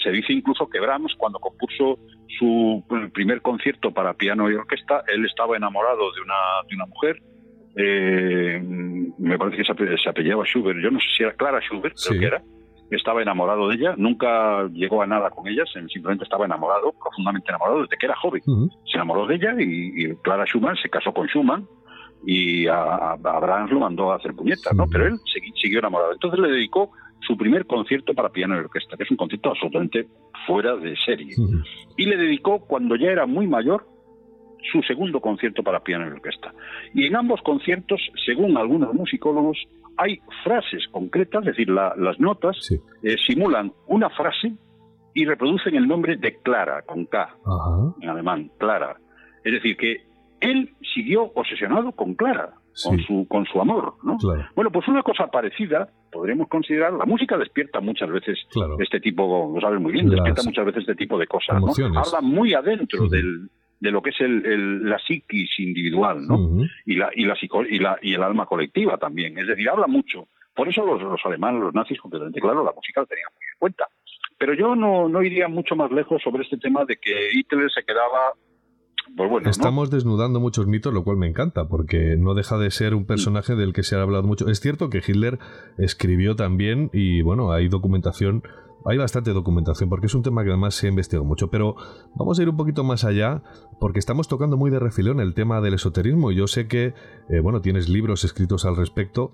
se 0.01 0.11
dice 0.11 0.31
incluso 0.31 0.69
que 0.69 0.79
Brahms, 0.79 1.15
cuando 1.17 1.39
compuso 1.39 1.99
su 2.37 2.83
primer 3.13 3.41
concierto 3.41 3.91
para 3.91 4.13
piano 4.13 4.49
y 4.49 4.53
orquesta, 4.53 5.03
él 5.11 5.25
estaba 5.25 5.57
enamorado 5.57 6.11
de 6.13 6.21
una, 6.21 6.35
de 6.69 6.75
una 6.75 6.85
mujer, 6.85 7.19
eh, 7.77 8.59
me 9.17 9.37
parece 9.37 9.57
que 9.57 9.63
se, 9.63 9.71
ape- 9.73 10.01
se 10.01 10.09
apellidaba 10.09 10.43
Schubert, 10.45 10.79
yo 10.81 10.89
no 10.91 10.99
sé 10.99 11.05
si 11.15 11.23
era 11.23 11.33
Clara 11.33 11.59
Schubert, 11.61 11.95
creo 12.09 12.19
que 12.19 12.25
era, 12.25 12.41
estaba 12.89 13.21
enamorado 13.21 13.67
de 13.69 13.75
ella, 13.75 13.93
nunca 13.97 14.67
llegó 14.73 15.01
a 15.01 15.07
nada 15.07 15.29
con 15.29 15.47
ella, 15.47 15.63
simplemente 15.65 16.23
estaba 16.23 16.45
enamorado, 16.45 16.93
profundamente 17.01 17.49
enamorado 17.49 17.81
desde 17.83 17.97
que 17.97 18.05
era 18.05 18.15
joven. 18.15 18.41
Se 18.85 18.97
enamoró 18.97 19.27
de 19.27 19.35
ella 19.35 19.55
y, 19.59 20.15
Clara 20.23 20.45
Schumann 20.45 20.75
se 20.77 20.89
casó 20.89 21.13
con 21.13 21.27
Schumann 21.27 21.67
y 22.25 22.65
a, 22.67 23.11
Abraham 23.23 23.69
lo 23.71 23.79
mandó 23.81 24.11
a 24.11 24.15
hacer 24.15 24.33
puñetas, 24.33 24.73
¿no? 24.73 24.87
Pero 24.91 25.05
él 25.07 25.13
siguió 25.61 25.79
enamorado. 25.79 26.13
Entonces 26.13 26.39
le 26.39 26.47
dedicó 26.49 26.91
su 27.27 27.35
primer 27.37 27.65
concierto 27.65 28.13
para 28.13 28.29
piano 28.29 28.55
y 28.55 28.59
orquesta, 28.59 28.95
que 28.95 29.03
es 29.03 29.11
un 29.11 29.17
concierto 29.17 29.49
absolutamente 29.49 30.07
fuera 30.45 30.75
de 30.77 30.95
serie. 31.05 31.33
Y 31.97 32.05
le 32.05 32.15
dedicó, 32.17 32.59
cuando 32.65 32.95
ya 32.95 33.09
era 33.11 33.25
muy 33.25 33.47
mayor, 33.47 33.85
su 34.71 34.81
segundo 34.83 35.19
concierto 35.19 35.63
para 35.63 35.81
piano 35.81 36.07
y 36.07 36.11
orquesta. 36.11 36.53
Y 36.93 37.05
en 37.05 37.15
ambos 37.15 37.41
conciertos, 37.41 38.01
según 38.25 38.57
algunos 38.57 38.93
musicólogos, 38.93 39.57
hay 39.97 40.19
frases 40.43 40.87
concretas, 40.91 41.41
es 41.41 41.47
decir, 41.47 41.69
las 41.69 42.19
notas 42.19 42.57
eh, 43.03 43.15
simulan 43.25 43.73
una 43.87 44.09
frase 44.09 44.53
y 45.13 45.25
reproducen 45.25 45.75
el 45.75 45.87
nombre 45.87 46.17
de 46.17 46.37
Clara, 46.43 46.83
con 46.83 47.05
K, 47.05 47.35
en 48.01 48.09
alemán, 48.09 48.51
Clara. 48.59 48.97
Es 49.43 49.53
decir, 49.53 49.75
que 49.75 50.03
él 50.39 50.75
siguió 50.93 51.31
obsesionado 51.33 51.91
con 51.93 52.13
Clara, 52.13 52.53
con, 52.83 52.99
su, 52.99 53.27
con 53.27 53.45
su 53.45 53.59
amor. 53.59 53.95
¿no? 54.03 54.17
Bueno, 54.55 54.71
pues 54.71 54.87
una 54.87 55.01
cosa 55.01 55.27
parecida 55.27 55.89
podríamos 56.11 56.47
considerar, 56.47 56.93
la 56.93 57.05
música 57.05 57.37
despierta 57.37 57.79
muchas 57.79 58.09
veces 58.09 58.37
este 58.79 58.99
tipo, 58.99 59.51
lo 59.53 59.59
sabes 59.59 59.81
muy 59.81 59.91
bien, 59.91 60.09
despierta 60.09 60.43
muchas 60.43 60.65
veces 60.65 60.81
este 60.81 60.95
tipo 60.95 61.17
de 61.17 61.27
cosas. 61.27 61.59
¿no? 61.59 61.99
Habla 61.99 62.21
muy 62.21 62.53
adentro 62.53 63.07
del, 63.07 63.49
de 63.79 63.91
lo 63.91 64.01
que 64.01 64.09
es 64.09 64.21
el, 64.21 64.89
la 64.89 64.99
psiquis 64.99 65.59
individual, 65.59 66.25
¿no? 66.27 66.65
y, 66.85 66.95
la, 66.95 67.09
y, 67.13 67.25
la, 67.25 67.35
y, 67.69 67.79
la, 67.79 67.99
y 68.01 68.13
el 68.13 68.23
alma 68.23 68.45
colectiva 68.45 68.97
también. 68.97 69.37
Es 69.37 69.47
decir, 69.47 69.69
habla 69.69 69.87
mucho. 69.87 70.27
Por 70.55 70.67
eso 70.67 70.85
los, 70.85 71.01
los 71.01 71.21
alemanes, 71.25 71.61
los 71.61 71.73
nazis, 71.73 71.99
completamente 71.99 72.41
claro, 72.41 72.63
la 72.63 72.73
música 72.73 73.01
lo 73.01 73.07
tenían 73.07 73.29
muy 73.35 73.43
en 73.43 73.59
cuenta. 73.59 73.87
Pero 74.39 74.53
yo 74.53 74.75
no, 74.75 75.07
no 75.07 75.21
iría 75.21 75.47
mucho 75.47 75.75
más 75.75 75.91
lejos 75.91 76.21
sobre 76.23 76.43
este 76.43 76.57
tema 76.57 76.85
de 76.85 76.97
que 76.97 77.29
Hitler 77.33 77.69
se 77.71 77.83
quedaba 77.83 78.33
pues 79.15 79.29
bueno, 79.29 79.49
Estamos 79.49 79.89
desnudando 79.89 80.39
muchos 80.39 80.67
mitos, 80.67 80.93
lo 80.93 81.03
cual 81.03 81.17
me 81.17 81.27
encanta, 81.27 81.67
porque 81.67 82.17
no 82.17 82.33
deja 82.33 82.57
de 82.57 82.71
ser 82.71 82.93
un 82.93 83.05
personaje 83.05 83.55
del 83.55 83.73
que 83.73 83.83
se 83.83 83.95
ha 83.95 84.01
hablado 84.01 84.23
mucho. 84.23 84.49
Es 84.49 84.59
cierto 84.59 84.89
que 84.89 84.97
Hitler 84.97 85.39
escribió 85.77 86.35
también, 86.35 86.89
y 86.93 87.21
bueno, 87.21 87.51
hay 87.51 87.67
documentación, 87.69 88.43
hay 88.87 88.97
bastante 88.97 89.33
documentación, 89.33 89.89
porque 89.89 90.07
es 90.07 90.15
un 90.15 90.23
tema 90.23 90.43
que 90.43 90.49
además 90.49 90.75
se 90.75 90.87
ha 90.87 90.89
investigado 90.89 91.25
mucho, 91.25 91.49
pero 91.49 91.75
vamos 92.15 92.39
a 92.39 92.41
ir 92.41 92.49
un 92.49 92.55
poquito 92.55 92.83
más 92.83 93.03
allá, 93.03 93.43
porque 93.79 93.99
estamos 93.99 94.27
tocando 94.27 94.55
muy 94.55 94.71
de 94.71 94.79
refilón 94.79 95.19
el 95.19 95.33
tema 95.33 95.59
del 95.59 95.73
esoterismo, 95.73 96.31
y 96.31 96.35
yo 96.35 96.47
sé 96.47 96.67
que, 96.67 96.93
eh, 97.29 97.39
bueno, 97.41 97.61
tienes 97.61 97.89
libros 97.89 98.23
escritos 98.23 98.65
al 98.65 98.77
respecto, 98.77 99.31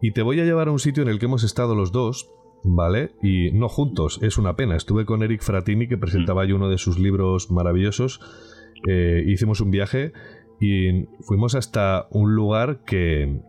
y 0.00 0.12
te 0.12 0.22
voy 0.22 0.40
a 0.40 0.44
llevar 0.44 0.68
a 0.68 0.72
un 0.72 0.78
sitio 0.78 1.02
en 1.02 1.08
el 1.08 1.18
que 1.18 1.26
hemos 1.26 1.44
estado 1.44 1.74
los 1.74 1.92
dos, 1.92 2.30
¿vale? 2.64 3.12
Y 3.22 3.52
no 3.52 3.68
juntos, 3.68 4.18
es 4.22 4.38
una 4.38 4.56
pena. 4.56 4.74
Estuve 4.74 5.04
con 5.04 5.22
Eric 5.22 5.42
Fratini, 5.42 5.86
que 5.86 5.98
presentaba 5.98 6.42
ahí 6.42 6.52
uno 6.52 6.68
de 6.68 6.78
sus 6.78 6.98
libros 6.98 7.50
maravillosos, 7.50 8.20
eh, 8.88 9.22
hicimos 9.26 9.60
un 9.60 9.70
viaje 9.70 10.12
y 10.60 11.04
fuimos 11.22 11.54
hasta 11.54 12.06
un 12.10 12.34
lugar 12.34 12.84
que 12.84 13.40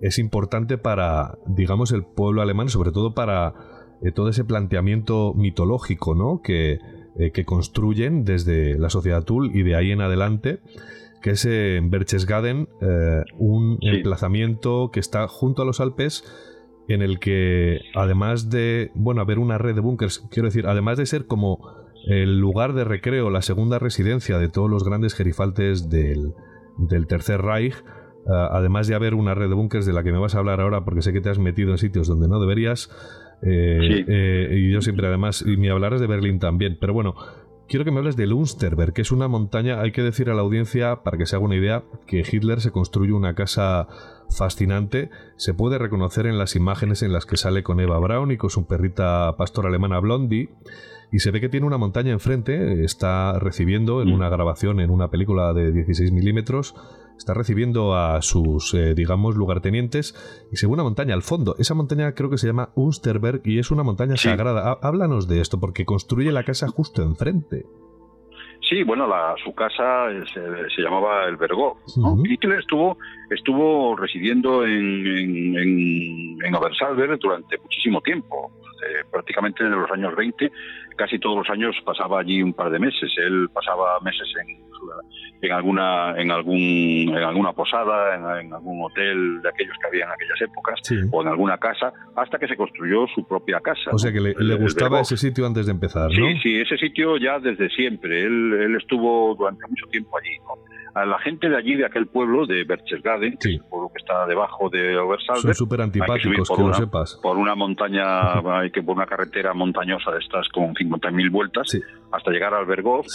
es 0.00 0.18
importante 0.18 0.76
para, 0.76 1.38
digamos, 1.46 1.92
el 1.92 2.04
pueblo 2.04 2.42
alemán, 2.42 2.68
sobre 2.68 2.90
todo 2.90 3.14
para 3.14 3.54
eh, 4.04 4.12
todo 4.12 4.28
ese 4.28 4.44
planteamiento 4.44 5.34
mitológico, 5.34 6.14
¿no? 6.14 6.40
Que, 6.42 6.78
eh, 7.18 7.30
que 7.32 7.44
construyen 7.44 8.24
desde 8.24 8.78
la 8.78 8.90
sociedad 8.90 9.24
Tul 9.24 9.50
y 9.54 9.62
de 9.62 9.74
ahí 9.74 9.90
en 9.90 10.00
adelante, 10.00 10.60
que 11.22 11.30
es 11.30 11.44
en 11.46 11.90
Berchtesgaden, 11.90 12.68
un 13.38 13.78
emplazamiento 13.80 14.90
que 14.92 15.00
está 15.00 15.26
junto 15.26 15.62
a 15.62 15.64
los 15.64 15.80
Alpes 15.80 16.22
en 16.88 17.02
el 17.02 17.18
que 17.18 17.80
además 17.94 18.50
de, 18.50 18.90
bueno, 18.94 19.22
haber 19.22 19.38
una 19.38 19.58
red 19.58 19.74
de 19.74 19.80
búnkers, 19.80 20.26
quiero 20.30 20.48
decir, 20.48 20.66
además 20.66 20.98
de 20.98 21.06
ser 21.06 21.26
como 21.26 21.60
el 22.06 22.38
lugar 22.38 22.74
de 22.74 22.84
recreo, 22.84 23.30
la 23.30 23.42
segunda 23.42 23.78
residencia 23.78 24.38
de 24.38 24.48
todos 24.48 24.70
los 24.70 24.84
grandes 24.84 25.14
gerifaltes 25.14 25.88
del, 25.88 26.34
Tercer 27.08 27.40
Reich, 27.40 27.74
eh, 27.74 27.82
además 28.28 28.86
de 28.86 28.94
haber 28.94 29.14
una 29.14 29.34
red 29.34 29.48
de 29.48 29.54
búnkers 29.54 29.86
de 29.86 29.92
la 29.92 30.02
que 30.02 30.12
me 30.12 30.18
vas 30.18 30.34
a 30.34 30.38
hablar 30.38 30.60
ahora 30.60 30.84
porque 30.84 31.02
sé 31.02 31.12
que 31.12 31.20
te 31.20 31.30
has 31.30 31.38
metido 31.38 31.70
en 31.70 31.78
sitios 31.78 32.06
donde 32.06 32.28
no 32.28 32.40
deberías, 32.40 32.90
eh, 33.44 34.04
eh, 34.08 34.48
y 34.58 34.72
yo 34.72 34.80
siempre 34.80 35.06
además, 35.06 35.44
y 35.46 35.56
me 35.56 35.70
hablarás 35.70 36.00
de 36.00 36.06
Berlín 36.06 36.38
también, 36.38 36.78
pero 36.80 36.94
bueno, 36.94 37.14
quiero 37.68 37.84
que 37.84 37.90
me 37.90 37.98
hables 37.98 38.16
de 38.16 38.26
Lunsterberg, 38.26 38.92
que 38.92 39.02
es 39.02 39.12
una 39.12 39.28
montaña, 39.28 39.80
hay 39.80 39.92
que 39.92 40.02
decir 40.02 40.30
a 40.30 40.34
la 40.34 40.42
audiencia, 40.42 41.02
para 41.02 41.18
que 41.18 41.26
se 41.26 41.36
haga 41.36 41.44
una 41.44 41.56
idea, 41.56 41.84
que 42.06 42.20
Hitler 42.20 42.60
se 42.60 42.70
construye 42.70 43.12
una 43.12 43.34
casa 43.34 43.86
fascinante, 44.30 45.10
se 45.36 45.54
puede 45.54 45.78
reconocer 45.78 46.26
en 46.26 46.38
las 46.38 46.56
imágenes 46.56 47.02
en 47.02 47.12
las 47.12 47.26
que 47.26 47.36
sale 47.36 47.62
con 47.62 47.80
Eva 47.80 47.98
Braun 47.98 48.30
y 48.30 48.36
con 48.36 48.50
su 48.50 48.66
perrita 48.66 49.36
pastor 49.36 49.66
alemana 49.66 50.00
Blondie, 50.00 50.50
y 51.12 51.20
se 51.20 51.30
ve 51.30 51.40
que 51.40 51.48
tiene 51.48 51.66
una 51.66 51.78
montaña 51.78 52.12
enfrente, 52.12 52.84
está 52.84 53.38
recibiendo 53.38 54.02
en 54.02 54.08
mm. 54.08 54.14
una 54.14 54.28
grabación, 54.28 54.80
en 54.80 54.90
una 54.90 55.10
película 55.10 55.52
de 55.52 55.70
16 55.70 56.10
milímetros, 56.10 56.74
está 57.16 57.34
recibiendo 57.34 57.94
a 57.94 58.20
sus, 58.22 58.74
eh, 58.74 58.94
digamos, 58.94 59.36
lugartenientes 59.36 60.14
y 60.50 60.56
se 60.56 60.66
ve 60.66 60.72
una 60.72 60.82
montaña 60.82 61.14
al 61.14 61.22
fondo. 61.22 61.54
Esa 61.58 61.74
montaña 61.74 62.12
creo 62.14 62.30
que 62.30 62.38
se 62.38 62.46
llama 62.46 62.70
Unsterberg 62.74 63.42
y 63.44 63.58
es 63.58 63.70
una 63.70 63.82
montaña 63.82 64.16
sagrada. 64.16 64.78
Háblanos 64.82 65.28
de 65.28 65.40
esto, 65.40 65.60
porque 65.60 65.84
construye 65.84 66.32
la 66.32 66.44
casa 66.44 66.68
justo 66.68 67.02
enfrente. 67.02 67.66
Sí, 68.74 68.82
bueno, 68.82 69.06
la, 69.06 69.36
su 69.44 69.54
casa 69.54 70.08
se, 70.32 70.82
llamaba 70.82 71.26
El 71.26 71.36
Bergó. 71.36 71.78
Hitler 72.24 72.58
estuvo, 72.58 72.98
estuvo 73.30 73.94
residiendo 73.94 74.64
en, 74.64 75.56
en, 75.56 76.44
en, 76.44 76.54
Obersalber 76.56 77.16
durante 77.20 77.56
muchísimo 77.58 78.00
tiempo, 78.00 78.50
prácticamente 79.12 79.62
en 79.62 79.70
los 79.70 79.88
años 79.92 80.16
20 80.16 80.50
casi 80.96 81.18
todos 81.18 81.36
los 81.38 81.50
años 81.50 81.76
pasaba 81.84 82.20
allí 82.20 82.42
un 82.42 82.52
par 82.52 82.70
de 82.70 82.78
meses. 82.80 83.12
Él 83.16 83.48
pasaba 83.52 84.00
meses 84.00 84.28
en, 84.40 84.63
en 85.40 85.52
alguna 85.52 86.14
en 86.16 86.30
algún 86.30 86.56
en 86.56 87.16
alguna 87.16 87.52
posada, 87.52 88.40
en, 88.40 88.52
algún 88.52 88.82
hotel 88.84 89.42
de 89.42 89.48
aquellos 89.48 89.76
que 89.80 89.86
había 89.88 90.04
en 90.04 90.10
aquellas 90.10 90.40
épocas, 90.40 90.80
o 91.10 91.22
en 91.22 91.28
alguna 91.28 91.58
casa, 91.58 91.92
hasta 92.16 92.38
que 92.38 92.48
se 92.48 92.56
construyó 92.56 93.06
su 93.14 93.26
propia 93.26 93.60
casa. 93.60 93.90
O 93.92 93.98
sea 93.98 94.12
que 94.12 94.20
le, 94.20 94.54
gustaba 94.56 95.00
ese 95.00 95.16
sitio 95.16 95.46
antes 95.46 95.66
de 95.66 95.72
empezar, 95.72 96.10
¿no? 96.10 96.14
Sí, 96.14 96.38
sí, 96.42 96.60
ese 96.60 96.76
sitio 96.76 97.16
ya 97.16 97.38
desde 97.38 97.68
siempre. 97.70 98.22
Él, 98.22 98.54
él 98.54 98.76
estuvo 98.76 99.34
durante 99.34 99.66
mucho 99.68 99.86
tiempo 99.86 100.16
allí. 100.18 100.36
A 100.94 101.04
la 101.04 101.18
gente 101.18 101.48
de 101.48 101.56
allí, 101.56 101.74
de 101.74 101.84
aquel 101.84 102.06
pueblo, 102.06 102.46
de 102.46 102.62
Berchtesgaden, 102.62 103.36
que 103.38 103.48
es 103.48 103.54
el 103.56 103.64
pueblo 103.68 103.90
que 103.92 103.98
está 103.98 104.26
debajo 104.26 104.70
de 104.70 104.96
Obersalber. 104.96 105.42
Son 105.42 105.54
súper 105.54 105.80
antipáticos, 105.80 106.48
que, 106.48 106.62
lo 106.62 106.72
sepas. 106.72 107.18
Por 107.20 107.36
una 107.36 107.56
montaña, 107.56 108.34
hay 108.60 108.70
que 108.70 108.80
por 108.80 108.94
una 108.94 109.06
carretera 109.06 109.54
montañosa 109.54 110.12
de 110.12 110.20
estas 110.20 110.48
con 110.50 110.72
50.000 110.72 111.30
vueltas, 111.32 111.68
hasta 112.12 112.30
llegar 112.30 112.54
al 112.54 112.66
Berghof. 112.66 113.06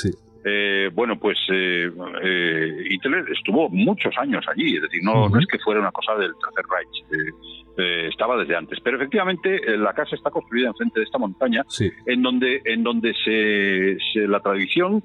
Eh, 0.44 0.90
bueno, 0.94 1.20
pues 1.20 1.38
eh, 1.52 1.92
eh, 2.24 2.84
Hitler 2.90 3.26
estuvo 3.32 3.70
muchos 3.70 4.18
años 4.18 4.46
allí, 4.48 4.76
es 4.76 4.82
decir, 4.82 5.02
no, 5.04 5.28
no 5.28 5.40
es 5.40 5.46
que 5.46 5.60
fuera 5.60 5.82
una 5.82 5.92
cosa 5.92 6.16
del 6.16 6.32
Tercer 6.34 6.66
Reich, 6.70 7.34
eh, 7.78 8.08
estaba 8.08 8.38
desde 8.38 8.56
antes. 8.56 8.80
Pero 8.82 8.98
efectivamente 8.98 9.60
la 9.78 9.94
casa 9.94 10.16
está 10.16 10.32
construida 10.32 10.70
enfrente 10.70 11.00
de 11.00 11.06
esta 11.06 11.18
montaña, 11.18 11.66
en 12.06 12.22
donde, 12.22 12.62
en 12.66 12.84
donde 12.84 13.14
se, 13.24 14.28
la 14.28 14.40
tradición 14.40 15.04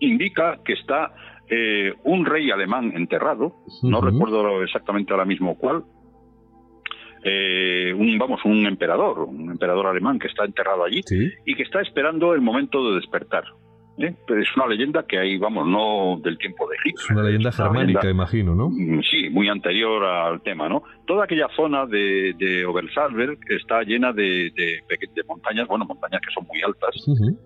indica 0.00 0.60
que 0.64 0.74
está 0.74 1.14
eh, 1.48 1.94
un 2.04 2.24
rey 2.24 2.50
alemán 2.50 2.92
enterrado, 2.94 3.54
no 3.82 4.00
recuerdo 4.00 4.62
exactamente 4.62 5.12
ahora 5.12 5.24
mismo 5.24 5.56
cuál, 5.56 5.84
eh, 7.22 7.94
un 7.94 8.18
vamos 8.18 8.44
un 8.44 8.66
emperador, 8.66 9.20
un 9.20 9.50
emperador 9.50 9.86
alemán 9.86 10.18
que 10.18 10.28
está 10.28 10.44
enterrado 10.44 10.84
allí 10.84 11.00
y 11.44 11.54
que 11.54 11.62
está 11.62 11.80
esperando 11.80 12.34
el 12.34 12.40
momento 12.40 12.88
de 12.90 12.96
despertar. 12.96 13.44
¿Eh? 13.98 14.14
Pero 14.26 14.42
es 14.42 14.48
una 14.56 14.66
leyenda 14.66 15.04
que 15.06 15.18
hay, 15.18 15.38
vamos, 15.38 15.66
no 15.66 16.20
del 16.22 16.38
tiempo 16.38 16.68
de 16.68 16.76
Egipto. 16.76 17.02
Es 17.04 17.10
una 17.10 17.22
leyenda 17.22 17.52
germánica, 17.52 18.08
imagino, 18.10 18.54
¿no? 18.54 18.70
Mm, 18.70 19.02
sí, 19.02 19.28
muy 19.30 19.48
anterior 19.48 20.04
al 20.04 20.42
tema, 20.42 20.68
¿no? 20.68 20.82
Toda 21.06 21.24
aquella 21.24 21.48
zona 21.54 21.86
de, 21.86 22.34
de 22.38 22.64
Obersalberg 22.64 23.38
está 23.48 23.82
llena 23.82 24.12
de, 24.12 24.50
de, 24.54 24.82
montañas, 25.26 25.66
bueno, 25.68 25.84
montañas 25.84 26.20
que 26.20 26.32
son 26.32 26.46
muy 26.46 26.60
altas, 26.62 26.94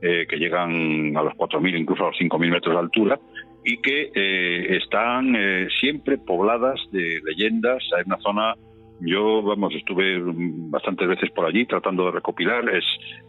eh, 0.02 0.26
que 0.28 0.36
llegan 0.36 1.16
a 1.16 1.22
los 1.22 1.34
4.000, 1.34 1.78
incluso 1.78 2.04
a 2.04 2.06
los 2.08 2.16
5.000 2.16 2.50
metros 2.50 2.74
de 2.74 2.80
altura, 2.80 3.20
y 3.64 3.76
que 3.78 4.10
eh, 4.14 4.76
están 4.76 5.36
siempre 5.80 6.18
pobladas 6.18 6.80
de 6.92 7.20
leyendas. 7.24 7.82
Hay 7.96 8.04
una 8.06 8.18
zona 8.18 8.54
yo, 9.00 9.42
vamos, 9.42 9.74
estuve 9.74 10.20
bastantes 10.22 11.08
veces 11.08 11.30
por 11.30 11.46
allí 11.46 11.66
tratando 11.66 12.06
de 12.06 12.12
recopilar. 12.12 12.68
Es 12.68 12.84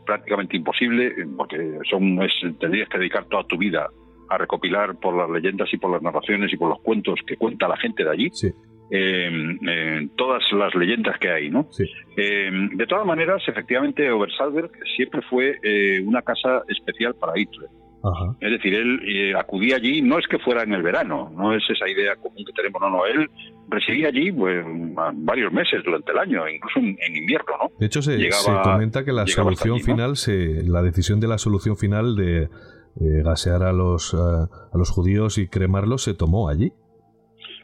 prácticamente 0.05 0.57
imposible 0.57 1.13
porque 1.37 1.79
son, 1.89 2.21
es, 2.21 2.33
tendrías 2.59 2.89
que 2.89 2.97
dedicar 2.97 3.25
toda 3.25 3.43
tu 3.45 3.57
vida 3.57 3.89
a 4.29 4.37
recopilar 4.37 4.95
por 4.95 5.15
las 5.15 5.29
leyendas 5.29 5.73
y 5.73 5.77
por 5.77 5.91
las 5.91 6.01
narraciones 6.01 6.51
y 6.53 6.57
por 6.57 6.69
los 6.69 6.81
cuentos 6.81 7.19
que 7.25 7.37
cuenta 7.37 7.67
la 7.67 7.77
gente 7.77 8.03
de 8.03 8.09
allí. 8.09 8.31
Em, 8.93 10.09
todas 10.17 10.43
las 10.51 10.75
leyendas 10.75 11.17
que 11.17 11.29
hay, 11.29 11.49
¿no? 11.49 11.67
Em, 12.17 12.69
de 12.75 12.87
todas 12.87 13.05
maneras, 13.05 13.41
efectivamente, 13.47 14.11
Obersalberg 14.11 14.71
siempre 14.97 15.21
fue 15.29 15.57
eh, 15.63 16.01
una 16.05 16.21
casa 16.21 16.63
especial 16.67 17.15
para 17.15 17.39
Hitler. 17.39 17.69
Ajá. 18.03 18.35
Es 18.39 18.51
decir, 18.51 18.73
él 18.73 18.99
eh, 19.05 19.33
acudía 19.35 19.75
allí, 19.75 20.01
no 20.01 20.17
es 20.17 20.27
que 20.27 20.39
fuera 20.39 20.63
en 20.63 20.73
el 20.73 20.81
verano, 20.81 21.31
no 21.35 21.53
es 21.53 21.63
esa 21.69 21.87
idea 21.87 22.15
común 22.15 22.43
que 22.45 22.53
tenemos, 22.53 22.81
no, 22.81 22.89
no, 22.89 23.05
él 23.05 23.29
residía 23.69 24.07
allí 24.07 24.31
pues, 24.31 24.65
varios 25.15 25.53
meses 25.53 25.83
durante 25.83 26.11
el 26.11 26.17
año, 26.17 26.47
incluso 26.49 26.79
en, 26.79 27.15
invierno, 27.15 27.53
¿no? 27.61 27.69
De 27.79 27.85
hecho, 27.85 28.01
se, 28.01 28.17
Llegaba- 28.17 28.63
se 28.63 28.69
comenta 28.69 29.05
que 29.05 29.11
la 29.13 29.27
solución 29.27 29.75
allí, 29.75 29.81
¿no? 29.81 29.85
final, 29.85 30.15
se, 30.17 30.63
la 30.63 30.81
decisión 30.81 31.19
de 31.19 31.27
la 31.27 31.37
solución 31.37 31.77
final 31.77 32.15
de 32.15 32.43
eh, 32.43 32.49
gasear 33.23 33.63
a 33.63 33.71
los, 33.71 34.13
a 34.13 34.49
los 34.77 34.89
judíos 34.89 35.37
y 35.37 35.47
cremarlos 35.47 36.03
se 36.03 36.13
tomó 36.13 36.49
allí. 36.49 36.71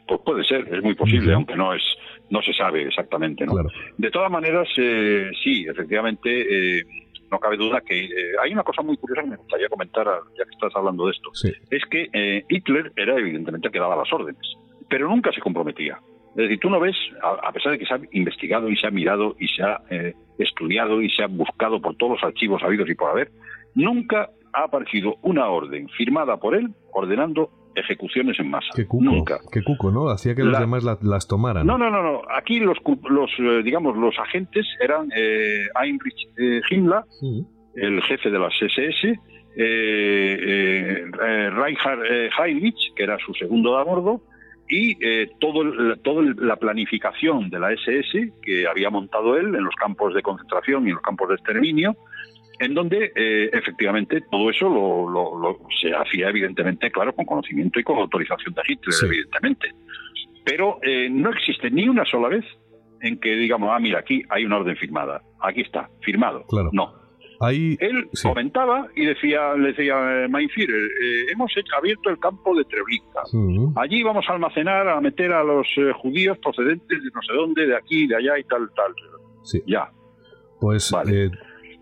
Pues 0.06 0.20
puede 0.24 0.44
ser, 0.44 0.72
es 0.72 0.82
muy 0.82 0.94
posible, 0.94 1.34
aunque 1.34 1.56
no 1.56 1.74
es 1.74 1.82
no 2.30 2.42
se 2.42 2.52
sabe 2.52 2.82
exactamente, 2.86 3.46
¿no? 3.46 3.52
Claro. 3.52 3.70
De 3.96 4.10
todas 4.10 4.30
maneras, 4.30 4.68
eh, 4.76 5.30
sí, 5.42 5.66
efectivamente, 5.66 6.78
eh, 6.78 6.82
no 7.30 7.38
cabe 7.38 7.56
duda 7.56 7.80
que 7.80 8.04
eh, 8.04 8.32
hay 8.42 8.52
una 8.52 8.62
cosa 8.62 8.82
muy 8.82 8.96
curiosa 8.96 9.22
que 9.22 9.30
me 9.30 9.36
gustaría 9.36 9.68
comentar, 9.68 10.08
ah, 10.08 10.20
ya 10.36 10.44
que 10.44 10.50
estás 10.50 10.74
hablando 10.74 11.06
de 11.06 11.12
esto. 11.12 11.30
Sí. 11.34 11.52
Es 11.70 11.84
que 11.90 12.08
eh, 12.12 12.44
Hitler 12.48 12.92
era 12.96 13.18
evidentemente 13.18 13.68
el 13.68 13.72
que 13.72 13.78
daba 13.78 13.96
las 13.96 14.12
órdenes, 14.12 14.42
pero 14.88 15.08
nunca 15.08 15.32
se 15.32 15.40
comprometía. 15.40 15.98
Es 16.30 16.42
decir, 16.44 16.60
tú 16.60 16.70
no 16.70 16.78
ves, 16.78 16.96
a, 17.22 17.48
a 17.48 17.52
pesar 17.52 17.72
de 17.72 17.78
que 17.78 17.86
se 17.86 17.94
ha 17.94 18.00
investigado 18.12 18.68
y 18.68 18.76
se 18.76 18.86
ha 18.86 18.90
mirado 18.90 19.34
y 19.38 19.48
se 19.48 19.62
ha 19.62 19.80
eh, 19.90 20.14
estudiado 20.38 21.02
y 21.02 21.10
se 21.10 21.22
ha 21.22 21.26
buscado 21.26 21.80
por 21.80 21.96
todos 21.96 22.12
los 22.12 22.24
archivos 22.24 22.62
habidos 22.62 22.88
y 22.88 22.94
por 22.94 23.10
haber, 23.10 23.30
nunca 23.74 24.30
ha 24.52 24.64
aparecido 24.64 25.16
una 25.22 25.48
orden 25.48 25.88
firmada 25.90 26.36
por 26.38 26.54
él 26.54 26.68
ordenando 26.92 27.50
ejecuciones 27.78 28.38
en 28.40 28.50
masa. 28.50 28.68
Qué 28.74 28.86
cuco, 28.86 29.04
Nunca. 29.04 29.38
qué 29.52 29.62
cuco, 29.62 29.90
¿no? 29.90 30.08
Hacía 30.10 30.34
que 30.34 30.42
los 30.44 30.52
La- 30.52 30.60
demás 30.60 30.84
la- 30.84 30.98
las 31.02 31.26
tomaran. 31.28 31.66
No, 31.66 31.78
no, 31.78 31.90
no, 31.90 32.02
no. 32.02 32.22
Aquí 32.36 32.60
los, 32.60 32.78
los 33.10 33.30
eh, 33.38 33.62
digamos, 33.62 33.96
los 33.96 34.18
agentes 34.18 34.66
eran 34.80 35.08
eh, 35.16 35.66
Heinrich 35.82 36.28
eh, 36.36 36.60
Himmler, 36.70 37.02
Sí. 37.20 37.44
el 37.76 38.02
jefe 38.02 38.30
de 38.30 38.38
las 38.38 38.54
SS, 38.60 39.18
eh, 39.56 41.04
eh, 41.20 41.50
Reinhard 41.50 42.00
Heinrich, 42.38 42.94
que 42.94 43.02
era 43.02 43.18
su 43.18 43.34
segundo 43.34 43.74
de 43.74 43.80
a 43.80 43.84
bordo, 43.84 44.22
y 44.68 44.96
eh, 45.04 45.30
todo 45.40 45.62
el- 45.62 46.36
la 46.46 46.56
planificación 46.56 47.48
de 47.50 47.58
la 47.58 47.72
SS 47.72 48.32
que 48.42 48.66
había 48.66 48.90
montado 48.90 49.36
él 49.36 49.54
en 49.54 49.64
los 49.64 49.74
campos 49.76 50.14
de 50.14 50.22
concentración 50.22 50.84
y 50.84 50.88
en 50.90 50.94
los 50.96 51.02
campos 51.02 51.28
de 51.30 51.36
exterminio, 51.36 51.96
en 52.60 52.74
donde 52.74 53.12
eh, 53.14 53.50
efectivamente 53.52 54.22
todo 54.30 54.50
eso 54.50 54.68
lo, 54.68 55.08
lo- 55.08 55.38
lo- 55.38 55.58
se 55.80 55.94
hacía 55.94 56.28
evidentemente, 56.28 56.90
claro, 56.90 57.14
con 57.14 57.24
conocimiento 57.24 57.78
y 57.78 57.84
con 57.84 57.98
autorización 57.98 58.54
de 58.54 58.62
Hitler, 58.66 58.92
Sí. 58.92 59.06
evidentemente. 59.06 59.72
Pero 60.44 60.78
eh, 60.82 61.08
no 61.10 61.30
existe 61.30 61.70
ni 61.70 61.88
una 61.88 62.04
sola 62.04 62.28
vez 62.28 62.44
en 63.00 63.18
que 63.20 63.34
digamos, 63.34 63.70
ah, 63.72 63.78
mira, 63.78 64.00
aquí 64.00 64.22
hay 64.28 64.44
una 64.44 64.56
orden 64.58 64.76
firmada, 64.76 65.22
aquí 65.40 65.60
está, 65.60 65.88
firmado. 66.02 66.44
Claro. 66.48 66.70
No. 66.72 66.92
Ahí, 67.40 67.76
Él 67.78 68.08
Sí. 68.14 68.26
comentaba 68.26 68.88
y 68.96 69.04
decía, 69.04 69.54
le 69.54 69.68
decía, 69.68 70.24
eh, 70.24 70.28
Mein 70.28 70.48
Führer, 70.48 70.74
eh, 70.74 71.26
hemos 71.32 71.56
hecho- 71.56 71.76
abierto 71.76 72.10
el 72.10 72.18
campo 72.18 72.56
de 72.56 72.64
Treblinka. 72.64 73.22
Allí 73.80 74.02
vamos 74.02 74.24
a 74.28 74.32
almacenar, 74.32 74.88
a 74.88 75.00
meter 75.00 75.32
a 75.32 75.44
los 75.44 75.68
judíos 76.02 76.36
procedentes 76.38 77.00
de 77.00 77.10
no 77.14 77.22
sé 77.22 77.32
dónde, 77.34 77.66
de 77.68 77.76
aquí, 77.76 78.08
de 78.08 78.16
allá 78.16 78.36
y 78.40 78.42
tal, 78.42 78.68
tal. 78.74 78.92
sí. 79.44 79.62
Ya. 79.68 79.88
Pues 80.60 80.90
Vale. 80.90 81.30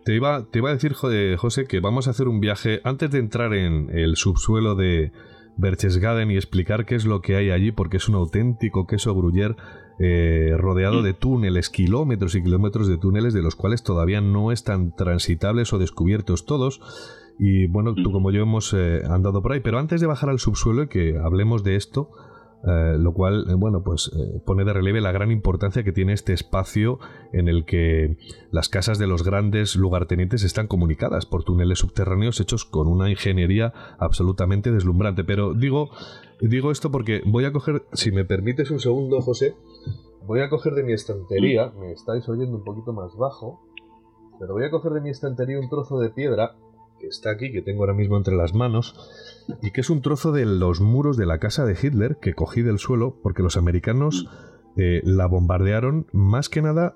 Eh, 0.07 0.13
te, 0.13 0.15
iba, 0.15 0.47
te 0.51 0.59
iba 0.61 0.71
a 0.71 0.73
decir, 0.75 0.93
jo- 0.95 1.11
José, 1.37 1.67
que 1.67 1.81
vamos 1.81 2.07
a 2.07 2.11
hacer 2.11 2.29
un 2.29 2.41
viaje 2.41 2.81
antes 2.85 3.11
de 3.11 3.19
entrar 3.19 3.53
en 3.55 3.91
el 3.91 4.17
subsuelo 4.17 4.75
de 4.75 5.13
Berchtesgaden 5.59 6.31
y 6.31 6.37
explicar 6.37 6.85
qué 6.87 6.95
es 6.95 7.05
lo 7.07 7.21
que 7.23 7.37
hay 7.37 7.51
allí, 7.51 7.73
porque 7.73 7.97
es 7.97 8.09
un 8.09 8.15
auténtico 8.15 8.87
queso 8.87 9.15
gruyer 9.15 9.57
eh, 9.99 10.55
rodeado 10.59 11.03
de 11.03 11.15
túneles, 11.15 11.71
kilómetros 11.71 12.35
y 12.35 12.43
kilómetros 12.43 12.89
de 12.89 12.99
túneles, 12.99 13.33
de 13.33 13.43
los 13.43 13.57
cuales 13.57 13.83
todavía 13.83 14.21
no 14.21 14.53
están 14.53 14.95
transitables 14.95 15.73
o 15.73 15.79
descubiertos 15.79 16.45
todos. 16.45 16.81
Y 17.39 17.67
bueno, 17.67 17.95
tú 17.95 18.13
como 18.13 18.31
yo 18.31 18.43
hemos 18.43 18.73
eh, 18.75 19.01
andado 19.09 19.43
por 19.43 19.53
ahí, 19.53 19.61
pero 19.61 19.79
antes 19.79 20.01
de 20.01 20.07
bajar 20.07 20.29
al 20.31 20.39
subsuelo 20.39 20.83
y 20.85 20.89
que 20.89 21.19
hablemos 21.19 21.65
de 21.65 21.77
esto, 21.77 22.11
eh, 22.65 22.97
lo 22.99 23.13
cual, 23.13 23.47
eh, 23.49 23.55
bueno, 23.55 23.83
pues 23.85 24.11
eh, 24.17 24.41
pone 24.45 24.65
de 24.65 24.73
relieve 24.73 25.01
la 25.01 25.13
gran 25.13 25.31
importancia 25.31 25.85
que 25.85 25.93
tiene 25.93 26.15
este 26.15 26.33
espacio 26.33 26.99
en 27.33 27.49
el 27.49 27.65
que 27.65 28.17
las 28.51 28.69
casas 28.69 28.99
de 28.99 29.07
los 29.07 29.23
grandes 29.23 29.77
lugartenientes 29.77 30.43
están 30.43 30.67
comunicadas 30.67 31.27
por 31.27 31.45
túneles 31.45 31.79
subterráneos 31.79 32.41
hechos 32.41 32.65
con 32.65 32.89
una 32.89 33.11
ingeniería 33.11 33.73
absolutamente 33.99 34.73
deslumbrante. 34.73 35.23
Pero 35.23 35.55
digo, 35.55 35.91
digo 36.41 36.73
esto 36.73 36.91
porque 36.91 37.23
voy 37.25 37.45
a 37.45 37.53
coger, 37.53 37.85
si 37.93 38.11
me 38.11 38.25
permites 38.25 38.71
un 38.71 38.81
segundo, 38.81 39.21
José, 39.21 39.55
voy 40.27 40.41
a 40.41 40.49
coger 40.49 40.75
de 40.75 40.83
mi 40.83 40.93
estantería, 40.93 41.73
me 41.79 41.93
estáis 41.93 42.29
oyendo 42.29 42.57
un 42.57 42.65
poquito 42.65 42.93
más 42.93 43.15
bajo, 43.17 43.61
pero 44.41 44.55
voy 44.55 44.65
a 44.65 44.71
coger 44.71 44.93
de 44.93 45.03
mi 45.03 45.11
estantería 45.11 45.61
un 45.61 45.69
trozo 45.69 46.01
de 46.01 46.11
piedra 46.11 46.57
que 46.99 47.07
está 47.07 47.31
aquí, 47.31 47.53
que 47.53 47.63
tengo 47.63 47.83
ahora 47.83 47.95
mismo 47.95 48.17
entre 48.17 48.35
las 48.35 48.55
manos, 48.55 48.95
y 49.63 49.71
que 49.71 49.81
es 49.81 49.91
un 49.91 50.03
trozo 50.03 50.33
de 50.33 50.45
los 50.45 50.81
muros 50.81 51.17
de 51.17 51.27
la 51.27 51.39
casa 51.39 51.65
de 51.65 51.77
Hitler 51.81 52.19
que 52.21 52.35
cogí 52.35 52.63
del 52.63 52.79
suelo 52.79 53.19
porque 53.23 53.43
los 53.43 53.57
americanos 53.57 54.29
eh, 54.77 55.01
la 55.05 55.27
bombardearon 55.27 56.07
más 56.13 56.49
que 56.49 56.63
nada 56.63 56.95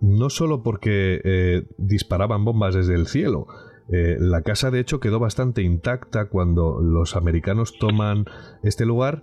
no 0.00 0.30
solo 0.30 0.62
porque 0.62 1.20
eh, 1.24 1.66
disparaban 1.78 2.44
bombas 2.44 2.74
desde 2.74 2.94
el 2.94 3.06
cielo. 3.06 3.46
Eh, 3.92 4.16
la 4.18 4.42
casa 4.42 4.70
de 4.70 4.80
hecho 4.80 5.00
quedó 5.00 5.18
bastante 5.18 5.62
intacta 5.62 6.28
cuando 6.28 6.80
los 6.80 7.16
americanos 7.16 7.78
toman 7.78 8.26
este 8.62 8.84
lugar 8.84 9.22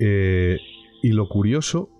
y 0.00 1.08
lo 1.08 1.28
curioso 1.28 1.90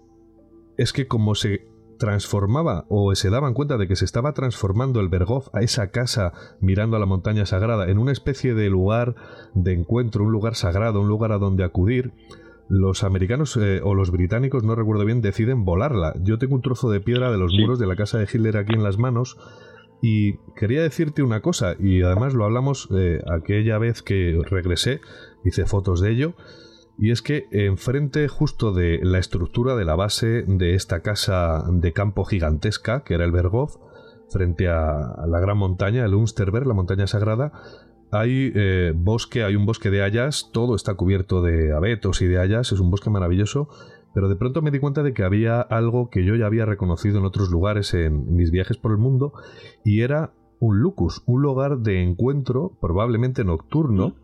es 0.77 0.93
que 0.93 1.09
como 1.09 1.35
se 1.35 1.67
transformaba 1.99 2.87
o 2.89 3.15
se 3.15 3.31
daban 3.31 3.55
cuenta 3.55 3.77
de 3.77 3.87
que 3.89 3.97
se 3.97 4.05
estaba 4.05 4.33
transformando 4.33 5.01
el 5.01 5.09
Berghof 5.09 5.49
a 5.53 5.61
esa 5.61 5.91
casa 5.91 6.33
mirando 6.61 6.97
a 6.97 7.01
la 7.01 7.07
montaña 7.07 7.45
sagrada 7.47 7.91
en 7.91 7.99
una 7.99 8.13
especie 8.13 8.55
de 8.55 8.71
lugar 8.71 9.15
de 9.55 9.75
encuentro, 9.75 10.25
un 10.25 10.33
lugar 10.33 10.55
sagrado, 10.55 11.01
un 11.01 11.09
lugar 11.09 11.33
a 11.33 11.39
donde 11.39 11.65
acudir, 11.65 12.13
los 12.71 13.03
americanos 13.03 13.57
eh, 13.57 13.81
o 13.83 13.95
los 13.95 14.11
británicos, 14.11 14.63
no 14.63 14.75
recuerdo 14.75 15.05
bien, 15.07 15.23
deciden 15.23 15.65
volarla. 15.65 16.15
Yo 16.23 16.39
tengo 16.39 16.55
un 16.55 16.61
trozo 16.63 16.91
de 16.91 17.01
piedra 17.01 17.31
de 17.33 17.39
los 17.39 17.53
Sí. 17.53 17.61
muros 17.61 17.79
de 17.79 17.87
la 17.87 17.97
casa 17.97 18.19
de 18.19 18.25
Hitler 18.25 18.59
aquí 18.59 18.75
en 18.75 18.83
las 18.83 18.99
manos 18.99 19.39
y 20.03 20.35
quería 20.55 20.83
decirte 20.83 21.23
una 21.23 21.41
cosa, 21.41 21.75
y 21.81 22.03
además 22.03 22.35
lo 22.35 22.45
hablamos 22.45 22.89
eh, 22.95 23.21
aquella 23.27 23.79
vez 23.79 24.03
que 24.03 24.39
regresé, 24.51 25.01
hice 25.45 25.65
fotos 25.65 26.01
de 26.01 26.11
ello, 26.13 26.35
y 26.99 27.13
es 27.13 27.23
que 27.23 27.47
enfrente 27.53 28.27
justo 28.27 28.73
de 28.73 28.99
la 29.03 29.19
estructura 29.19 29.77
de 29.77 29.85
la 29.85 29.95
base 29.95 30.43
de 30.47 30.75
esta 30.75 31.01
casa 31.01 31.65
de 31.71 31.93
campo 31.93 32.25
gigantesca, 32.25 33.05
que 33.05 33.15
era 33.15 33.25
el 33.25 33.33
Berghof, 33.33 33.77
frente 34.31 34.69
a 34.69 35.25
la 35.27 35.39
gran 35.41 35.57
montaña, 35.57 36.05
el 36.05 36.15
Unsterberg, 36.15 36.67
la 36.67 36.75
montaña 36.75 37.07
sagrada, 37.07 37.53
hay 38.11 38.53
eh, 38.55 38.93
bosque, 38.97 39.45
hay 39.45 39.55
un 39.55 39.65
bosque 39.65 39.91
de 39.91 40.03
hayas, 40.03 40.51
todo 40.53 40.75
está 40.75 40.95
cubierto 40.95 41.41
de 41.41 41.73
abetos 41.73 42.21
y 42.21 42.27
de 42.27 42.39
hayas, 42.39 42.73
es 42.73 42.81
un 42.81 42.91
bosque 42.91 43.11
maravilloso, 43.11 43.69
pero 44.13 44.29
de 44.29 44.37
pronto 44.37 44.61
me 44.63 44.71
di 44.71 44.81
cuenta 44.81 45.03
de 45.03 45.13
que 45.13 45.23
había 45.23 45.61
algo 45.61 46.11
que 46.11 46.25
yo 46.25 46.35
ya 46.35 46.47
había 46.47 46.67
reconocido 46.67 47.19
en 47.19 47.25
otros 47.25 47.51
lugares 47.51 47.95
en 47.95 48.35
mis 48.35 48.51
viajes 48.51 48.77
por 48.77 48.91
el 48.91 48.99
mundo, 48.99 49.33
y 49.85 50.01
era 50.01 50.33
un 50.59 50.81
lucus, 50.81 51.23
un 51.27 51.43
lugar 51.43 51.79
de 51.79 52.03
encuentro, 52.03 52.73
probablemente 52.81 53.45
nocturno, 53.45 54.17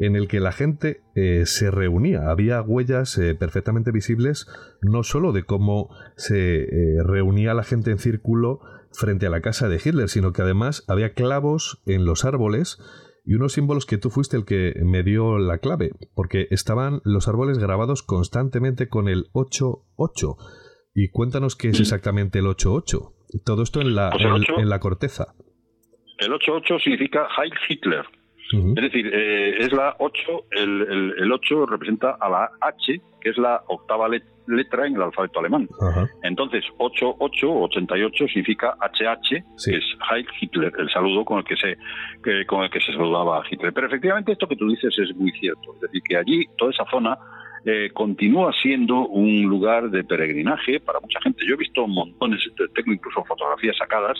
en 0.00 0.16
el 0.16 0.26
que 0.26 0.40
la 0.40 0.50
gente 0.50 1.02
eh, 1.14 1.42
se 1.46 1.70
reunía. 1.70 2.30
Había 2.30 2.60
huellas 2.62 3.16
eh, 3.18 3.34
perfectamente 3.36 3.92
visibles, 3.92 4.46
no 4.82 5.02
solo 5.04 5.30
de 5.32 5.44
cómo 5.44 5.88
se 6.16 6.62
eh, 6.64 7.02
reunía 7.04 7.54
la 7.54 7.62
gente 7.62 7.90
en 7.92 7.98
círculo 7.98 8.58
frente 8.92 9.26
a 9.26 9.30
la 9.30 9.40
casa 9.40 9.68
de 9.68 9.76
Hitler, 9.76 10.08
sino 10.08 10.32
que 10.32 10.42
además 10.42 10.84
había 10.88 11.12
clavos 11.12 11.80
en 11.86 12.04
los 12.06 12.24
árboles 12.24 12.78
y 13.24 13.34
unos 13.34 13.52
símbolos 13.52 13.86
que 13.86 13.98
tú 13.98 14.10
fuiste 14.10 14.36
el 14.36 14.44
que 14.44 14.72
me 14.82 15.02
dio 15.04 15.38
la 15.38 15.58
clave, 15.58 15.92
porque 16.14 16.48
estaban 16.50 17.00
los 17.04 17.28
árboles 17.28 17.58
grabados 17.58 18.02
constantemente 18.02 18.88
con 18.88 19.06
el 19.08 19.26
88. 19.34 20.36
Y 20.94 21.10
cuéntanos 21.10 21.54
qué 21.56 21.68
es 21.68 21.78
exactamente 21.78 22.40
el 22.40 22.46
88. 22.48 23.12
Todo 23.44 23.62
esto 23.62 23.80
en 23.80 23.94
la, 23.94 24.10
Pues 24.10 24.22
el 24.22 24.28
en- 24.28 24.34
ocho- 24.34 24.58
en 24.58 24.68
la 24.70 24.80
corteza. 24.80 25.34
El 26.18 26.32
88 26.32 26.78
significa 26.82 27.28
Heil 27.38 27.52
Hitler. 27.68 28.04
Es 28.52 28.82
decir, 28.82 29.10
eh, 29.12 29.56
es 29.60 29.72
la 29.72 29.94
8, 29.98 30.44
el, 30.50 30.82
el, 30.82 31.14
el 31.18 31.32
8 31.32 31.66
representa 31.66 32.16
a 32.20 32.28
la 32.28 32.50
H, 32.60 33.00
que 33.20 33.30
es 33.30 33.38
la 33.38 33.62
octava 33.68 34.08
let- 34.08 34.24
letra 34.48 34.86
en 34.86 34.96
el 34.96 35.02
alfabeto 35.02 35.38
alemán. 35.38 35.68
Ajá. 35.80 36.08
Entonces, 36.24 36.64
88 36.78 37.48
o 37.50 37.64
88 37.66 38.26
significa 38.26 38.76
HH, 38.80 39.44
Sí. 39.56 39.70
que 39.70 39.76
es 39.78 39.84
Heil 40.10 40.26
Hitler, 40.40 40.72
el 40.78 40.90
saludo 40.90 41.24
con 41.24 41.38
el 41.38 41.44
que 41.44 41.56
se 41.56 41.76
que- 42.24 42.44
con 42.46 42.64
el 42.64 42.70
que 42.70 42.80
se 42.80 42.92
saludaba 42.92 43.38
a 43.38 43.42
Hitler. 43.48 43.72
Pero 43.72 43.86
efectivamente 43.86 44.32
esto 44.32 44.48
que 44.48 44.56
tú 44.56 44.68
dices 44.68 44.92
es 44.98 45.14
muy 45.16 45.30
cierto, 45.32 45.74
es 45.76 45.80
decir, 45.82 46.02
que 46.02 46.16
allí 46.16 46.44
toda 46.58 46.72
esa 46.72 46.84
zona 46.90 47.16
eh, 47.66 47.90
continúa 47.92 48.52
siendo 48.62 49.06
un 49.06 49.42
lugar 49.42 49.90
de 49.90 50.02
peregrinaje 50.02 50.80
para 50.80 50.98
mucha 50.98 51.20
gente. 51.20 51.44
Yo 51.46 51.54
he 51.54 51.58
visto 51.58 51.86
montones, 51.86 52.40
tengo 52.74 52.92
incluso 52.94 53.22
fotografías 53.24 53.76
sacadas 53.76 54.18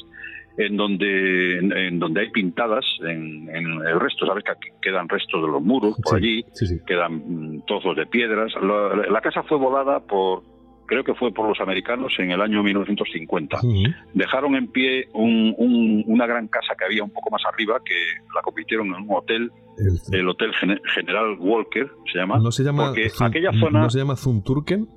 en 0.66 0.77
donde 0.77 1.59
en, 1.59 1.73
en 1.73 1.99
donde 1.99 2.20
hay 2.23 2.31
pintadas 2.31 2.85
en, 3.01 3.49
en 3.55 3.66
el 3.87 3.99
resto, 4.01 4.27
sabes 4.27 4.45
que 4.45 4.53
quedan 4.82 5.09
restos 5.09 5.41
de 5.43 5.49
los 5.49 5.62
muros 5.62 5.95
por 6.03 6.19
Sí, 6.20 6.24
allí, 6.24 6.45
sí, 6.55 6.66
sí. 6.66 6.78
quedan 6.87 7.15
mm, 7.57 7.62
trozos 7.66 7.97
de 7.97 8.07
piedras. 8.07 8.53
La, 8.62 9.07
la 9.11 9.20
casa 9.20 9.43
fue 9.45 9.59
volada 9.59 10.01
por 10.01 10.43
creo 10.87 11.05
que 11.05 11.15
fue 11.15 11.32
por 11.32 11.49
los 11.49 11.61
americanos 11.61 12.12
en 12.19 12.32
el 12.32 12.41
año 12.41 12.65
1950. 12.65 13.59
Ujú. 13.62 13.82
Dejaron 14.12 14.57
en 14.57 14.66
pie 14.73 15.07
un- 15.15 15.55
un- 15.57 16.03
una 16.09 16.27
gran 16.27 16.49
casa 16.49 16.74
que 16.77 16.85
había 16.85 17.05
un 17.05 17.11
poco 17.11 17.31
más 17.31 17.43
arriba, 17.47 17.78
que 17.85 17.95
la 18.35 18.43
convirtieron 18.43 18.89
en 18.89 18.95
un 18.95 19.07
hotel, 19.11 19.53
El- 19.78 20.19
el 20.20 20.28
Hotel 20.28 20.51
Gene- 20.61 20.81
General 20.93 21.37
Walker, 21.39 21.89
se 22.12 22.19
llama. 22.19 22.39
no 22.41 22.51
se 22.51 22.65
llama 22.65 22.87
porque 22.89 23.09
Zun- 23.09 23.28
aquella 23.28 23.53
zona... 23.53 23.81
no 23.82 23.89
se 23.91 23.99
llama 24.01 24.16
Zunturken. 24.16 24.89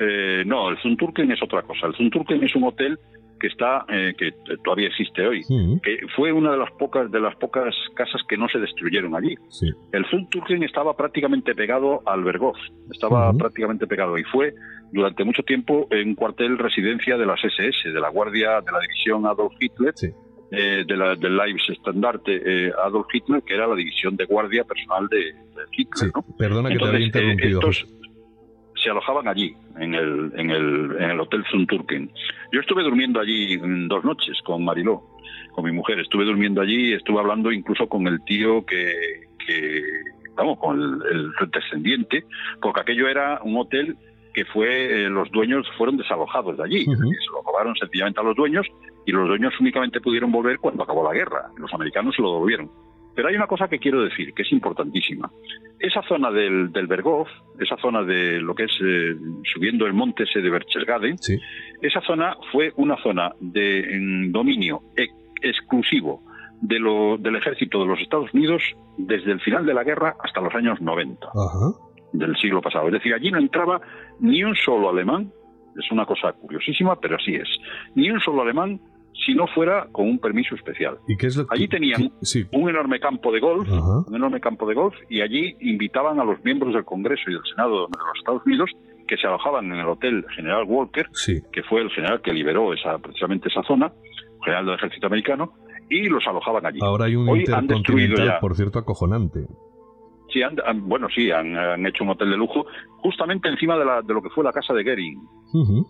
Eh, 0.00 0.42
no, 0.44 0.68
el 0.70 0.76
Zunturken 0.78 1.30
es 1.30 1.42
otra 1.42 1.62
cosa. 1.62 1.86
El 1.86 1.94
Zunturken 1.94 2.42
es 2.42 2.54
un 2.56 2.64
hotel 2.64 2.98
que 3.38 3.48
está, 3.48 3.84
eh, 3.88 4.14
que 4.18 4.32
todavía 4.64 4.88
existe 4.88 5.26
hoy, 5.26 5.42
que 5.82 5.98
fue 6.16 6.32
una 6.32 6.52
de 6.52 6.58
las 6.58 6.70
pocas 6.72 7.10
de 7.10 7.20
las 7.20 7.36
pocas 7.36 7.74
casas 7.94 8.22
que 8.28 8.36
no 8.36 8.48
se 8.48 8.58
destruyeron 8.58 9.14
allí. 9.14 9.34
Sí. 9.48 9.70
El 9.92 10.04
Zunturken 10.06 10.62
estaba 10.62 10.96
prácticamente 10.96 11.54
pegado 11.54 12.02
al 12.06 12.24
Berghof, 12.24 12.56
estaba 12.90 13.30
Ujú. 13.30 13.38
prácticamente 13.38 13.86
pegado 13.86 14.16
y 14.18 14.24
fue 14.24 14.54
durante 14.92 15.24
mucho 15.24 15.42
tiempo 15.42 15.88
un 15.90 16.14
cuartel 16.14 16.56
residencia 16.58 17.16
de 17.18 17.26
las 17.26 17.42
SS, 17.44 17.90
de 17.90 18.00
la 18.00 18.08
Guardia 18.08 18.60
de 18.60 18.72
la 18.72 18.80
División 18.80 19.26
Adolf 19.26 19.52
Hitler, 19.60 19.92
Sí. 19.96 20.08
eh, 20.52 20.84
de 20.86 20.96
la, 20.96 21.14
del 21.16 21.36
Leibstandarte 21.36 22.66
eh, 22.68 22.72
Adolf 22.84 23.06
Hitler, 23.12 23.42
que 23.42 23.54
era 23.54 23.66
la 23.66 23.74
división 23.74 24.16
de 24.16 24.24
guardia 24.26 24.64
personal 24.64 25.08
de, 25.08 25.16
de 25.18 25.62
Hitler. 25.76 26.10
¿no? 26.14 26.24
Perdona 26.38 26.68
que 26.70 26.78
te 26.78 26.84
había 26.84 26.98
eh, 27.00 27.02
interrumpido. 27.02 27.58
estos. 27.60 27.86
Se 28.86 28.90
alojaban 28.92 29.26
allí, 29.26 29.52
en 29.78 29.94
el, 29.94 30.32
en, 30.36 30.50
el, 30.50 30.96
en 31.00 31.10
el 31.10 31.20
Hotel 31.20 31.44
Zunturken. 31.50 32.08
Yo 32.52 32.60
estuve 32.60 32.84
durmiendo 32.84 33.18
allí 33.18 33.56
dos 33.88 34.04
noches 34.04 34.38
con 34.44 34.64
Mariló, 34.64 35.02
con 35.50 35.64
mi 35.64 35.72
mujer. 35.72 35.98
Estuve 35.98 36.24
durmiendo 36.24 36.60
allí, 36.60 36.92
estuve 36.92 37.18
hablando 37.18 37.50
incluso 37.50 37.88
con 37.88 38.06
el 38.06 38.22
tío 38.24 38.64
que, 38.64 38.92
que 39.44 39.82
vamos, 40.36 40.58
con 40.60 40.80
el, 40.80 41.32
el 41.40 41.50
descendiente, 41.50 42.24
porque 42.62 42.80
aquello 42.80 43.08
era 43.08 43.40
un 43.42 43.56
hotel 43.56 43.96
que 44.32 44.44
fue, 44.44 45.02
eh, 45.02 45.08
los 45.08 45.30
dueños 45.32 45.66
fueron 45.76 45.96
desalojados 45.96 46.56
de 46.58 46.62
allí. 46.62 46.82
Ujú. 46.82 46.92
decir, 46.92 47.18
se 47.18 47.32
lo 47.32 47.42
robaron 47.42 47.74
sencillamente 47.74 48.20
a 48.20 48.22
los 48.22 48.36
dueños 48.36 48.66
y 49.04 49.10
los 49.10 49.26
dueños 49.26 49.52
únicamente 49.58 50.00
pudieron 50.00 50.30
volver 50.30 50.58
cuando 50.60 50.84
acabó 50.84 51.02
la 51.02 51.14
guerra. 51.14 51.48
Los 51.56 51.72
americanos 51.74 52.14
se 52.14 52.22
lo 52.22 52.34
devolvieron. 52.34 52.70
Pero 53.16 53.28
hay 53.28 53.34
una 53.34 53.46
cosa 53.48 53.66
que 53.66 53.78
quiero 53.80 54.02
decir, 54.02 54.32
que 54.34 54.42
es 54.42 54.52
importantísima. 54.52 55.28
Esa 55.80 56.02
zona 56.02 56.30
del, 56.30 56.70
del 56.70 56.86
esa 57.58 57.76
zona 57.78 58.02
de 58.04 58.40
lo 58.40 58.54
que 58.54 58.64
es 58.64 58.72
eh, 58.84 59.16
subiendo 59.54 59.86
el 59.86 59.94
monte 59.94 60.24
ese 60.24 60.40
de 60.40 60.50
Berchtesgaden, 60.50 61.16
Sí. 61.18 61.36
esa 61.82 62.00
zona 62.02 62.36
fue 62.52 62.72
una 62.76 62.96
zona 63.02 63.32
de 63.40 63.82
dominio 64.30 64.82
ex- 64.96 65.14
exclusivo 65.42 66.22
de 66.60 66.78
lo- 66.78 67.16
del 67.18 67.36
ejército 67.36 67.80
de 67.80 67.86
los 67.86 68.00
Estados 68.00 68.32
Unidos 68.32 68.62
desde 68.98 69.32
el 69.32 69.40
final 69.40 69.66
de 69.66 69.74
la 69.74 69.82
guerra 69.84 70.14
hasta 70.22 70.40
los 70.40 70.54
años 70.54 70.80
90 70.80 71.26
Ajá. 71.26 71.72
del 72.12 72.36
siglo 72.36 72.60
pasado. 72.62 72.86
Es 72.86 72.92
decir, 72.94 73.12
allí 73.14 73.30
no 73.30 73.38
entraba 73.38 73.80
ni 74.20 74.42
un 74.44 74.54
solo 74.54 74.88
alemán, 74.90 75.30
es 75.78 75.90
una 75.90 76.06
cosa 76.06 76.32
curiosísima, 76.32 76.98
pero 77.00 77.16
así 77.16 77.34
es, 77.34 77.48
ni 77.94 78.10
un 78.10 78.20
solo 78.20 78.42
alemán 78.42 78.80
si 79.24 79.34
no 79.34 79.46
fuera 79.48 79.86
con 79.92 80.08
un 80.08 80.18
permiso 80.18 80.54
especial. 80.54 80.98
¿Y 81.08 81.16
qué 81.16 81.26
es 81.28 81.36
lo 81.36 81.46
que- 81.46 81.54
Allí 81.56 81.68
tenían 81.68 82.10
Sí. 82.22 82.44
un 82.52 82.68
enorme 82.68 83.00
campo 83.00 83.32
de 83.32 83.40
golf, 83.40 83.68
Ajá. 83.68 84.04
un 84.06 84.14
enorme 84.14 84.40
campo 84.40 84.66
de 84.66 84.74
golf, 84.74 84.94
y 85.08 85.20
allí 85.20 85.56
invitaban 85.60 86.20
a 86.20 86.24
los 86.24 86.42
miembros 86.44 86.74
del 86.74 86.84
Congreso 86.84 87.30
y 87.30 87.34
del 87.34 87.42
Senado 87.50 87.86
de 87.86 87.92
los 87.98 88.18
Estados 88.18 88.42
Unidos 88.44 88.70
que 89.08 89.16
se 89.16 89.26
alojaban 89.26 89.66
en 89.66 89.78
el 89.78 89.86
Hotel 89.86 90.24
General 90.34 90.64
Walker, 90.66 91.06
Sí. 91.12 91.40
que 91.52 91.62
fue 91.62 91.80
el 91.82 91.90
general 91.90 92.20
que 92.22 92.32
liberó 92.32 92.72
esa, 92.74 92.98
precisamente 92.98 93.48
esa 93.48 93.62
zona, 93.62 93.92
general 94.44 94.66
del 94.66 94.74
ejército 94.74 95.06
americano, 95.06 95.52
y 95.88 96.08
los 96.08 96.26
alojaban 96.26 96.66
allí. 96.66 96.80
Ahora 96.82 97.04
hay 97.06 97.14
un 97.14 97.28
Hoy 97.28 97.40
intercontinental, 97.40 98.26
ya. 98.26 98.40
por 98.40 98.54
cierto, 98.56 98.78
acojonante. 98.80 99.46
Sí, 100.32 100.42
han- 100.42 100.56
han- 100.66 100.88
bueno, 100.88 101.06
sí, 101.14 101.30
han, 101.30 101.56
han 101.56 101.86
hecho 101.86 102.02
un 102.02 102.10
hotel 102.10 102.30
de 102.30 102.36
lujo 102.36 102.66
justamente 102.98 103.48
encima 103.48 103.78
de, 103.78 103.84
la- 103.84 104.02
de 104.02 104.12
lo 104.12 104.20
que 104.20 104.28
fue 104.30 104.42
la 104.42 104.52
casa 104.52 104.74
de 104.74 104.82
Goering. 104.82 105.18
Ujú. 105.54 105.86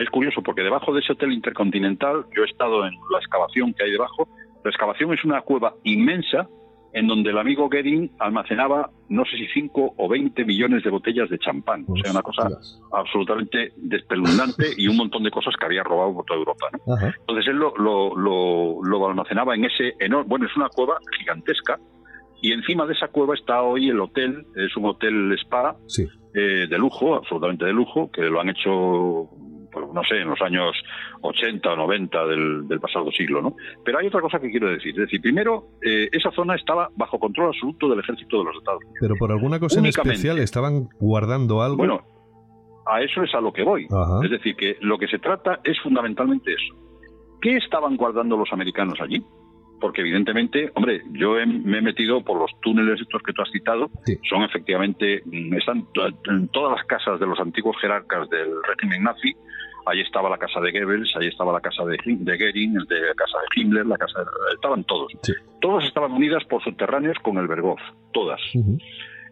Es 0.00 0.08
curioso 0.10 0.42
porque 0.42 0.62
debajo 0.62 0.92
de 0.92 1.00
ese 1.00 1.12
hotel 1.12 1.32
intercontinental, 1.32 2.24
yo 2.34 2.42
he 2.42 2.46
estado 2.46 2.86
en 2.86 2.94
la 3.12 3.18
excavación 3.18 3.72
que 3.74 3.84
hay 3.84 3.90
debajo. 3.92 4.28
La 4.64 4.70
excavación 4.70 5.12
es 5.12 5.24
una 5.24 5.40
cueva 5.42 5.74
inmensa 5.84 6.48
en 6.92 7.06
donde 7.06 7.30
el 7.30 7.38
amigo 7.38 7.68
Goering 7.70 8.10
almacenaba 8.18 8.90
no 9.08 9.24
sé 9.24 9.36
si 9.36 9.46
5 9.54 9.94
o 9.96 10.08
20 10.08 10.44
millones 10.44 10.82
de 10.82 10.90
botellas 10.90 11.28
de 11.30 11.38
champán. 11.38 11.84
O 11.86 11.96
sea, 11.96 12.10
una 12.10 12.22
cosa 12.22 12.48
absolutamente 12.92 13.72
despeluznante 13.76 14.66
y 14.76 14.88
un 14.88 14.96
montón 14.96 15.22
de 15.22 15.30
cosas 15.30 15.54
que 15.58 15.66
había 15.66 15.82
robado 15.84 16.14
por 16.14 16.24
toda 16.24 16.38
Europa. 16.40 16.66
Entonces 17.20 17.46
él 17.48 17.56
lo, 17.56 17.74
lo, 17.76 18.16
lo- 18.16 18.80
lo 18.82 19.08
almacenaba 19.08 19.54
en 19.54 19.64
ese 19.66 19.94
enorme, 20.00 20.28
bueno, 20.28 20.46
es 20.46 20.56
una 20.56 20.68
cueva 20.68 20.98
gigantesca 21.18 21.78
y 22.42 22.52
encima 22.52 22.86
de 22.86 22.94
esa 22.94 23.08
cueva 23.08 23.34
está 23.34 23.62
hoy 23.62 23.88
el 23.90 24.00
hotel, 24.00 24.46
es 24.56 24.76
un 24.76 24.86
hotel 24.86 25.32
spa 25.44 25.76
Sí. 25.86 26.06
eh, 26.34 26.66
de 26.68 26.78
lujo, 26.78 27.14
absolutamente 27.14 27.66
de 27.66 27.72
lujo, 27.72 28.10
que 28.10 28.22
lo 28.22 28.40
han 28.40 28.48
hecho, 28.48 29.28
pues, 29.72 29.86
no 29.92 30.02
sé, 30.04 30.16
en 30.20 30.28
los 30.30 30.40
años 30.42 30.74
80 31.22 31.72
o 31.72 31.76
90 31.76 32.26
del, 32.26 32.68
del 32.68 32.80
pasado 32.80 33.10
siglo, 33.12 33.40
¿no? 33.42 33.54
Pero 33.84 33.98
hay 33.98 34.06
otra 34.06 34.20
cosa 34.20 34.40
que 34.40 34.50
quiero 34.50 34.68
decir, 34.68 34.90
es 34.90 34.96
decir, 35.06 35.20
primero, 35.20 35.68
eh, 35.82 36.08
esa 36.12 36.30
zona 36.32 36.54
estaba 36.56 36.88
bajo 36.96 37.18
control 37.18 37.48
absoluto 37.48 37.88
del 37.88 38.00
ejército 38.00 38.38
de 38.38 38.44
los 38.44 38.56
Estados 38.56 38.82
Unidos. 38.84 38.98
Pero 39.00 39.14
por 39.16 39.32
alguna 39.32 39.58
cosa 39.60 39.78
en 39.80 39.86
especial 39.86 40.38
estaban 40.38 40.88
guardando 40.98 41.62
algo. 41.62 41.76
Bueno, 41.76 42.00
a 42.86 43.02
eso 43.02 43.22
es 43.22 43.34
a 43.34 43.40
lo 43.40 43.52
que 43.52 43.62
voy. 43.62 43.86
Ajá. 43.90 44.20
Es 44.24 44.30
decir, 44.30 44.56
que 44.56 44.76
lo 44.80 44.98
que 44.98 45.06
se 45.08 45.18
trata 45.18 45.60
es 45.64 45.78
fundamentalmente 45.80 46.52
eso. 46.52 46.74
¿Qué 47.40 47.56
estaban 47.56 47.96
guardando 47.96 48.36
los 48.36 48.52
americanos 48.52 49.00
allí? 49.00 49.22
Porque 49.80 50.02
evidentemente, 50.02 50.70
hombre, 50.74 51.00
yo 51.12 51.38
he- 51.38 51.46
me 51.46 51.78
he 51.78 51.82
metido 51.82 52.22
por 52.22 52.38
los 52.38 52.50
túneles 52.60 53.00
estos 53.00 53.22
que 53.22 53.32
tú 53.32 53.40
has 53.40 53.50
citado, 53.50 53.88
Sí. 54.04 54.18
son 54.28 54.42
efectivamente, 54.42 55.22
están 55.56 55.86
en 56.26 56.48
todas 56.48 56.76
las 56.76 56.86
casas 56.86 57.18
de 57.18 57.26
los 57.26 57.40
antiguos 57.40 57.76
jerarcas 57.80 58.28
del 58.28 58.50
régimen 58.68 59.04
nazi, 59.04 59.34
ahí 59.86 60.00
estaba 60.00 60.28
la 60.30 60.38
casa 60.38 60.60
de 60.60 60.70
Goebbels, 60.72 61.14
ahí 61.16 61.28
estaba 61.28 61.52
la 61.52 61.60
casa 61.60 61.84
de, 61.84 61.96
de 62.04 62.38
Goering, 62.38 62.74
de 62.88 63.00
la 63.00 63.14
casa 63.14 63.38
de 63.38 63.60
Himmler, 63.60 63.86
la 63.86 63.96
casa 63.98 64.20
de- 64.20 64.54
estaban 64.54 64.84
todos. 64.84 65.12
Sí. 65.22 65.32
Todas 65.60 65.84
estaban 65.84 66.12
unidas 66.12 66.44
por 66.44 66.62
subterráneos 66.62 67.16
con 67.22 67.38
el 67.38 67.46
Berghof, 67.48 67.80
todas. 68.12 68.40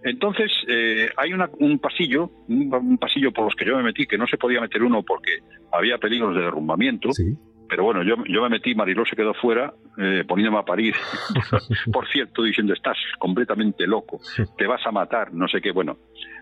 Entonces, 0.05 0.51
eh, 0.69 1.09
hay 1.17 1.33
una- 1.33 1.51
un 1.59 1.79
pasillo, 1.79 2.31
un, 2.49 2.73
un 2.73 2.99
pasillo 2.99 3.33
por 3.33 3.45
los 3.47 3.55
que 3.55 3.65
yo 3.67 3.77
me 3.77 3.83
metí, 3.83 4.07
que 4.07 4.17
no 4.17 4.27
se 4.27 4.37
podía 4.39 4.61
meter 4.61 4.83
uno 4.83 5.03
porque 5.03 5.39
había 5.73 5.99
peligros 5.99 6.35
de 6.37 6.43
derrumbamiento, 6.43 7.13
Sí. 7.13 7.37
Pero 7.69 7.85
bueno, 7.85 8.03
yo, 8.03 8.17
yo 8.27 8.43
me 8.43 8.49
metí, 8.49 8.75
Mariló 8.75 9.05
se 9.05 9.15
quedó 9.17 9.35
fuera, 9.35 9.73
eh, 9.99 10.25
poniéndome 10.27 10.59
a 10.59 10.65
parir, 10.65 10.95
por 11.93 12.09
cierto, 12.09 12.43
diciendo, 12.43 12.73
estás 12.73 12.97
completamente 13.19 13.87
loco, 13.87 14.21
te 14.57 14.67
vas 14.67 14.85
a 14.87 14.91
matar, 14.93 15.33
no 15.33 15.49
sé 15.49 15.61
qué, 15.61 15.71
bueno. 15.73 15.97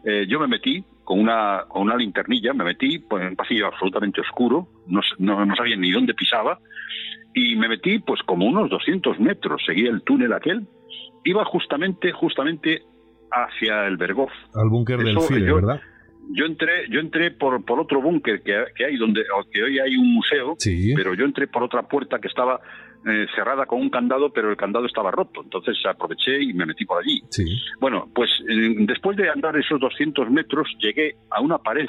Eh, 0.04 0.26
yo 0.28 0.38
me 0.40 0.46
metí 0.46 0.84
con 1.04 1.18
una, 1.20 1.64
con 1.68 1.82
una 1.82 1.96
linternilla, 1.96 2.52
me 2.54 2.64
metí 2.64 2.98
pues, 3.00 3.22
en 3.22 3.28
un 3.30 3.36
pasillo 3.36 3.66
absolutamente 3.66 4.20
oscuro, 4.20 4.68
no, 4.86 5.00
no, 5.18 5.44
no 5.44 5.56
sabía 5.56 5.76
ni 5.76 5.90
dónde 5.90 6.14
pisaba, 6.14 6.58
y 7.34 7.56
me 7.56 7.68
metí 7.68 7.98
pues 7.98 8.22
como 8.22 8.46
unos 8.46 8.70
200 8.70 9.18
metros, 9.20 9.62
seguía 9.66 9.90
el 9.90 10.02
túnel 10.02 10.32
aquel, 10.32 10.66
iba 11.24 11.44
justamente, 11.44 12.12
justamente 12.12 12.82
hacia 13.30 13.86
el 13.86 13.96
Berghof. 13.96 14.30
Al 14.54 14.68
búnker 14.70 14.98
del 14.98 15.18
Führer, 15.20 15.44
yo- 15.44 15.54
¿verdad? 15.56 15.80
Yo 16.32 16.44
entré, 16.44 16.88
yo 16.90 17.00
entré 17.00 17.30
por, 17.30 17.64
por 17.64 17.78
otro 17.80 18.00
búnker 18.02 18.42
que, 18.42 18.64
que 18.74 18.84
hay 18.84 18.96
donde 18.96 19.22
que 19.52 19.62
hoy 19.62 19.78
hay 19.78 19.96
un 19.96 20.12
museo, 20.14 20.54
Sí. 20.58 20.92
pero 20.96 21.14
yo 21.14 21.24
entré 21.24 21.46
por 21.46 21.62
otra 21.62 21.82
puerta 21.82 22.18
que 22.18 22.28
estaba 22.28 22.60
eh, 23.06 23.26
cerrada 23.36 23.66
con 23.66 23.80
un 23.80 23.90
candado, 23.90 24.32
pero 24.32 24.50
el 24.50 24.56
candado 24.56 24.86
estaba 24.86 25.10
roto. 25.10 25.42
Entonces 25.44 25.76
aproveché 25.88 26.42
y 26.42 26.52
me 26.52 26.66
metí 26.66 26.84
por 26.84 27.00
allí. 27.02 27.20
Sí. 27.30 27.44
Bueno, 27.80 28.08
pues 28.14 28.28
eh, 28.48 28.74
después 28.80 29.16
de 29.16 29.30
andar 29.30 29.56
esos 29.56 29.78
200 29.80 30.28
metros 30.30 30.68
llegué 30.80 31.14
a 31.30 31.40
una 31.40 31.58
pared. 31.58 31.86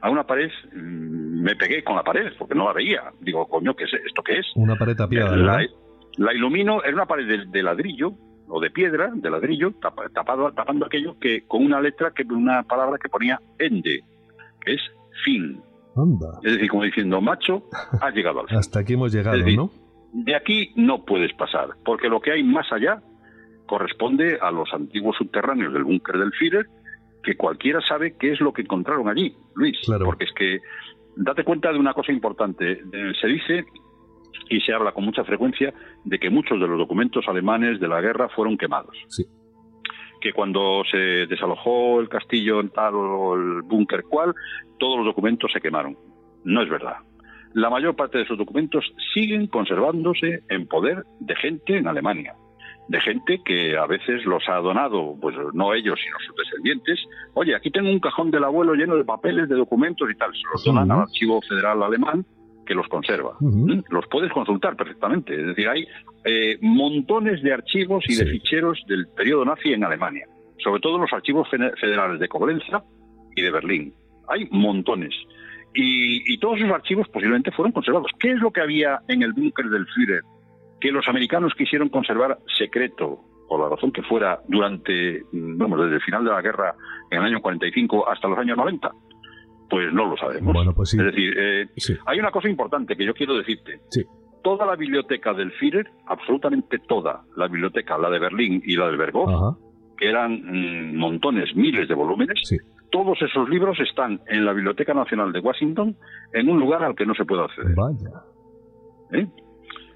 A 0.00 0.10
una 0.10 0.24
pared, 0.24 0.50
mm, 0.74 1.42
me 1.42 1.54
pegué 1.56 1.82
con 1.84 1.96
la 1.96 2.02
pared 2.02 2.32
porque 2.38 2.54
no 2.54 2.64
la 2.66 2.72
veía. 2.72 3.02
Digo, 3.20 3.46
coño, 3.46 3.74
¿qué 3.74 3.84
es 3.84 3.92
esto 3.94 4.22
qué 4.22 4.38
es? 4.38 4.46
Una 4.56 4.76
pared 4.76 4.96
tapiada, 4.96 5.36
la, 5.36 5.64
la 6.18 6.34
ilumino, 6.34 6.82
era 6.82 6.94
una 6.94 7.06
pared 7.06 7.26
de, 7.26 7.44
de 7.46 7.62
ladrillo 7.62 8.12
o 8.48 8.60
de 8.60 8.70
piedra, 8.70 9.10
de 9.14 9.30
ladrillo, 9.30 9.72
tapa- 9.80 10.08
tapado, 10.10 10.52
tapando 10.52 10.86
aquello 10.86 11.18
que 11.18 11.42
con 11.46 11.64
una 11.64 11.80
letra, 11.80 12.12
que 12.12 12.22
una 12.24 12.62
palabra 12.62 12.98
que 13.02 13.08
ponía 13.08 13.40
ende, 13.58 14.00
que 14.64 14.74
es 14.74 14.80
fin. 15.24 15.60
Anda. 15.96 16.38
Es 16.44 16.52
decir, 16.54 16.68
como 16.68 16.84
diciendo, 16.84 17.20
macho, 17.20 17.64
has 18.00 18.14
llegado 18.14 18.40
al 18.40 18.48
fin. 18.48 18.58
Hasta 18.58 18.80
aquí 18.80 18.92
hemos 18.94 19.12
llegado, 19.12 19.36
decir, 19.38 19.56
¿no? 19.56 19.70
De 20.12 20.34
aquí 20.36 20.72
no 20.76 21.04
puedes 21.04 21.32
pasar, 21.34 21.70
porque 21.84 22.08
lo 22.08 22.20
que 22.20 22.32
hay 22.32 22.42
más 22.42 22.70
allá 22.72 23.02
corresponde 23.66 24.38
a 24.40 24.50
los 24.50 24.72
antiguos 24.72 25.16
subterráneos 25.16 25.72
del 25.72 25.84
búnker 25.84 26.16
del 26.18 26.32
Führer, 26.32 26.66
que 27.22 27.36
cualquiera 27.36 27.80
sabe 27.80 28.14
qué 28.18 28.32
es 28.32 28.40
lo 28.40 28.52
que 28.52 28.62
encontraron 28.62 29.08
allí, 29.08 29.34
Luis. 29.54 29.76
Claro. 29.84 30.04
Porque 30.04 30.24
es 30.24 30.32
que, 30.32 30.60
date 31.16 31.42
cuenta 31.44 31.72
de 31.72 31.78
una 31.78 31.92
cosa 31.92 32.12
importante. 32.12 32.72
Eh, 32.72 33.12
Se 33.20 33.26
dice 33.26 33.64
y 34.48 34.60
se 34.60 34.72
habla 34.72 34.92
con 34.92 35.04
mucha 35.04 35.24
frecuencia 35.24 35.72
de 36.04 36.18
que 36.18 36.30
muchos 36.30 36.60
de 36.60 36.66
los 36.66 36.78
documentos 36.78 37.26
alemanes 37.28 37.80
de 37.80 37.88
la 37.88 38.00
guerra 38.00 38.28
fueron 38.28 38.56
quemados. 38.56 38.96
Sí. 39.08 39.24
Que 40.20 40.32
cuando 40.32 40.82
se 40.90 41.26
desalojó 41.26 42.00
el 42.00 42.08
castillo 42.08 42.60
en 42.60 42.70
tal 42.70 42.94
o 42.94 43.34
el 43.34 43.62
búnker 43.62 44.02
cual, 44.04 44.34
todos 44.78 44.98
los 44.98 45.06
documentos 45.06 45.52
se 45.52 45.60
quemaron. 45.60 45.96
No 46.44 46.62
es 46.62 46.68
verdad. 46.68 46.96
La 47.54 47.70
mayor 47.70 47.96
parte 47.96 48.18
de 48.18 48.24
esos 48.24 48.36
documentos 48.36 48.84
siguen 49.14 49.46
conservándose 49.46 50.42
en 50.48 50.66
poder 50.66 51.04
de 51.20 51.36
gente 51.36 51.76
en 51.76 51.88
Alemania. 51.88 52.34
de 52.88 53.00
gente 53.00 53.40
que 53.44 53.76
a 53.76 53.86
veces 53.86 54.24
los 54.24 54.48
ha 54.48 54.56
donado, 54.56 55.16
pues 55.20 55.36
no 55.54 55.74
ellos, 55.74 55.98
sino 56.02 56.16
sus 56.26 56.36
descendientes. 56.36 57.00
Oye, 57.34 57.54
aquí 57.54 57.70
tengo 57.70 57.90
un 57.90 58.00
cajón 58.00 58.30
del 58.30 58.44
abuelo 58.44 58.74
lleno 58.74 58.96
de 58.96 59.04
papeles, 59.04 59.48
de 59.48 59.56
documentos 59.56 60.08
y 60.10 60.14
tal. 60.14 60.32
Se 60.32 60.42
los 60.52 60.64
donan 60.64 60.90
al 60.90 61.00
Archivo 61.00 61.40
Federal 61.42 61.82
Alemán, 61.82 62.24
que 62.66 62.74
los 62.74 62.86
conserva. 62.88 63.36
¿Mm? 63.40 63.80
Los 63.90 64.06
puedes 64.08 64.30
consultar 64.32 64.76
perfectamente. 64.76 65.34
Es 65.40 65.46
decir, 65.46 65.68
hay 65.68 65.86
eh, 66.24 66.58
montones 66.60 67.42
de 67.42 67.52
archivos 67.52 68.04
y 68.08 68.16
de 68.16 68.26
ficheros 68.26 68.82
del 68.86 69.06
periodo 69.08 69.44
nazi 69.44 69.72
en 69.72 69.84
Alemania, 69.84 70.26
sobre 70.58 70.80
todo 70.80 70.98
los 70.98 71.12
archivos 71.12 71.48
federales 71.48 72.20
de 72.20 72.28
Coblenza 72.28 72.82
y 73.34 73.42
de 73.42 73.50
Berlín. 73.50 73.94
Hay 74.28 74.46
montones. 74.50 75.14
Y, 75.72 76.32
y, 76.32 76.38
todos 76.38 76.58
esos 76.58 76.70
archivos 76.70 77.06
posiblemente 77.08 77.52
fueron 77.52 77.72
conservados. 77.72 78.10
¿Qué 78.18 78.32
es 78.32 78.38
lo 78.40 78.50
que 78.50 78.62
había 78.62 79.00
en 79.08 79.22
el 79.22 79.32
búnker 79.32 79.66
del 79.66 79.86
Führer 79.86 80.22
que 80.80 80.90
los 80.90 81.06
americanos 81.08 81.52
quisieron 81.56 81.88
conservar 81.88 82.38
secreto, 82.58 83.20
por 83.48 83.60
la 83.60 83.68
razón 83.68 83.92
que 83.92 84.02
fuera, 84.02 84.40
durante, 84.48 85.22
vamos, 85.32 85.80
desde 85.80 85.96
el 85.96 86.02
final 86.02 86.24
de 86.24 86.30
la 86.30 86.42
guerra, 86.42 86.74
en 87.10 87.18
el 87.18 87.24
año 87.24 87.40
45 87.40 88.08
hasta 88.08 88.28
los 88.28 88.38
años 88.38 88.56
90? 88.56 88.90
Pues 89.68 89.92
no 89.92 90.06
lo 90.06 90.16
sabemos. 90.16 90.52
Bueno, 90.52 90.72
pues 90.72 90.90
sí. 90.90 90.98
Es 90.98 91.04
decir, 91.04 91.34
eh, 91.36 91.68
hay 92.06 92.18
una 92.18 92.30
cosa 92.30 92.48
importante 92.48 92.96
que 92.96 93.04
yo 93.04 93.14
quiero 93.14 93.36
decirte. 93.36 93.80
Sí. 93.90 94.04
Toda 94.42 94.64
la 94.64 94.76
biblioteca 94.76 95.32
del 95.34 95.50
Führer, 95.52 95.90
absolutamente 96.06 96.78
toda 96.78 97.24
la 97.36 97.48
biblioteca, 97.48 97.98
la 97.98 98.10
de 98.10 98.18
Berlín 98.20 98.62
y 98.64 98.76
la 98.76 98.86
del 98.86 98.96
Berghof, 98.96 99.58
que 99.96 100.08
eran 100.08 100.32
mm, 100.32 100.96
montones, 100.96 101.56
miles 101.56 101.88
de 101.88 101.94
volúmenes, 101.94 102.40
todos 102.90 103.20
esos 103.20 103.48
libros 103.48 103.78
están 103.80 104.20
en 104.26 104.44
la 104.44 104.52
Biblioteca 104.52 104.94
Nacional 104.94 105.32
de 105.32 105.40
Washington, 105.40 105.96
en 106.32 106.48
un 106.48 106.60
lugar 106.60 106.84
al 106.84 106.94
que 106.94 107.06
no 107.06 107.14
se 107.14 107.24
puede 107.24 107.42
acceder. 107.42 107.74
Vaya. 107.74 108.22
¿Eh? 109.12 109.26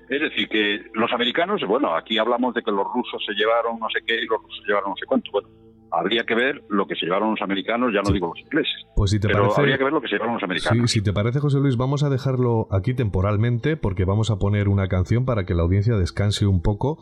Es 0.09 0.21
decir, 0.21 0.49
que 0.49 0.81
los 0.95 1.13
americanos, 1.13 1.63
bueno, 1.67 1.95
aquí 1.95 2.19
hablamos 2.19 2.53
de 2.55 2.63
que 2.63 2.73
los 2.73 2.85
rusos 2.93 3.25
se 3.25 3.33
llevaron 3.33 3.79
no 3.79 3.89
sé 3.91 4.01
qué 4.05 4.17
y 4.17 4.27
los 4.27 4.43
rusos 4.43 4.61
se 4.63 4.69
llevaron 4.69 4.91
no 4.91 4.97
sé 4.97 5.07
cuánto. 5.07 5.31
Bueno, 5.31 5.49
habría 5.91 6.25
que 6.25 6.35
ver 6.35 6.63
lo 6.69 6.87
que 6.87 6.95
se 6.95 7.07
llevaron 7.07 7.31
los 7.31 7.43
americanos, 7.43 7.93
ya 7.93 8.01
no 8.03 8.13
digo 8.13 8.29
los 8.29 8.39
ingleses. 8.39 8.87
Pues 8.95 9.11
si 9.11 9.21
te 9.21 9.29
pero 9.29 9.43
parece, 9.43 9.61
habría 9.61 9.79
que 9.79 9.85
ver 9.85 9.93
lo 9.93 10.01
que 10.01 10.09
se 10.09 10.15
llevaron 10.15 10.35
los 10.35 10.43
americanos. 10.43 10.91
Sí, 10.91 10.99
si 10.99 11.05
te 11.05 11.13
parece, 11.13 11.41
José 11.41 11.59
Luis, 11.59 11.77
vamos 11.77 12.03
a 12.03 12.11
dejarlo 12.11 12.69
aquí 12.71 12.95
temporalmente 12.95 13.77
porque 13.77 14.05
vamos 14.05 14.31
a 14.31 14.39
poner 14.39 14.69
una 14.69 14.89
canción 14.89 15.25
para 15.25 15.45
que 15.45 15.55
la 15.55 15.63
audiencia 15.63 15.97
descanse 15.97 16.47
un 16.47 16.63
poco 16.63 16.99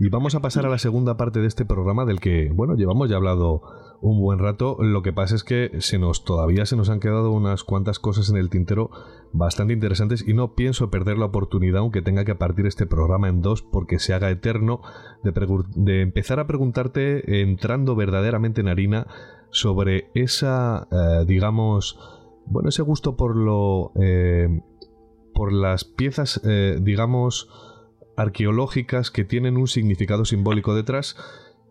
y 0.00 0.08
vamos 0.08 0.34
a 0.34 0.40
pasar 0.40 0.64
a 0.64 0.70
la 0.70 0.78
segunda 0.78 1.18
parte 1.18 1.40
de 1.40 1.46
este 1.46 1.66
programa 1.66 2.06
del 2.06 2.20
que, 2.20 2.50
bueno, 2.54 2.74
llevamos 2.74 3.10
ya 3.10 3.16
hablado 3.16 3.60
un 4.00 4.18
buen 4.18 4.38
rato. 4.38 4.78
Lo 4.80 5.02
que 5.02 5.12
pasa 5.12 5.34
es 5.34 5.44
que 5.44 5.72
se 5.80 5.98
nos 5.98 6.24
todavía 6.24 6.64
se 6.64 6.74
nos 6.74 6.88
han 6.88 7.00
quedado 7.00 7.30
unas 7.32 7.64
cuantas 7.64 7.98
cosas 7.98 8.30
en 8.30 8.38
el 8.38 8.48
tintero 8.48 8.90
bastante 9.34 9.74
interesantes 9.74 10.26
y 10.26 10.32
no 10.32 10.54
pienso 10.54 10.90
perder 10.90 11.18
la 11.18 11.26
oportunidad, 11.26 11.80
aunque 11.80 12.00
tenga 12.00 12.24
que 12.24 12.34
partir 12.34 12.64
este 12.64 12.86
programa 12.86 13.28
en 13.28 13.42
dos 13.42 13.60
porque 13.60 13.98
se 13.98 14.14
haga 14.14 14.30
eterno, 14.30 14.80
de, 15.22 16.00
empezar 16.00 16.40
a 16.40 16.46
preguntarte, 16.46 17.42
entrando 17.42 17.94
verdaderamente 17.94 18.62
en 18.62 18.68
harina, 18.68 19.06
sobre 19.50 20.10
esa, 20.14 20.88
eh, 20.90 21.24
digamos, 21.26 21.98
bueno, 22.46 22.70
ese 22.70 22.80
gusto 22.80 23.16
por 23.16 23.36
lo... 23.36 23.92
Eh, 24.00 24.62
por 25.32 25.52
las 25.52 25.84
piezas, 25.84 26.40
eh, 26.44 26.78
digamos, 26.82 27.48
arqueológicas 28.20 29.10
que 29.10 29.24
tienen 29.24 29.56
un 29.56 29.66
significado 29.66 30.24
simbólico 30.24 30.74
detrás 30.74 31.16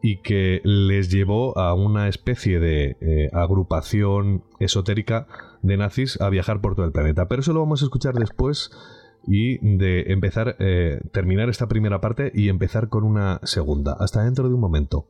y 0.02 0.22
que 0.22 0.62
les 0.64 1.12
llevó 1.12 1.58
a 1.58 1.74
una 1.74 2.08
especie 2.08 2.60
de 2.60 2.98
eh, 3.02 3.30
agrupación 3.34 4.44
esotérica 4.60 5.28
de 5.62 5.78
nazis 5.78 6.20
a 6.22 6.30
viajar 6.30 6.62
por 6.62 6.76
todo 6.76 6.86
el 6.86 6.92
planeta. 6.92 7.28
Pero 7.28 7.42
eso 7.42 7.54
lo 7.54 7.60
vamos 7.60 7.82
a 7.82 7.86
escuchar 7.86 8.16
después 8.16 8.72
y 9.28 9.58
de 9.78 10.12
empezar, 10.14 10.56
eh, 10.60 11.02
terminar 11.12 11.50
esta 11.50 11.68
primera 11.68 12.00
parte 12.00 12.32
y 12.34 12.50
empezar 12.50 12.90
con 12.90 13.04
una 13.04 13.40
segunda. 13.44 13.96
Hasta 14.00 14.24
dentro 14.24 14.48
de 14.48 14.56
un 14.56 14.62
momento. 14.62 15.08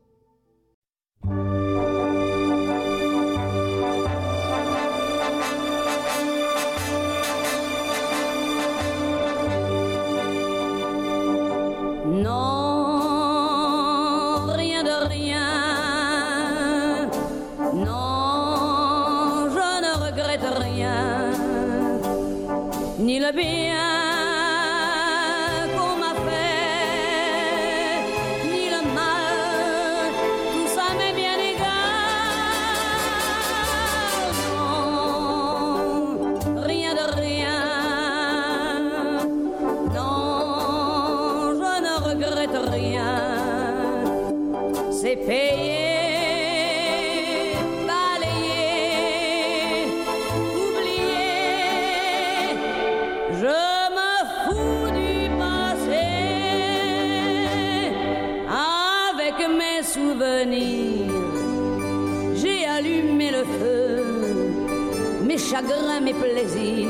Chagrins, 65.60 66.02
mes 66.02 66.14
plaisirs, 66.14 66.88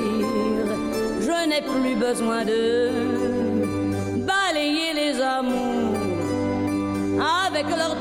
je 1.22 1.48
n'ai 1.48 1.62
plus 1.62 1.96
besoin 1.96 2.46
de 2.46 2.90
balayer 4.30 4.94
les 4.94 5.22
amours 5.22 5.98
avec 7.48 7.66
leur 7.70 7.96